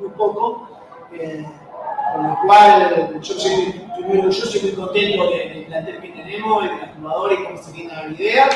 muy 0.00 0.10
poco. 0.10 0.68
Eh, 1.12 1.44
con 2.12 2.28
lo 2.28 2.38
cual 2.44 3.20
yo 3.20 3.38
yo 4.30 4.42
soy 4.44 4.62
muy 4.62 4.72
contento 4.72 5.30
del 5.30 5.66
plantel 5.66 6.00
que 6.00 6.08
tenemos, 6.08 6.64
de 6.64 6.70
los 6.70 6.96
jugadores, 6.96 7.38
cómo 7.44 7.62
se 7.62 7.72
tiene 7.72 7.94
la 7.94 8.08
idea. 8.08 8.48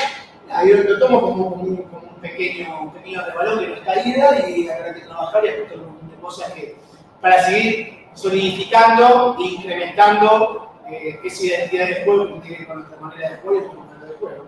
Ahí 0.49 0.69
lo 0.73 0.99
tomo 0.99 1.21
como, 1.21 1.51
como, 1.51 1.63
un, 1.63 2.21
pequeño, 2.21 2.83
un 2.83 2.93
pequeño 2.93 3.21
rebalón 3.25 3.59
que 3.59 3.67
no 3.67 3.73
es 3.75 3.81
caída 3.81 4.49
y 4.49 4.69
habrá 4.69 4.93
que 4.93 5.01
trabajar 5.01 5.45
y 5.45 5.47
hacer 5.49 5.79
un 5.79 5.85
montón 5.85 6.09
de 6.09 6.15
cosas 6.17 6.51
que, 6.53 6.75
para 7.21 7.43
seguir 7.43 8.07
solidificando 8.13 9.35
e 9.39 9.43
incrementando 9.43 10.73
eh, 10.89 11.19
esa 11.23 11.45
identidad 11.45 11.87
de 11.87 12.03
juego 12.05 12.41
que 12.41 12.47
tiene 12.47 12.67
con 12.67 12.79
nuestra 12.79 12.99
manera 12.99 13.29
de 13.31 13.37
juego 13.37 13.57
y 13.57 13.61
nuestra 13.61 13.83
manera 13.83 14.07
de 14.07 14.17
juego. 14.17 14.45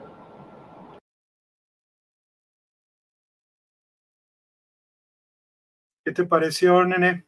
¿Qué 6.04 6.12
te 6.12 6.24
pareció, 6.26 6.86
Nene? 6.86 7.26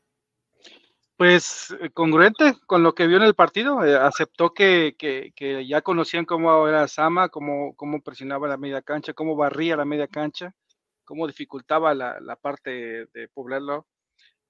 Pues 1.17 1.75
eh, 1.81 1.89
congruente 1.89 2.53
con 2.67 2.83
lo 2.83 2.93
que 2.93 3.07
vio 3.07 3.17
en 3.17 3.23
el 3.23 3.33
partido, 3.33 3.83
eh, 3.83 3.95
aceptó 3.95 4.53
que, 4.53 4.95
que, 4.99 5.67
ya 5.67 5.81
conocían 5.81 6.25
cómo 6.25 6.67
era 6.67 6.87
Sama, 6.87 7.29
cómo, 7.29 7.75
cómo 7.75 8.01
presionaba 8.03 8.47
la 8.47 8.57
media 8.57 8.83
cancha, 8.83 9.13
cómo 9.13 9.35
barría 9.35 9.75
la 9.75 9.85
media 9.85 10.07
cancha, 10.07 10.53
cómo 11.05 11.25
dificultaba 11.25 11.95
la, 11.95 12.19
la 12.21 12.35
parte 12.35 13.07
de 13.13 13.27
poblarlo. 13.33 13.87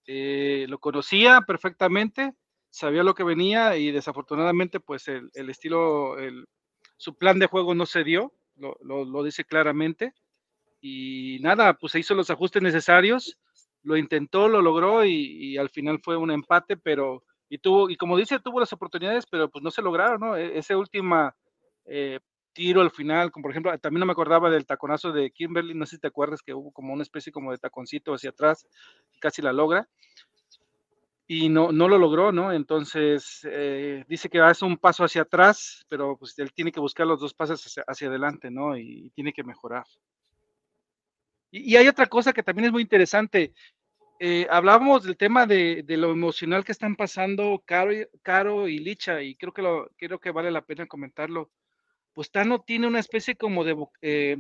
Eh, 0.08 0.66
lo 0.68 0.80
conocía 0.80 1.42
perfectamente, 1.48 2.34
sabía 2.70 3.04
lo 3.04 3.16
que 3.16 3.24
venía 3.24 3.78
y 3.78 3.92
desafortunadamente 3.92 4.82
pues 4.82 5.08
el, 5.08 5.32
estilo, 5.50 6.18
su 6.98 7.18
plan 7.18 7.40
de 7.40 7.48
juego 7.48 7.76
no 7.76 7.86
se 7.86 8.04
dio, 8.04 8.34
lo, 8.58 8.78
lo, 8.82 9.06
lo 9.06 9.24
dice 9.24 9.46
claramente. 9.46 10.14
Y 10.82 11.40
nada, 11.42 11.76
pues 11.76 11.94
se 11.94 12.00
hizo 12.00 12.14
los 12.14 12.30
ajustes 12.30 12.62
necesarios 12.62 13.38
lo 13.84 13.98
intentó, 13.98 14.48
lo 14.48 14.62
logró 14.62 15.06
y, 15.06 15.58
al 15.58 15.70
final 15.70 16.00
fue 16.04 16.18
un 16.18 16.32
empate, 16.32 16.78
pero 16.78 17.24
y 17.50 17.60
tuvo, 17.60 17.90
y 17.90 17.96
como 17.96 18.18
dice, 18.18 18.40
tuvo 18.40 18.60
las 18.60 18.74
oportunidades, 18.74 19.26
pero 19.30 19.50
pues 19.50 19.64
no 19.64 19.72
se 19.72 19.82
lograron, 19.82 20.20
¿no? 20.20 20.36
E, 20.36 20.58
ese 20.58 20.76
última 20.76 21.34
eh, 21.86 22.20
tiro 22.54 22.82
al 22.82 22.92
final, 22.92 23.32
como 23.32 23.44
por 23.44 23.52
ejemplo, 23.52 23.78
también 23.80 24.00
no 24.00 24.06
me 24.08 24.12
acordaba 24.12 24.50
del 24.50 24.66
taconazo 24.66 25.12
de 25.12 25.32
Kimberly, 25.32 25.74
no 25.76 25.86
sé 25.86 25.96
si 25.98 26.02
te 26.02 26.08
acuerdas 26.08 26.42
que 26.42 26.54
hubo 26.54 26.72
como 26.72 26.94
una 26.94 27.04
especie 27.04 27.32
como 27.32 27.52
de 27.52 27.60
taconcito 27.60 28.14
hacia 28.14 28.32
atrás, 28.32 28.68
casi 29.22 29.42
la 29.42 29.54
logra. 29.54 29.88
y 31.28 31.50
no, 31.50 31.72
no 31.72 31.88
lo 31.90 31.98
logró, 31.98 32.32
¿no? 32.32 32.54
Entonces, 32.54 33.42
eh, 33.52 34.06
dice 34.08 34.30
que 34.30 34.40
hace 34.40 34.66
un 34.66 34.78
paso 34.78 35.04
hacia 35.04 35.24
atrás, 35.24 35.86
pero 35.90 36.18
pues 36.18 36.38
él 36.40 36.54
tiene 36.54 36.72
que 36.72 36.80
buscar 36.80 37.06
los 37.06 37.20
dos 37.20 37.34
pasos 37.34 37.64
hacia, 37.86 38.08
adelante, 38.08 38.50
¿no? 38.50 38.78
Y, 38.78 39.12
tiene 39.12 39.34
que 39.34 39.44
mejorar. 39.44 39.86
Y, 41.52 41.76
hay 41.76 41.88
otra 41.88 42.08
cosa 42.08 42.34
que 42.34 42.44
también 42.44 42.68
es 42.68 42.72
muy 42.72 42.82
interesante. 42.82 43.54
Eh, 44.20 44.48
hablábamos 44.50 45.04
del 45.04 45.18
tema 45.18 45.46
de, 45.46 45.84
lo 45.88 46.12
emocional 46.12 46.66
que 46.66 46.72
están 46.72 46.96
pasando 46.96 47.62
Caro, 47.66 47.92
Caro 48.24 48.68
y 48.68 48.80
Licha, 48.80 49.22
y 49.22 49.36
creo 49.36 49.54
que, 49.54 49.62
lo, 49.62 49.90
creo 49.98 50.20
que 50.20 50.32
vale 50.32 50.52
la 50.52 50.66
pena 50.66 50.88
comentarlo. 50.88 51.52
Pues 52.14 52.32
Tano 52.32 52.62
tiene 52.62 52.88
una 52.88 53.00
especie 53.00 53.36
como 53.36 53.64
de... 53.64 53.76
Eh, 54.02 54.38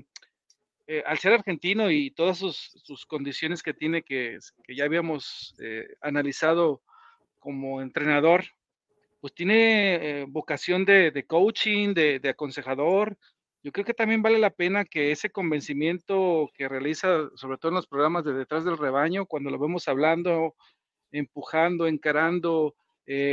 eh, 0.89 1.03
al 1.05 1.17
ser 1.17 1.34
argentino 1.34 1.91
y 1.91 2.11
todas 2.11 2.38
sus, 2.38 3.05
condiciones 3.07 3.61
que 3.61 3.73
tiene, 3.73 4.03
que, 4.03 4.39
ya 4.69 4.85
habíamos 4.85 5.53
eh, 5.59 5.85
analizado 5.99 6.81
como 7.39 7.81
entrenador, 7.81 8.45
pues 9.19 9.34
tiene 9.34 10.21
eh, 10.21 10.25
vocación 10.29 10.85
de, 10.85 11.25
coaching, 11.27 11.93
de, 11.93 12.29
aconsejador. 12.29 13.17
Yo 13.68 13.73
creo 13.73 13.84
que 13.84 13.94
también 13.94 14.22
vale 14.22 14.39
la 14.39 14.49
pena 14.49 14.85
que 14.85 15.11
ese 15.11 15.30
convencimiento 15.30 16.49
que 16.53 16.69
realiza, 16.69 17.30
sobre 17.35 17.57
todo 17.57 17.68
en 17.72 17.76
los 17.76 17.85
programas 17.85 18.23
de 18.23 18.31
detrás 18.31 18.64
del 18.64 18.77
rebaño, 18.77 19.26
cuando 19.26 19.49
lo 19.49 19.60
vemos 19.60 19.89
hablando, 19.89 20.56
empujando, 21.11 21.85
encarando, 21.85 22.76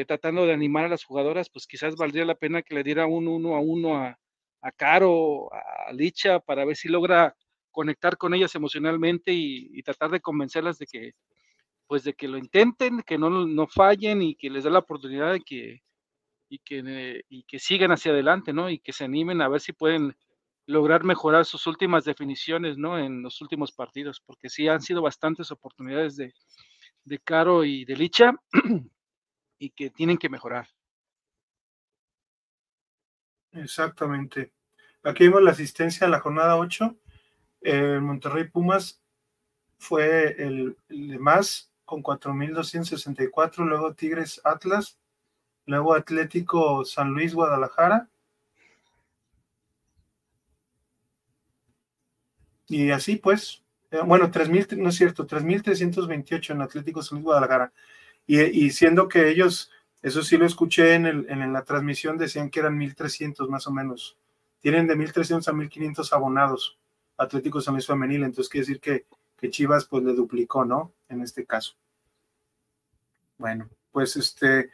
tratando 0.08 0.44
de 0.44 0.52
animar 0.52 0.86
a 0.86 0.88
las 0.88 1.04
jugadoras, 1.04 1.50
pues 1.50 1.68
quizás 1.68 1.94
valdría 1.94 2.24
la 2.24 2.34
pena 2.34 2.62
que 2.62 2.74
le 2.74 2.82
diera 2.82 3.06
un 3.06 3.28
uno 3.28 3.54
a 3.54 3.60
uno 3.60 3.96
a, 3.96 4.18
a 4.60 4.72
Caro, 4.72 5.50
a 5.54 5.92
Licha, 5.92 6.40
para 6.40 6.64
ver 6.64 6.74
si 6.74 6.88
logra 6.88 7.36
conectar 7.70 8.16
con 8.16 8.34
ellas 8.34 8.56
emocionalmente 8.56 9.30
y, 9.32 9.80
tratar 9.84 10.10
de 10.10 10.20
convencerlas 10.20 10.78
de 10.80 10.86
que, 10.86 11.12
pues 11.86 12.02
de 12.02 12.14
que 12.14 12.26
lo 12.26 12.38
intenten, 12.38 13.02
que 13.02 13.18
no, 13.18 13.30
no 13.30 13.68
fallen 13.68 14.20
y 14.20 14.34
que 14.34 14.50
les 14.50 14.64
dé 14.64 14.70
la 14.70 14.80
oportunidad 14.80 15.32
de 15.32 15.42
que, 15.42 15.82
y 16.48 16.58
que, 16.58 17.22
y 17.28 17.44
que 17.44 17.60
sigan 17.60 17.92
hacia 17.92 18.10
adelante, 18.10 18.52
¿no? 18.52 18.68
Y 18.68 18.80
que 18.80 18.92
se 18.92 19.04
animen 19.04 19.40
a 19.40 19.48
ver 19.48 19.60
si 19.60 19.72
pueden 19.72 20.16
lograr 20.66 21.04
mejorar 21.04 21.44
sus 21.44 21.66
últimas 21.66 22.04
definiciones, 22.04 22.78
¿no? 22.78 22.98
En 22.98 23.22
los 23.22 23.40
últimos 23.40 23.72
partidos, 23.72 24.20
porque 24.24 24.48
sí 24.48 24.68
han 24.68 24.80
sido 24.80 25.02
bastantes 25.02 25.50
oportunidades 25.50 26.16
de, 26.16 26.32
de 27.04 27.18
Caro 27.18 27.64
y 27.64 27.84
de 27.84 27.96
Licha 27.96 28.32
y 29.58 29.70
que 29.70 29.90
tienen 29.90 30.18
que 30.18 30.28
mejorar. 30.28 30.68
Exactamente. 33.52 34.52
Aquí 35.02 35.24
vemos 35.24 35.42
la 35.42 35.52
asistencia 35.52 36.06
a 36.06 36.10
la 36.10 36.20
jornada 36.20 36.56
8 36.56 36.96
el 37.64 38.02
Monterrey 38.02 38.44
Pumas 38.44 39.02
fue 39.78 40.36
el, 40.38 40.76
de 40.88 41.18
más 41.18 41.72
con 41.86 42.02
4.264, 42.02 43.64
luego 43.64 43.94
Tigres 43.94 44.40
Atlas, 44.44 44.98
luego 45.64 45.94
Atlético 45.94 46.84
San 46.84 47.10
Luis 47.10 47.34
Guadalajara. 47.34 48.08
Y 52.68 52.90
así 52.90 53.16
pues, 53.16 53.62
eh, 53.90 54.00
bueno, 54.04 54.30
3.000, 54.30 54.76
no 54.78 54.88
es 54.88 54.96
cierto, 54.96 55.26
3.328 55.26 56.50
en 56.50 56.62
Atlético 56.62 57.02
San 57.02 57.16
Luis 57.16 57.24
Guadalajara. 57.24 57.72
Y, 58.26 58.70
siendo 58.70 59.06
que 59.06 59.28
ellos, 59.28 59.70
eso 60.02 60.22
sí 60.22 60.38
lo 60.38 60.46
escuché 60.46 60.94
en, 60.94 61.04
el, 61.04 61.26
en 61.28 61.52
la 61.52 61.62
transmisión, 61.62 62.16
decían 62.16 62.48
que 62.48 62.60
eran 62.60 62.78
1.300 62.78 63.48
más 63.48 63.66
o 63.66 63.70
menos. 63.70 64.16
Tienen 64.60 64.86
de 64.86 64.96
1.300 64.96 65.46
a 65.46 65.52
1.500 65.52 66.12
abonados. 66.12 66.78
Atlético 67.18 67.60
San 67.60 67.74
Luis 67.74 67.86
Femenil, 67.86 68.24
entonces 68.24 68.48
quiere 68.48 68.66
decir 68.66 68.80
que, 68.80 69.06
que 69.36 69.50
Chivas 69.50 69.84
pues 69.84 70.02
le 70.02 70.14
duplicó, 70.14 70.64
¿no? 70.64 70.92
En 71.08 71.20
este 71.20 71.44
caso. 71.44 71.74
Bueno, 73.36 73.68
pues 73.92 74.16
este, 74.16 74.70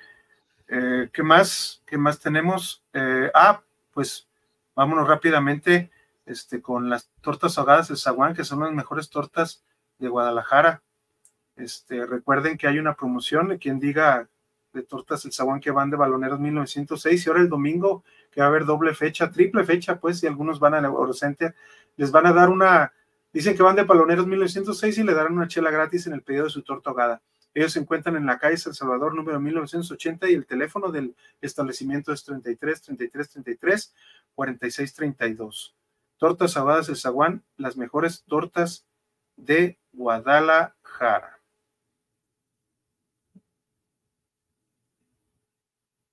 eh, 0.68 1.10
¿qué 1.12 1.22
más? 1.22 1.82
¿Qué 1.84 1.98
más 1.98 2.20
tenemos? 2.20 2.82
Eh, 2.92 3.30
ah, 3.34 3.62
pues 3.92 4.28
vámonos 4.74 5.08
rápidamente 5.08 5.90
este, 6.26 6.60
con 6.60 6.88
las 6.90 7.10
tortas 7.20 7.58
ahogadas 7.58 7.88
de 7.88 7.96
Zaguán, 7.96 8.34
que 8.34 8.44
son 8.44 8.60
las 8.60 8.72
mejores 8.72 9.10
tortas 9.10 9.64
de 9.98 10.08
Guadalajara. 10.08 10.82
Este, 11.56 12.06
recuerden 12.06 12.56
que 12.56 12.66
hay 12.66 12.78
una 12.78 12.94
promoción, 12.94 13.48
de 13.48 13.58
quien 13.58 13.80
diga 13.80 14.28
de 14.72 14.82
tortas 14.82 15.24
el 15.24 15.32
Zaguán 15.32 15.60
que 15.60 15.70
van 15.70 15.90
de 15.90 15.96
Baloneros 15.96 16.40
1906 16.40 17.26
y 17.26 17.28
ahora 17.28 17.42
el 17.42 17.48
domingo 17.48 18.04
que 18.30 18.40
va 18.40 18.46
a 18.46 18.50
haber 18.50 18.64
doble 18.64 18.94
fecha, 18.94 19.30
triple 19.30 19.64
fecha, 19.64 19.98
pues, 19.98 20.22
y 20.22 20.26
algunos 20.26 20.60
van 20.60 20.74
a 20.74 20.80
la 20.80 20.92
les 21.96 22.10
van 22.10 22.26
a 22.26 22.32
dar 22.32 22.48
una, 22.48 22.92
dicen 23.32 23.56
que 23.56 23.62
van 23.62 23.76
de 23.76 23.82
Baloneros 23.82 24.26
1906 24.26 24.98
y 24.98 25.02
le 25.02 25.14
darán 25.14 25.32
una 25.32 25.48
chela 25.48 25.70
gratis 25.70 26.06
en 26.06 26.14
el 26.14 26.22
pedido 26.22 26.44
de 26.44 26.50
su 26.50 26.62
torta 26.62 26.90
ahogada. 26.90 27.20
Ellos 27.52 27.72
se 27.72 27.80
encuentran 27.80 28.16
en 28.16 28.26
la 28.26 28.38
calle 28.38 28.56
San 28.56 28.74
Salvador 28.74 29.14
número 29.14 29.40
1980 29.40 30.30
y 30.30 30.34
el 30.34 30.46
teléfono 30.46 30.92
del 30.92 31.16
establecimiento 31.40 32.12
es 32.12 32.24
33 32.24 32.82
33 32.82 33.30
33 33.30 33.94
46 34.34 34.94
32. 34.94 35.74
Tortas 36.20 36.58
ahogadas 36.58 36.86
de 36.86 36.96
Zaguán, 36.96 37.46
las 37.56 37.78
mejores 37.78 38.24
tortas 38.24 38.86
de 39.36 39.80
Guadalajara. 39.92 41.39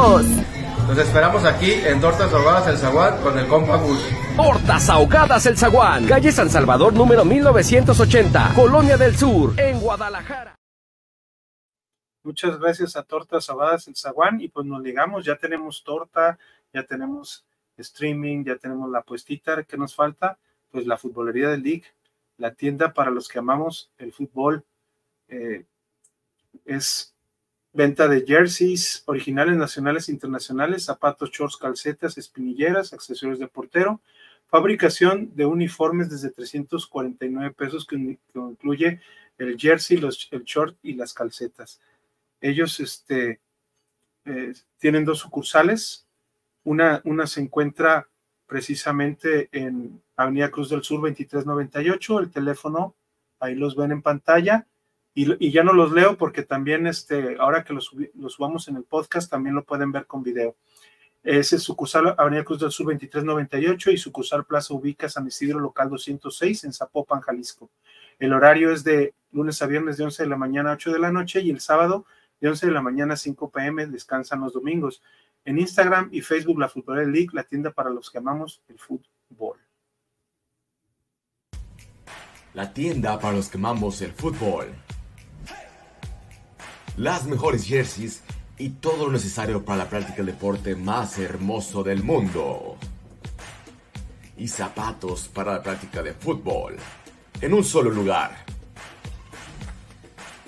Nos 0.00 0.96
esperamos 0.96 1.44
aquí 1.44 1.72
en 1.72 2.00
Tortas 2.00 2.32
Ahogadas 2.32 2.66
El 2.68 2.78
Zaguán 2.78 3.22
con 3.22 3.38
el 3.38 3.46
compa 3.46 3.76
Gus. 3.76 4.00
Tortas 4.34 4.88
Ahogadas 4.88 5.44
El 5.44 5.58
Zaguán, 5.58 6.06
calle 6.06 6.32
San 6.32 6.48
Salvador 6.48 6.94
número 6.94 7.22
1980, 7.22 8.54
Colonia 8.54 8.96
del 8.96 9.14
Sur, 9.14 9.60
en 9.60 9.78
Guadalajara. 9.78 10.56
Muchas 12.22 12.58
gracias 12.58 12.96
a 12.96 13.02
Tortas 13.02 13.50
Ahogadas 13.50 13.88
El 13.88 13.96
Zaguán 13.96 14.40
y 14.40 14.48
pues 14.48 14.64
nos 14.64 14.80
ligamos, 14.80 15.22
ya 15.26 15.36
tenemos 15.36 15.84
torta, 15.84 16.38
ya 16.72 16.82
tenemos 16.82 17.44
streaming, 17.76 18.44
ya 18.44 18.56
tenemos 18.56 18.90
la 18.90 19.02
puestita 19.02 19.64
que 19.64 19.76
nos 19.76 19.94
falta, 19.94 20.38
pues 20.70 20.86
la 20.86 20.96
futbolería 20.96 21.50
del 21.50 21.62
League, 21.62 21.84
la 22.38 22.54
tienda 22.54 22.94
para 22.94 23.10
los 23.10 23.28
que 23.28 23.38
amamos 23.38 23.90
el 23.98 24.14
fútbol. 24.14 24.64
Eh, 25.28 25.66
es 26.64 27.09
Venta 27.72 28.08
de 28.08 28.24
jerseys 28.26 29.04
originales 29.06 29.56
nacionales 29.56 30.08
e 30.08 30.12
internacionales, 30.12 30.84
zapatos, 30.84 31.30
shorts, 31.30 31.56
calcetas, 31.56 32.18
espinilleras, 32.18 32.92
accesorios 32.92 33.38
de 33.38 33.46
portero. 33.46 34.00
Fabricación 34.48 35.30
de 35.36 35.46
uniformes 35.46 36.10
desde 36.10 36.30
349 36.30 37.52
pesos 37.52 37.86
que, 37.86 38.18
incluye 38.34 39.00
el 39.38 39.56
jersey, 39.56 40.00
el 40.32 40.42
short 40.42 40.76
y 40.82 40.94
las 40.94 41.14
calcetas. 41.14 41.80
Ellos 42.40 42.80
este, 42.80 43.40
eh, 44.24 44.52
tienen 44.78 45.04
dos 45.04 45.20
sucursales. 45.20 46.06
Una, 46.64 47.00
una 47.04 47.28
se 47.28 47.40
encuentra 47.40 48.08
precisamente 48.46 49.48
en 49.52 50.02
Avenida 50.16 50.50
Cruz 50.50 50.70
del 50.70 50.82
Sur 50.82 51.02
2398. 51.02 52.18
El 52.18 52.30
teléfono, 52.32 52.96
ahí 53.38 53.54
los 53.54 53.76
ven 53.76 53.92
en 53.92 54.02
pantalla 54.02 54.66
y, 55.14 55.50
ya 55.50 55.64
no 55.64 55.72
los 55.72 55.92
leo 55.92 56.16
porque 56.16 56.42
también, 56.42 56.86
este, 56.86 57.36
ahora 57.38 57.64
que 57.64 57.72
los, 57.72 57.90
subamos 58.28 58.68
en 58.68 58.76
el 58.76 58.84
podcast, 58.84 59.30
también 59.30 59.54
lo 59.54 59.64
pueden 59.64 59.90
ver 59.90 60.06
con 60.06 60.22
video. 60.22 60.56
Ese 61.22 61.56
es 61.56 61.62
sucursal 61.62 62.14
Avenida 62.16 62.44
Cruz 62.44 62.60
del 62.60 62.70
Sur 62.70 62.86
2398 62.86 63.90
y 63.90 63.98
sucursal 63.98 64.46
Plaza 64.46 64.72
Ubica 64.72 65.08
San 65.08 65.26
Isidro 65.26 65.58
Local 65.58 65.90
206 65.90 66.64
en 66.64 66.72
Zapopan, 66.72 67.20
Jalisco. 67.20 67.70
El 68.18 68.32
horario 68.32 68.72
es 68.72 68.84
de 68.84 69.14
lunes 69.32 69.60
a 69.60 69.66
viernes 69.66 69.96
de 69.96 70.04
11 70.04 70.22
de 70.22 70.28
la 70.28 70.36
mañana 70.36 70.70
a 70.70 70.74
8 70.74 70.92
de 70.92 70.98
la 70.98 71.12
noche 71.12 71.40
y 71.40 71.50
el 71.50 71.60
sábado 71.60 72.06
de 72.40 72.48
11 72.48 72.66
de 72.66 72.72
la 72.72 72.80
mañana 72.80 73.14
a 73.14 73.16
5 73.16 73.50
pm 73.50 73.86
descansan 73.86 74.40
los 74.40 74.54
domingos. 74.54 75.02
En 75.44 75.58
Instagram 75.58 76.08
y 76.12 76.22
Facebook 76.22 76.58
La 76.58 76.68
Fútbol 76.68 77.12
League, 77.12 77.30
la 77.32 77.44
tienda 77.44 77.70
para 77.70 77.90
los 77.90 78.10
que 78.10 78.18
amamos 78.18 78.62
el 78.68 78.78
fútbol. 78.78 79.58
La 82.54 82.72
tienda 82.72 83.18
para 83.18 83.36
los 83.36 83.48
que 83.48 83.58
amamos 83.58 84.00
el 84.00 84.12
fútbol 84.12 84.68
las 86.96 87.26
mejores 87.26 87.64
jerseys 87.64 88.22
y 88.58 88.70
todo 88.70 89.06
lo 89.06 89.12
necesario 89.12 89.64
para 89.64 89.84
la 89.84 89.88
práctica 89.88 90.18
del 90.18 90.26
deporte 90.26 90.76
más 90.76 91.18
hermoso 91.18 91.82
del 91.82 92.02
mundo. 92.02 92.76
Y 94.36 94.48
zapatos 94.48 95.28
para 95.28 95.54
la 95.54 95.62
práctica 95.62 96.02
de 96.02 96.12
fútbol. 96.14 96.76
En 97.40 97.54
un 97.54 97.64
solo 97.64 97.90
lugar. 97.90 98.44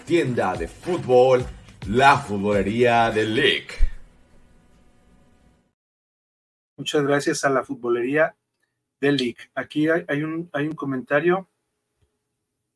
Tienda 0.04 0.54
de 0.54 0.68
fútbol 0.68 1.44
la 1.88 2.18
futbolería 2.18 3.10
del 3.10 3.34
League. 3.34 3.68
Muchas 6.76 7.02
gracias 7.04 7.44
a 7.44 7.50
la 7.50 7.64
futbolería 7.64 8.34
del 9.00 9.16
League. 9.16 9.50
Aquí 9.54 9.88
hay, 9.88 10.22
un, 10.22 10.48
hay 10.52 10.66
un 10.66 10.74
comentario. 10.74 11.48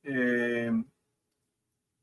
Eh, 0.03 0.73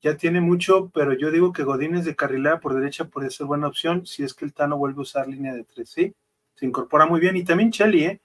ya 0.03 0.17
tiene 0.17 0.41
mucho, 0.41 0.91
pero 0.93 1.13
yo 1.13 1.31
digo 1.31 1.53
que 1.53 1.63
Godínez 1.63 2.03
de 2.03 2.15
carrilera 2.15 2.59
por 2.59 2.75
derecha 2.75 3.05
puede 3.05 3.31
ser 3.31 3.47
buena 3.47 3.67
opción 3.67 4.05
si 4.05 4.23
es 4.23 4.33
que 4.33 4.43
el 4.43 4.53
Tano 4.53 4.77
vuelve 4.77 4.99
a 4.99 5.03
usar 5.03 5.27
línea 5.29 5.53
de 5.53 5.63
tres, 5.63 5.89
¿sí? 5.89 6.13
Se 6.55 6.65
incorpora 6.65 7.05
muy 7.05 7.21
bien 7.21 7.37
y 7.37 7.45
también 7.45 7.71
Chelly, 7.71 8.03
¿eh? 8.03 8.21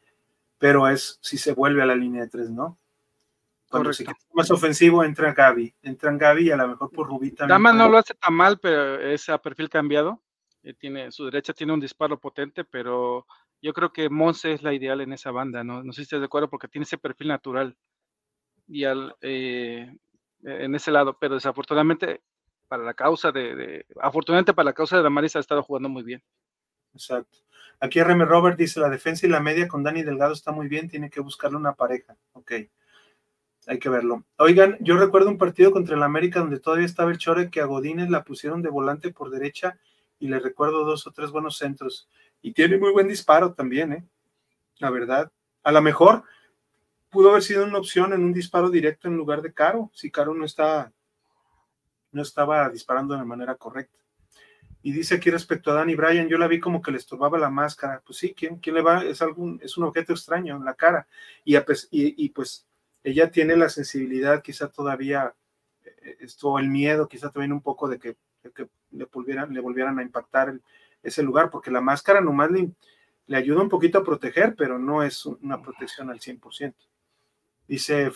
Pero 0.59 0.89
es 0.89 1.19
si 1.23 1.39
se 1.39 1.53
vuelve 1.53 1.81
a 1.81 1.87
la 1.87 1.95
línea 1.95 2.23
de 2.23 2.29
tres, 2.29 2.51
¿no? 2.51 2.77
Cuando 3.71 3.93
se 3.93 4.07
más 4.33 4.51
ofensivo 4.51 5.05
entra 5.05 5.33
Gaby, 5.33 5.73
entran 5.83 6.19
Gaby 6.19 6.49
y 6.49 6.51
a 6.51 6.57
lo 6.57 6.67
mejor 6.67 6.91
por 6.91 7.07
Rubita. 7.07 7.47
Dama 7.47 7.73
no 7.73 7.89
lo 7.89 7.99
hace 7.99 8.15
tan 8.15 8.35
mal, 8.35 8.59
pero 8.59 9.01
es 9.01 9.29
a 9.29 9.39
perfil 9.39 9.69
cambiado. 9.69 10.21
Eh, 10.65 10.75
tiene, 10.75 11.13
su 11.13 11.27
derecha 11.27 11.53
tiene 11.53 11.75
un 11.75 11.81
disparo 11.81 12.19
potente, 12.19 12.65
pero 12.65 13.25
yo 13.63 13.73
creo 13.73 13.93
que 13.93 14.09
Monse 14.09 14.53
es 14.53 14.63
la 14.63 14.75
ideal 14.75 15.01
en 15.01 15.13
esa 15.13 15.31
banda, 15.31 15.63
¿no? 15.63 15.85
No 15.85 15.93
sé 15.93 15.99
si 15.99 16.03
estás 16.05 16.21
de 16.21 16.27
acuerdo 16.27 16.51
porque 16.51 16.67
tiene 16.67 16.85
ese 16.85 16.99
perfil 16.99 17.29
natural. 17.29 17.77
Y 18.67 18.85
al, 18.85 19.15
eh, 19.21 19.95
en 20.43 20.74
ese 20.74 20.90
lado, 20.90 21.16
pero 21.19 21.35
desafortunadamente 21.35 22.23
para 22.69 22.82
la 22.82 22.94
causa 22.94 23.32
de, 23.32 23.86
afortunadamente 24.01 24.52
para 24.52 24.66
la 24.66 24.73
causa 24.74 24.97
de 24.97 25.02
Damaris 25.02 25.36
ha 25.36 25.40
estado 25.40 25.62
jugando 25.62 25.89
muy 25.89 26.02
bien. 26.02 26.23
Exacto. 26.93 27.39
Aquí 27.81 28.02
RM 28.02 28.24
Robert 28.27 28.59
dice, 28.59 28.81
la 28.81 28.90
defensa 28.90 29.27
y 29.27 29.31
la 29.31 29.40
media 29.40 29.69
con 29.69 29.82
Dani 29.82 30.02
Delgado 30.02 30.32
está 30.32 30.52
muy 30.52 30.69
bien, 30.69 30.89
tiene 30.89 31.10
que 31.10 31.20
buscarle 31.20 31.56
una 31.56 31.74
pareja. 31.74 32.16
Ok, 32.32 32.52
hay 33.66 33.78
que 33.78 33.89
verlo. 33.89 34.24
Oigan, 34.39 34.77
yo 34.81 34.97
recuerdo 34.97 35.28
un 35.28 35.39
partido 35.39 35.70
contra 35.70 35.97
el 35.97 36.02
América 36.02 36.40
donde 36.40 36.59
todavía 36.59 36.86
estaba 36.86 37.10
el 37.10 37.19
Chore 37.19 37.51
que 37.51 37.60
a 37.60 37.66
Godínez 37.66 38.10
la 38.10 38.24
pusieron 38.24 38.62
de 38.62 38.70
volante 38.70 39.12
por 39.12 39.31
derecha 39.31 39.78
y 40.19 40.28
le 40.28 40.40
recuerdo 40.40 40.85
dos 40.85 41.06
o 41.06 41.12
tres 41.12 41.31
buenos 41.31 41.56
centros. 41.56 42.09
Y 42.43 42.52
tiene 42.52 42.78
muy 42.78 42.93
buen 42.93 43.09
disparo 43.09 43.52
también, 43.52 43.93
¿eh? 43.93 44.05
La 44.78 44.90
verdad. 44.90 45.31
A 45.62 45.73
lo 45.73 45.82
mejor 45.82 46.24
pudo 47.11 47.31
haber 47.31 47.43
sido 47.43 47.65
una 47.65 47.79
opción 47.79 48.13
en 48.13 48.23
un 48.23 48.33
disparo 48.33 48.71
directo 48.71 49.09
en 49.09 49.17
lugar 49.17 49.43
de 49.43 49.53
Caro, 49.53 49.91
si 49.95 50.11
Caro 50.11 50.35
no 50.35 50.45
está 50.45 50.93
no 52.13 52.23
estaba 52.23 52.69
disparando 52.71 53.17
de 53.17 53.25
manera 53.25 53.55
correcta. 53.55 53.99
Y 54.83 54.93
dice 54.93 55.17
aquí 55.17 55.31
respecto 55.31 55.71
a 55.71 55.75
Danny 55.75 55.95
Bryan, 55.95 56.29
yo 56.29 56.39
la 56.39 56.47
vi 56.47 56.61
como 56.61 56.81
que 56.81 56.91
le 56.91 56.99
estorbaba 56.99 57.39
la 57.39 57.51
máscara. 57.51 58.01
Pues 58.05 58.19
sí, 58.19 58.33
¿quién, 58.33 58.59
quién 58.59 58.77
le 58.77 58.83
va? 58.83 59.05
Es 59.05 59.21
algún, 59.23 59.61
es 59.63 59.77
un 59.77 59.85
objeto 59.85 60.13
extraño 60.13 60.57
en 60.57 60.65
la 60.65 60.75
cara. 60.75 61.07
Y, 61.45 61.57
y, 61.91 62.29
pues 62.31 62.67
ella 63.03 63.31
tiene 63.31 63.57
la 63.57 63.69
sensibilidad, 63.69 64.43
quizá 64.43 64.69
todavía 64.69 65.35
eh, 65.85 66.17
esto, 66.21 66.59
el 66.59 66.69
miedo, 66.69 67.09
quizá 67.09 67.31
también 67.31 67.53
un 67.53 67.61
poco 67.61 67.89
de 67.89 67.99
que, 67.99 68.17
le, 68.91 69.05
volvieran, 69.07 69.53
le 69.53 69.61
volvieran 69.61 69.99
a 69.99 70.03
impactar 70.03 70.59
ese 71.03 71.23
lugar, 71.23 71.51
porque 71.51 71.71
la 71.71 71.81
máscara 71.81 72.21
nomás 72.21 72.51
le, 72.51 72.71
le 73.27 73.37
ayuda 73.37 73.63
un 73.63 73.69
poquito 73.69 73.99
a 73.99 74.05
proteger, 74.05 74.55
pero 74.57 74.79
no 74.79 75.03
es 75.03 75.27
una 75.27 75.61
protección 75.61 76.09
al 76.09 76.21
100%. 76.21 76.75
Dice, 77.69 78.11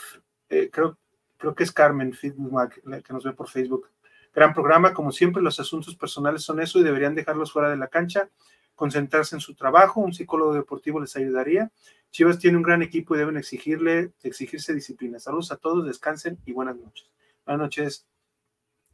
eh, 0.49 0.71
creo, 0.73 0.99
creo 1.37 1.55
que 1.55 1.63
es 1.63 1.71
Carmen 1.71 2.15
Feedback, 2.15 2.83
que 3.05 3.13
nos 3.13 3.23
ve 3.23 3.33
por 3.33 3.49
Facebook. 3.49 3.91
Gran 4.35 4.55
programa, 4.55 4.95
como 4.95 5.13
siempre, 5.13 5.43
los 5.43 5.61
asuntos 5.61 5.95
personales 5.95 6.43
son 6.43 6.59
eso 6.61 6.79
y 6.79 6.83
deberían 6.83 7.15
dejarlos 7.15 7.53
fuera 7.53 7.69
de 7.69 7.77
la 7.77 7.89
cancha, 7.89 8.31
concentrarse 8.75 9.37
en 9.37 9.41
su 9.41 9.55
trabajo, 9.55 10.01
un 10.01 10.15
psicólogo 10.15 10.55
deportivo 10.55 10.99
les 10.99 11.15
ayudaría. 11.17 11.71
Chivas 12.11 12.39
tiene 12.39 12.57
un 12.57 12.63
gran 12.63 12.83
equipo 12.83 13.15
y 13.15 13.19
deben 13.19 13.37
exigirle, 13.37 14.13
exigirse 14.23 14.75
disciplina. 14.75 15.19
Saludos 15.19 15.53
a 15.53 15.57
todos, 15.57 15.85
descansen 15.85 16.39
y 16.47 16.53
buenas 16.53 16.77
noches. 16.77 17.11
Buenas 17.45 17.63
noches. 17.63 18.07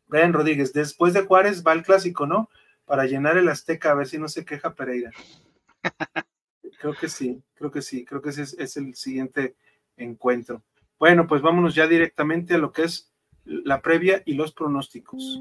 Brian 0.09 0.32
Rodríguez, 0.32 0.72
después 0.72 1.14
de 1.14 1.22
Juárez 1.22 1.62
va 1.64 1.72
el 1.72 1.85
clásico, 1.85 2.26
¿no? 2.26 2.51
Para 2.85 3.05
llenar 3.05 3.36
el 3.36 3.48
Azteca, 3.48 3.93
a 3.93 3.94
ver 3.94 4.09
si 4.09 4.18
no 4.18 4.26
se 4.26 4.44
queja 4.44 4.74
Pereira. 4.74 5.12
Creo 6.80 6.94
que 6.94 7.09
sí, 7.09 7.43
creo 7.55 7.72
que 7.72 7.82
sí, 7.82 8.05
creo 8.05 8.22
que 8.22 8.28
ese 8.30 8.43
es 8.43 8.76
el 8.76 8.94
siguiente 8.94 9.56
encuentro. 9.99 10.62
Bueno, 10.99 11.27
pues 11.27 11.43
vámonos 11.43 11.75
ya 11.75 11.87
directamente 11.87 12.55
a 12.55 12.59
lo 12.59 12.73
que 12.73 12.83
es 12.83 13.12
la 13.45 13.81
previa 13.81 14.23
y 14.27 14.35
los 14.35 14.53
pronósticos. 14.53 15.41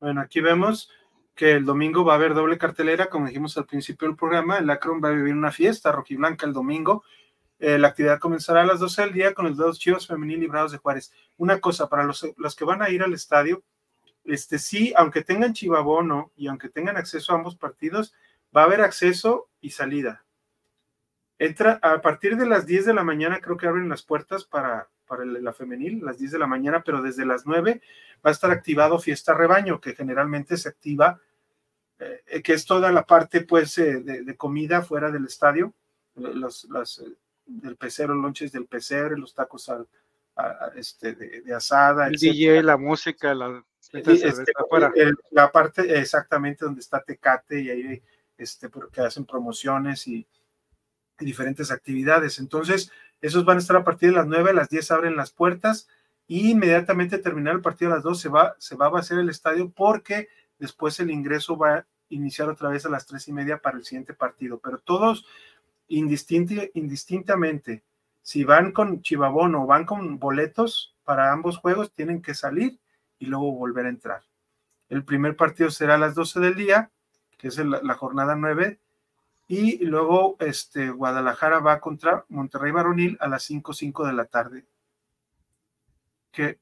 Bueno, 0.00 0.22
aquí 0.22 0.40
vemos 0.40 0.90
que 1.34 1.52
el 1.52 1.64
domingo 1.64 2.04
va 2.04 2.14
a 2.14 2.16
haber 2.16 2.34
doble 2.34 2.56
cartelera, 2.56 3.10
como 3.10 3.26
dijimos 3.26 3.56
al 3.58 3.66
principio 3.66 4.08
del 4.08 4.16
programa, 4.16 4.58
el 4.58 4.70
Akron 4.70 5.00
va 5.04 5.10
a 5.10 5.12
vivir 5.12 5.34
una 5.34 5.52
fiesta 5.52 5.92
rojiblanca 5.92 6.46
el 6.46 6.52
domingo 6.52 7.04
eh, 7.58 7.78
la 7.78 7.88
actividad 7.88 8.18
comenzará 8.18 8.62
a 8.62 8.66
las 8.66 8.80
12 8.80 9.02
del 9.02 9.12
día 9.12 9.34
con 9.34 9.46
los 9.46 9.56
dos 9.56 9.78
Chivas 9.78 10.06
Femenil 10.06 10.40
librados 10.40 10.72
de 10.72 10.78
Juárez. 10.78 11.12
Una 11.36 11.60
cosa, 11.60 11.88
para 11.88 12.04
los, 12.04 12.26
los, 12.36 12.54
que 12.54 12.64
van 12.64 12.82
a 12.82 12.90
ir 12.90 13.02
al 13.02 13.14
estadio, 13.14 13.62
este 14.24 14.58
sí, 14.58 14.92
aunque 14.96 15.22
tengan 15.22 15.54
chivabono 15.54 16.32
y 16.36 16.46
aunque 16.46 16.68
tengan 16.68 16.96
acceso 16.96 17.32
a 17.32 17.36
ambos 17.36 17.56
partidos, 17.56 18.14
va 18.56 18.62
a 18.62 18.64
haber 18.64 18.80
acceso 18.82 19.48
y 19.60 19.70
salida. 19.70 20.24
Entra 21.38 21.78
a 21.82 22.00
partir 22.00 22.36
de 22.36 22.46
las 22.46 22.66
10 22.66 22.86
de 22.86 22.94
la 22.94 23.04
mañana, 23.04 23.40
creo 23.40 23.56
que 23.56 23.66
abren 23.66 23.88
las 23.88 24.02
puertas 24.02 24.44
para, 24.44 24.88
para 25.06 25.24
la 25.24 25.52
femenil, 25.52 26.04
las 26.04 26.18
10 26.18 26.32
de 26.32 26.38
la 26.38 26.46
mañana, 26.46 26.82
pero 26.84 27.02
desde 27.02 27.24
las 27.24 27.46
9 27.46 27.80
va 28.24 28.30
a 28.30 28.32
estar 28.32 28.50
activado 28.50 28.98
Fiesta 28.98 29.34
Rebaño, 29.34 29.80
que 29.80 29.94
generalmente 29.94 30.56
se 30.56 30.68
activa, 30.68 31.20
eh, 31.98 32.42
que 32.42 32.52
es 32.52 32.64
toda 32.64 32.92
la 32.92 33.04
parte 33.04 33.40
pues 33.40 33.78
eh, 33.78 34.00
de, 34.00 34.36
comida 34.36 34.82
fuera 34.82 35.10
del 35.10 35.24
estadio, 35.24 35.74
los, 36.14 36.68
del 37.48 37.76
pecero, 37.76 38.14
lonches 38.14 38.52
del 38.52 38.66
pecero, 38.66 39.16
los 39.16 39.34
tacos 39.34 39.68
al, 39.68 39.88
este, 40.76 41.14
de, 41.14 41.54
asada. 41.54 42.06
El 42.06 42.14
DJ, 42.14 42.62
la 42.62 42.76
música, 42.76 43.34
la, 43.34 43.64
este, 43.92 44.44
la 45.30 45.50
parte 45.50 45.98
exactamente 45.98 46.64
donde 46.64 46.80
está 46.80 47.02
Tecate 47.02 47.60
y 47.60 47.70
ahí 47.70 48.02
este, 48.36 48.68
porque 48.68 49.00
hacen 49.00 49.24
promociones 49.24 50.06
y, 50.06 50.26
diferentes 51.20 51.72
actividades. 51.72 52.38
Entonces, 52.38 52.92
esos 53.20 53.44
van 53.44 53.56
a 53.56 53.60
estar 53.60 53.74
a 53.74 53.82
partir 53.82 54.10
de 54.10 54.16
las 54.16 54.28
9, 54.28 54.50
a 54.50 54.52
las 54.52 54.68
10 54.68 54.90
abren 54.92 55.16
las 55.16 55.32
puertas 55.32 55.88
y 56.28 56.50
inmediatamente 56.50 57.18
terminar 57.18 57.54
el 57.54 57.60
partido 57.60 57.90
a 57.90 57.96
las 57.96 58.04
2 58.04 58.20
se 58.20 58.28
va, 58.28 58.54
se 58.58 58.76
va 58.76 58.86
a 58.86 58.90
vaciar 58.90 59.18
el 59.18 59.28
estadio 59.28 59.68
porque 59.70 60.28
después 60.60 61.00
el 61.00 61.10
ingreso 61.10 61.56
va 61.56 61.74
a 61.74 61.86
iniciar 62.08 62.48
otra 62.48 62.68
vez 62.68 62.86
a 62.86 62.88
las 62.88 63.06
3 63.06 63.26
y 63.26 63.32
media 63.32 63.58
para 63.58 63.78
el 63.78 63.84
siguiente 63.84 64.14
partido. 64.14 64.60
Pero 64.60 64.78
todos 64.78 65.26
indistintamente, 65.88 67.84
si 68.22 68.44
van 68.44 68.72
con 68.72 69.02
Chivabono 69.02 69.64
o 69.64 69.66
van 69.66 69.86
con 69.86 70.18
boletos 70.18 70.94
para 71.04 71.32
ambos 71.32 71.58
juegos, 71.58 71.92
tienen 71.92 72.20
que 72.20 72.34
salir 72.34 72.78
y 73.18 73.26
luego 73.26 73.52
volver 73.52 73.86
a 73.86 73.90
entrar. 73.90 74.22
El 74.88 75.04
primer 75.04 75.36
partido 75.36 75.70
será 75.70 75.94
a 75.94 75.98
las 75.98 76.14
12 76.14 76.40
del 76.40 76.54
día, 76.54 76.90
que 77.36 77.48
es 77.48 77.58
la, 77.58 77.94
jornada 77.94 78.36
9, 78.36 78.78
y 79.46 79.84
luego 79.84 80.36
este, 80.40 80.90
Guadalajara 80.90 81.60
va 81.60 81.80
contra 81.80 82.26
Monterrey 82.28 82.70
Varonil 82.70 83.16
a 83.20 83.28
las 83.28 83.44
5, 83.44 83.72
5 83.72 84.06
de 84.06 84.12
la 84.12 84.26
tarde. 84.26 84.66
Que 86.30 86.44
eh, 86.44 86.58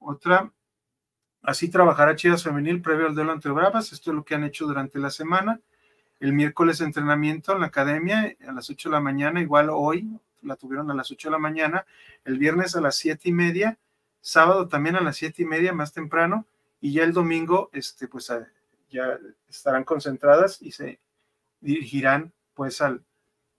otra, 0.00 0.52
así 1.42 1.70
trabajará 1.70 2.16
Chivas 2.16 2.42
Femenil 2.42 2.82
previo 2.82 3.06
al 3.06 3.14
duelo 3.14 3.32
ante 3.32 3.48
Bravas, 3.48 3.92
esto 3.92 4.10
es 4.10 4.16
lo 4.16 4.24
que 4.24 4.34
han 4.34 4.44
hecho 4.44 4.66
durante 4.66 4.98
la 4.98 5.10
semana 5.10 5.60
el 6.20 6.32
miércoles 6.32 6.80
entrenamiento 6.80 7.52
en 7.52 7.60
la 7.60 7.66
academia 7.66 8.34
a 8.46 8.52
las 8.52 8.70
8 8.70 8.88
de 8.88 8.94
la 8.94 9.00
mañana, 9.00 9.40
igual 9.40 9.68
hoy 9.70 10.08
la 10.42 10.56
tuvieron 10.56 10.90
a 10.90 10.94
las 10.94 11.10
8 11.10 11.28
de 11.28 11.32
la 11.32 11.38
mañana, 11.38 11.86
el 12.24 12.38
viernes 12.38 12.76
a 12.76 12.80
las 12.80 12.96
7 12.96 13.28
y 13.28 13.32
media, 13.32 13.78
sábado 14.20 14.68
también 14.68 14.96
a 14.96 15.00
las 15.00 15.16
7 15.16 15.42
y 15.42 15.46
media 15.46 15.72
más 15.72 15.92
temprano, 15.92 16.46
y 16.80 16.92
ya 16.92 17.04
el 17.04 17.12
domingo, 17.12 17.70
este, 17.72 18.08
pues 18.08 18.32
ya 18.90 19.18
estarán 19.48 19.84
concentradas 19.84 20.62
y 20.62 20.72
se 20.72 21.00
dirigirán 21.60 22.32
pues 22.54 22.80
al, 22.80 23.04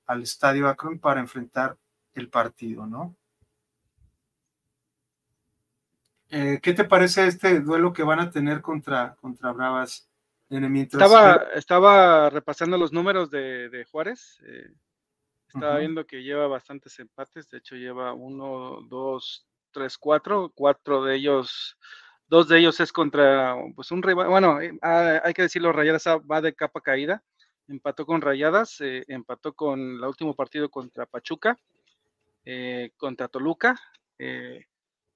al 0.06 0.24
estadio 0.24 0.68
Akron 0.68 1.00
para 1.00 1.20
enfrentar 1.20 1.78
el 2.16 2.30
partido, 2.30 2.88
¿no? 2.88 3.16
Eh, 6.30 6.60
¿Qué 6.62 6.74
te 6.74 6.84
parece 6.84 7.28
este 7.28 7.62
duelo 7.62 7.94
que 7.94 8.04
van 8.04 8.20
a 8.20 8.30
tener 8.30 8.62
contra, 8.62 9.16
contra 9.22 9.52
Bravas? 9.54 10.10
Estaba, 10.50 11.48
estaba 11.56 12.30
repasando 12.30 12.78
los 12.78 12.94
números 12.94 13.30
de, 13.30 13.86
Juárez. 13.92 14.42
Eh, 14.46 14.72
estaba 15.48 15.80
viendo 15.80 16.06
que 16.06 16.24
lleva 16.24 16.48
bastantes 16.48 16.98
empates. 17.00 17.50
De 17.50 17.58
hecho, 17.58 17.76
lleva 17.76 18.14
uno, 18.14 18.82
dos, 18.88 19.46
tres, 19.72 19.98
cuatro. 19.98 20.52
Cuatro 20.56 21.04
de 21.04 21.16
ellos, 21.16 21.78
dos 22.28 22.48
de 22.48 22.60
ellos 22.60 22.80
es 22.80 22.94
contra 22.94 23.56
pues 23.76 23.92
un 23.92 24.02
rival. 24.02 24.30
Bueno, 24.30 24.62
eh, 24.62 24.78
ah, 24.82 25.22
hay 25.24 25.34
que 25.34 25.42
decirlo, 25.44 25.74
Rayadas 25.74 26.06
va 26.08 26.42
de 26.42 26.54
capa 26.54 26.82
caída. 26.82 27.24
Empató 27.68 28.06
con 28.06 28.22
Rayadas, 28.22 28.80
eh, 28.80 29.04
empató 29.10 29.54
con 29.54 29.80
el 29.80 30.04
último 30.04 30.34
partido 30.34 30.70
contra 30.70 31.06
Pachuca, 31.06 31.58
contra 32.96 33.28
Toluca. 33.28 33.78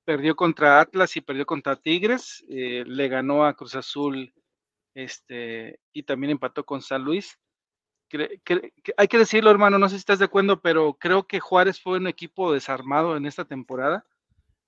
perdió 0.03 0.36
contra 0.36 0.82
Atlas 0.82 1.16
y 1.16 1.22
perdió 1.22 1.45
contra 1.45 1.78
Tigres. 1.78 2.44
le 2.49 3.08
ganó 3.08 3.45
a 3.45 3.53
Cruz 3.53 3.76
Azul 3.76 4.34
este, 4.93 5.80
y 5.93 6.03
también 6.03 6.31
empató 6.31 6.65
con 6.65 6.81
San 6.81 7.03
Luis. 7.03 7.39
hay 8.97 9.07
que 9.07 9.18
decirlo, 9.18 9.51
hermano, 9.51 9.80
no 9.80 9.88
sé 9.88 9.95
si 9.95 9.99
estás 9.99 10.19
de 10.19 10.26
acuerdo, 10.26 10.61
pero 10.61 10.93
creo 10.95 11.23
que 11.23 11.39
Juárez 11.39 11.81
fue 11.81 11.97
un 11.97 12.07
equipo 12.07 12.51
desarmado 12.51 13.15
en 13.15 13.26
esta 13.26 13.45
temporada. 13.45 14.05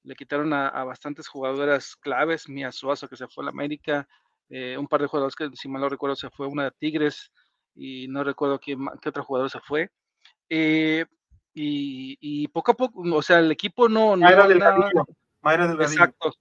Le 0.03 0.15
quitaron 0.15 0.53
a, 0.53 0.83
bastantes 0.83 1.27
jugadoras 1.27 1.95
claves, 1.95 2.49
Mia 2.49 2.71
Suazo 2.71 3.07
que 3.07 3.15
se 3.15 3.27
fue 3.27 3.43
a 3.43 3.45
la 3.45 3.51
América, 3.51 4.07
eh, 4.49 4.77
un 4.77 4.87
par 4.87 5.01
de 5.01 5.07
jugadores 5.07 5.35
que, 5.35 5.49
si 5.55 5.67
mal 5.67 5.81
no 5.81 5.89
recuerdo, 5.89 6.15
se 6.15 6.29
fue 6.29 6.47
una 6.47 6.65
de 6.65 6.71
Tigres 6.71 7.31
y 7.75 8.07
no 8.07 8.23
recuerdo 8.23 8.59
quién, 8.59 8.85
qué 9.01 9.09
otro 9.09 9.23
jugador 9.23 9.49
se 9.49 9.59
fue. 9.61 9.89
Eh, 10.49 11.05
y, 11.55 12.47
poco 12.49 12.71
a 12.71 12.75
poco, 12.75 13.01
o 13.01 13.21
sea, 13.21 13.39
el 13.39 13.51
equipo 13.51 13.87
no... 13.87 14.15
no 14.17 14.25
Mayra 15.41 15.67
del 15.67 15.81
Exacto. 15.81 16.33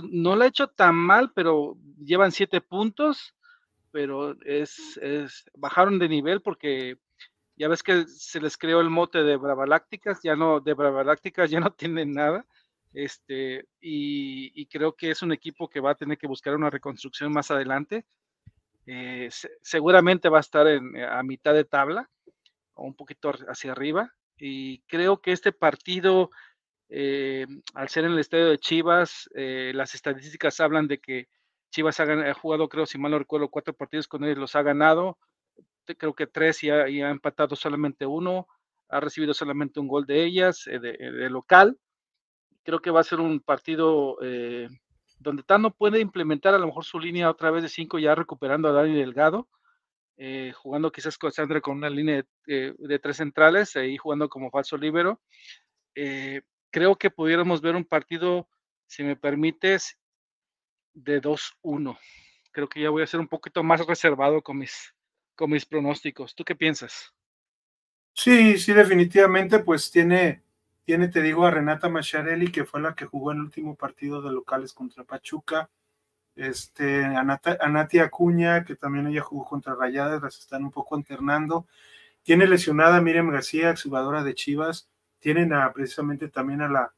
No 0.00 0.36
lo 0.36 0.44
ha 0.44 0.46
hecho 0.46 0.68
tan 0.68 0.94
mal, 0.94 1.32
pero 1.34 1.76
llevan 1.98 2.32
siete 2.32 2.60
puntos, 2.60 3.34
pero 3.90 4.34
es, 4.44 4.98
bajaron 5.54 5.98
de 5.98 6.08
nivel 6.08 6.40
porque 6.40 6.98
ya 7.56 7.68
ves 7.68 7.82
que 7.82 8.06
se 8.06 8.40
les 8.40 8.56
creó 8.56 8.80
el 8.80 8.90
mote 8.90 9.22
de 9.22 9.36
Bravalácticas, 9.36 10.20
ya 10.22 10.34
no, 10.34 10.60
de 10.60 10.74
Bravalácticas 10.74 11.50
ya 11.50 11.60
no 11.60 11.72
tienen 11.76 12.12
nada. 12.12 12.46
Este, 12.94 13.66
y, 13.80 14.66
creo 14.66 14.94
que 14.94 15.10
es 15.10 15.22
un 15.22 15.32
equipo 15.32 15.68
que 15.68 15.80
va 15.80 15.92
a 15.92 15.94
tener 15.94 16.18
que 16.18 16.26
buscar 16.26 16.54
una 16.54 16.70
reconstrucción 16.70 17.32
más 17.32 17.50
adelante. 17.50 18.04
Eh, 18.86 19.30
seguramente 19.62 20.28
va 20.28 20.38
a 20.38 20.40
estar 20.40 20.66
en, 20.66 21.00
a 21.02 21.22
mitad 21.22 21.54
de 21.54 21.64
tabla 21.64 22.10
o 22.74 22.84
un 22.84 22.94
poquito 22.94 23.32
hacia 23.48 23.72
arriba. 23.72 24.12
Y 24.36 24.80
creo 24.82 25.20
que 25.20 25.32
este 25.32 25.52
partido, 25.52 26.30
eh, 26.94 27.46
al 27.74 27.88
ser 27.88 28.04
en 28.04 28.12
el 28.12 28.18
estadio 28.18 28.50
de 28.50 28.58
Chivas, 28.58 29.28
eh, 29.34 29.72
las 29.74 29.94
estadísticas 29.94 30.60
hablan 30.60 30.88
de 30.88 30.98
que 30.98 31.28
Chivas 31.70 31.98
ha, 32.00 32.34
jugado, 32.34 32.68
creo, 32.68 32.86
si 32.86 32.98
mal 32.98 33.12
no 33.12 33.18
recuerdo, 33.18 33.48
cuatro 33.48 33.74
partidos 33.74 34.06
con 34.06 34.24
ellos, 34.24 34.38
los 34.38 34.56
ha 34.56 34.62
ganado. 34.62 35.18
Creo 35.86 36.14
que 36.14 36.26
tres 36.26 36.62
y 36.62 36.70
ha, 36.70 36.86
empatado 36.86 37.56
solamente 37.56 38.04
uno. 38.06 38.46
Ha 38.88 39.00
recibido 39.00 39.32
solamente 39.32 39.80
un 39.80 39.88
gol 39.88 40.04
de 40.04 40.22
ellas, 40.22 40.64
de 40.66 41.30
local 41.30 41.78
creo 42.62 42.80
que 42.80 42.90
va 42.90 43.00
a 43.00 43.04
ser 43.04 43.20
un 43.20 43.40
partido 43.40 44.18
eh, 44.22 44.68
donde 45.18 45.42
Tano 45.42 45.72
puede 45.72 46.00
implementar 46.00 46.54
a 46.54 46.58
lo 46.58 46.66
mejor 46.66 46.84
su 46.84 46.98
línea 46.98 47.30
otra 47.30 47.50
vez 47.50 47.62
de 47.62 47.68
cinco, 47.68 47.98
ya 47.98 48.14
recuperando 48.14 48.68
a 48.68 48.72
Dani 48.72 48.94
Delgado, 48.94 49.48
eh, 50.16 50.52
jugando 50.54 50.90
quizás 50.92 51.18
con 51.18 51.32
Sandra 51.32 51.60
con 51.60 51.76
una 51.76 51.90
línea 51.90 52.24
de, 52.46 52.74
eh, 52.88 52.98
tres 52.98 53.16
centrales, 53.16 53.76
y 53.76 53.96
jugando 53.96 54.28
como 54.28 54.50
falso 54.50 54.76
líbero. 54.76 55.20
Creo 56.72 56.96
que 56.96 57.10
pudiéramos 57.10 57.60
ver 57.60 57.76
un 57.76 57.84
partido, 57.84 58.48
si 58.86 59.04
me 59.04 59.14
permites, 59.14 59.98
de 60.94 61.22
2-1. 61.22 61.96
Creo 62.50 62.68
que 62.68 62.80
ya 62.80 62.90
voy 62.90 63.02
a 63.02 63.06
ser 63.06 63.20
un 63.20 63.28
poquito 63.28 63.62
más 63.62 63.86
reservado 63.86 64.42
con 64.42 64.58
mis, 64.58 64.94
con 65.36 65.50
mis 65.50 65.64
pronósticos. 65.64 66.34
¿Tú 66.34 66.44
qué 66.44 66.56
piensas? 66.56 67.14
Sí, 68.14 68.58
sí, 68.58 68.72
definitivamente, 68.72 69.60
pues 69.60 69.90
tiene, 69.90 70.42
tiene, 70.84 71.08
te 71.08 71.22
digo, 71.22 71.46
a 71.46 71.50
Renata 71.50 71.88
Macharelli, 71.88 72.50
que 72.50 72.64
fue 72.64 72.80
la 72.80 72.94
que 72.94 73.06
jugó 73.06 73.32
el 73.32 73.40
último 73.40 73.76
partido 73.76 74.20
de 74.20 74.32
locales 74.32 74.72
contra 74.72 75.04
Pachuca. 75.04 75.70
Este, 76.34 77.04
a, 77.04 77.22
Nati 77.22 77.98
Acuña, 77.98 78.64
que 78.64 78.76
también 78.76 79.06
ella 79.06 79.20
jugó 79.20 79.44
contra 79.44 79.74
Rayadas, 79.74 80.22
las 80.22 80.38
están 80.38 80.64
un 80.64 80.70
poco 80.70 80.96
alternando. 80.96 81.66
Tiene 82.22 82.46
lesionada 82.46 82.96
a 82.96 83.00
Miriam 83.02 83.30
García, 83.30 83.70
exjugadora 83.70 84.22
de 84.24 84.34
Chivas. 84.34 84.88
Tienen 85.22 85.52
a, 85.52 85.72
precisamente 85.72 86.28
también 86.28 86.62
a 86.62 86.68
la, 86.68 86.92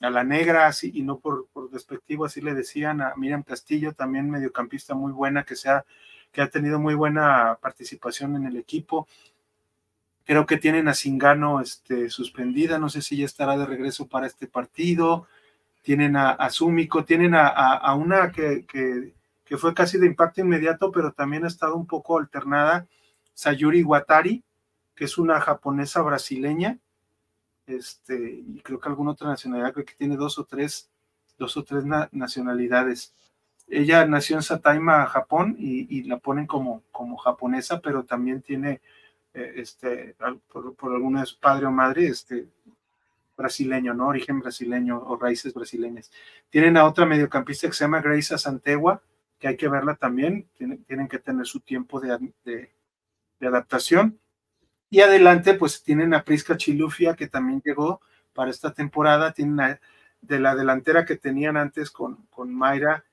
a 0.00 0.08
la 0.08 0.24
negra, 0.24 0.66
así, 0.66 0.90
y 0.94 1.02
no 1.02 1.18
por, 1.18 1.46
por 1.52 1.70
despectivo, 1.70 2.24
así 2.24 2.40
le 2.40 2.54
decían, 2.54 3.02
a 3.02 3.14
Miriam 3.16 3.42
Castillo, 3.42 3.92
también 3.92 4.30
mediocampista 4.30 4.94
muy 4.94 5.12
buena, 5.12 5.44
que, 5.44 5.56
sea, 5.56 5.84
que 6.32 6.40
ha 6.40 6.48
tenido 6.48 6.78
muy 6.80 6.94
buena 6.94 7.58
participación 7.60 8.34
en 8.34 8.46
el 8.46 8.56
equipo. 8.56 9.06
Creo 10.24 10.46
que 10.46 10.56
tienen 10.56 10.88
a 10.88 10.94
Singano 10.94 11.60
este, 11.60 12.08
suspendida, 12.08 12.78
no 12.78 12.88
sé 12.88 13.02
si 13.02 13.18
ya 13.18 13.26
estará 13.26 13.58
de 13.58 13.66
regreso 13.66 14.08
para 14.08 14.26
este 14.26 14.46
partido. 14.46 15.26
Tienen 15.82 16.16
a, 16.16 16.30
a 16.30 16.50
tienen 17.06 17.34
a, 17.34 17.94
una 17.94 18.32
que, 18.32 18.64
fue 19.58 19.74
casi 19.74 19.98
de 19.98 20.06
impacto 20.06 20.40
inmediato, 20.40 20.90
pero 20.90 21.12
también 21.12 21.44
ha 21.44 21.48
estado 21.48 21.76
un 21.76 21.86
poco 21.86 22.18
alternada, 22.18 22.86
Sayuri 23.34 23.82
Watari, 23.82 24.42
que 24.94 25.04
es 25.04 25.18
una 25.18 25.42
japonesa 25.42 26.00
brasileña, 26.00 26.78
este, 27.66 28.30
y 28.30 28.60
creo 28.62 28.80
que 28.80 28.88
alguna 28.88 29.12
otra 29.12 29.28
nacionalidad, 29.28 29.72
creo 29.72 29.84
que 29.86 29.94
tiene 29.94 30.16
dos 30.16 30.38
o 30.38 30.44
tres, 30.44 30.90
dos 31.38 31.56
o 31.56 31.64
tres 31.64 31.84
nacionalidades. 32.12 33.12
Ella 33.68 34.06
nació 34.06 34.36
en 34.36 34.42
Sataima, 34.42 35.06
Japón, 35.06 35.56
y, 35.58 35.98
y, 35.98 36.04
la 36.04 36.18
ponen 36.18 36.46
como, 36.46 36.82
como 36.92 37.16
japonesa, 37.16 37.80
pero 37.80 38.04
también 38.04 38.42
tiene 38.42 38.80
eh, 39.34 39.54
este, 39.56 40.16
por, 40.50 40.74
por 40.76 40.92
alguna 40.92 41.20
vez 41.20 41.32
padre 41.34 41.66
o 41.66 41.70
madre, 41.70 42.06
este, 42.06 42.48
brasileño, 43.36 43.94
¿no? 43.94 44.08
Origen 44.08 44.40
brasileño 44.40 44.98
o 44.98 45.16
raíces 45.16 45.52
brasileñas. 45.52 46.10
Tienen 46.50 46.76
a 46.76 46.86
otra 46.86 47.06
mediocampista 47.06 47.66
que 47.66 47.74
se 47.74 47.84
llama 47.84 48.00
Grace 48.00 48.36
Santegua, 48.38 49.02
que 49.38 49.48
hay 49.48 49.56
que 49.56 49.68
verla 49.68 49.94
también, 49.94 50.48
tienen, 50.56 50.82
tienen 50.84 51.08
que 51.08 51.18
tener 51.18 51.46
su 51.46 51.60
tiempo 51.60 52.00
de, 52.00 52.32
de, 52.44 53.46
adaptación. 53.46 54.18
Y 54.90 55.00
adelante, 55.00 55.54
pues 55.54 55.82
tienen 55.82 56.14
a 56.14 56.22
Prisca 56.22 56.56
Chilufia, 56.56 57.14
que 57.14 57.26
también 57.26 57.60
llegó 57.64 58.00
para 58.32 58.50
esta 58.50 58.72
temporada, 58.72 59.32
tienen 59.32 59.78
de 60.20 60.40
la 60.40 60.54
delantera 60.54 61.04
que 61.04 61.16
tenían 61.16 61.56
antes 61.56 61.90
con, 61.90 62.26
con 62.26 62.52
Mayra 62.54 63.04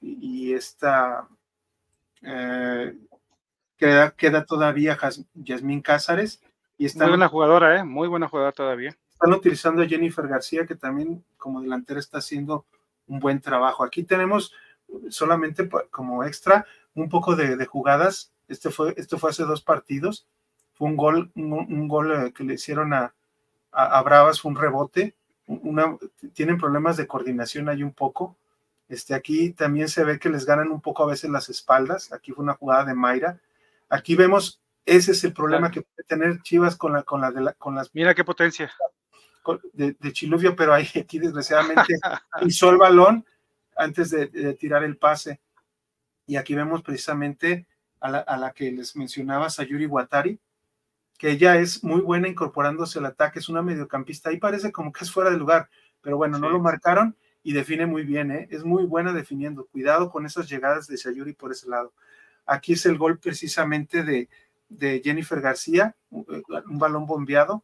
y, 0.00 0.52
esta 0.52 1.28
eh, 2.22 2.94
queda, 3.76 4.44
todavía 4.44 4.98
Yasmín 5.34 5.80
Cázares. 5.80 6.40
Y 6.76 6.86
están, 6.86 7.06
muy 7.08 7.12
buena 7.12 7.28
jugadora, 7.28 7.78
¿eh? 7.78 7.84
Muy 7.84 8.08
buena 8.08 8.28
jugadora 8.28 8.52
todavía. 8.52 8.96
Están 9.12 9.32
utilizando 9.32 9.82
a 9.82 9.86
Jennifer 9.86 10.26
García, 10.26 10.66
que 10.66 10.74
también 10.74 11.24
como 11.36 11.60
delantera 11.60 12.00
está 12.00 12.18
haciendo 12.18 12.66
un 13.06 13.20
buen 13.20 13.40
trabajo. 13.40 13.84
Aquí 13.84 14.02
tenemos 14.02 14.52
solamente 15.08 15.68
como 15.90 16.24
extra 16.24 16.66
un 16.94 17.08
poco 17.08 17.36
de, 17.36 17.64
jugadas. 17.66 18.32
Este 18.48 18.70
fue, 18.70 18.94
esto 18.96 19.18
fue 19.18 19.30
hace 19.30 19.44
dos 19.44 19.62
partidos. 19.62 20.26
Fue 20.74 20.88
un 20.88 20.96
gol, 20.96 21.30
un, 21.34 21.88
gol 21.88 22.12
eh, 22.12 22.32
que 22.32 22.44
le 22.44 22.54
hicieron 22.54 22.92
a, 22.92 23.14
a, 23.70 24.02
Bravas, 24.02 24.40
fue 24.40 24.50
un 24.50 24.56
rebote. 24.56 25.14
Una, 25.46 25.96
tienen 26.32 26.58
problemas 26.58 26.96
de 26.96 27.06
coordinación 27.06 27.68
ahí 27.68 27.82
un 27.82 27.92
poco. 27.92 28.36
Este, 28.88 29.14
aquí 29.14 29.50
también 29.52 29.88
se 29.88 30.04
ve 30.04 30.18
que 30.18 30.28
les 30.28 30.44
ganan 30.44 30.70
un 30.70 30.80
poco 30.80 31.02
a 31.02 31.06
veces 31.06 31.30
las 31.30 31.48
espaldas. 31.48 32.12
Aquí 32.12 32.32
fue 32.32 32.42
una 32.42 32.54
jugada 32.54 32.84
de 32.84 32.94
Mayra 32.94 33.40
Aquí 33.92 34.14
vemos, 34.16 34.58
ese 34.86 35.12
es 35.12 35.22
el 35.22 35.34
problema 35.34 35.70
que 35.70 35.82
puede 35.82 36.06
tener 36.08 36.40
Chivas 36.40 36.76
con, 36.76 36.94
la, 36.94 37.02
con, 37.02 37.20
la 37.20 37.52
con 37.52 37.74
las... 37.74 37.94
Mira 37.94 38.14
qué 38.14 38.24
potencia. 38.24 38.72
De, 39.74 39.94
de 40.00 40.12
Chiluvio, 40.14 40.56
pero 40.56 40.72
ahí 40.72 40.88
aquí 40.98 41.18
desgraciadamente 41.18 41.82
hizo 42.46 42.70
el 42.70 42.78
balón 42.78 43.26
antes 43.76 44.08
de, 44.08 44.54
tirar 44.54 44.82
el 44.82 44.96
pase. 44.96 45.42
Y 46.26 46.36
aquí 46.36 46.54
vemos 46.54 46.80
precisamente 46.80 47.66
a 48.00 48.08
la, 48.08 48.18
a 48.20 48.38
la, 48.38 48.52
que 48.52 48.72
les 48.72 48.96
mencionaba, 48.96 49.50
Sayuri 49.50 49.84
Watari, 49.84 50.40
que 51.22 51.30
ella 51.30 51.54
es 51.54 51.84
muy 51.84 52.00
buena 52.00 52.26
incorporándose 52.26 52.98
al 52.98 53.06
ataque, 53.06 53.38
es 53.38 53.48
una 53.48 53.62
mediocampista, 53.62 54.30
ahí 54.30 54.38
parece 54.38 54.72
como 54.72 54.92
que 54.92 55.04
es 55.04 55.12
fuera 55.12 55.30
de 55.30 55.36
lugar, 55.36 55.68
pero 56.00 56.16
bueno, 56.16 56.36
no 56.36 56.50
lo 56.50 56.58
marcaron 56.58 57.16
y 57.44 57.52
define 57.52 57.86
muy 57.86 58.02
bien, 58.02 58.32
¿eh? 58.32 58.48
es 58.50 58.64
muy 58.64 58.86
buena 58.86 59.12
definiendo. 59.12 59.66
Cuidado 59.66 60.10
con 60.10 60.26
esas 60.26 60.50
llegadas 60.50 60.88
de 60.88 60.96
Sayuri 60.96 61.32
por 61.34 61.52
ese 61.52 61.68
lado. 61.68 61.92
Aquí 62.44 62.72
es 62.72 62.86
el 62.86 62.98
gol 62.98 63.20
precisamente 63.20 64.02
de, 64.02 64.28
Jennifer 65.04 65.40
García, 65.40 65.94
un 66.10 66.78
balón 66.80 67.06
bombeado. 67.06 67.62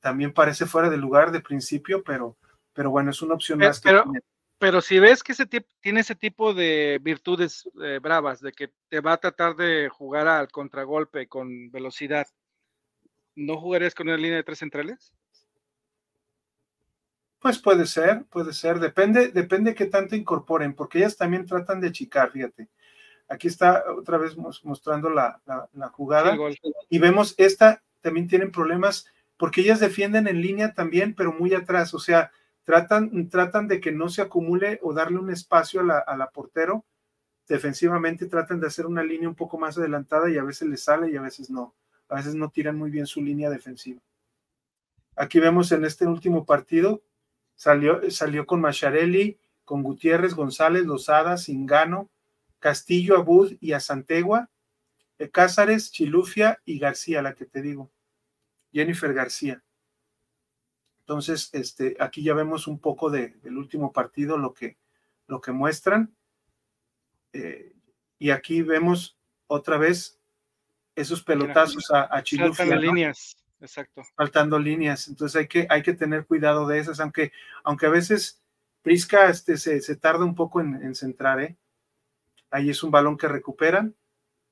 También 0.00 0.32
parece 0.32 0.64
fuera 0.64 0.88
de 0.88 0.96
lugar 0.96 1.32
de 1.32 1.42
principio, 1.42 2.02
pero, 2.02 2.38
pero 2.72 2.90
bueno, 2.90 3.10
es 3.10 3.20
una 3.20 3.34
opción 3.34 3.58
más. 3.58 3.78
Pero, 3.78 4.10
pero 4.56 4.80
si 4.80 4.98
ves 5.00 5.22
que 5.22 5.32
ese 5.32 5.44
tiene 5.44 6.00
ese 6.00 6.14
tipo 6.14 6.54
de 6.54 6.98
virtudes 7.02 7.68
eh, 7.82 7.98
bravas, 8.00 8.40
de 8.40 8.52
que 8.52 8.72
te 8.88 9.00
va 9.00 9.12
a 9.12 9.18
tratar 9.18 9.54
de 9.54 9.90
jugar 9.90 10.28
al 10.28 10.48
contragolpe 10.48 11.28
con 11.28 11.70
velocidad, 11.70 12.26
¿no 13.36 13.60
jugarías 13.60 13.94
con 13.94 14.08
una 14.08 14.16
línea 14.16 14.36
de 14.36 14.42
tres 14.42 14.58
centrales? 14.58 15.12
Pues 17.38 17.58
puede 17.58 17.86
ser, 17.86 18.24
puede 18.24 18.52
ser, 18.52 18.80
depende, 18.80 19.28
depende 19.28 19.74
qué 19.74 19.86
tanto 19.86 20.16
incorporen, 20.16 20.74
porque 20.74 20.98
ellas 20.98 21.16
también 21.16 21.46
tratan 21.46 21.80
de 21.80 21.88
achicar, 21.88 22.32
fíjate. 22.32 22.68
Aquí 23.28 23.46
está 23.46 23.84
otra 23.96 24.18
vez 24.18 24.36
mostrando 24.36 25.10
la, 25.10 25.40
jugada. 25.92 26.36
y 26.88 26.98
vemos 26.98 27.34
esta, 27.38 27.82
también 28.00 28.26
tienen 28.26 28.50
problemas 28.50 29.06
porque 29.36 29.60
ellas 29.60 29.80
defienden 29.80 30.28
en 30.28 30.40
línea 30.40 30.72
también, 30.72 31.14
pero 31.14 31.32
muy 31.32 31.54
atrás. 31.54 31.92
O 31.94 31.98
sea, 31.98 32.30
tratan, 32.64 33.28
tratan 33.28 33.68
de 33.68 33.80
que 33.80 33.92
no 33.92 34.08
se 34.08 34.22
acumule 34.22 34.78
o 34.82 34.92
darle 34.92 35.18
un 35.18 35.30
espacio 35.30 35.80
a 35.80 36.16
la, 36.16 36.30
portero. 36.30 36.84
Defensivamente 37.48 38.26
tratan 38.26 38.60
de 38.60 38.66
hacer 38.66 38.86
una 38.86 39.04
línea 39.04 39.28
un 39.28 39.34
poco 39.34 39.58
más 39.58 39.78
adelantada 39.78 40.30
y 40.30 40.38
a 40.38 40.44
veces 40.44 40.68
les 40.68 40.82
sale 40.82 41.10
y 41.10 41.16
a 41.16 41.22
veces 41.22 41.50
no. 41.50 41.74
A 42.08 42.16
veces 42.16 42.34
no 42.34 42.50
tiran 42.50 42.76
muy 42.76 42.90
bien 42.90 43.06
su 43.06 43.22
línea 43.22 43.50
defensiva. 43.50 44.00
Aquí 45.16 45.40
vemos 45.40 45.72
en 45.72 45.84
este 45.84 46.06
último 46.06 46.44
partido, 46.44 47.02
salió, 47.54 48.10
salió 48.10 48.46
con 48.46 48.60
Macharelli, 48.60 49.38
con 49.64 49.82
Gutiérrez, 49.82 50.34
González, 50.34 50.84
Lozada, 50.84 51.38
Singano, 51.38 52.10
Castillo, 52.58 53.16
Abud 53.16 53.54
y 53.60 53.72
a 53.72 53.80
Santegua, 53.80 54.50
eh, 55.18 55.30
Cázares, 55.30 55.90
Chilufia 55.90 56.60
y 56.64 56.78
García, 56.78 57.22
la 57.22 57.34
que 57.34 57.46
te 57.46 57.62
digo, 57.62 57.90
Jennifer 58.72 59.12
García. 59.14 59.62
Entonces, 61.00 61.50
este, 61.52 61.96
aquí 62.00 62.22
ya 62.22 62.34
vemos 62.34 62.66
un 62.66 62.78
poco 62.78 63.10
de, 63.10 63.28
del 63.42 63.56
último 63.56 63.92
partido, 63.92 64.38
lo 64.38 64.52
que, 64.52 64.76
lo 65.26 65.40
que 65.40 65.52
muestran. 65.52 66.16
Eh, 67.32 67.74
y 68.18 68.30
aquí 68.30 68.62
vemos 68.62 69.18
otra 69.46 69.78
vez 69.78 70.15
esos 70.96 71.22
pelotazos 71.22 71.90
a, 71.92 72.08
a 72.14 72.22
Chilufia. 72.22 72.54
Faltando 72.64 72.74
¿no? 72.74 72.80
líneas, 72.92 73.36
exacto. 73.60 74.02
Faltando 74.16 74.58
líneas. 74.58 75.06
Entonces 75.08 75.36
hay 75.36 75.46
que, 75.46 75.66
hay 75.70 75.82
que 75.82 75.92
tener 75.94 76.26
cuidado 76.26 76.66
de 76.66 76.78
esas, 76.80 76.98
aunque, 77.00 77.30
aunque 77.62 77.86
a 77.86 77.90
veces 77.90 78.40
Prisca 78.82 79.28
este, 79.28 79.56
se, 79.56 79.80
se 79.80 79.96
tarda 79.96 80.24
un 80.24 80.34
poco 80.34 80.60
en, 80.60 80.82
en 80.82 80.94
centrar, 80.94 81.40
¿eh? 81.40 81.56
Ahí 82.50 82.70
es 82.70 82.82
un 82.82 82.90
balón 82.90 83.16
que 83.18 83.28
recuperan. 83.28 83.94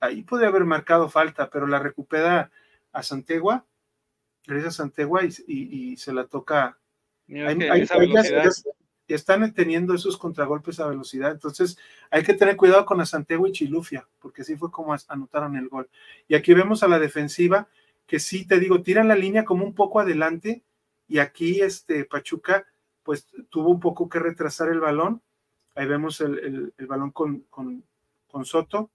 Ahí 0.00 0.22
puede 0.22 0.46
haber 0.46 0.64
marcado 0.64 1.08
falta, 1.08 1.48
pero 1.48 1.66
la 1.66 1.78
recupera 1.78 2.50
a 2.92 3.02
Santegua, 3.02 3.64
regresa 4.44 4.68
a 4.68 4.72
Santegua 4.72 5.24
y, 5.24 5.28
y, 5.46 5.92
y 5.92 5.96
se 5.96 6.12
la 6.12 6.26
toca. 6.26 6.76
Mira 7.26 7.48
Hay- 7.48 7.58
que 7.58 7.70
hay- 7.70 7.80
esa 7.82 7.94
hay- 7.94 8.00
velocidad. 8.08 8.44
ya 8.44 8.50
están 9.08 9.52
teniendo 9.52 9.92
esos 9.94 10.16
contragolpes 10.16 10.80
a 10.80 10.86
velocidad. 10.86 11.32
Entonces, 11.32 11.76
hay 12.10 12.22
que 12.22 12.34
tener 12.34 12.56
cuidado 12.56 12.86
con 12.86 13.00
Asantegua 13.00 13.48
y 13.48 13.52
Chilufia, 13.52 14.06
porque 14.20 14.42
así 14.42 14.56
fue 14.56 14.70
como 14.70 14.96
anotaron 15.08 15.56
el 15.56 15.68
gol. 15.68 15.88
Y 16.28 16.34
aquí 16.34 16.54
vemos 16.54 16.82
a 16.82 16.88
la 16.88 16.98
defensiva, 16.98 17.68
que 18.06 18.18
sí, 18.18 18.46
te 18.46 18.58
digo, 18.58 18.82
tiran 18.82 19.08
la 19.08 19.16
línea 19.16 19.44
como 19.44 19.64
un 19.64 19.74
poco 19.74 20.00
adelante, 20.00 20.62
y 21.08 21.18
aquí 21.18 21.60
este 21.60 22.04
Pachuca, 22.06 22.66
pues 23.02 23.26
tuvo 23.50 23.68
un 23.70 23.80
poco 23.80 24.08
que 24.08 24.18
retrasar 24.18 24.68
el 24.70 24.80
balón. 24.80 25.20
Ahí 25.74 25.86
vemos 25.86 26.20
el, 26.20 26.38
el- 26.38 26.72
el 26.78 26.86
balón 26.86 27.10
con, 27.10 27.40
con, 27.50 27.82
con 28.26 28.44
Soto, 28.44 28.90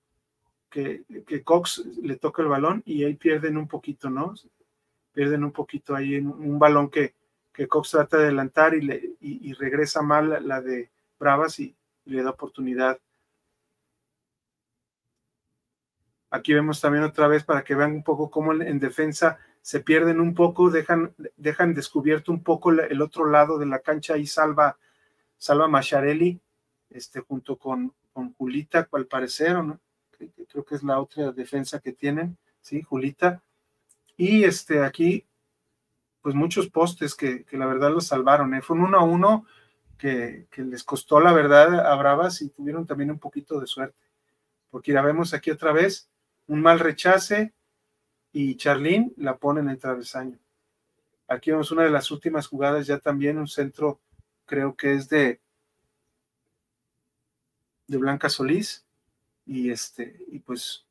que, 0.70 1.04
que 1.28 1.44
Cox 1.44 1.84
le 2.02 2.16
toca 2.16 2.42
el 2.42 2.48
balón 2.48 2.82
y 2.86 3.04
ahí 3.04 3.16
pierden 3.16 3.58
un 3.58 3.68
poquito, 3.68 4.10
¿no? 4.10 4.34
Pierden 5.14 5.44
un 5.44 5.52
poquito 5.52 5.96
ahí 5.96 6.16
en 6.16 6.28
un 6.28 6.58
balón 6.60 6.90
que, 6.90 7.14
que 7.60 7.68
Cox 7.68 7.92
trata 7.92 8.16
de 8.16 8.24
adelantar 8.24 8.74
y, 8.74 9.54
regresa 9.54 10.02
mal 10.02 10.48
la, 10.48 10.62
de 10.62 10.90
Bravas 11.20 11.60
y, 11.60 11.76
le 12.06 12.24
da 12.24 12.30
oportunidad. 12.30 12.98
Aquí 16.30 16.54
vemos 16.54 16.80
también 16.80 17.04
otra 17.04 17.28
vez 17.28 17.44
para 17.44 17.66
que 17.66 17.76
vean 17.76 17.92
un 17.92 18.04
poco 18.04 18.32
cómo 18.32 18.54
en, 18.54 18.62
en 18.62 18.80
defensa 18.80 19.40
se 19.62 19.82
pierden 19.82 20.22
un 20.22 20.36
poco, 20.36 20.70
dejan, 20.72 21.14
descubierto 21.76 22.32
un 22.32 22.44
poco 22.44 22.72
el 22.72 23.02
otro 23.02 23.30
lado 23.30 23.58
de 23.58 23.66
la 23.66 23.80
cancha 23.80 24.16
y 24.16 24.26
salva, 24.26 24.78
salva 25.38 25.68
Macharelli, 25.68 26.40
este, 26.90 27.20
junto 27.20 27.58
con, 27.58 27.94
con 28.14 28.34
Julita, 28.36 28.88
al 28.90 29.08
parecer, 29.08 29.58
¿o 29.58 29.64
no? 29.64 29.82
Creo 30.48 30.64
que 30.64 30.76
es 30.76 30.84
la 30.84 31.02
otra 31.02 31.34
defensa 31.34 31.82
que 31.82 31.92
tienen, 31.92 32.38
¿sí? 32.62 32.82
Julita. 32.84 33.44
Y 34.16 34.46
este, 34.46 34.82
aquí 34.82 35.26
pues 36.22 36.36
muchos 36.36 36.70
postes 36.70 37.16
que, 37.16 37.44
que 37.44 37.58
la 37.58 37.66
verdad 37.66 37.92
los 37.92 38.08
salvaron. 38.08 38.54
¿eh? 38.54 38.62
Fue 38.62 38.76
un 38.76 38.84
uno 38.84 38.98
a 38.98 39.04
uno 39.04 39.46
que, 39.98 40.48
que 40.52 40.64
les 40.64 40.84
costó 40.84 41.20
la 41.20 41.34
verdad 41.34 41.86
a 41.86 41.96
Bravas 41.96 42.42
y 42.42 42.50
tuvieron 42.50 42.86
también 42.86 43.12
un 43.12 43.20
poquito 43.20 43.60
de 43.60 43.68
suerte. 43.68 44.08
Porque 44.70 44.94
ya 44.94 45.02
vemos 45.02 45.34
aquí 45.34 45.52
otra 45.52 45.72
vez 45.72 46.10
un 46.48 46.62
mal 46.62 46.80
rechace 46.80 47.54
y 48.32 48.56
Charlín 48.56 49.14
la 49.18 49.38
pone 49.38 49.62
en 49.62 49.70
el 49.70 49.80
travesaño. 49.80 50.38
Aquí 51.28 51.52
vemos 51.52 51.72
una 51.72 51.84
de 51.84 51.92
las 51.92 52.10
últimas 52.12 52.48
jugadas, 52.48 52.88
ya 52.88 52.98
también 52.98 53.38
un 53.38 53.48
centro, 53.48 54.00
creo 54.46 54.76
que 54.76 54.94
es 54.94 55.10
de, 55.10 55.40
de 57.88 57.98
Blanca 57.98 58.30
Solís. 58.30 58.86
Y 59.46 59.72
este, 59.72 60.20
y 60.28 60.40
pues 60.40 60.86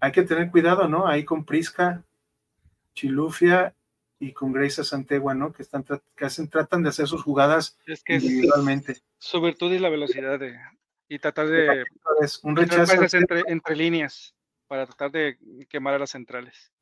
hay 0.00 0.12
que 0.12 0.22
tener 0.22 0.50
cuidado, 0.50 0.86
¿no? 0.88 1.06
Ahí 1.06 1.24
con 1.24 1.44
Prisca, 1.44 2.04
Chilufia 2.94 3.74
y 4.20 4.32
con 4.32 4.52
Grace 4.52 4.82
Santegua, 4.84 5.34
¿no? 5.34 5.52
Que 5.52 5.62
están 5.62 5.84
que 6.16 6.24
hacen, 6.24 6.48
tratan 6.48 6.82
de 6.82 6.88
hacer 6.88 7.06
sus 7.06 7.22
jugadas 7.22 7.78
Es 7.86 8.02
que 8.02 8.16
es 8.16 8.24
individualmente. 8.24 9.00
su 9.18 9.40
virtud 9.40 9.72
y 9.72 9.78
la 9.78 9.88
velocidad 9.88 10.38
de, 10.38 10.58
y 11.08 11.18
tratar 11.18 11.48
de 11.48 11.84
Es 12.20 12.42
un 12.42 12.56
rechazo, 12.56 12.94
entre, 13.16 13.42
entre 13.46 13.76
líneas 13.76 14.34
para 14.66 14.86
tratar 14.86 15.10
de 15.10 15.38
quemar 15.68 15.94
a 15.94 15.98
las 15.98 16.10
centrales. 16.10 16.72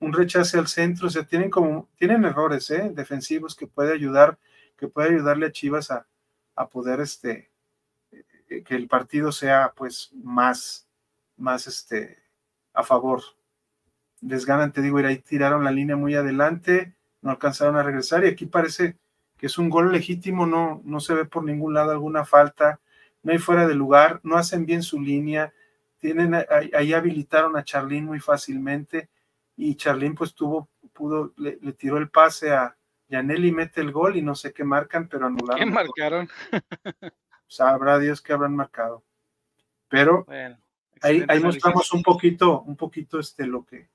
un 0.00 0.12
rechace 0.12 0.58
al 0.58 0.68
centro, 0.68 1.06
o 1.06 1.10
sea, 1.10 1.24
tienen 1.24 1.48
como, 1.50 1.88
tienen 1.96 2.24
errores, 2.24 2.70
¿eh? 2.70 2.90
Defensivos 2.92 3.54
que 3.54 3.66
puede 3.66 3.92
ayudar, 3.92 4.38
que 4.76 4.88
puede 4.88 5.10
ayudarle 5.10 5.46
a 5.46 5.52
Chivas 5.52 5.90
a, 5.90 6.06
a 6.56 6.68
poder, 6.68 7.00
este, 7.00 7.50
eh, 8.10 8.62
que 8.64 8.74
el 8.74 8.88
partido 8.88 9.32
sea, 9.32 9.72
pues, 9.74 10.10
más, 10.12 10.86
más, 11.36 11.66
este, 11.66 12.18
a 12.74 12.82
favor. 12.82 13.22
Desganan, 14.24 14.72
te 14.72 14.80
digo, 14.80 14.98
ir 15.00 15.06
ahí 15.06 15.18
tiraron 15.18 15.64
la 15.64 15.70
línea 15.70 15.96
muy 15.96 16.14
adelante, 16.14 16.94
no 17.20 17.30
alcanzaron 17.30 17.76
a 17.76 17.82
regresar 17.82 18.24
y 18.24 18.28
aquí 18.28 18.46
parece 18.46 18.96
que 19.36 19.46
es 19.46 19.58
un 19.58 19.68
gol 19.68 19.92
legítimo, 19.92 20.46
no, 20.46 20.80
no 20.84 21.00
se 21.00 21.12
ve 21.12 21.24
por 21.26 21.44
ningún 21.44 21.74
lado 21.74 21.90
alguna 21.90 22.24
falta, 22.24 22.80
no 23.22 23.32
hay 23.32 23.38
fuera 23.38 23.66
de 23.66 23.74
lugar, 23.74 24.20
no 24.22 24.36
hacen 24.36 24.64
bien 24.64 24.82
su 24.82 25.00
línea, 25.00 25.52
tienen 25.98 26.34
ahí, 26.34 26.92
habilitaron 26.92 27.56
a 27.56 27.64
Charlín 27.64 28.06
muy 28.06 28.20
fácilmente 28.20 29.10
y 29.56 29.74
Charlín 29.74 30.14
pues 30.14 30.34
tuvo, 30.34 30.68
pudo, 30.92 31.32
le, 31.36 31.58
le 31.60 31.72
tiró 31.72 31.98
el 31.98 32.08
pase 32.08 32.52
a 32.52 32.76
Yaneli, 33.08 33.52
mete 33.52 33.80
el 33.80 33.92
gol 33.92 34.16
y 34.16 34.22
no 34.22 34.34
sé 34.34 34.52
qué 34.52 34.64
marcan, 34.64 35.08
pero 35.08 35.26
anularon. 35.26 35.58
¿Qué 35.58 35.66
marcaron? 35.66 36.28
Sabrá 37.46 37.98
Dios 37.98 38.22
que 38.22 38.32
habrán 38.32 38.56
marcado. 38.56 39.04
Pero 39.88 40.24
Bueno, 40.24 40.58
ahí, 41.02 41.24
ahí 41.28 41.40
mostramos 41.40 41.92
un 41.92 42.02
poquito, 42.02 42.62
un 42.62 42.76
poquito 42.76 43.20
este 43.20 43.46
lo 43.46 43.64
que, 43.64 43.88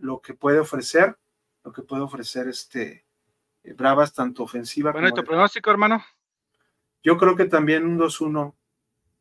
lo 0.00 0.20
que 0.20 0.34
puede 0.34 0.58
ofrecer, 0.58 1.16
lo 1.64 1.72
que 1.72 1.82
puede 1.82 2.02
ofrecer 2.02 2.48
este 2.48 3.04
eh, 3.62 3.72
Bravas, 3.74 4.12
tanto 4.12 4.42
ofensiva 4.42 4.92
Bueno, 4.92 5.08
¿y 5.08 5.10
como 5.10 5.22
tu 5.22 5.28
pronóstico, 5.28 5.70
hermano? 5.70 6.02
Yo 7.02 7.16
creo 7.16 7.36
que 7.36 7.46
también 7.46 7.86
un 7.86 7.98
2-1, 7.98 8.54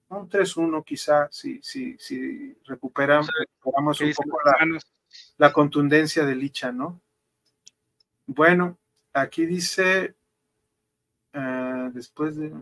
un 0.10 0.30
3-1 0.30 0.84
quizá, 0.84 1.30
si, 1.32 1.62
si, 1.62 1.98
si 1.98 2.58
recuperamos 2.66 3.30
¿Qué 3.98 4.06
un 4.06 4.14
poco 4.14 4.40
la, 4.44 4.80
la 5.38 5.54
contundencia 5.54 6.26
de 6.26 6.36
Licha, 6.36 6.72
¿no? 6.72 7.02
Bueno, 8.26 8.78
aquí 9.14 9.46
dice, 9.46 10.16
eh, 11.34 11.90
después 11.94 12.36
de... 12.36 12.54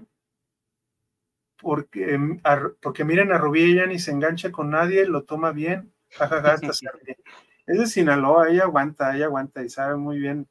Porque, 1.60 2.14
em, 2.14 2.39
porque 2.80 3.03
miren 3.03 3.31
a 3.31 3.39
Rubí, 3.39 3.64
ella 3.64 3.88
ni 3.88 3.98
se 3.98 4.11
engancha 4.11 4.52
con 4.52 4.69
nadie, 4.69 5.06
lo 5.07 5.23
toma 5.23 5.52
bien, 5.52 5.91
jajaja, 6.11 6.53
hasta 6.53 6.73
se. 6.73 6.85
Es 7.68 7.77
de 7.77 7.85
Sinaloa, 7.85 8.49
ella 8.49 8.64
aguanta, 8.64 9.15
ella 9.15 9.26
aguanta 9.26 9.61
y 9.64 9.69
sabe 9.69 9.95
muy 9.98 10.18
bien. 10.19 10.48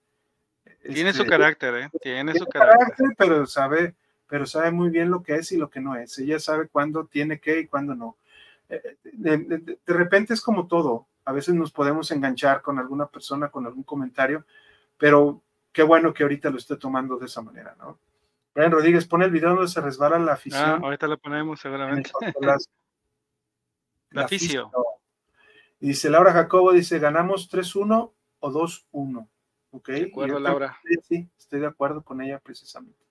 Tiene 0.83 1.13
su 1.13 1.23
este, 1.23 1.31
carácter, 1.31 1.75
¿eh? 1.75 1.91
Tiene 2.01 2.33
su 2.35 2.45
tiene 2.45 2.51
carácter. 2.53 2.79
carácter, 2.89 3.07
pero 3.19 3.47
sabe, 3.47 3.95
pero 4.29 4.47
sabe 4.47 4.71
muy 4.71 4.91
bien 4.91 5.11
lo 5.11 5.23
que 5.23 5.35
es 5.37 5.51
y 5.53 5.57
lo 5.57 5.69
que 5.71 5.81
no 5.81 5.97
es. 5.97 6.17
Ella 6.19 6.39
sabe 6.39 6.69
cuándo 6.69 7.07
tiene 7.07 7.41
que 7.41 7.61
y 7.61 7.67
cuándo 7.67 7.95
no. 7.95 8.17
Eh, 8.69 8.97
De, 9.03 9.39
de- 9.39 9.59
de- 9.59 9.79
de 9.85 9.95
repente 9.95 10.35
es 10.35 10.41
como 10.43 10.67
todo. 10.69 11.07
A 11.25 11.33
veces 11.33 11.55
nos 11.55 11.73
podemos 11.73 12.11
enganchar 12.13 12.63
con 12.63 12.79
alguna 12.79 13.07
persona, 13.07 13.49
con 13.49 13.67
algún 13.67 13.83
comentario, 13.83 14.45
pero 14.99 15.43
qué 15.73 15.83
bueno 15.83 16.13
que 16.15 16.23
ahorita 16.23 16.51
lo 16.51 16.59
esté 16.59 16.77
tomando 16.77 17.17
de 17.17 17.27
esa 17.27 17.43
manera, 17.43 17.75
¿no? 17.79 17.99
Brian 18.55 18.71
Rodríguez 18.73 19.07
pone 19.07 19.25
el 19.25 19.31
video 19.33 19.51
donde 19.55 19.69
se 19.69 19.81
resbala 19.81 20.19
la 20.19 20.33
Ah, 20.33 20.35
afición. 20.35 20.85
ahorita 20.85 21.07
lo 21.09 21.19
ponemos 21.19 21.61
seguramente. 21.61 22.11
La 24.11 24.29
fisio. 24.29 24.71
Y 25.81 25.89
dice 25.89 26.11
Laura 26.11 26.33
Jacobo, 26.33 26.73
dice, 26.73 26.99
ganamos 26.99 27.51
3-1 27.51 28.13
o 28.41 28.51
2-1. 28.51 29.29
¿Ok? 29.71 29.89
De 29.89 30.05
acuerdo, 30.05 30.39
Laura. 30.39 30.79
también, 30.83 31.03
Sí, 31.03 31.29
estoy 31.39 31.61
de 31.61 31.67
acuerdo 31.67 32.03
con 32.03 32.21
ella 32.21 32.39
precisamente. 32.39 33.05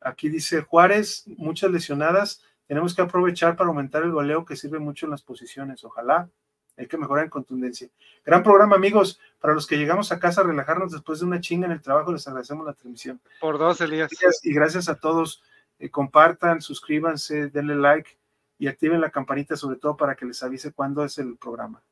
Aquí 0.00 0.28
dice 0.28 0.62
Juárez, 0.62 1.24
muchas 1.36 1.70
lesionadas. 1.70 2.42
Tenemos 2.66 2.94
que 2.94 3.02
aprovechar 3.02 3.56
para 3.56 3.68
aumentar 3.68 4.02
el 4.02 4.12
goleo 4.12 4.44
que 4.44 4.56
sirve 4.56 4.78
mucho 4.78 5.06
en 5.06 5.10
las 5.10 5.22
posiciones. 5.22 5.84
Ojalá. 5.84 6.30
Hay 6.76 6.86
que 6.86 6.96
mejorar 6.96 7.24
en 7.24 7.30
contundencia. 7.30 7.88
Gran 8.24 8.44
programa, 8.44 8.76
amigos. 8.76 9.18
Para 9.40 9.52
los 9.52 9.66
que 9.66 9.76
llegamos 9.76 10.12
a 10.12 10.20
casa 10.20 10.42
a 10.42 10.44
relajarnos 10.44 10.92
después 10.92 11.18
de 11.18 11.26
una 11.26 11.40
chinga 11.40 11.66
en 11.66 11.72
el 11.72 11.82
trabajo, 11.82 12.12
les 12.12 12.26
agradecemos 12.28 12.64
la 12.64 12.72
transmisión. 12.72 13.20
Por 13.40 13.58
dos, 13.58 13.80
Elías. 13.80 14.08
Gracias 14.10 14.44
y 14.44 14.52
gracias 14.54 14.88
a 14.88 14.94
todos. 14.94 15.42
Eh, 15.80 15.90
compartan, 15.90 16.60
suscríbanse, 16.60 17.48
denle 17.48 17.74
like 17.74 18.17
y 18.58 18.66
activen 18.66 19.00
la 19.00 19.10
campanita, 19.10 19.56
sobre 19.56 19.78
todo 19.78 19.96
para 19.96 20.14
que 20.16 20.26
les 20.26 20.42
avise 20.42 20.72
cuándo 20.72 21.04
es 21.04 21.18
el 21.18 21.36
programa. 21.36 21.82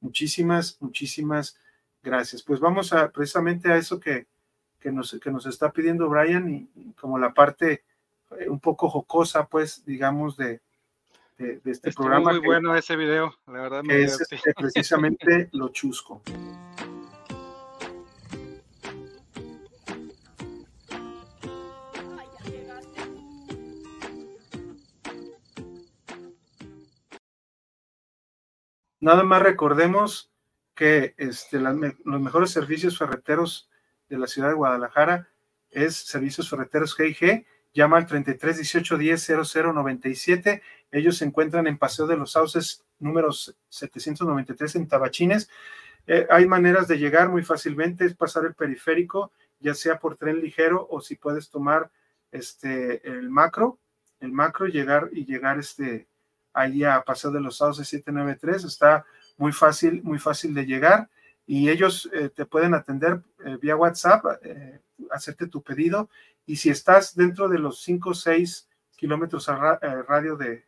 Muchísimas, 0.00 0.76
muchísimas 0.80 1.58
gracias. 2.02 2.42
Pues 2.42 2.60
vamos 2.60 2.92
a 2.92 3.10
precisamente 3.10 3.70
a 3.72 3.76
eso 3.76 3.98
que, 4.00 4.26
que, 4.78 4.90
nos, 4.92 5.18
que 5.22 5.30
nos 5.30 5.46
está 5.46 5.72
pidiendo 5.72 6.08
Brian 6.08 6.48
y, 6.48 6.70
y 6.74 6.92
como 6.92 7.18
la 7.18 7.32
parte 7.34 7.84
eh, 8.38 8.48
un 8.48 8.60
poco 8.60 8.88
jocosa, 8.88 9.46
pues, 9.46 9.84
digamos, 9.84 10.36
de, 10.36 10.60
de, 11.38 11.58
de 11.60 11.70
este 11.70 11.90
Estuvo 11.90 12.06
programa. 12.06 12.32
muy 12.32 12.40
que- 12.40 12.46
bueno 12.46 12.74
ese 12.76 12.96
video, 12.96 13.34
la 13.46 13.52
verdad 13.62 13.82
me 13.82 14.02
es 14.02 14.20
este, 14.20 14.38
precisamente 14.54 15.48
lo 15.52 15.68
chusco. 15.70 16.22
Nada 29.00 29.22
más 29.22 29.42
recordemos 29.42 30.30
que 30.74 31.14
este, 31.16 31.58
los 31.58 32.20
mejores 32.20 32.50
servicios 32.50 32.98
ferreteros 32.98 33.70
de 34.08 34.18
la 34.18 34.26
ciudad 34.26 34.48
de 34.48 34.54
Guadalajara 34.54 35.28
es 35.70 35.96
Servicios 35.96 36.50
Ferreteros 36.50 36.94
GIG. 36.94 37.46
Llama 37.72 37.98
al 37.98 38.06
33 38.06 38.56
18 38.56 38.98
10 38.98 39.22
00 39.46 39.72
97. 39.72 40.62
Ellos 40.90 41.16
se 41.16 41.24
encuentran 41.24 41.66
en 41.66 41.78
Paseo 41.78 42.06
de 42.06 42.16
los 42.16 42.32
Sauces, 42.32 42.84
número 42.98 43.30
793 43.32 44.76
en 44.76 44.88
Tabachines. 44.88 45.48
Eh, 46.06 46.26
hay 46.28 46.46
maneras 46.46 46.88
de 46.88 46.98
llegar 46.98 47.28
muy 47.28 47.42
fácilmente, 47.42 48.04
es 48.04 48.16
pasar 48.16 48.44
el 48.44 48.54
periférico, 48.54 49.32
ya 49.60 49.74
sea 49.74 49.98
por 49.98 50.16
tren 50.16 50.40
ligero 50.40 50.86
o 50.90 51.00
si 51.00 51.14
puedes 51.14 51.50
tomar 51.50 51.90
este, 52.32 53.06
el 53.08 53.30
macro, 53.30 53.78
el 54.18 54.32
macro, 54.32 54.66
llegar 54.66 55.08
y 55.12 55.24
llegar 55.24 55.58
este, 55.58 56.08
ahí 56.52 56.84
a 56.84 57.02
Paseo 57.02 57.30
de 57.30 57.40
los 57.40 57.56
Sauces 57.58 57.88
793. 57.88 58.64
Está 58.64 59.04
muy 59.36 59.52
fácil, 59.52 60.02
muy 60.02 60.18
fácil 60.18 60.54
de 60.54 60.66
llegar 60.66 61.08
y 61.46 61.68
ellos 61.68 62.08
eh, 62.12 62.28
te 62.28 62.46
pueden 62.46 62.74
atender 62.74 63.22
eh, 63.44 63.58
vía 63.60 63.76
WhatsApp, 63.76 64.24
hacerte 65.10 65.46
tu 65.46 65.62
pedido 65.62 66.08
y 66.46 66.56
si 66.56 66.70
estás 66.70 67.14
dentro 67.14 67.48
de 67.48 67.58
los 67.58 67.80
5 67.82 68.10
o 68.10 68.14
6 68.14 68.68
kilómetros 68.96 69.48
a 69.48 69.78
radio 70.06 70.36
de, 70.36 70.64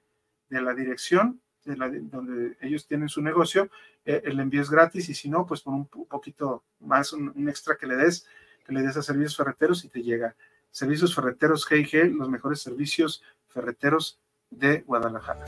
de 0.48 0.62
la 0.62 0.74
dirección, 0.74 1.40
donde 1.64 2.56
ellos 2.60 2.86
tienen 2.86 3.08
su 3.08 3.22
negocio, 3.22 3.70
eh, 4.04 4.22
el 4.24 4.40
envío 4.40 4.60
es 4.60 4.70
gratis 4.70 5.08
y 5.08 5.14
si 5.14 5.28
no, 5.28 5.46
pues 5.46 5.62
con 5.62 5.74
un 5.74 5.86
poquito 5.86 6.64
más, 6.80 7.12
un, 7.12 7.48
extra 7.48 7.76
que 7.76 7.86
le 7.86 7.96
des, 7.96 8.26
que 8.64 8.72
le 8.72 8.82
des 8.82 8.96
a 8.96 9.02
servicios 9.02 9.36
ferreteros 9.36 9.84
y 9.84 9.88
te 9.88 10.02
llega. 10.02 10.36
Servicios 10.70 11.14
ferreteros 11.14 11.66
GIG, 11.66 12.14
los 12.14 12.28
mejores 12.28 12.60
servicios 12.60 13.22
ferreteros 13.48 14.20
de 14.52 14.82
Guadalajara. 14.82 15.44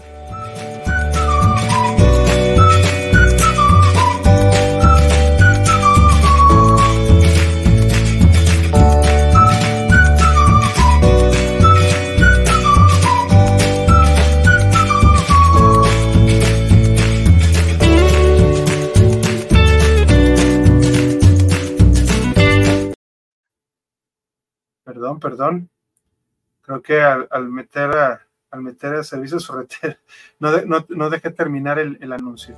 perdón, 25.04 25.20
perdón. 25.20 25.70
Creo 26.62 26.82
que 26.82 27.00
al, 27.02 27.48
meter 27.48 27.90
a, 27.96 28.23
al 28.54 28.62
meter 28.62 29.04
servicios 29.04 29.46
ferreteros, 29.46 29.98
no, 30.38 30.62
no, 30.62 30.86
no 30.88 31.10
dejé 31.10 31.30
terminar 31.30 31.78
el, 31.78 31.98
el 32.00 32.12
anuncio. 32.12 32.56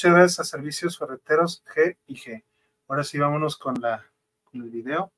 Muchas 0.00 0.14
gracias 0.14 0.40
a 0.40 0.44
Servicios 0.44 0.96
Ferreteros 0.96 1.62
G 1.66 1.98
y 2.06 2.14
G. 2.14 2.42
Ahora 2.88 3.04
sí, 3.04 3.18
vámonos 3.18 3.58
con, 3.58 3.74
la, 3.82 4.02
con 4.44 4.62
el 4.62 4.70
video. 4.70 5.12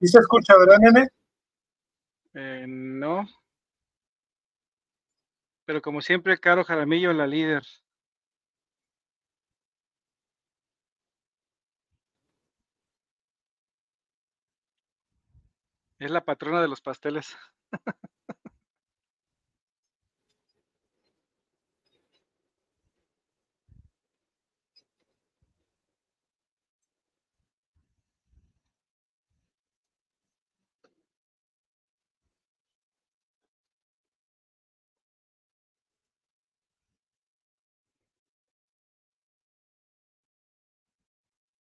¿Y 0.00 0.06
se 0.06 0.18
escucha, 0.18 0.54
verdad, 0.56 0.78
nene? 0.80 1.08
Eh, 2.32 2.64
no. 2.66 3.28
Pero 5.66 5.82
como 5.82 6.00
siempre, 6.00 6.38
Caro 6.38 6.64
Jaramillo, 6.64 7.12
la 7.12 7.26
líder. 7.26 7.62
Es 15.98 16.10
la 16.10 16.24
patrona 16.24 16.62
de 16.62 16.68
los 16.68 16.80
pasteles. 16.80 17.36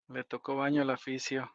Le 0.10 0.24
tocó 0.26 0.56
baño 0.58 0.82
al 0.82 0.90
aficio. 0.90 1.52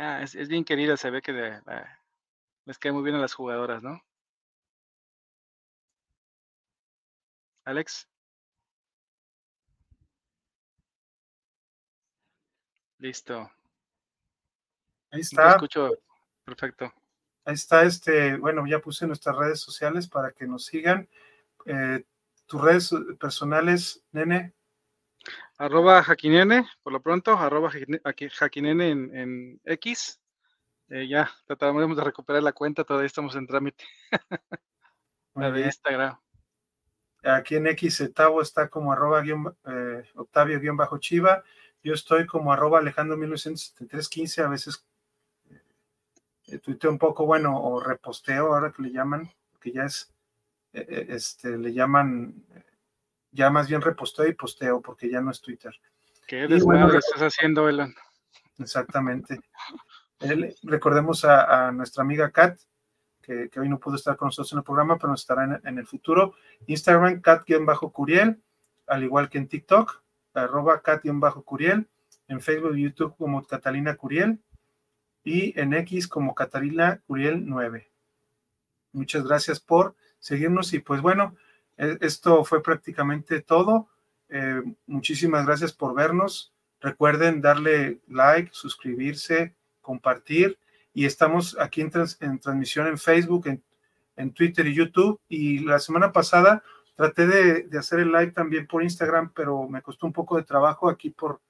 Ah, 0.00 0.22
es, 0.22 0.48
bien 0.48 0.64
querida, 0.64 0.96
se 0.96 1.10
ve 1.10 1.20
que 1.20 1.32
les 2.64 2.78
cae 2.78 2.92
muy 2.92 3.02
bien 3.02 3.16
a 3.16 3.18
las 3.18 3.34
jugadoras, 3.34 3.82
¿no? 3.82 4.00
Alex. 7.64 8.08
Listo. 12.98 13.50
Ahí 15.10 15.20
está. 15.20 15.50
escucho 15.50 15.90
perfecto. 16.44 16.92
Ahí 17.44 17.54
está, 17.54 17.82
este, 17.82 18.36
bueno, 18.36 18.66
ya 18.66 18.78
puse 18.78 19.06
nuestras 19.06 19.36
redes 19.36 19.60
sociales 19.60 20.06
para 20.08 20.30
que 20.32 20.46
nos 20.46 20.64
sigan. 20.64 21.08
Eh, 21.66 22.04
tus 22.48 22.60
redes 22.60 22.90
personales, 23.20 24.02
nene. 24.10 24.54
Arroba 25.58 26.02
Jaquinene, 26.02 26.66
por 26.82 26.92
lo 26.92 27.02
pronto, 27.02 27.32
arroba 27.36 27.70
Jaquinene 27.70 28.90
en, 28.90 29.16
en 29.16 29.60
X. 29.64 30.20
Eh, 30.88 31.06
ya 31.06 31.30
tratamos 31.46 31.94
de 31.96 32.02
recuperar 32.02 32.42
la 32.42 32.52
cuenta, 32.52 32.84
todavía 32.84 33.06
estamos 33.06 33.36
en 33.36 33.46
trámite. 33.46 33.84
la 35.34 35.50
de 35.50 35.60
Instagram. 35.60 36.18
Aquí 37.22 37.56
en 37.56 37.66
X 37.66 38.00
Etavo 38.00 38.40
está 38.40 38.68
como 38.68 38.92
arroba 38.92 39.22
eh, 39.24 40.04
Octavio 40.14 40.58
guion 40.58 40.76
bajo 40.76 40.98
Chiva. 40.98 41.44
Yo 41.82 41.92
estoy 41.92 42.26
como 42.26 42.52
arroba 42.52 42.78
Alejandro 42.78 43.16
197315. 43.18 44.42
A 44.42 44.48
veces 44.48 44.86
eh, 46.46 46.58
tuiteo 46.60 46.90
un 46.90 46.98
poco, 46.98 47.26
bueno, 47.26 47.60
o 47.60 47.80
reposteo, 47.80 48.54
ahora 48.54 48.72
que 48.72 48.82
le 48.82 48.92
llaman, 48.92 49.30
que 49.60 49.72
ya 49.72 49.84
es 49.84 50.10
eh, 50.10 50.14
eh, 50.14 50.17
este, 50.72 51.56
le 51.56 51.72
llaman, 51.72 52.44
ya 53.30 53.50
más 53.50 53.68
bien 53.68 53.80
reposteo 53.80 54.26
y 54.26 54.34
posteo, 54.34 54.80
porque 54.80 55.10
ya 55.10 55.20
no 55.20 55.30
es 55.30 55.40
Twitter. 55.40 55.74
¿Qué 56.26 56.46
desmadre 56.46 56.98
estás 56.98 57.22
haciendo, 57.22 57.68
Elan? 57.68 57.94
Exactamente. 58.58 59.40
recordemos 60.62 61.24
a, 61.24 61.72
nuestra 61.72 62.02
amiga 62.02 62.30
Kat, 62.30 62.58
que, 63.22 63.50
hoy 63.56 63.68
no 63.68 63.78
pudo 63.78 63.96
estar 63.96 64.16
con 64.16 64.26
nosotros 64.26 64.52
en 64.52 64.58
el 64.58 64.64
programa, 64.64 64.98
pero 64.98 65.14
estará 65.14 65.60
en, 65.62 65.78
el 65.78 65.86
futuro. 65.86 66.34
Instagram, 66.66 67.20
Kat-Curiel, 67.20 68.42
al 68.86 69.04
igual 69.04 69.28
que 69.28 69.38
en 69.38 69.48
TikTok, 69.48 70.02
arroba 70.34 70.82
Kat-Curiel, 70.82 71.88
en 72.28 72.40
Facebook 72.40 72.76
y 72.76 72.82
YouTube 72.82 73.16
como 73.16 73.44
Catalina 73.44 73.96
Curiel 73.96 74.40
y 75.24 75.58
en 75.58 75.74
X 75.74 76.06
como 76.06 76.34
Catalina 76.34 77.00
Curiel 77.06 77.46
9. 77.46 77.90
Muchas 78.92 79.24
gracias 79.24 79.60
por 79.60 79.96
seguirnos 80.18 80.72
y 80.72 80.80
pues 80.80 81.00
bueno, 81.00 81.36
e, 81.76 81.98
esto 82.00 82.44
fue 82.44 82.62
prácticamente 82.62 83.40
todo. 83.40 83.88
Eh, 84.28 84.62
muchísimas 84.86 85.46
gracias 85.46 85.72
por 85.72 85.94
vernos. 85.94 86.52
Recuerden 86.80 87.40
darle 87.40 88.00
like, 88.08 88.50
suscribirse, 88.52 89.54
compartir 89.80 90.58
y 90.92 91.04
estamos 91.06 91.56
aquí 91.58 91.80
en, 91.80 91.90
transmisión 91.90 92.86
en 92.86 92.98
Facebook, 92.98 93.46
en, 94.16 94.32
Twitter 94.32 94.66
y 94.66 94.74
YouTube. 94.74 95.20
Y 95.28 95.60
la 95.60 95.78
semana 95.78 96.12
pasada 96.12 96.62
traté 96.94 97.26
de, 97.26 97.78
hacer 97.78 98.00
el 98.00 98.12
live 98.12 98.32
también 98.32 98.66
por 98.66 98.82
Instagram, 98.82 99.32
pero 99.34 99.68
me 99.68 99.82
costó 99.82 100.06
un 100.06 100.12
poco 100.12 100.36
de 100.36 100.42
trabajo 100.42 100.88
aquí 100.88 101.10
por, 101.10 101.40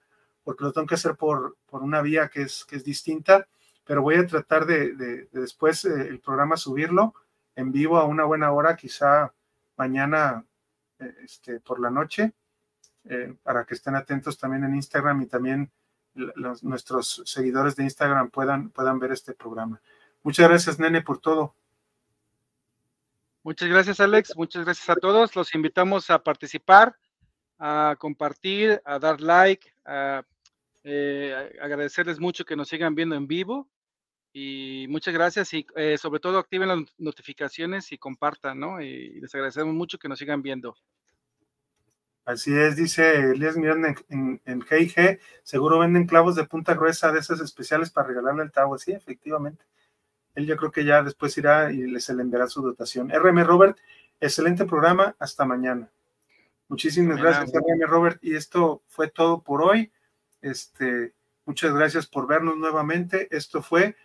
porque 0.45 0.65
lo 0.65 0.73
tengo 0.73 0.87
que 0.87 0.95
hacer 0.95 1.17
por, 1.17 1.57
por 1.67 1.83
una 1.83 2.03
vía 2.03 2.29
que 2.29 2.43
es, 2.43 2.65
que 2.65 2.77
es 2.77 2.85
distinta 2.85 3.47
pero 3.89 4.03
voy 4.03 4.17
a 4.17 4.27
tratar 4.27 4.67
de, 4.67 5.27
después 5.33 5.87
eh, 5.87 6.09
el 6.09 6.21
programa 6.21 6.59
subirlo 6.59 7.15
en 7.59 7.73
vivo 7.73 7.99
a 7.99 8.05
una 8.05 8.25
buena 8.25 8.53
hora, 8.53 8.77
quizá 8.77 9.35
mañana 9.77 10.45
eh, 11.01 11.13
este, 11.25 11.59
por 11.59 11.81
la 11.81 11.91
noche, 11.91 12.33
eh, 13.05 13.35
para 13.43 13.65
que 13.65 13.75
estén 13.75 13.97
atentos 13.97 14.39
también 14.39 14.63
en 14.63 14.77
Instagram 14.77 15.23
y 15.23 15.27
también 15.27 15.71
nuestros 16.63 17.23
seguidores 17.27 17.75
de 17.75 17.83
Instagram 17.83 18.31
puedan, 18.31 18.71
puedan 18.71 19.01
ver 19.01 19.11
este 19.11 19.35
programa. 19.35 19.81
Muchas 20.23 20.49
gracias, 20.49 20.79
Nene, 20.79 21.03
por 21.03 21.19
todo. 21.19 21.55
Muchas 23.43 23.69
gracias, 23.69 23.99
Alex. 23.99 24.37
Muchas 24.37 24.65
gracias 24.65 24.89
a 24.89 24.97
todos. 24.97 25.35
Los 25.35 25.53
invitamos 25.55 26.11
a 26.11 26.23
participar, 26.23 26.97
a 27.59 27.97
compartir, 27.99 28.81
a 28.85 29.01
dar 29.01 29.21
like, 29.21 29.73
a 29.85 30.23
eh, 30.85 31.59
agradecerles 31.61 32.21
mucho 32.21 32.45
que 32.45 32.57
nos 32.57 32.69
sigan 32.69 32.95
viendo 32.95 33.17
en 33.17 33.27
vivo. 33.27 33.69
Y 34.41 34.87
muchas 34.89 35.13
gracias 35.13 35.53
y 35.53 35.67
eh, 35.75 35.99
sobre 35.99 36.21
todo 36.21 36.39
activen 36.39 36.69
las 36.69 36.79
notificaciones 36.97 37.91
y 37.91 37.99
compartan, 37.99 38.61
¿no? 38.61 38.81
Y 38.81 39.21
les 39.21 39.35
agradecemos 39.35 39.75
mucho 39.75 39.99
que 39.99 40.09
nos 40.09 40.21
sigan 40.21 40.43
viendo. 40.43 40.77
Así 42.25 42.57
es, 42.57 42.77
dice 42.77 43.33
Elías 43.33 43.57
Miranda 43.57 43.97
en, 44.09 44.41
en, 44.45 44.63
GIG, 44.63 45.19
seguro 45.43 45.81
venden 45.81 46.07
clavos 46.07 46.37
de 46.37 46.45
punta 46.45 46.75
gruesa 46.75 47.11
de 47.11 47.19
esas 47.19 47.41
especiales 47.41 47.91
para 47.91 48.07
regalarle 48.07 48.43
al 48.43 48.53
Tavo. 48.53 48.79
Sí, 48.79 48.93
efectivamente. 48.93 49.65
Él 50.37 50.47
yo 50.47 50.57
creo 50.57 50.71
que 50.71 50.85
ya 50.85 51.03
después 51.03 51.37
irá 51.37 51.73
y 51.73 51.79
les 51.79 52.09
enviará 52.09 52.47
su 52.47 52.63
dotación. 52.63 53.11
RM 53.11 53.43
Robert, 53.43 53.77
excelente 54.21 54.67
programa, 54.67 55.17
hasta 55.19 55.47
mañana. 55.47 55.91
Muchísimas 56.69 57.21
gracias, 57.21 57.51
RM 57.53 57.89
Robert. 57.89 58.19
Y 58.23 58.37
esto 58.37 58.83
fue 58.87 59.09
todo 59.09 59.43
por 59.43 59.63
hoy. 59.63 59.91
Este, 60.43 61.13
muchas 61.45 61.75
gracias 61.75 62.07
por 62.07 62.29
vernos 62.29 62.57
nuevamente. 62.57 63.27
Esto 63.37 63.63
fue 63.63 63.97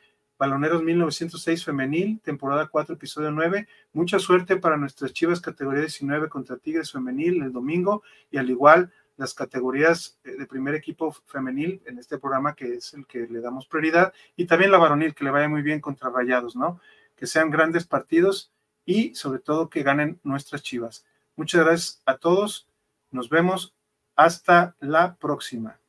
Baloneros 0.43 0.83
1906 0.83 1.63
Femenil, 1.63 2.19
temporada 2.19 2.67
4, 2.67 2.95
episodio 2.95 3.31
9. 3.31 3.65
Mucha 3.93 4.19
suerte 4.19 4.57
para 4.57 4.75
nuestras 4.75 5.13
chivas 5.13 5.39
categoría 5.39 5.79
19 5.79 6.27
contra 6.27 6.57
Tigres 6.57 6.91
Femenil 6.91 7.41
el 7.43 7.53
domingo 7.53 8.03
y 8.29 8.35
al 8.35 8.49
igual 8.49 8.91
las 9.15 9.33
categorías 9.33 10.19
eh, 10.25 10.31
de 10.31 10.45
primer 10.45 10.75
equipo 10.75 11.13
femenil 11.13 11.81
en 11.85 11.97
este 11.97 12.17
programa 12.17 12.55
que 12.55 12.73
es 12.73 12.93
el 12.93 13.07
que 13.07 13.19
le 13.19 13.39
damos 13.39 13.67
prioridad 13.67 14.11
y 14.35 14.43
también 14.43 14.71
la 14.71 14.79
varonil 14.79 15.15
que 15.15 15.23
le 15.23 15.31
vaya 15.31 15.47
muy 15.47 15.61
bien 15.61 15.79
contra 15.79 16.09
Rayados, 16.09 16.57
¿no? 16.57 16.81
Que 17.15 17.25
sean 17.25 17.49
grandes 17.49 17.85
partidos 17.85 18.51
y 18.83 19.15
sobre 19.15 19.39
todo 19.39 19.69
que 19.69 19.81
ganen 19.81 20.19
nuestras 20.23 20.61
chivas. 20.61 21.05
Muchas 21.37 21.63
gracias 21.63 22.01
a 22.05 22.17
todos. 22.17 22.67
Nos 23.11 23.29
vemos. 23.29 23.73
Hasta 24.17 24.75
la 24.81 25.15
próxima. 25.15 25.79